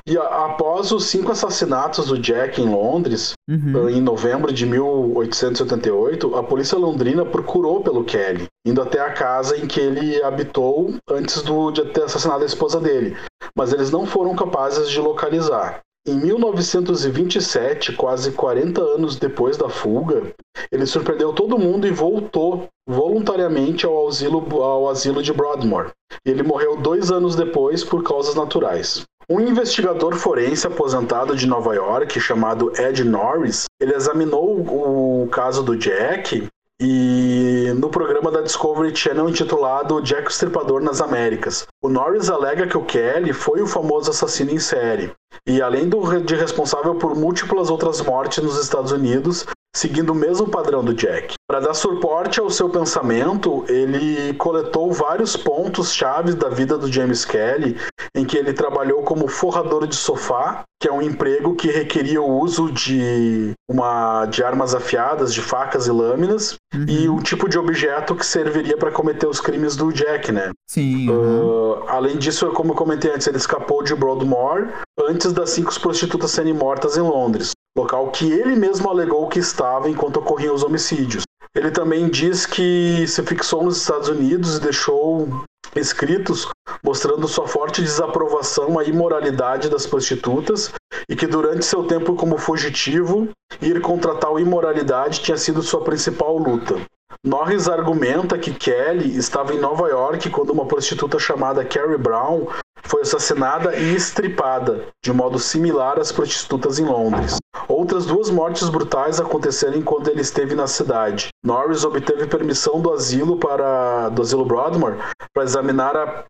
E 0.06 0.16
a- 0.16 0.46
após 0.46 0.92
os 0.92 1.04
cinco 1.06 1.32
assassinatos 1.32 2.06
do 2.06 2.18
Jack 2.18 2.60
em 2.60 2.68
Londres, 2.68 3.32
Uhum. 3.48 3.88
em 3.88 4.00
novembro 4.00 4.52
de 4.52 4.64
1888, 4.66 6.36
a 6.36 6.42
polícia 6.42 6.78
londrina 6.78 7.24
procurou 7.24 7.82
pelo 7.82 8.04
Kelly, 8.04 8.46
indo 8.64 8.80
até 8.80 9.00
a 9.00 9.12
casa 9.12 9.56
em 9.56 9.66
que 9.66 9.80
ele 9.80 10.22
habitou 10.22 10.94
antes 11.10 11.42
do, 11.42 11.70
de 11.70 11.84
ter 11.86 12.04
assassinado 12.04 12.42
a 12.42 12.46
esposa 12.46 12.80
dele, 12.80 13.16
mas 13.56 13.72
eles 13.72 13.90
não 13.90 14.06
foram 14.06 14.34
capazes 14.34 14.88
de 14.90 15.00
localizar. 15.00 15.80
Em 16.04 16.16
1927, 16.16 17.92
quase 17.92 18.32
40 18.32 18.82
anos 18.82 19.14
depois 19.14 19.56
da 19.56 19.68
fuga, 19.68 20.32
ele 20.72 20.84
surpreendeu 20.84 21.32
todo 21.32 21.56
mundo 21.56 21.86
e 21.86 21.92
voltou 21.92 22.68
voluntariamente 22.88 23.86
ao 23.86 24.08
asilo, 24.08 24.44
ao 24.60 24.88
asilo 24.88 25.22
de 25.22 25.32
Broadmoor. 25.32 25.92
Ele 26.26 26.42
morreu 26.42 26.76
dois 26.76 27.12
anos 27.12 27.36
depois 27.36 27.84
por 27.84 28.02
causas 28.02 28.34
naturais. 28.34 29.04
Um 29.30 29.40
investigador 29.40 30.16
forense 30.16 30.66
aposentado 30.66 31.36
de 31.36 31.46
Nova 31.46 31.72
York, 31.72 32.18
chamado 32.18 32.72
Ed 32.76 33.04
Norris, 33.04 33.66
ele 33.80 33.94
examinou 33.94 34.58
o 34.58 35.28
caso 35.28 35.62
do 35.62 35.76
Jack 35.76 36.48
e 36.80 37.72
no 37.76 37.88
programa 37.88 38.30
da 38.30 38.40
Discovery 38.40 38.94
Channel 38.94 39.28
intitulado 39.28 40.00
Jack 40.02 40.26
o 40.26 40.30
Estripador 40.30 40.80
nas 40.80 41.00
Américas. 41.00 41.66
O 41.82 41.88
Norris 41.88 42.28
alega 42.28 42.66
que 42.66 42.76
o 42.76 42.84
Kelly 42.84 43.32
foi 43.32 43.62
o 43.62 43.66
famoso 43.66 44.10
assassino 44.10 44.50
em 44.50 44.58
série 44.58 45.12
e 45.46 45.60
além 45.62 45.88
do, 45.88 46.20
de 46.20 46.34
responsável 46.34 46.94
por 46.96 47.14
múltiplas 47.14 47.70
outras 47.70 48.00
mortes 48.00 48.42
nos 48.42 48.58
Estados 48.58 48.92
Unidos, 48.92 49.46
seguindo 49.74 50.10
o 50.10 50.14
mesmo 50.14 50.48
padrão 50.48 50.84
do 50.84 50.94
Jack. 50.94 51.34
Para 51.48 51.60
dar 51.60 51.74
suporte 51.74 52.40
ao 52.40 52.50
seu 52.50 52.68
pensamento, 52.68 53.64
ele 53.68 54.32
coletou 54.34 54.92
vários 54.92 55.36
pontos 55.36 55.92
chaves 55.92 56.34
da 56.34 56.48
vida 56.48 56.78
do 56.78 56.90
James 56.90 57.24
Kelly, 57.24 57.76
em 58.14 58.24
que 58.24 58.36
ele 58.36 58.52
trabalhou 58.52 59.02
como 59.02 59.28
forrador 59.28 59.86
de 59.86 59.96
sofá, 59.96 60.62
que 60.80 60.88
é 60.88 60.92
um 60.92 61.02
emprego 61.02 61.54
que 61.54 61.68
requeria 61.68 62.20
o 62.20 62.40
uso 62.40 62.70
de 62.72 63.52
uma 63.70 64.26
de 64.26 64.42
armas 64.42 64.74
afiadas, 64.74 65.32
de 65.32 65.40
facas 65.40 65.86
e 65.86 65.90
lâminas, 65.90 66.56
Uhum. 66.74 66.86
e 66.88 67.06
o 67.06 67.20
tipo 67.22 67.50
de 67.50 67.58
objeto 67.58 68.16
que 68.16 68.24
serviria 68.24 68.78
para 68.78 68.90
cometer 68.90 69.26
os 69.26 69.40
crimes 69.42 69.76
do 69.76 69.92
Jack, 69.92 70.32
né? 70.32 70.50
Sim. 70.66 71.10
uhum. 71.10 71.72
Uh, 71.80 71.84
além 71.86 72.16
disso, 72.16 72.50
como 72.52 72.72
eu 72.72 72.74
comentei 72.76 73.12
antes, 73.12 73.26
ele 73.26 73.36
escapou 73.36 73.82
de 73.82 73.94
Broadmoor 73.94 74.68
antes 75.06 75.34
das 75.34 75.50
cinco 75.50 75.78
prostitutas 75.80 76.30
serem 76.30 76.54
mortas 76.54 76.96
em 76.96 77.02
Londres, 77.02 77.52
local 77.76 78.10
que 78.10 78.30
ele 78.30 78.56
mesmo 78.56 78.88
alegou 78.88 79.28
que 79.28 79.38
estava 79.38 79.88
enquanto 79.88 80.18
ocorriam 80.18 80.54
os 80.54 80.62
homicídios. 80.62 81.24
Ele 81.54 81.70
também 81.70 82.08
diz 82.08 82.46
que 82.46 83.06
se 83.06 83.22
fixou 83.22 83.62
nos 83.62 83.76
Estados 83.76 84.08
Unidos 84.08 84.56
e 84.56 84.60
deixou 84.60 85.44
escritos 85.76 86.48
mostrando 86.82 87.28
sua 87.28 87.46
forte 87.46 87.82
desaprovação 87.82 88.78
à 88.78 88.84
imoralidade 88.84 89.68
das 89.68 89.86
prostitutas 89.86 90.72
e 91.08 91.16
que 91.16 91.26
durante 91.26 91.64
seu 91.64 91.84
tempo 91.84 92.14
como 92.14 92.38
fugitivo, 92.38 93.28
ir 93.60 93.80
contra 93.80 94.14
tal 94.14 94.38
imoralidade 94.38 95.20
tinha 95.20 95.36
sido 95.36 95.62
sua 95.62 95.82
principal 95.82 96.36
luta. 96.36 96.80
Norris 97.24 97.68
argumenta 97.68 98.38
que 98.38 98.52
Kelly 98.52 99.16
estava 99.16 99.54
em 99.54 99.60
Nova 99.60 99.88
York 99.88 100.28
quando 100.30 100.50
uma 100.50 100.66
prostituta 100.66 101.18
chamada 101.18 101.64
Carrie 101.64 101.98
Brown 101.98 102.46
foi 102.82 103.02
assassinada 103.02 103.76
e 103.76 103.94
estripada, 103.94 104.86
de 105.02 105.12
modo 105.12 105.38
similar 105.38 105.98
às 105.98 106.10
prostitutas 106.10 106.78
em 106.78 106.84
Londres. 106.84 107.36
Outras 107.68 108.06
duas 108.06 108.28
mortes 108.28 108.68
brutais 108.68 109.20
aconteceram 109.20 109.76
enquanto 109.76 110.08
ele 110.08 110.20
esteve 110.20 110.54
na 110.54 110.66
cidade. 110.66 111.28
Norris 111.44 111.84
obteve 111.84 112.26
permissão 112.26 112.80
do 112.80 112.92
asilo 112.92 113.38
para 113.38 114.08
do 114.08 114.22
asilo 114.22 114.44
Broadmoor 114.44 114.96
para 115.32 115.44
examinar 115.44 115.96
a, 115.96 116.24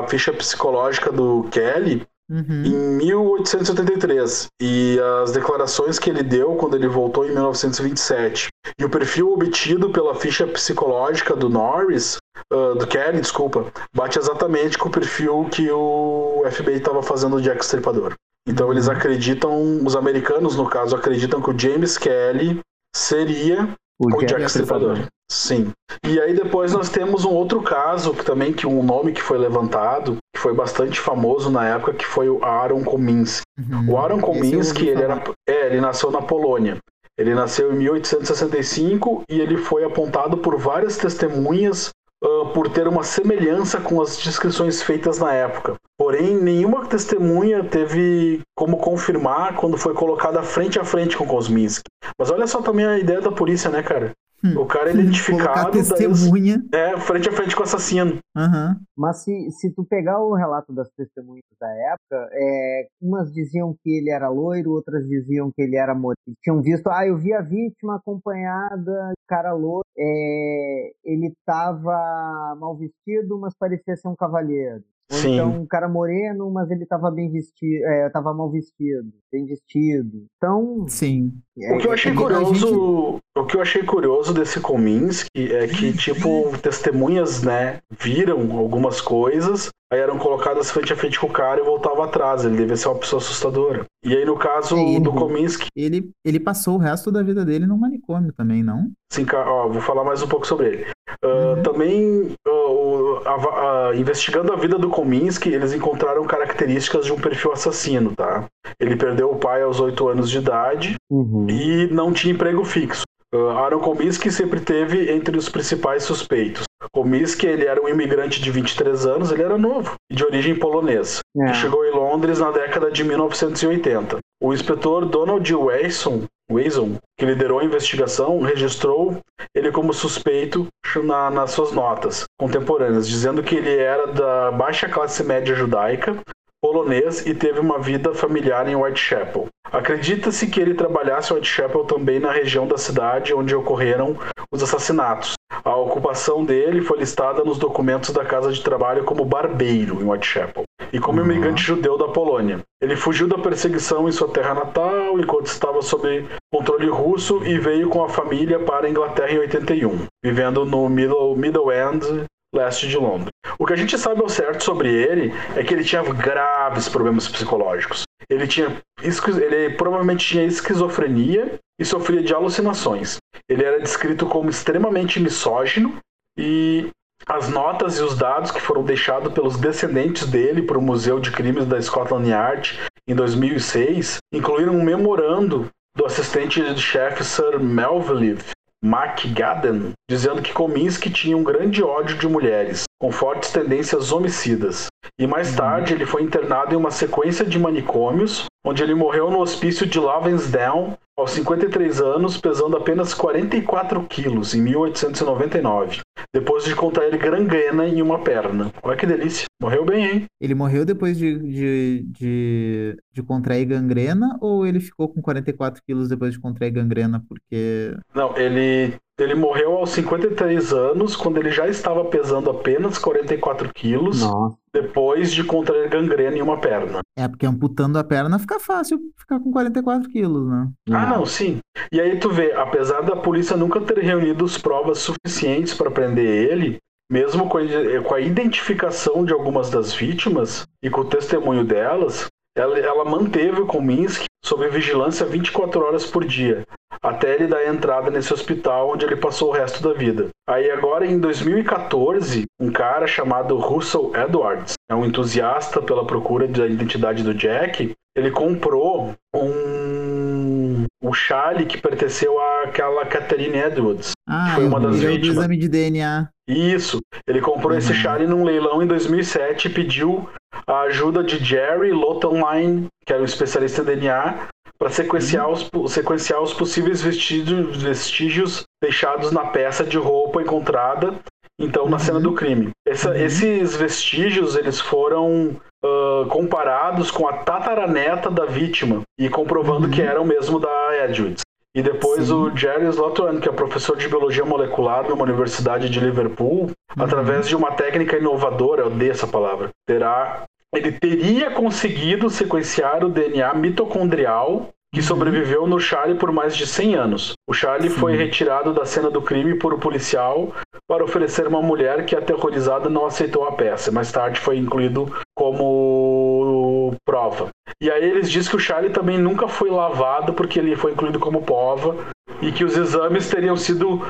a 0.00 0.06
ficha 0.08 0.32
psicológica 0.32 1.12
do 1.12 1.46
Kelly 1.50 2.06
Uhum. 2.30 2.64
em 2.64 2.96
1883 2.96 4.46
e 4.62 4.98
as 5.22 5.32
declarações 5.32 5.98
que 5.98 6.08
ele 6.08 6.22
deu 6.22 6.54
quando 6.54 6.76
ele 6.76 6.88
voltou 6.88 7.26
em 7.26 7.32
1927 7.32 8.48
e 8.78 8.84
o 8.84 8.88
perfil 8.88 9.32
obtido 9.32 9.90
pela 9.90 10.14
ficha 10.14 10.46
psicológica 10.46 11.36
do 11.36 11.50
Norris 11.50 12.16
ah, 12.50 12.74
do 12.78 12.86
Kelly, 12.86 13.20
desculpa, 13.20 13.72
bate 13.94 14.18
exatamente 14.18 14.78
com 14.78 14.88
o 14.88 14.92
perfil 14.92 15.48
que 15.50 15.70
o 15.70 16.44
FBI 16.50 16.76
estava 16.76 17.02
fazendo 17.02 17.36
do 17.36 17.42
Jack 17.42 17.64
Stripador. 17.64 18.14
Então 18.46 18.72
eles 18.72 18.88
acreditam, 18.88 19.84
os 19.84 19.94
americanos 19.94 20.56
no 20.56 20.68
caso 20.68 20.96
acreditam 20.96 21.40
que 21.40 21.50
o 21.50 21.58
James 21.58 21.96
Kelly 21.96 22.60
seria 22.94 23.68
O 23.98 24.08
o 24.08 24.20
Jack 24.20 24.32
Jack 24.32 24.44
Stripador. 24.46 25.06
Sim. 25.32 25.72
E 26.06 26.20
aí 26.20 26.34
depois 26.34 26.74
nós 26.74 26.90
temos 26.90 27.24
um 27.24 27.30
outro 27.30 27.62
caso 27.62 28.12
que 28.12 28.22
também 28.22 28.52
que 28.52 28.66
um 28.66 28.82
nome 28.82 29.12
que 29.12 29.22
foi 29.22 29.38
levantado, 29.38 30.18
que 30.34 30.38
foi 30.40 30.52
bastante 30.52 31.00
famoso 31.00 31.50
na 31.50 31.66
época, 31.66 31.94
que 31.94 32.04
foi 32.04 32.28
o 32.28 32.44
Aaron 32.44 32.84
Kominski. 32.84 33.42
Uhum. 33.58 33.92
O 33.92 33.98
Aaron 33.98 34.20
Kominski, 34.20 34.88
ele 34.88 35.02
era 35.02 35.24
é, 35.48 35.66
ele 35.66 35.80
nasceu 35.80 36.10
na 36.10 36.20
Polônia. 36.20 36.76
Ele 37.18 37.34
nasceu 37.34 37.72
em 37.72 37.76
1865 37.76 39.22
e 39.30 39.40
ele 39.40 39.56
foi 39.56 39.84
apontado 39.84 40.36
por 40.36 40.58
várias 40.58 40.98
testemunhas 40.98 41.90
uh, 42.22 42.46
por 42.52 42.68
ter 42.68 42.86
uma 42.86 43.02
semelhança 43.02 43.80
com 43.80 44.02
as 44.02 44.18
descrições 44.18 44.82
feitas 44.82 45.18
na 45.18 45.32
época. 45.32 45.76
Porém, 45.98 46.36
nenhuma 46.36 46.86
testemunha 46.86 47.64
teve 47.64 48.40
como 48.54 48.76
confirmar 48.76 49.56
quando 49.56 49.78
foi 49.78 49.94
colocada 49.94 50.42
frente 50.42 50.78
a 50.78 50.84
frente 50.84 51.16
com 51.16 51.26
Kosminski. 51.26 51.84
Mas 52.18 52.30
olha 52.30 52.46
só 52.46 52.60
também 52.60 52.84
a 52.84 52.98
ideia 52.98 53.20
da 53.20 53.32
polícia, 53.32 53.70
né, 53.70 53.82
cara? 53.82 54.12
Hum. 54.44 54.58
O 54.58 54.66
cara 54.66 54.90
é 54.90 54.94
identificado. 54.94 55.70
testemunha. 55.70 56.62
É, 56.72 56.98
frente 56.98 57.28
a 57.28 57.32
frente 57.32 57.54
com 57.54 57.62
o 57.62 57.64
assassino. 57.64 58.18
Uhum. 58.36 58.76
Mas 58.96 59.22
se, 59.22 59.50
se 59.52 59.70
tu 59.70 59.84
pegar 59.84 60.20
o 60.20 60.34
relato 60.34 60.72
das 60.72 60.88
testemunhas 60.96 61.44
da 61.60 61.68
época, 61.68 62.28
é, 62.32 62.88
umas 63.00 63.32
diziam 63.32 63.74
que 63.82 63.90
ele 63.90 64.10
era 64.10 64.28
loiro, 64.28 64.72
outras 64.72 65.06
diziam 65.06 65.50
que 65.54 65.62
ele 65.62 65.76
era 65.76 65.94
moreno. 65.94 66.16
Tinham 66.42 66.60
visto, 66.60 66.88
ah, 66.88 67.06
eu 67.06 67.16
vi 67.16 67.32
a 67.32 67.40
vítima 67.40 67.96
acompanhada, 67.96 69.12
cara 69.28 69.52
loiro, 69.52 69.86
é, 69.96 70.92
ele 71.04 71.32
tava 71.46 72.56
mal 72.58 72.76
vestido, 72.76 73.38
mas 73.38 73.54
parecia 73.56 73.96
ser 73.96 74.08
um 74.08 74.16
cavalheiro. 74.16 74.82
Ou 75.10 75.18
Sim. 75.18 75.34
então 75.34 75.60
um 75.60 75.66
cara 75.66 75.88
moreno, 75.88 76.50
mas 76.50 76.70
ele 76.70 76.86
tava 76.86 77.10
bem 77.10 77.30
vestido, 77.30 77.84
é, 77.84 78.08
tava 78.08 78.32
mal 78.32 78.50
vestido, 78.50 79.12
bem 79.30 79.44
vestido. 79.44 80.24
Então. 80.36 80.86
Sim. 80.88 81.32
É, 81.58 81.74
o 81.74 81.78
que 81.78 81.86
eu 81.86 81.92
achei 81.92 82.14
curioso, 82.14 82.54
gente... 82.54 83.21
o 83.36 83.44
que 83.44 83.56
eu 83.56 83.62
achei 83.62 83.82
curioso 83.82 84.34
desse 84.34 84.60
Kominsky 84.60 85.52
é 85.52 85.66
que 85.66 85.92
tipo 85.92 86.52
testemunhas, 86.58 87.42
né, 87.42 87.80
viram 87.90 88.58
algumas 88.58 89.00
coisas, 89.00 89.70
aí 89.92 90.00
eram 90.00 90.18
colocadas 90.18 90.70
frente 90.70 90.92
a 90.92 90.96
frente 90.96 91.20
com 91.20 91.26
o 91.26 91.32
cara 91.32 91.60
e 91.60 91.64
voltava 91.64 92.04
atrás. 92.04 92.44
Ele 92.44 92.56
devia 92.56 92.76
ser 92.76 92.88
uma 92.88 92.98
pessoa 92.98 93.20
assustadora. 93.20 93.84
E 94.02 94.16
aí 94.16 94.24
no 94.24 94.36
caso 94.36 94.76
ele, 94.76 95.00
do 95.00 95.12
Kominsky, 95.12 95.68
ele 95.76 96.10
ele 96.24 96.40
passou 96.40 96.76
o 96.76 96.78
resto 96.78 97.12
da 97.12 97.22
vida 97.22 97.44
dele 97.44 97.66
no 97.66 97.76
manicômio 97.76 98.32
também, 98.32 98.62
não? 98.62 98.90
Sim, 99.12 99.26
ó, 99.34 99.68
vou 99.68 99.82
falar 99.82 100.02
mais 100.02 100.22
um 100.22 100.28
pouco 100.28 100.46
sobre 100.46 100.68
ele. 100.68 100.86
Uh, 101.22 101.28
uhum. 101.28 101.62
Também 101.62 102.36
uh, 102.48 103.20
a, 103.26 103.90
a, 103.90 103.96
investigando 103.96 104.52
a 104.52 104.56
vida 104.56 104.78
do 104.78 104.88
Kominsky, 104.88 105.50
eles 105.50 105.74
encontraram 105.74 106.24
características 106.24 107.04
de 107.04 107.12
um 107.12 107.20
perfil 107.20 107.52
assassino, 107.52 108.14
tá? 108.16 108.46
Ele 108.80 108.96
perdeu 108.96 109.30
o 109.30 109.36
pai 109.36 109.62
aos 109.62 109.78
8 109.78 110.08
anos 110.08 110.30
de 110.30 110.38
idade 110.38 110.94
uhum. 111.10 111.46
e 111.50 111.86
não 111.92 112.12
tinha 112.12 112.32
emprego 112.32 112.64
fixo. 112.64 113.02
Uh, 113.34 113.48
Aaron 113.50 113.80
Kominsky 113.80 114.30
sempre 114.30 114.60
teve 114.60 115.10
entre 115.10 115.36
os 115.36 115.48
principais 115.48 116.04
suspeitos. 116.04 116.64
Kominsky, 116.92 117.46
ele 117.46 117.66
era 117.66 117.82
um 117.82 117.88
imigrante 117.88 118.40
de 118.40 118.50
23 118.50 119.06
anos, 119.06 119.30
ele 119.30 119.42
era 119.42 119.56
novo, 119.58 119.94
de 120.10 120.24
origem 120.24 120.58
polonesa, 120.58 121.20
é. 121.36 121.46
que 121.46 121.54
chegou 121.54 121.84
em 121.84 121.92
Londres 121.92 122.38
na 122.38 122.50
década 122.50 122.90
de 122.90 123.04
1980. 123.04 124.18
O 124.42 124.52
inspetor 124.52 125.06
Donald 125.06 125.54
Wilson, 125.54 126.24
Wilson 126.50 126.96
que 127.18 127.24
liderou 127.24 127.60
a 127.60 127.64
investigação, 127.64 128.40
registrou 128.40 129.18
ele 129.54 129.70
como 129.70 129.92
suspeito 129.92 130.66
na, 131.04 131.30
nas 131.30 131.52
suas 131.52 131.72
notas 131.72 132.24
contemporâneas, 132.38 133.08
dizendo 133.08 133.42
que 133.42 133.54
ele 133.54 133.76
era 133.76 134.08
da 134.08 134.50
baixa 134.50 134.88
classe 134.88 135.22
média 135.22 135.54
judaica, 135.54 136.18
polonês 136.60 137.26
e 137.26 137.34
teve 137.34 137.58
uma 137.58 137.78
vida 137.78 138.14
familiar 138.14 138.68
em 138.68 138.76
Whitechapel. 138.76 139.48
Acredita-se 139.64 140.46
que 140.48 140.60
ele 140.60 140.74
trabalhasse 140.74 141.32
em 141.32 141.36
Whitechapel 141.36 141.84
também 141.84 142.20
na 142.20 142.30
região 142.30 142.66
da 142.66 142.76
cidade 142.76 143.34
onde 143.34 143.54
ocorreram 143.54 144.16
os 144.52 144.62
assassinatos. 144.62 145.34
A 145.64 145.76
ocupação 145.76 146.44
dele 146.44 146.82
foi 146.82 146.98
listada 146.98 147.44
nos 147.44 147.58
documentos 147.58 148.10
da 148.10 148.24
casa 148.24 148.52
de 148.52 148.62
trabalho 148.62 149.04
como 149.04 149.24
barbeiro 149.24 150.00
em 150.00 150.04
Whitechapel 150.04 150.64
e 150.92 150.98
como 150.98 151.20
uhum. 151.20 151.26
imigrante 151.26 151.62
judeu 151.62 151.96
da 151.96 152.08
Polônia. 152.08 152.60
Ele 152.80 152.96
fugiu 152.96 153.28
da 153.28 153.38
perseguição 153.38 154.08
em 154.08 154.12
sua 154.12 154.28
terra 154.28 154.54
natal 154.54 155.18
enquanto 155.18 155.46
estava 155.46 155.80
sob 155.82 156.26
controle 156.52 156.88
russo 156.88 157.44
e 157.44 157.58
veio 157.58 157.88
com 157.88 158.02
a 158.02 158.08
família 158.08 158.58
para 158.58 158.86
a 158.86 158.90
Inglaterra 158.90 159.32
em 159.32 159.38
81, 159.38 160.06
vivendo 160.24 160.64
no 160.64 160.88
Middle, 160.88 161.36
Middle 161.36 161.72
End 161.72 162.26
leste 162.54 162.86
de 162.86 162.96
Londres. 162.96 163.30
O 163.58 163.66
que 163.66 163.72
a 163.72 163.76
gente 163.76 163.98
sabe 163.98 164.20
ao 164.20 164.28
certo 164.28 164.62
sobre 164.62 164.92
ele 164.92 165.32
é 165.56 165.62
que 165.62 165.72
ele 165.72 165.84
tinha 165.84 166.02
graves 166.02 166.88
problemas 166.88 167.26
psicológicos. 167.28 168.02
Ele 168.28 168.46
tinha 168.46 168.76
ele 169.02 169.70
provavelmente 169.74 170.26
tinha 170.26 170.44
esquizofrenia 170.44 171.58
e 171.82 171.84
sofria 171.84 172.22
de 172.22 172.32
alucinações. 172.32 173.16
Ele 173.48 173.64
era 173.64 173.80
descrito 173.80 174.26
como 174.26 174.48
extremamente 174.48 175.18
misógino 175.18 175.98
e 176.38 176.88
as 177.26 177.48
notas 177.48 177.98
e 177.98 178.02
os 178.02 178.16
dados 178.16 178.50
que 178.50 178.60
foram 178.60 178.84
deixados 178.84 179.32
pelos 179.32 179.56
descendentes 179.56 180.26
dele 180.26 180.62
para 180.62 180.78
o 180.78 180.82
Museu 180.82 181.18
de 181.18 181.30
Crimes 181.30 181.66
da 181.66 181.80
Scotland 181.82 182.28
Yard 182.28 182.80
em 183.06 183.14
2006 183.14 184.18
incluíram 184.32 184.74
um 184.74 184.82
memorando 184.82 185.68
do 185.96 186.06
assistente 186.06 186.62
de 186.62 186.80
chefe 186.80 187.24
Sir 187.24 187.60
Melville 187.60 188.38
McGadden, 188.84 189.92
dizendo 190.08 190.42
que 190.42 190.52
Kominsky 190.52 191.10
tinha 191.10 191.36
um 191.36 191.44
grande 191.44 191.82
ódio 191.82 192.16
de 192.16 192.26
mulheres, 192.26 192.84
com 193.00 193.12
fortes 193.12 193.52
tendências 193.52 194.10
homicidas. 194.10 194.86
E 195.18 195.26
mais 195.26 195.50
uhum. 195.50 195.56
tarde 195.56 195.94
ele 195.94 196.06
foi 196.06 196.22
internado 196.22 196.74
em 196.74 196.76
uma 196.76 196.90
sequência 196.90 197.44
de 197.44 197.58
manicômios, 197.58 198.46
onde 198.64 198.82
ele 198.82 198.94
morreu 198.94 199.30
no 199.30 199.40
hospício 199.40 199.86
de 199.86 199.98
Lavensdown 199.98 200.96
aos 201.16 201.32
53 201.32 202.00
anos, 202.00 202.38
pesando 202.38 202.76
apenas 202.76 203.12
44 203.12 204.02
quilos, 204.04 204.54
em 204.54 204.62
1899, 204.62 206.00
depois 206.34 206.64
de 206.64 206.74
contrair 206.74 207.16
gangrena 207.18 207.86
em 207.86 208.00
uma 208.00 208.20
perna. 208.20 208.72
Olha 208.82 208.96
que 208.96 209.06
delícia. 209.06 209.44
Morreu 209.60 209.84
bem, 209.84 210.04
hein? 210.04 210.24
Ele 210.40 210.54
morreu 210.54 210.84
depois 210.84 211.18
de, 211.18 211.38
de, 211.38 212.06
de, 212.08 212.96
de 213.12 213.22
contrair 213.22 213.66
gangrena 213.66 214.38
ou 214.40 214.66
ele 214.66 214.80
ficou 214.80 215.08
com 215.08 215.20
44 215.20 215.82
quilos 215.86 216.08
depois 216.08 216.32
de 216.32 216.40
contrair 216.40 216.72
gangrena? 216.72 217.22
Porque. 217.28 217.94
Não, 218.14 218.36
ele 218.36 218.94
ele 219.18 219.34
morreu 219.34 219.76
aos 219.76 219.90
53 219.90 220.72
anos, 220.72 221.14
quando 221.14 221.38
ele 221.38 221.50
já 221.50 221.68
estava 221.68 222.04
pesando 222.06 222.50
apenas 222.50 222.98
44 222.98 223.72
quilos, 223.72 224.22
Nossa. 224.22 224.56
Depois 224.74 225.32
de 225.32 225.44
contrair 225.44 225.88
gangrena 225.88 226.36
em 226.36 226.42
uma 226.42 226.58
perna. 226.58 227.00
É, 227.18 227.28
porque 227.28 227.46
amputando 227.46 227.98
a 227.98 228.04
perna 228.04 228.38
fica 228.38 228.58
fácil 228.58 228.98
ficar 229.18 229.38
com 229.38 229.52
44 229.52 230.08
quilos, 230.08 230.48
né? 230.48 230.70
Ah, 230.90 231.06
não, 231.06 231.26
sim. 231.26 231.58
E 231.92 232.00
aí 232.00 232.18
tu 232.18 232.30
vê, 232.30 232.52
apesar 232.52 233.02
da 233.02 233.16
polícia 233.16 233.56
nunca 233.56 233.80
ter 233.80 233.98
reunido 233.98 234.44
as 234.44 234.56
provas 234.56 234.98
suficientes 234.98 235.74
para 235.74 235.90
prender 235.90 236.50
ele, 236.50 236.78
mesmo 237.10 237.48
com 237.48 238.14
a 238.14 238.20
identificação 238.20 239.24
de 239.24 239.32
algumas 239.32 239.68
das 239.68 239.92
vítimas 239.92 240.64
e 240.82 240.88
com 240.88 241.02
o 241.02 241.08
testemunho 241.08 241.64
delas, 241.64 242.26
ela, 242.56 242.78
ela 242.78 243.04
manteve 243.04 243.60
o 243.60 243.66
Kominsky 243.66 244.26
sob 244.44 244.68
vigilância 244.68 245.26
24 245.26 245.80
horas 245.80 246.06
por 246.06 246.24
dia, 246.24 246.64
até 247.02 247.34
ele 247.34 247.46
dar 247.46 247.66
entrada 247.66 248.10
nesse 248.10 248.32
hospital 248.32 248.92
onde 248.92 249.04
ele 249.04 249.16
passou 249.16 249.50
o 249.50 249.52
resto 249.52 249.82
da 249.82 249.92
vida. 249.92 250.28
Aí 250.48 250.70
agora 250.70 251.06
em 251.06 251.18
2014, 251.18 252.44
um 252.60 252.70
cara 252.70 253.06
chamado 253.06 253.56
Russell 253.56 254.12
Edwards, 254.14 254.74
é 254.90 254.94
um 254.94 255.04
entusiasta 255.04 255.82
pela 255.82 256.06
procura 256.06 256.46
da 256.46 256.66
identidade 256.66 257.22
do 257.22 257.34
Jack, 257.34 257.92
ele 258.16 258.30
comprou 258.30 259.14
um 259.34 260.84
o 261.02 261.12
chale 261.12 261.66
que 261.66 261.80
pertenceu 261.80 262.32
àquela 262.62 263.04
Catherine 263.04 263.58
Edwards, 263.58 264.12
ah, 264.28 264.46
que 264.46 264.54
foi 264.54 264.66
uma 264.66 264.78
das 264.78 265.00
vítimas. 265.00 265.20
do 265.20 265.40
exame 265.40 265.56
de 265.56 265.68
DNA. 265.68 266.28
Isso. 266.48 267.00
Ele 267.26 267.40
comprou 267.40 267.72
uhum. 267.72 267.78
esse 267.78 267.92
chale 267.92 268.26
num 268.26 268.44
leilão 268.44 268.82
em 268.82 268.86
2007 268.86 269.66
e 269.66 269.70
pediu 269.70 270.28
a 270.66 270.82
ajuda 270.82 271.24
de 271.24 271.44
Jerry 271.44 271.90
Lottenline, 271.90 272.86
que 273.04 273.12
era 273.12 273.20
um 273.20 273.26
especialista 273.26 273.82
em 273.82 273.84
DNA, 273.84 274.48
para 274.82 274.90
sequenciar, 274.90 275.46
uhum. 275.46 275.52
os, 275.84 275.92
sequenciar 275.92 276.42
os 276.42 276.52
possíveis 276.52 277.00
vestígios, 277.00 277.80
vestígios 277.80 278.64
deixados 278.82 279.30
na 279.30 279.44
peça 279.44 279.84
de 279.84 279.96
roupa 279.96 280.42
encontrada 280.42 281.14
então 281.56 281.84
na 281.84 281.92
uhum. 281.92 281.98
cena 282.00 282.18
do 282.18 282.32
crime. 282.32 282.70
Essa, 282.84 283.10
uhum. 283.10 283.16
Esses 283.16 283.76
vestígios 283.76 284.56
eles 284.56 284.80
foram 284.80 285.50
uh, 285.84 286.26
comparados 286.28 287.12
com 287.12 287.28
a 287.28 287.34
tataraneta 287.34 288.28
da 288.28 288.44
vítima 288.44 289.02
e 289.16 289.28
comprovando 289.28 289.88
que 289.88 290.00
uhum. 290.00 290.08
eram 290.08 290.24
mesmo 290.24 290.58
da 290.58 291.04
Edwards. 291.04 291.42
E 291.76 291.80
depois 291.80 292.26
Sim. 292.26 292.34
o 292.34 292.56
Jerry 292.56 292.86
Slotwan, 292.86 293.38
que 293.38 293.48
é 293.48 293.52
professor 293.52 293.96
de 293.96 294.08
biologia 294.08 294.44
molecular 294.44 295.08
numa 295.08 295.22
universidade 295.22 295.88
de 295.88 296.00
Liverpool, 296.00 296.64
uhum. 296.96 297.04
através 297.04 297.46
de 297.46 297.54
uma 297.54 297.70
técnica 297.70 298.18
inovadora, 298.18 298.82
eu 298.82 298.86
odeio 298.88 299.12
essa 299.12 299.28
palavra, 299.28 299.68
terá 299.86 300.42
ele 300.74 300.92
teria 300.92 301.50
conseguido 301.50 302.30
sequenciar 302.30 303.04
o 303.04 303.08
DNA 303.08 303.52
mitocondrial 303.54 304.68
que 304.92 305.00
uhum. 305.00 305.06
sobreviveu 305.06 305.66
no 305.66 305.80
Charlie 305.80 306.18
por 306.18 306.30
mais 306.30 306.54
de 306.54 306.66
100 306.66 306.94
anos. 306.94 307.32
O 307.48 307.54
Charlie 307.54 307.90
Sim. 307.90 307.96
foi 307.98 308.14
retirado 308.14 308.74
da 308.74 308.84
cena 308.84 309.10
do 309.10 309.22
crime 309.22 309.54
por 309.58 309.72
um 309.72 309.78
policial 309.78 310.52
para 310.86 311.02
oferecer 311.02 311.46
uma 311.46 311.62
mulher 311.62 312.04
que, 312.04 312.14
aterrorizada, 312.14 312.90
não 312.90 313.06
aceitou 313.06 313.48
a 313.48 313.52
peça. 313.52 313.90
Mais 313.90 314.12
tarde 314.12 314.38
foi 314.38 314.58
incluído 314.58 315.10
como 315.34 316.94
prova. 317.06 317.48
E 317.80 317.90
aí 317.90 318.04
eles 318.04 318.30
dizem 318.30 318.50
que 318.50 318.56
o 318.56 318.60
Charlie 318.60 318.92
também 318.92 319.18
nunca 319.18 319.48
foi 319.48 319.70
lavado 319.70 320.34
porque 320.34 320.58
ele 320.58 320.76
foi 320.76 320.92
incluído 320.92 321.18
como 321.18 321.42
prova 321.42 321.96
e 322.42 322.52
que 322.52 322.64
os 322.64 322.76
exames 322.76 323.30
teriam 323.30 323.56
sido 323.56 324.00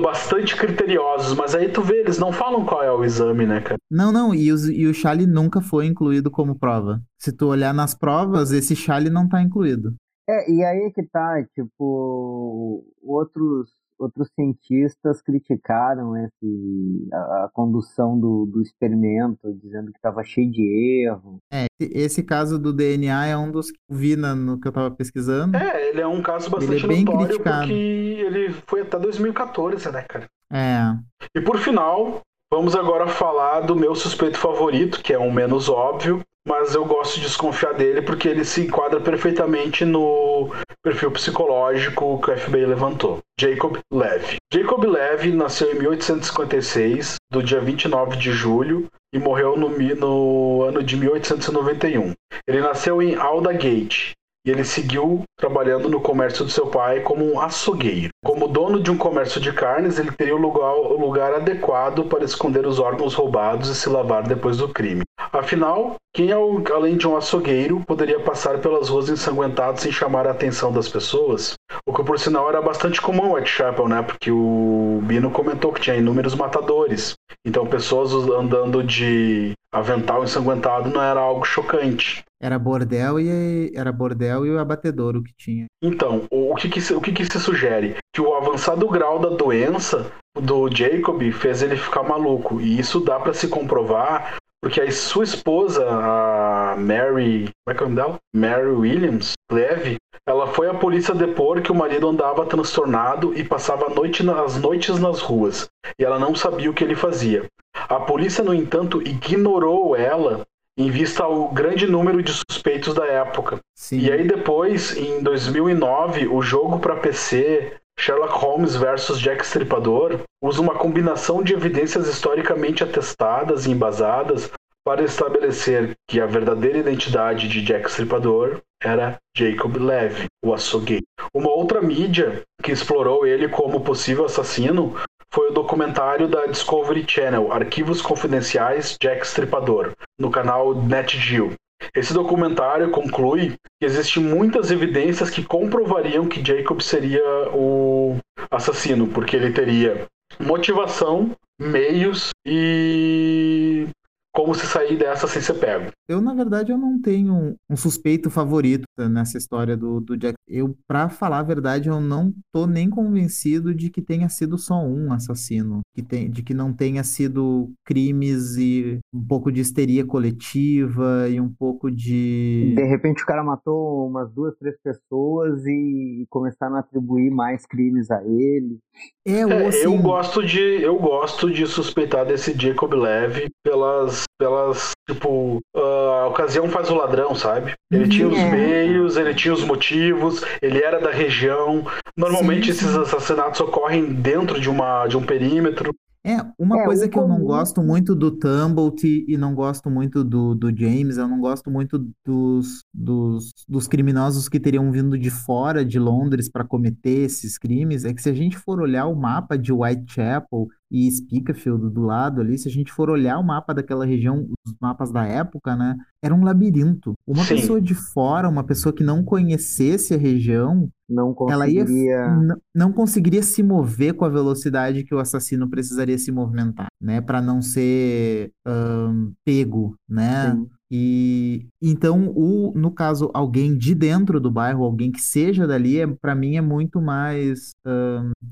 bastante 0.00 0.54
criteriosos, 0.56 1.36
mas 1.36 1.54
aí 1.54 1.68
tu 1.68 1.82
vê, 1.82 2.00
eles 2.00 2.18
não 2.18 2.30
falam 2.30 2.64
qual 2.64 2.82
é 2.82 2.92
o 2.92 3.04
exame, 3.04 3.46
né, 3.46 3.60
cara? 3.60 3.78
Não, 3.90 4.12
não, 4.12 4.34
e, 4.34 4.52
os, 4.52 4.68
e 4.68 4.86
o 4.86 4.94
Charlie 4.94 5.26
nunca 5.26 5.60
foi 5.60 5.86
incluído 5.86 6.30
como 6.30 6.58
prova. 6.58 7.00
Se 7.18 7.34
tu 7.34 7.48
olhar 7.48 7.72
nas 7.72 7.94
provas, 7.94 8.52
esse 8.52 8.76
Charlie 8.76 9.10
não 9.10 9.28
tá 9.28 9.42
incluído. 9.42 9.94
É, 10.28 10.50
e 10.50 10.62
aí 10.62 10.92
que 10.94 11.02
tá, 11.02 11.42
tipo, 11.54 12.84
outros 13.02 13.70
outros 14.02 14.28
cientistas 14.34 15.22
criticaram 15.22 16.16
esse, 16.16 17.08
a, 17.12 17.44
a 17.44 17.50
condução 17.52 18.18
do, 18.18 18.46
do 18.46 18.60
experimento, 18.60 19.52
dizendo 19.54 19.92
que 19.92 19.98
estava 19.98 20.22
cheio 20.24 20.50
de 20.50 21.06
erro. 21.06 21.38
É, 21.52 21.66
esse 21.80 22.22
caso 22.22 22.58
do 22.58 22.72
DNA 22.72 23.26
é 23.26 23.36
um 23.36 23.50
dos 23.50 23.70
que 23.70 23.78
eu 23.88 23.96
vi 23.96 24.16
na, 24.16 24.34
no 24.34 24.60
que 24.60 24.66
eu 24.66 24.70
estava 24.70 24.90
pesquisando. 24.90 25.56
É, 25.56 25.88
ele 25.88 26.00
é 26.00 26.06
um 26.06 26.22
caso 26.22 26.50
bastante 26.50 26.84
ele 26.84 26.84
é 26.84 26.88
bem 26.88 27.04
notório 27.04 27.26
criticado. 27.28 27.58
porque 27.60 27.72
ele 27.72 28.52
foi 28.66 28.80
até 28.82 28.98
2014, 28.98 29.90
né, 29.90 30.02
cara? 30.02 30.28
É. 30.52 30.96
E 31.34 31.40
por 31.40 31.58
final, 31.58 32.20
vamos 32.50 32.74
agora 32.74 33.06
falar 33.06 33.60
do 33.60 33.76
meu 33.76 33.94
suspeito 33.94 34.38
favorito, 34.38 35.02
que 35.02 35.12
é 35.12 35.18
um 35.18 35.32
menos 35.32 35.68
óbvio, 35.68 36.22
mas 36.46 36.74
eu 36.74 36.84
gosto 36.84 37.16
de 37.16 37.22
desconfiar 37.22 37.72
dele 37.74 38.02
porque 38.02 38.28
ele 38.28 38.44
se 38.44 38.62
enquadra 38.62 39.00
perfeitamente 39.00 39.84
no 39.84 40.50
perfil 40.82 41.10
psicológico 41.10 42.20
que 42.20 42.30
o 42.30 42.36
FBI 42.36 42.66
levantou. 42.66 43.20
Jacob 43.40 43.78
Levy. 43.92 44.36
Jacob 44.52 44.84
Levy 44.84 45.32
nasceu 45.32 45.72
em 45.72 45.78
1856, 45.78 47.16
do 47.30 47.42
dia 47.42 47.60
29 47.60 48.16
de 48.16 48.32
julho, 48.32 48.86
e 49.12 49.18
morreu 49.18 49.56
no, 49.56 49.68
no 49.68 50.62
ano 50.62 50.82
de 50.82 50.96
1891. 50.96 52.12
Ele 52.46 52.60
nasceu 52.60 53.02
em 53.02 53.14
Aldgate, 53.14 54.12
e 54.44 54.50
ele 54.50 54.64
seguiu 54.64 55.22
trabalhando 55.38 55.88
no 55.88 56.00
comércio 56.00 56.44
do 56.44 56.50
seu 56.50 56.66
pai 56.66 57.00
como 57.00 57.24
um 57.24 57.40
açougueiro. 57.40 58.10
Como 58.24 58.48
dono 58.48 58.80
de 58.82 58.90
um 58.90 58.96
comércio 58.96 59.40
de 59.40 59.52
carnes, 59.52 59.98
ele 59.98 60.12
teria 60.12 60.34
o 60.34 60.40
lugar, 60.40 60.74
o 60.74 60.98
lugar 60.98 61.34
adequado 61.34 62.04
para 62.04 62.24
esconder 62.24 62.66
os 62.66 62.78
órgãos 62.78 63.14
roubados 63.14 63.68
e 63.68 63.74
se 63.74 63.88
lavar 63.88 64.22
depois 64.22 64.56
do 64.58 64.68
crime. 64.68 65.02
Afinal, 65.32 65.94
quem, 66.14 66.30
ao- 66.32 66.62
além 66.74 66.96
de 66.96 67.08
um 67.08 67.16
açougueiro, 67.16 67.80
poderia 67.86 68.20
passar 68.20 68.58
pelas 68.58 68.88
ruas 68.88 69.08
ensanguentado 69.08 69.80
sem 69.80 69.90
chamar 69.90 70.26
a 70.26 70.32
atenção 70.32 70.72
das 70.72 70.88
pessoas? 70.88 71.54
O 71.86 71.92
que, 71.92 72.04
por 72.04 72.18
sinal, 72.18 72.48
era 72.48 72.60
bastante 72.60 73.00
comum 73.00 73.26
em 73.28 73.32
Whitechapel, 73.34 73.88
né? 73.88 74.02
Porque 74.02 74.30
o 74.30 75.00
Bino 75.02 75.30
comentou 75.30 75.72
que 75.72 75.80
tinha 75.80 75.96
inúmeros 75.96 76.34
matadores. 76.34 77.14
Então, 77.46 77.66
pessoas 77.66 78.12
andando 78.12 78.82
de 78.84 79.52
avental 79.72 80.22
ensanguentado 80.22 80.90
não 80.90 81.02
era 81.02 81.20
algo 81.20 81.44
chocante. 81.44 82.22
Era 82.42 82.58
bordel 82.58 83.20
e 83.20 83.72
era 83.76 83.92
bordel 83.92 84.44
e 84.44 84.50
o 84.50 84.58
abatedouro 84.58 85.22
que 85.22 85.32
tinha. 85.38 85.66
Então, 85.80 86.26
o 86.28 86.56
que, 86.56 86.68
que, 86.68 86.80
se, 86.80 86.92
o 86.92 87.00
que, 87.00 87.12
que 87.12 87.24
se 87.24 87.38
sugere? 87.38 87.98
Que 88.12 88.20
o 88.20 88.34
avançado 88.34 88.88
grau 88.88 89.20
da 89.20 89.28
doença 89.28 90.10
do 90.34 90.68
Jacob 90.68 91.22
fez 91.30 91.62
ele 91.62 91.76
ficar 91.76 92.02
maluco. 92.02 92.60
E 92.60 92.80
isso 92.80 92.98
dá 92.98 93.20
para 93.20 93.32
se 93.32 93.46
comprovar 93.46 94.34
porque 94.60 94.80
a 94.80 94.90
sua 94.90 95.24
esposa, 95.24 95.84
a 95.88 96.76
Mary. 96.76 97.50
Como 97.64 97.70
é 97.70 97.74
que 97.74 97.82
é 97.82 97.86
o 97.86 97.88
nome 97.88 97.96
dela? 97.96 98.18
Mary 98.34 98.70
Williams 98.70 99.34
Levy. 99.50 99.96
Ela 100.26 100.46
foi 100.48 100.68
à 100.68 100.74
polícia 100.74 101.14
depor 101.14 101.60
que 101.62 101.72
o 101.72 101.74
marido 101.74 102.08
andava 102.08 102.46
transtornado 102.46 103.36
e 103.36 103.42
passava 103.42 103.92
noite 103.92 104.28
as 104.30 104.60
noites 104.60 105.00
nas 105.00 105.20
ruas. 105.20 105.68
E 105.98 106.04
ela 106.04 106.18
não 106.18 106.34
sabia 106.34 106.70
o 106.70 106.74
que 106.74 106.84
ele 106.84 106.94
fazia. 106.94 107.44
A 107.74 107.98
polícia, 108.00 108.44
no 108.44 108.54
entanto, 108.54 109.02
ignorou 109.02 109.96
ela 109.96 110.42
em 110.76 110.90
vista 110.90 111.22
ao 111.22 111.48
grande 111.48 111.86
número 111.86 112.22
de 112.22 112.32
suspeitos 112.32 112.94
da 112.94 113.06
época. 113.06 113.58
Sim. 113.74 113.98
E 113.98 114.10
aí 114.10 114.26
depois, 114.26 114.96
em 114.96 115.22
2009, 115.22 116.28
o 116.28 116.40
jogo 116.40 116.78
para 116.78 116.96
PC 116.96 117.76
Sherlock 117.98 118.32
Holmes 118.34 118.74
vs 118.74 119.18
Jack 119.20 119.44
Stripador 119.44 120.20
usa 120.42 120.60
uma 120.60 120.74
combinação 120.74 121.42
de 121.42 121.52
evidências 121.52 122.08
historicamente 122.08 122.82
atestadas 122.82 123.66
e 123.66 123.70
embasadas 123.70 124.50
para 124.84 125.04
estabelecer 125.04 125.94
que 126.08 126.20
a 126.20 126.26
verdadeira 126.26 126.78
identidade 126.78 127.48
de 127.48 127.62
Jack 127.62 127.88
Stripador 127.88 128.60
era 128.82 129.16
Jacob 129.36 129.76
Levy, 129.76 130.26
o 130.44 130.52
açougueiro. 130.52 131.04
Uma 131.32 131.50
outra 131.50 131.80
mídia 131.80 132.42
que 132.62 132.72
explorou 132.72 133.24
ele 133.24 133.48
como 133.48 133.80
possível 133.80 134.24
assassino 134.24 134.96
foi 135.32 135.48
o 135.48 135.52
documentário 135.52 136.28
da 136.28 136.46
Discovery 136.46 137.04
Channel, 137.08 137.50
Arquivos 137.50 138.02
Confidenciais 138.02 138.96
Jack 139.00 139.26
Stripador, 139.26 139.92
no 140.18 140.30
canal 140.30 140.74
NetGeo. 140.74 141.54
Esse 141.96 142.12
documentário 142.12 142.90
conclui 142.90 143.54
que 143.80 143.86
existem 143.86 144.22
muitas 144.22 144.70
evidências 144.70 145.30
que 145.30 145.42
comprovariam 145.42 146.28
que 146.28 146.44
Jacob 146.44 146.80
seria 146.80 147.24
o 147.52 148.18
assassino, 148.50 149.08
porque 149.08 149.34
ele 149.34 149.52
teria 149.52 150.06
motivação, 150.38 151.32
meios 151.58 152.30
e 152.46 153.88
como 154.34 154.54
se 154.54 154.66
sair 154.66 154.96
dessa 154.96 155.26
sem 155.26 155.42
ser 155.42 155.54
pego. 155.54 155.90
Eu, 156.08 156.20
na 156.20 156.34
verdade, 156.34 156.72
eu 156.72 156.78
não 156.78 157.00
tenho 157.00 157.32
um, 157.32 157.56
um 157.70 157.76
suspeito 157.76 158.28
favorito 158.28 158.84
nessa 158.98 159.38
história 159.38 159.76
do, 159.76 160.00
do 160.00 160.16
Jack. 160.16 160.34
Eu, 160.48 160.76
pra 160.86 161.08
falar 161.08 161.38
a 161.38 161.44
verdade, 161.44 161.88
eu 161.88 162.00
não 162.00 162.32
tô 162.52 162.66
nem 162.66 162.90
convencido 162.90 163.74
de 163.74 163.88
que 163.88 164.02
tenha 164.02 164.28
sido 164.28 164.58
só 164.58 164.74
um 164.84 165.12
assassino. 165.12 165.80
Que 165.94 166.02
tem, 166.02 166.30
de 166.30 166.42
que 166.42 166.54
não 166.54 166.72
tenha 166.72 167.04
sido 167.04 167.70
crimes 167.84 168.56
e 168.56 168.98
um 169.14 169.24
pouco 169.24 169.52
de 169.52 169.60
histeria 169.60 170.04
coletiva 170.04 171.28
e 171.28 171.40
um 171.40 171.48
pouco 171.48 171.90
de. 171.90 172.74
De 172.74 172.84
repente 172.84 173.22
o 173.22 173.26
cara 173.26 173.44
matou 173.44 174.08
umas 174.08 174.32
duas, 174.32 174.56
três 174.58 174.76
pessoas 174.82 175.64
e 175.66 176.26
começaram 176.28 176.76
a 176.76 176.80
atribuir 176.80 177.30
mais 177.30 177.64
crimes 177.66 178.10
a 178.10 178.22
ele. 178.24 178.78
É, 179.26 179.46
ou 179.46 179.52
É, 179.52 179.66
assim, 179.66 179.84
eu 179.84 179.96
gosto 179.98 180.44
de 180.44 180.60
eu 180.82 180.98
gosto 180.98 181.50
de 181.50 181.66
suspeitar 181.66 182.26
desse 182.26 182.58
Jacob 182.58 182.92
Levy 182.92 183.48
pelas 183.62 184.24
pelas 184.38 184.92
tipo 185.08 185.60
a 185.74 186.26
ocasião 186.28 186.68
faz 186.68 186.90
o 186.90 186.94
ladrão, 186.94 187.34
sabe? 187.34 187.72
Ele 187.90 188.08
tinha 188.08 188.28
os 188.28 188.38
É. 188.38 188.50
meios, 188.50 189.16
ele 189.16 189.34
tinha 189.34 189.52
os 189.52 189.64
motivos, 189.64 190.42
ele 190.60 190.82
era 190.82 191.00
da 191.00 191.10
região. 191.10 191.84
Normalmente 192.16 192.66
Sim, 192.66 192.70
esses 192.72 192.90
sim. 192.90 193.00
assassinatos 193.00 193.60
ocorrem 193.60 194.12
dentro 194.14 194.60
de 194.60 194.68
uma 194.70 195.06
de 195.06 195.16
um 195.16 195.22
perímetro. 195.24 195.92
É, 196.24 196.36
uma 196.56 196.82
É, 196.82 196.84
coisa 196.84 197.08
que 197.08 197.18
eu 197.18 197.26
não 197.26 197.34
comum- 197.34 197.46
gosto 197.48 197.82
muito 197.82 198.14
do 198.14 198.30
Tumblety 198.30 199.24
e 199.26 199.36
não 199.36 199.56
gosto 199.56 199.90
muito 199.90 200.22
do, 200.22 200.54
do 200.54 200.68
James, 200.70 201.16
eu 201.18 201.26
não 201.26 201.40
gosto 201.40 201.68
muito 201.68 201.98
dos, 202.24 202.84
dos, 202.94 203.50
dos 203.68 203.88
criminosos 203.88 204.48
que 204.48 204.60
teriam 204.60 204.92
vindo 204.92 205.18
de 205.18 205.30
fora 205.30 205.84
de 205.84 205.98
Londres 205.98 206.48
para 206.48 206.62
cometer 206.64 207.24
esses 207.24 207.58
crimes, 207.58 208.04
é 208.04 208.14
que 208.14 208.22
se 208.22 208.30
a 208.30 208.34
gente 208.34 208.56
for 208.56 208.80
olhar 208.80 209.06
o 209.06 209.16
mapa 209.16 209.58
de 209.58 209.72
Whitechapel 209.72 210.68
e 210.92 211.10
Spicafield 211.10 211.88
do 211.88 212.02
lado 212.02 212.42
ali, 212.42 212.58
se 212.58 212.68
a 212.68 212.70
gente 212.70 212.92
for 212.92 213.08
olhar 213.08 213.38
o 213.38 213.42
mapa 213.42 213.72
daquela 213.72 214.04
região, 214.04 214.46
os 214.66 214.74
mapas 214.78 215.10
da 215.10 215.24
época, 215.24 215.74
né, 215.74 215.96
era 216.22 216.34
um 216.34 216.44
labirinto. 216.44 217.14
Uma 217.26 217.44
Sim. 217.44 217.54
pessoa 217.56 217.80
de 217.80 217.94
fora, 217.94 218.46
uma 218.46 218.62
pessoa 218.62 218.92
que 218.92 219.02
não 219.02 219.24
conhecesse 219.24 220.12
a 220.12 220.18
região, 220.18 220.90
Não 221.08 221.34
ela 221.48 221.66
ia 221.66 221.80
conseguiria. 221.80 222.58
não 222.74 222.92
conseguiria 222.92 223.42
se 223.42 223.62
mover 223.62 224.12
com 224.12 224.26
a 224.26 224.28
velocidade 224.28 225.02
que 225.04 225.14
o 225.14 225.18
assassino 225.18 225.68
precisaria 225.70 226.18
se 226.18 226.30
movimentar, 226.30 226.88
né, 227.00 227.22
para 227.22 227.40
não 227.40 227.62
ser 227.62 228.52
ahn, 228.66 229.32
pego, 229.46 229.96
né? 230.06 230.52
Sim. 230.52 230.68
E 230.94 231.66
então 231.82 232.30
o 232.36 232.72
no 232.76 232.90
caso 232.90 233.30
alguém 233.32 233.78
de 233.78 233.94
dentro 233.94 234.38
do 234.38 234.50
bairro, 234.50 234.84
alguém 234.84 235.10
que 235.10 235.22
seja 235.22 235.66
dali, 235.66 235.98
é, 235.98 236.06
para 236.06 236.34
mim 236.34 236.56
é 236.56 236.60
muito 236.60 237.00
mais 237.00 237.70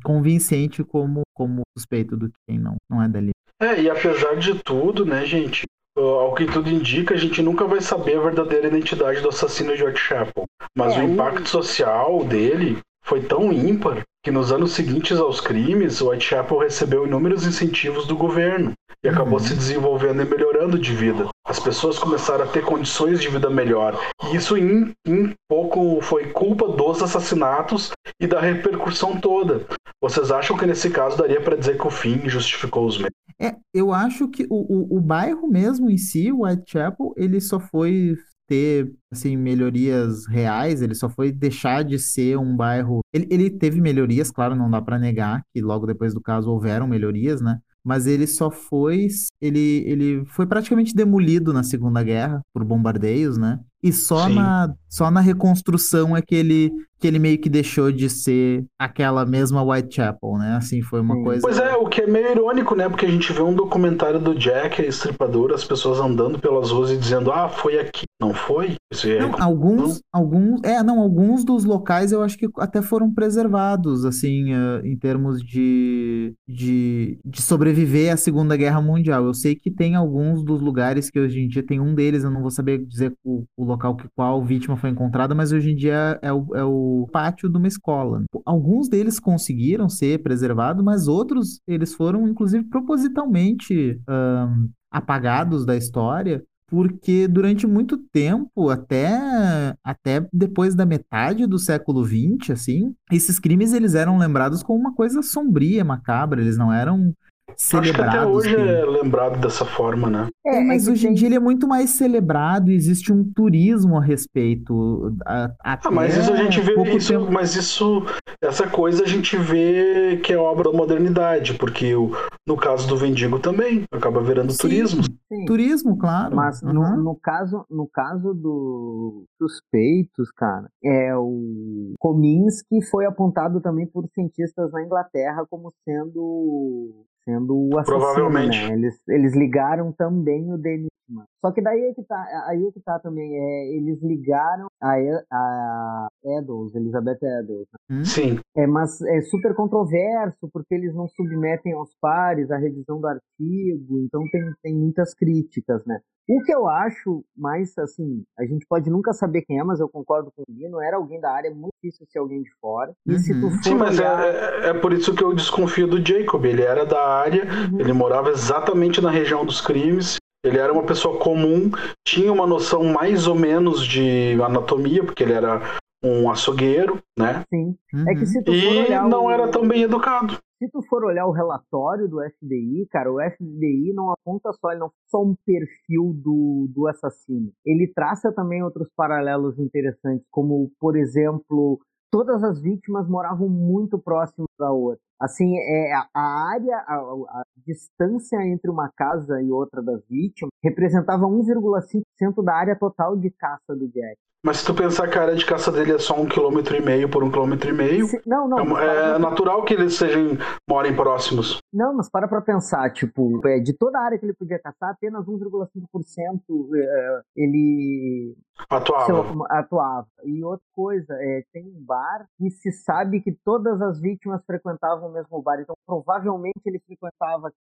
convincente 0.03 0.83
como 0.83 1.21
como 1.35 1.63
suspeito 1.77 2.17
do 2.17 2.29
que 2.29 2.39
quem 2.49 2.59
não 2.59 2.77
não 2.91 3.03
é 3.03 3.09
dali. 3.09 3.31
É, 3.61 3.81
e 3.83 3.91
apesar 3.91 4.37
de 4.37 4.55
tudo, 4.63 5.05
né, 5.05 5.27
gente, 5.27 5.65
ao 5.97 6.35
que 6.35 6.47
tudo 6.47 6.71
indica, 6.71 7.15
a 7.15 7.17
gente 7.19 7.43
nunca 7.43 7.67
vai 7.67 7.81
saber 7.83 8.17
a 8.17 8.23
verdadeira 8.23 8.69
identidade 8.69 9.21
do 9.21 9.29
assassino 9.29 9.77
de 9.77 9.85
Whitechapel. 9.85 10.45
Mas 10.77 10.95
É, 10.95 11.01
o 11.01 11.07
o- 11.07 11.11
impacto 11.13 11.47
social 11.49 12.25
dele 12.25 12.79
foi 13.03 13.23
tão 13.23 13.53
ímpar 13.53 14.03
que 14.23 14.31
nos 14.31 14.53
anos 14.53 14.73
seguintes 14.73 15.19
aos 15.19 15.41
crimes, 15.41 16.01
o 16.01 16.11
Whitechapel 16.11 16.59
recebeu 16.59 17.07
inúmeros 17.07 17.47
incentivos 17.47 18.07
do 18.07 18.17
governo 18.17 18.73
e 19.03 19.09
acabou 19.09 19.39
Uhum. 19.39 19.45
se 19.47 19.55
desenvolvendo 19.55 20.21
e 20.21 20.25
melhorando 20.27 20.79
de 20.79 20.95
vida. 20.95 21.27
As 21.47 21.59
pessoas 21.59 21.99
começaram 21.99 22.45
a 22.45 22.49
ter 22.49 22.63
condições 22.63 23.21
de 23.21 23.29
vida 23.29 23.49
melhor. 23.49 23.99
E 24.31 24.37
isso 24.37 24.57
em, 24.59 24.93
em 25.07 25.33
pouco 25.49 26.01
foi 26.03 26.27
culpa 26.33 26.69
dos 26.69 27.03
assassinatos 27.03 27.93
e 28.21 28.27
da 28.27 28.41
repercussão 28.41 29.19
toda. 29.19 29.67
Vocês 30.03 30.31
acham 30.31 30.57
que 30.57 30.67
nesse 30.67 30.91
caso 30.91 31.17
daria 31.17 31.41
para 31.41 31.57
dizer 31.57 31.79
que 31.79 31.87
o 31.87 31.91
fim 31.91 32.29
justificou 32.29 32.87
os 32.87 32.99
meios? 32.99 33.11
É, 33.41 33.57
eu 33.75 33.91
acho 33.93 34.29
que 34.29 34.47
o, 34.51 34.97
o, 34.97 34.99
o 34.99 35.01
bairro 35.01 35.49
mesmo 35.49 35.91
em 35.91 35.97
si, 35.97 36.31
o 36.31 36.43
Whitechapel, 36.45 37.15
ele 37.17 37.41
só 37.41 37.59
foi 37.59 38.15
ter 38.51 38.93
assim 39.13 39.37
melhorias 39.37 40.27
reais, 40.27 40.83
ele 40.83 40.95
só 40.97 41.09
foi 41.09 41.31
deixar 41.31 41.85
de 41.85 42.01
ser 42.01 42.37
um 42.37 42.57
bairro. 42.57 42.99
Ele, 43.13 43.29
ele 43.31 43.49
teve 43.49 43.81
melhorias, 43.81 44.33
claro, 44.33 44.57
não 44.57 44.69
dá 44.69 44.83
para 44.83 44.99
negar 44.99 45.45
que 45.55 45.63
logo 45.63 45.87
depois 45.87 46.13
do 46.13 46.21
caso 46.21 46.51
houveram 46.51 46.89
melhorias, 46.89 47.41
né? 47.41 47.61
Mas 47.85 48.07
ele 48.09 48.27
só 48.27 48.51
foi, 48.51 49.07
ele, 49.41 49.85
ele 49.87 50.25
foi 50.27 50.47
praticamente 50.47 50.93
demolido 50.95 51.53
na 51.53 51.63
Segunda 51.63 52.03
Guerra 52.03 52.43
por 52.53 52.65
bombardeios, 52.65 53.39
né? 53.39 53.61
E 53.83 53.93
só 53.93 54.27
Sim. 54.27 54.35
na, 54.35 54.75
só 54.89 55.11
na 55.11 55.21
reconstrução 55.21 56.17
é 56.17 56.21
que 56.21 56.35
ele, 56.35 56.71
que 56.99 57.07
ele 57.07 57.19
meio 57.19 57.39
que 57.39 57.49
deixou 57.49 57.91
de 57.91 58.11
ser 58.11 58.67
aquela 58.79 59.25
mesma 59.25 59.63
Whitechapel, 59.63 60.37
né? 60.37 60.57
Assim, 60.57 60.83
foi 60.83 61.01
uma 61.01 61.23
coisa. 61.23 61.41
Pois 61.41 61.59
é, 61.59 61.75
o 61.75 61.87
que 61.87 62.03
é 62.03 62.07
meio 62.07 62.31
irônico, 62.33 62.75
né? 62.75 62.89
Porque 62.89 63.07
a 63.07 63.11
gente 63.11 63.33
vê 63.33 63.41
um 63.41 63.55
documentário 63.55 64.21
do 64.21 64.35
Jack, 64.35 64.83
a 64.83 64.85
estripador, 64.85 65.53
as 65.53 65.65
pessoas 65.65 65.99
andando 65.99 66.39
pelas 66.39 66.71
ruas 66.71 66.91
e 66.91 66.97
dizendo, 66.99 67.33
ah, 67.33 67.49
foi 67.49 67.79
aqui 67.79 68.05
Não 68.21 68.35
foi? 68.35 68.75
Isso 68.93 69.09
é 69.09 69.21
Não, 69.21 69.35
alguns, 69.41 70.03
alguns, 70.13 70.61
é, 70.63 70.83
não, 70.83 71.01
alguns 71.01 71.43
dos 71.45 71.65
locais 71.65 72.13
eu 72.13 72.23
acho 72.23 72.37
que 72.37 72.49
até 72.59 72.83
foram 72.83 73.15
preservados, 73.15 74.05
assim, 74.05 74.53
eh, 74.53 74.83
em 74.85 74.97
termos 74.99 75.41
de, 75.43 76.35
de, 76.47 77.19
de 77.25 77.41
sobreviver 77.41 78.13
à 78.13 78.17
Segunda 78.17 78.57
Guerra 78.57 78.83
Mundial. 78.83 79.25
Eu 79.25 79.33
sei 79.33 79.55
que 79.55 79.71
tem 79.71 79.95
alguns 79.95 80.45
dos 80.45 80.61
lugares 80.61 81.09
que 81.09 81.19
hoje 81.19 81.41
em 81.41 81.49
dia 81.49 81.65
tem 81.65 81.81
um 81.81 81.95
deles, 81.95 82.25
eu 82.25 82.31
não 82.31 82.43
vou 82.43 82.51
saber 82.51 82.85
dizer 82.85 83.15
o, 83.25 83.45
o 83.57 83.70
local 83.71 83.97
que 83.97 84.09
qual 84.15 84.45
vítima 84.45 84.77
foi 84.77 84.91
encontrada, 84.91 85.35
mas 85.35 85.53
hoje 85.53 85.71
em 85.73 85.77
dia 85.77 86.19
é 86.23 86.33
o, 86.33 86.47
é 86.55 86.65
o 86.65 87.09
pátio 87.13 87.49
de 87.49 87.57
uma 87.57 87.69
escola. 87.69 88.23
Alguns 88.45 88.89
deles 88.89 89.19
conseguiram 89.19 89.89
ser 89.89 90.23
preservados, 90.23 90.85
mas 90.85 91.09
outros 91.09 91.61
eles 91.67 91.95
foram, 91.95 92.29
inclusive, 92.29 92.65
propositalmente 92.65 94.01
ahn, 94.09 94.69
apagados 94.91 95.65
da 95.65 95.77
história 95.77 96.43
porque 96.71 97.27
durante 97.27 97.67
muito 97.67 97.99
tempo, 97.99 98.71
até, 98.71 99.75
até 99.83 100.25
depois 100.33 100.73
da 100.77 100.87
metade 100.87 101.45
do 101.45 101.59
século 101.59 102.05
XX, 102.05 102.51
assim, 102.53 102.95
esses 103.11 103.41
crimes 103.41 103.73
eles 103.73 103.97
eram 103.97 104.17
lembrados 104.17 104.63
como 104.63 104.79
uma 104.79 104.95
coisa 104.95 105.21
sombria, 105.21 105.85
macabra, 105.85 106.41
eles 106.41 106.57
não 106.57 106.73
eram 106.73 107.13
Acho 107.57 107.71
que 107.71 107.77
até 107.77 107.93
celebrados. 107.93 108.35
hoje 108.37 108.55
que- 108.55 108.61
é 108.63 108.85
lembrado 108.85 109.41
dessa 109.41 109.65
forma, 109.65 110.09
né? 110.11 110.29
É, 110.47 110.61
mas 110.61 110.85
que 110.87 110.91
hoje 110.93 111.09
em 111.09 111.15
dia 111.15 111.29
ele 111.29 111.35
é 111.37 111.41
muito 111.41 111.69
mais 111.69 111.91
celebrado, 111.91 112.71
existe 112.71 113.13
um 113.13 113.25
turismo 113.35 113.97
a 113.99 114.03
respeito. 114.03 115.15
a- 115.27 115.51
Ah, 115.63 115.91
mas 115.91 116.17
isso 116.17 116.33
a 116.33 116.37
gente 116.37 116.61
vê 116.61 116.75
isso, 116.97 117.13
tempo- 117.13 117.31
mas 117.33 117.55
isso, 117.55 118.05
essa 118.43 118.67
coisa 118.69 119.05
a 119.05 119.07
gente 119.07 119.37
vê 119.37 120.19
que 120.23 120.33
é 120.33 120.37
obra 120.39 120.71
da 120.71 120.77
modernidade, 120.77 121.55
porque 121.55 121.95
o, 121.95 122.11
no 122.47 122.57
caso 122.57 122.89
do 122.89 122.97
Vendigo 122.97 123.39
também 123.39 123.85
acaba 123.93 124.21
virando 124.23 124.53
Sim, 124.53 124.59
turismo. 124.59 125.03
Sim. 125.05 125.45
Turismo, 125.47 125.97
claro. 125.97 126.35
Mas 126.35 126.61
no, 126.63 126.81
Uhum. 126.81 126.97
no 127.03 127.17
caso 127.17 127.65
no 127.71 127.87
caso 127.87 128.35
dos 128.35 129.25
suspeitos, 129.39 130.31
cara, 130.37 130.69
é 130.83 131.15
o 131.17 131.93
Kominsky 131.99 132.83
foi 132.91 133.05
apontado 133.07 133.61
também 133.61 133.87
por 133.87 134.09
cientistas 134.15 134.73
na 134.73 134.83
Inglaterra 134.83 135.45
como 135.49 135.73
sendo 135.85 137.05
sendo 137.31 137.57
o 137.57 137.79
assassino, 137.79 137.99
Provavelmente. 138.01 138.69
né? 138.69 138.75
Eles, 138.75 139.09
eles 139.09 139.37
ligaram 139.37 139.93
também 139.93 140.53
o 140.53 140.59
Denis. 140.59 140.89
Mano. 141.09 141.27
Só 141.45 141.51
que 141.51 141.61
daí 141.61 141.81
é 141.87 141.93
que 141.93 142.05
tá, 142.05 142.25
aí 142.47 142.65
é 142.65 142.71
que 142.71 142.81
tá 142.81 143.01
também, 143.01 143.35
é, 143.35 143.75
eles 143.75 144.01
ligaram 144.01 144.69
a, 144.81 144.95
a 145.33 146.09
Eddowes, 146.39 146.73
Elizabeth 146.77 147.19
Eddowes, 147.21 147.67
Hum? 147.91 148.05
Sim. 148.05 148.39
é, 148.57 148.65
mas 148.65 149.01
é 149.03 149.21
super 149.23 149.53
controverso 149.57 150.49
porque 150.53 150.73
eles 150.73 150.95
não 150.95 151.09
submetem 151.09 151.73
aos 151.73 151.91
pares 152.01 152.49
a 152.53 152.59
revisão 152.59 153.01
do 153.01 153.09
artigo, 153.09 153.99
então 154.05 154.23
tem, 154.31 154.41
tem 154.63 154.77
muitas 154.77 155.13
críticas, 155.13 155.85
né? 155.85 155.99
O 156.33 156.41
que 156.45 156.55
eu 156.55 156.69
acho 156.69 157.25
mais, 157.37 157.77
assim, 157.77 158.23
a 158.39 158.45
gente 158.45 158.65
pode 158.69 158.89
nunca 158.89 159.13
saber 159.13 159.43
quem 159.43 159.59
é, 159.59 159.65
mas 159.65 159.81
eu 159.81 159.89
concordo 159.89 160.31
com 160.31 160.43
o 160.43 160.53
Lino, 160.53 160.81
era 160.81 160.97
alguém 160.97 161.21
da 161.21 161.33
área, 161.33 161.49
é 161.49 161.53
muito 161.53 161.73
difícil 161.83 162.07
ser 162.09 162.21
alguém 162.21 162.41
de 162.41 162.51
fora. 162.61 162.93
E 163.05 163.19
se 163.19 163.35
tu 163.41 163.47
Uhum. 163.47 163.51
for 163.51 163.63
Sim, 163.65 163.75
mas 163.75 163.99
é, 163.99 164.03
olhar... 164.03 164.25
é, 164.25 164.69
é 164.69 164.75
por 164.75 164.93
isso 164.93 165.13
que 165.13 165.25
eu 165.25 165.35
desconfio 165.35 165.89
do 165.89 165.99
Jacob. 166.07 166.45
Ele 166.45 166.63
era 166.63 166.87
da 166.87 167.05
área, 167.05 167.43
Uhum. 167.45 167.81
ele 167.81 167.93
morava 167.93 168.31
exatamente 168.31 169.01
na 169.01 169.11
região 169.11 169.45
dos 169.45 169.61
crimes. 169.61 170.19
Ele 170.45 170.57
era 170.57 170.73
uma 170.73 170.85
pessoa 170.85 171.19
comum, 171.19 171.71
tinha 172.07 172.33
uma 172.33 172.47
noção 172.47 172.85
mais 172.85 173.27
ou 173.27 173.35
menos 173.35 173.85
de 173.85 174.41
anatomia, 174.41 175.03
porque 175.05 175.23
ele 175.25 175.33
era 175.35 175.61
um 176.03 176.31
açougueiro, 176.31 176.99
né? 177.19 177.43
Sim. 177.53 177.77
É 178.09 178.15
que 178.15 178.21
Uhum. 178.21 178.27
se 178.27 178.43
tu 178.45 178.53
for 178.53 178.57
E 178.57 178.79
olhar 178.87 179.07
não 179.09 179.25
o... 179.27 179.31
era 179.31 179.49
tão 179.49 179.67
bem 179.67 179.83
educado. 179.83 180.39
Se 180.61 180.69
tu 180.69 180.83
for 180.83 181.03
olhar 181.05 181.25
o 181.25 181.33
relatório 181.33 182.07
do 182.07 182.19
FBI, 182.21 182.87
cara, 182.91 183.11
o 183.11 183.17
FBI 183.19 183.95
não 183.95 184.11
aponta 184.11 184.53
só, 184.53 184.71
ele 184.71 184.81
não 184.81 184.93
só 185.07 185.23
um 185.23 185.35
perfil 185.47 186.13
do, 186.15 186.69
do 186.69 186.87
assassino. 186.87 187.51
Ele 187.65 187.91
traça 187.91 188.31
também 188.31 188.63
outros 188.63 188.91
paralelos 188.95 189.59
interessantes, 189.59 190.27
como, 190.31 190.71
por 190.79 190.99
exemplo, 190.99 191.81
todas 192.11 192.45
as 192.45 192.61
vítimas 192.61 193.09
moravam 193.09 193.49
muito 193.49 193.99
próximas 193.99 194.49
da 194.59 194.71
outra. 194.71 195.01
Assim, 195.19 195.57
é, 195.57 195.95
a, 195.95 196.51
área, 196.51 196.77
a, 196.77 196.95
a 196.97 197.43
distância 197.67 198.37
entre 198.47 198.71
uma 198.71 198.91
casa 198.95 199.41
e 199.41 199.51
outra 199.51 199.83
das 199.83 200.07
vítimas 200.09 200.51
representava 200.63 201.25
1,5% 201.25 202.45
da 202.45 202.55
área 202.55 202.79
total 202.79 203.17
de 203.17 203.31
caça 203.31 203.75
do 203.75 203.89
Jack. 203.89 204.19
Mas 204.43 204.57
se 204.59 204.67
tu 204.67 204.73
pensar 204.75 205.07
que 205.09 205.19
a 205.19 205.23
área 205.23 205.35
de 205.37 205.45
caça 205.45 205.71
dele 205.71 205.93
é 205.93 205.99
só 205.99 206.19
um 206.19 206.25
quilômetro 206.27 206.75
e 206.75 206.81
meio 206.81 207.11
por 207.11 207.23
um 207.23 207.31
quilômetro 207.31 207.69
e 207.69 207.73
meio, 207.75 208.07
Se- 208.07 208.23
não, 208.27 208.49
não. 208.49 208.79
é, 208.79 209.17
é 209.17 209.19
natural 209.19 209.63
que 209.65 209.75
eles 209.75 209.95
sejam 209.97 210.39
morem 210.69 210.97
próximos. 210.97 211.59
Não, 211.71 211.93
mas 211.95 212.09
para 212.09 212.27
pra 212.27 212.41
pensar, 212.41 212.91
tipo, 212.91 213.47
é, 213.47 213.59
de 213.61 213.75
toda 213.75 213.99
a 213.99 214.03
área 214.03 214.19
que 214.19 214.25
ele 214.25 214.33
podia 214.33 214.59
caçar, 214.59 214.91
apenas 214.93 215.27
1,5% 215.27 216.41
é, 216.75 217.21
ele 217.37 218.35
Atuava. 218.69 219.13
lá, 219.37 219.47
atuava. 219.59 220.07
E 220.25 220.43
outra 220.43 220.65
coisa, 220.75 221.13
é, 221.21 221.43
tem 221.53 221.67
um 221.67 221.85
bar 221.85 222.27
e 222.41 222.51
se 222.51 222.73
sabe 222.73 223.21
que 223.21 223.33
todas 223.45 223.81
as 223.83 224.01
vítimas 224.01 224.41
frequentavam 224.47 225.11
o 225.11 225.13
mesmo 225.13 225.43
bar, 225.43 225.61
então 225.61 225.75
provavelmente 225.87 226.61
ele 226.65 226.81
frequentava. 226.87 227.53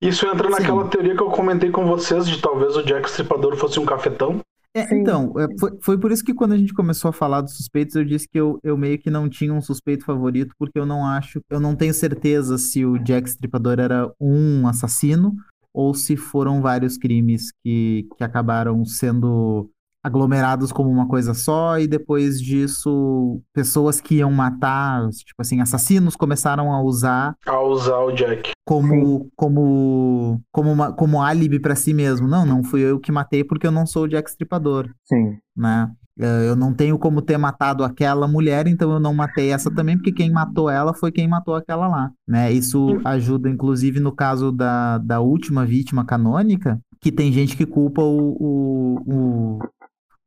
Isso 0.00 0.26
entra 0.26 0.44
Sim. 0.46 0.52
naquela 0.60 0.88
teoria 0.88 1.16
que 1.16 1.22
eu 1.22 1.30
comentei 1.30 1.70
com 1.70 1.84
vocês 1.86 2.28
de 2.28 2.40
talvez 2.40 2.76
o 2.76 2.84
Jack 2.84 3.08
Stripador 3.08 3.56
fosse 3.56 3.80
um 3.80 3.86
cafetão. 3.86 4.40
É, 4.78 4.94
então, 4.94 5.32
é, 5.38 5.46
foi, 5.58 5.78
foi 5.80 5.98
por 5.98 6.12
isso 6.12 6.24
que 6.24 6.34
quando 6.34 6.52
a 6.52 6.56
gente 6.56 6.72
começou 6.72 7.08
a 7.08 7.12
falar 7.12 7.40
dos 7.40 7.56
suspeitos, 7.56 7.96
eu 7.96 8.04
disse 8.04 8.28
que 8.28 8.38
eu, 8.38 8.58
eu 8.62 8.76
meio 8.76 8.98
que 8.98 9.10
não 9.10 9.28
tinha 9.28 9.52
um 9.52 9.60
suspeito 9.60 10.04
favorito, 10.04 10.54
porque 10.58 10.78
eu 10.78 10.86
não 10.86 11.04
acho, 11.04 11.40
eu 11.50 11.58
não 11.58 11.74
tenho 11.74 11.92
certeza 11.92 12.56
se 12.58 12.84
o 12.84 12.98
Jack 12.98 13.28
Stripador 13.28 13.80
era 13.80 14.12
um 14.20 14.66
assassino 14.68 15.34
ou 15.72 15.94
se 15.94 16.16
foram 16.16 16.62
vários 16.62 16.96
crimes 16.96 17.52
que, 17.64 18.06
que 18.16 18.24
acabaram 18.24 18.84
sendo 18.84 19.68
aglomerados 20.02 20.72
como 20.72 20.90
uma 20.90 21.06
coisa 21.08 21.34
só, 21.34 21.78
e 21.78 21.86
depois 21.86 22.40
disso, 22.40 23.40
pessoas 23.52 24.00
que 24.00 24.16
iam 24.16 24.30
matar, 24.32 25.08
tipo 25.10 25.40
assim, 25.40 25.60
assassinos 25.60 26.16
começaram 26.16 26.72
a 26.72 26.82
usar 26.82 27.34
A 27.46 27.60
usar 27.60 27.98
o 27.98 28.12
Jack. 28.12 28.52
como 28.66 29.28
como 29.36 30.40
como 30.52 30.72
uma, 30.72 30.92
como 30.92 31.22
álibi 31.22 31.58
pra 31.60 31.74
si 31.74 31.92
mesmo. 31.92 32.26
Não, 32.28 32.46
não 32.46 32.62
fui 32.62 32.80
eu 32.80 32.98
que 33.00 33.12
matei 33.12 33.42
porque 33.44 33.66
eu 33.66 33.72
não 33.72 33.86
sou 33.86 34.04
o 34.04 34.08
Jack 34.08 34.30
Stripador, 34.30 34.88
Sim. 35.04 35.36
né? 35.56 35.90
Eh, 36.20 36.48
Eu 36.48 36.56
não 36.56 36.72
tenho 36.74 36.98
como 36.98 37.22
ter 37.22 37.38
matado 37.38 37.84
aquela 37.84 38.26
mulher, 38.26 38.66
então 38.66 38.90
eu 38.92 38.98
não 39.00 39.14
matei 39.14 39.50
essa 39.52 39.70
também, 39.72 39.96
porque 39.96 40.10
quem 40.12 40.30
matou 40.32 40.68
ela 40.68 40.92
foi 40.94 41.12
quem 41.12 41.28
matou 41.28 41.54
aquela 41.54 41.86
lá, 41.86 42.10
né? 42.26 42.50
Isso 42.52 43.00
ajuda, 43.04 43.48
inclusive, 43.48 44.00
no 44.00 44.10
caso 44.12 44.50
da, 44.50 44.98
da 44.98 45.20
última 45.20 45.64
vítima 45.64 46.04
canônica, 46.04 46.78
que 47.00 47.12
tem 47.12 47.30
gente 47.32 47.56
que 47.56 47.64
culpa 47.64 48.02
o, 48.02 48.36
o, 48.40 49.02
o, 49.06 49.58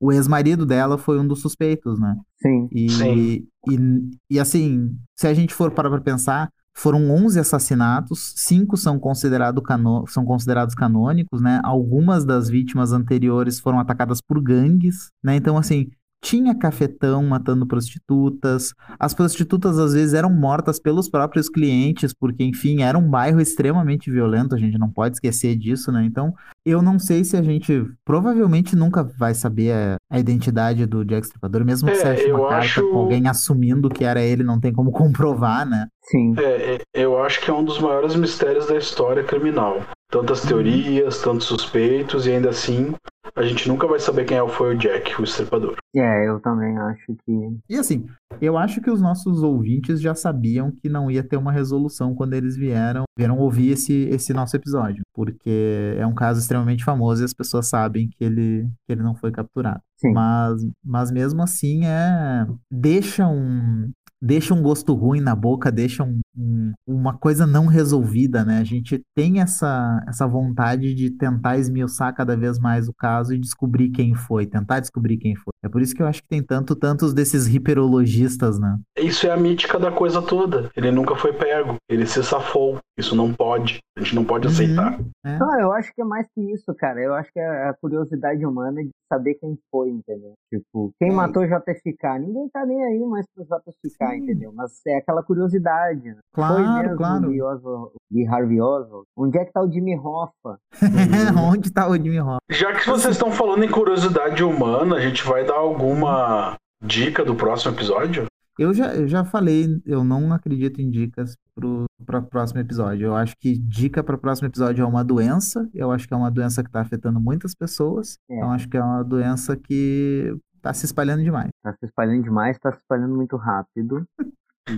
o 0.01 0.11
ex-marido 0.11 0.65
dela 0.65 0.97
foi 0.97 1.19
um 1.19 1.27
dos 1.27 1.41
suspeitos, 1.41 1.99
né? 1.99 2.17
Sim. 2.41 2.67
E, 2.71 2.89
Sim. 2.89 3.47
e, 3.69 4.11
e 4.31 4.39
assim, 4.39 4.97
se 5.15 5.27
a 5.27 5.33
gente 5.33 5.53
for 5.53 5.69
parar 5.69 5.91
para 5.91 6.01
pensar, 6.01 6.49
foram 6.73 7.11
11 7.11 7.39
assassinatos, 7.39 8.33
cinco 8.35 8.75
são, 8.75 8.97
considerado 8.97 9.61
cano 9.61 10.03
são 10.07 10.25
considerados 10.25 10.73
canônicos, 10.73 11.39
né? 11.39 11.61
Algumas 11.63 12.25
das 12.25 12.49
vítimas 12.49 12.91
anteriores 12.91 13.59
foram 13.59 13.79
atacadas 13.79 14.19
por 14.21 14.41
gangues, 14.41 15.11
né? 15.23 15.35
Então, 15.35 15.55
assim, 15.55 15.91
tinha 16.23 16.53
cafetão 16.55 17.23
matando 17.25 17.65
prostitutas. 17.65 18.73
As 18.99 19.13
prostitutas 19.13 19.77
às 19.79 19.93
vezes 19.93 20.13
eram 20.13 20.29
mortas 20.29 20.79
pelos 20.79 21.09
próprios 21.09 21.49
clientes, 21.49 22.13
porque, 22.13 22.43
enfim, 22.43 22.81
era 22.83 22.97
um 22.97 23.09
bairro 23.09 23.41
extremamente 23.41 24.11
violento, 24.11 24.53
a 24.55 24.57
gente 24.57 24.77
não 24.77 24.89
pode 24.89 25.15
esquecer 25.15 25.55
disso, 25.55 25.91
né? 25.91 26.03
Então, 26.05 26.33
eu 26.65 26.81
não 26.81 26.99
sei 26.99 27.23
se 27.23 27.35
a 27.35 27.41
gente 27.41 27.85
provavelmente 28.05 28.75
nunca 28.75 29.03
vai 29.03 29.33
saber 29.33 29.71
a, 29.73 29.95
a 30.11 30.19
identidade 30.19 30.85
do 30.85 31.03
Jack 31.03 31.25
Stripador, 31.25 31.65
mesmo 31.65 31.87
que 31.87 31.93
É, 31.93 31.97
você 31.97 32.07
ache 32.07 32.29
eu 32.29 32.35
uma 32.37 32.49
carta 32.49 32.65
acho- 32.65 32.89
com 32.91 32.97
alguém 32.99 33.27
assumindo 33.27 33.89
que 33.89 34.03
era 34.03 34.21
ele, 34.21 34.43
não 34.43 34.59
tem 34.59 34.71
como 34.71 34.91
comprovar, 34.93 35.65
né? 35.67 35.87
Sim. 36.03 36.35
É, 36.37 36.75
é, 36.75 36.79
eu 36.93 37.21
acho 37.23 37.41
que 37.41 37.49
é 37.49 37.53
um 37.53 37.63
dos 37.63 37.79
maiores 37.79 38.15
mistérios 38.15 38.67
da 38.67 38.77
história 38.77 39.23
criminal. 39.23 39.81
Tantas 40.11 40.41
teorias, 40.41 41.21
tantos 41.21 41.47
suspeitos, 41.47 42.27
e 42.27 42.31
ainda 42.31 42.49
assim 42.49 42.93
a 43.35 43.43
gente 43.43 43.67
nunca 43.67 43.87
vai 43.87 43.99
saber 43.99 44.25
quem 44.25 44.37
é 44.37 44.47
foi 44.47 44.75
o 44.75 44.77
Jack, 44.77 45.19
o 45.19 45.23
estripador. 45.23 45.75
É, 45.95 46.27
eu 46.27 46.39
também 46.39 46.77
acho 46.77 47.15
que. 47.25 47.57
E 47.69 47.77
assim, 47.77 48.05
eu 48.41 48.57
acho 48.57 48.81
que 48.81 48.89
os 48.89 49.01
nossos 49.01 49.43
ouvintes 49.43 50.01
já 50.01 50.15
sabiam 50.15 50.71
que 50.71 50.89
não 50.89 51.11
ia 51.11 51.23
ter 51.23 51.37
uma 51.37 51.51
resolução 51.51 52.15
quando 52.15 52.33
eles 52.33 52.55
vieram, 52.55 53.03
vieram 53.17 53.37
ouvir 53.37 53.71
esse, 53.71 53.93
esse 54.09 54.33
nosso 54.33 54.55
episódio, 54.55 55.03
porque 55.13 55.95
é 55.97 56.05
um 56.05 56.13
caso 56.13 56.39
extremamente 56.39 56.83
famoso 56.83 57.21
e 57.21 57.25
as 57.25 57.33
pessoas 57.33 57.67
sabem 57.67 58.09
que 58.09 58.23
ele, 58.23 58.69
que 58.85 58.93
ele 58.93 59.03
não 59.03 59.15
foi 59.15 59.31
capturado. 59.31 59.81
Sim. 59.97 60.13
Mas, 60.13 60.61
mas 60.83 61.11
mesmo 61.11 61.41
assim 61.41 61.85
é 61.85 62.47
deixa 62.71 63.27
um 63.27 63.91
deixa 64.21 64.53
um 64.53 64.61
gosto 64.61 64.93
ruim 64.93 65.19
na 65.21 65.35
boca, 65.35 65.71
deixa 65.71 66.03
um, 66.03 66.19
um- 66.37 66.73
uma 66.87 67.17
coisa 67.17 67.45
não 67.47 67.65
resolvida, 67.67 68.45
né? 68.45 68.59
A 68.59 68.63
gente 68.63 69.01
tem 69.15 69.41
essa, 69.41 70.03
essa 70.07 70.27
vontade 70.27 70.93
de 70.93 71.09
tentar 71.11 71.57
esmiuçar 71.57 72.13
cada 72.15 72.37
vez 72.37 72.59
mais 72.59 72.87
o 72.87 72.93
caso 72.93 73.33
e 73.33 73.39
descobrir 73.39 73.89
quem 73.91 74.13
foi, 74.15 74.45
tentar 74.47 74.79
descobrir 74.79 75.17
quem 75.17 75.35
foi. 75.35 75.50
É 75.63 75.69
por 75.69 75.81
isso 75.81 75.93
que 75.95 76.01
eu 76.01 76.07
acho 76.07 76.21
que 76.21 76.27
tem 76.27 76.41
tanto, 76.43 76.75
tantos 76.75 77.13
desses 77.13 77.47
hiperologistas, 77.47 78.59
né? 78.59 78.77
Isso 78.97 79.27
é 79.27 79.31
a 79.31 79.37
mítica 79.37 79.79
da 79.79 79.91
coisa 79.91 80.21
toda. 80.21 80.69
Ele 80.75 80.91
nunca 80.91 81.15
foi 81.15 81.33
pego, 81.33 81.75
ele 81.89 82.05
se 82.05 82.23
safou. 82.23 82.77
Isso 82.97 83.15
não 83.15 83.33
pode. 83.33 83.79
A 83.97 84.01
gente 84.01 84.15
não 84.15 84.23
pode 84.25 84.47
Uhum. 84.47 84.53
aceitar. 84.53 84.99
É. 85.25 85.37
Não, 85.39 85.59
eu 85.59 85.71
acho 85.71 85.91
que 85.93 86.01
é 86.01 86.05
mais 86.05 86.27
que 86.35 86.41
isso, 86.53 86.73
cara. 86.75 86.99
Eu 87.01 87.13
acho 87.15 87.31
que 87.31 87.39
é 87.39 87.69
a 87.69 87.73
curiosidade 87.81 88.45
humana 88.45 88.83
de 88.83 88.89
saber 89.11 89.35
quem 89.35 89.57
foi, 89.71 89.89
entendeu? 89.89 90.33
Tipo, 90.53 90.91
quem 90.99 91.09
É. 91.09 91.13
matou 91.13 91.45
JFK? 91.45 92.19
Ninguém 92.19 92.49
tá 92.49 92.65
nem 92.65 92.83
aí 92.83 92.99
mais 93.05 93.25
pro 93.33 93.43
JFK, 93.45 94.07
Sim. 94.07 94.17
entendeu? 94.17 94.51
Mas 94.53 94.73
é 94.85 94.97
aquela 94.97 95.23
curiosidade, 95.23 96.03
né? 96.03 96.17
foi 96.33 96.43
Claro, 96.43 96.83
mesmo 96.83 96.97
claro. 96.97 97.45
Oswald, 97.45 97.91
Harvey 98.29 98.61
Oswald. 98.61 99.05
Onde 99.17 99.37
é 99.37 99.45
que 99.45 99.53
tá 99.53 99.61
o 99.61 99.71
Jimmy 99.71 99.97
Hoffa? 99.97 100.57
Onde 101.51 101.71
tá 101.71 101.87
o 101.89 101.95
Jimmy 101.95 102.19
Hoffa? 102.19 102.39
Já 102.49 102.73
que 102.73 102.85
vocês 102.87 103.15
estão 103.15 103.31
falando 103.31 103.63
em 103.63 103.69
curiosidade 103.71 104.43
humana, 104.43 104.97
a 104.97 104.99
gente 104.99 105.23
vai 105.23 105.45
dar 105.51 105.57
alguma 105.57 106.55
dica 106.81 107.25
do 107.25 107.35
próximo 107.35 107.75
episódio? 107.75 108.25
Eu 108.57 108.73
já, 108.73 108.93
eu 108.93 109.07
já 109.07 109.23
falei, 109.25 109.81
eu 109.85 110.03
não 110.03 110.31
acredito 110.33 110.81
em 110.81 110.89
dicas 110.89 111.35
pro, 111.55 111.85
pro 112.05 112.21
próximo 112.23 112.59
episódio. 112.59 113.07
Eu 113.07 113.15
acho 113.15 113.35
que 113.37 113.57
dica 113.57 114.03
para 114.03 114.15
o 114.15 114.19
próximo 114.19 114.47
episódio 114.47 114.83
é 114.83 114.87
uma 114.87 115.03
doença. 115.03 115.67
Eu 115.73 115.91
acho 115.91 116.07
que 116.07 116.13
é 116.13 116.17
uma 116.17 116.31
doença 116.31 116.61
que 116.63 116.69
está 116.69 116.81
afetando 116.81 117.19
muitas 117.19 117.53
pessoas. 117.53 118.17
É. 118.29 118.35
Então 118.35 118.51
acho 118.51 118.69
que 118.69 118.77
é 118.77 118.83
uma 118.83 119.03
doença 119.03 119.57
que 119.57 120.33
está 120.55 120.73
se 120.73 120.85
espalhando 120.85 121.23
demais. 121.23 121.49
Tá 121.63 121.73
se 121.73 121.85
espalhando 121.85 122.23
demais, 122.23 122.57
tá 122.59 122.71
se 122.71 122.79
espalhando 122.79 123.15
muito 123.15 123.35
rápido. 123.35 124.05
E, 124.69 124.75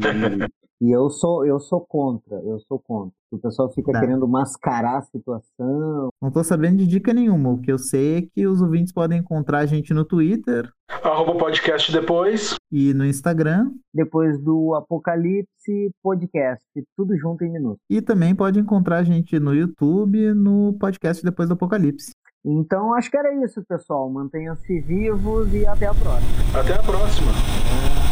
e 0.84 0.92
eu 0.92 1.10
sou 1.10 1.46
eu 1.46 1.60
sou 1.60 1.80
contra, 1.82 2.36
eu 2.44 2.60
sou 2.68 2.78
contra. 2.80 3.14
O 3.32 3.40
pessoal 3.40 3.72
fica 3.72 3.92
Tá. 3.92 4.00
querendo 4.00 4.28
mascarar 4.28 4.98
a 4.98 5.02
situação. 5.02 6.10
Não 6.22 6.30
tô 6.32 6.44
sabendo 6.44 6.78
de 6.78 6.86
dica 6.88 7.12
nenhuma. 7.14 7.50
O 7.52 7.60
que 7.60 7.72
eu 7.72 7.80
sei 7.80 8.18
é 8.18 8.22
que 8.22 8.46
os 8.46 8.62
ouvintes 8.62 8.94
podem 8.94 9.20
encontrar 9.20 9.60
a 9.60 9.66
gente 9.66 9.92
no 9.94 10.06
Twitter 10.06 10.70
Arroba 11.04 11.36
podcast 11.36 11.92
depois. 11.92 12.56
e 12.72 12.94
no 12.94 13.04
Instagram. 13.06 13.72
Depois 13.94 14.40
do 14.40 14.76
Apocalipse 14.76 15.92
Podcast, 16.04 16.64
tudo 16.96 17.18
junto 17.18 17.44
em 17.44 17.52
minutos. 17.52 17.80
E 17.90 18.02
também 18.02 18.36
pode 18.36 18.60
encontrar 18.60 18.98
a 18.98 19.04
gente 19.04 19.40
no 19.40 19.54
YouTube, 19.56 20.34
no 20.36 20.74
podcast 20.80 21.24
Depois 21.24 21.48
do 21.50 21.54
Apocalipse. 21.54 22.12
Então 22.46 22.94
acho 22.94 23.10
que 23.10 23.18
era 23.18 23.34
isso, 23.44 23.64
pessoal. 23.68 24.10
Mantenham-se 24.12 24.80
vivos 24.82 25.52
e 25.54 25.66
até 25.66 25.88
a 25.88 25.94
próxima. 25.94 26.60
Até 26.60 26.74
a 26.76 26.84
próxima. 26.84 28.03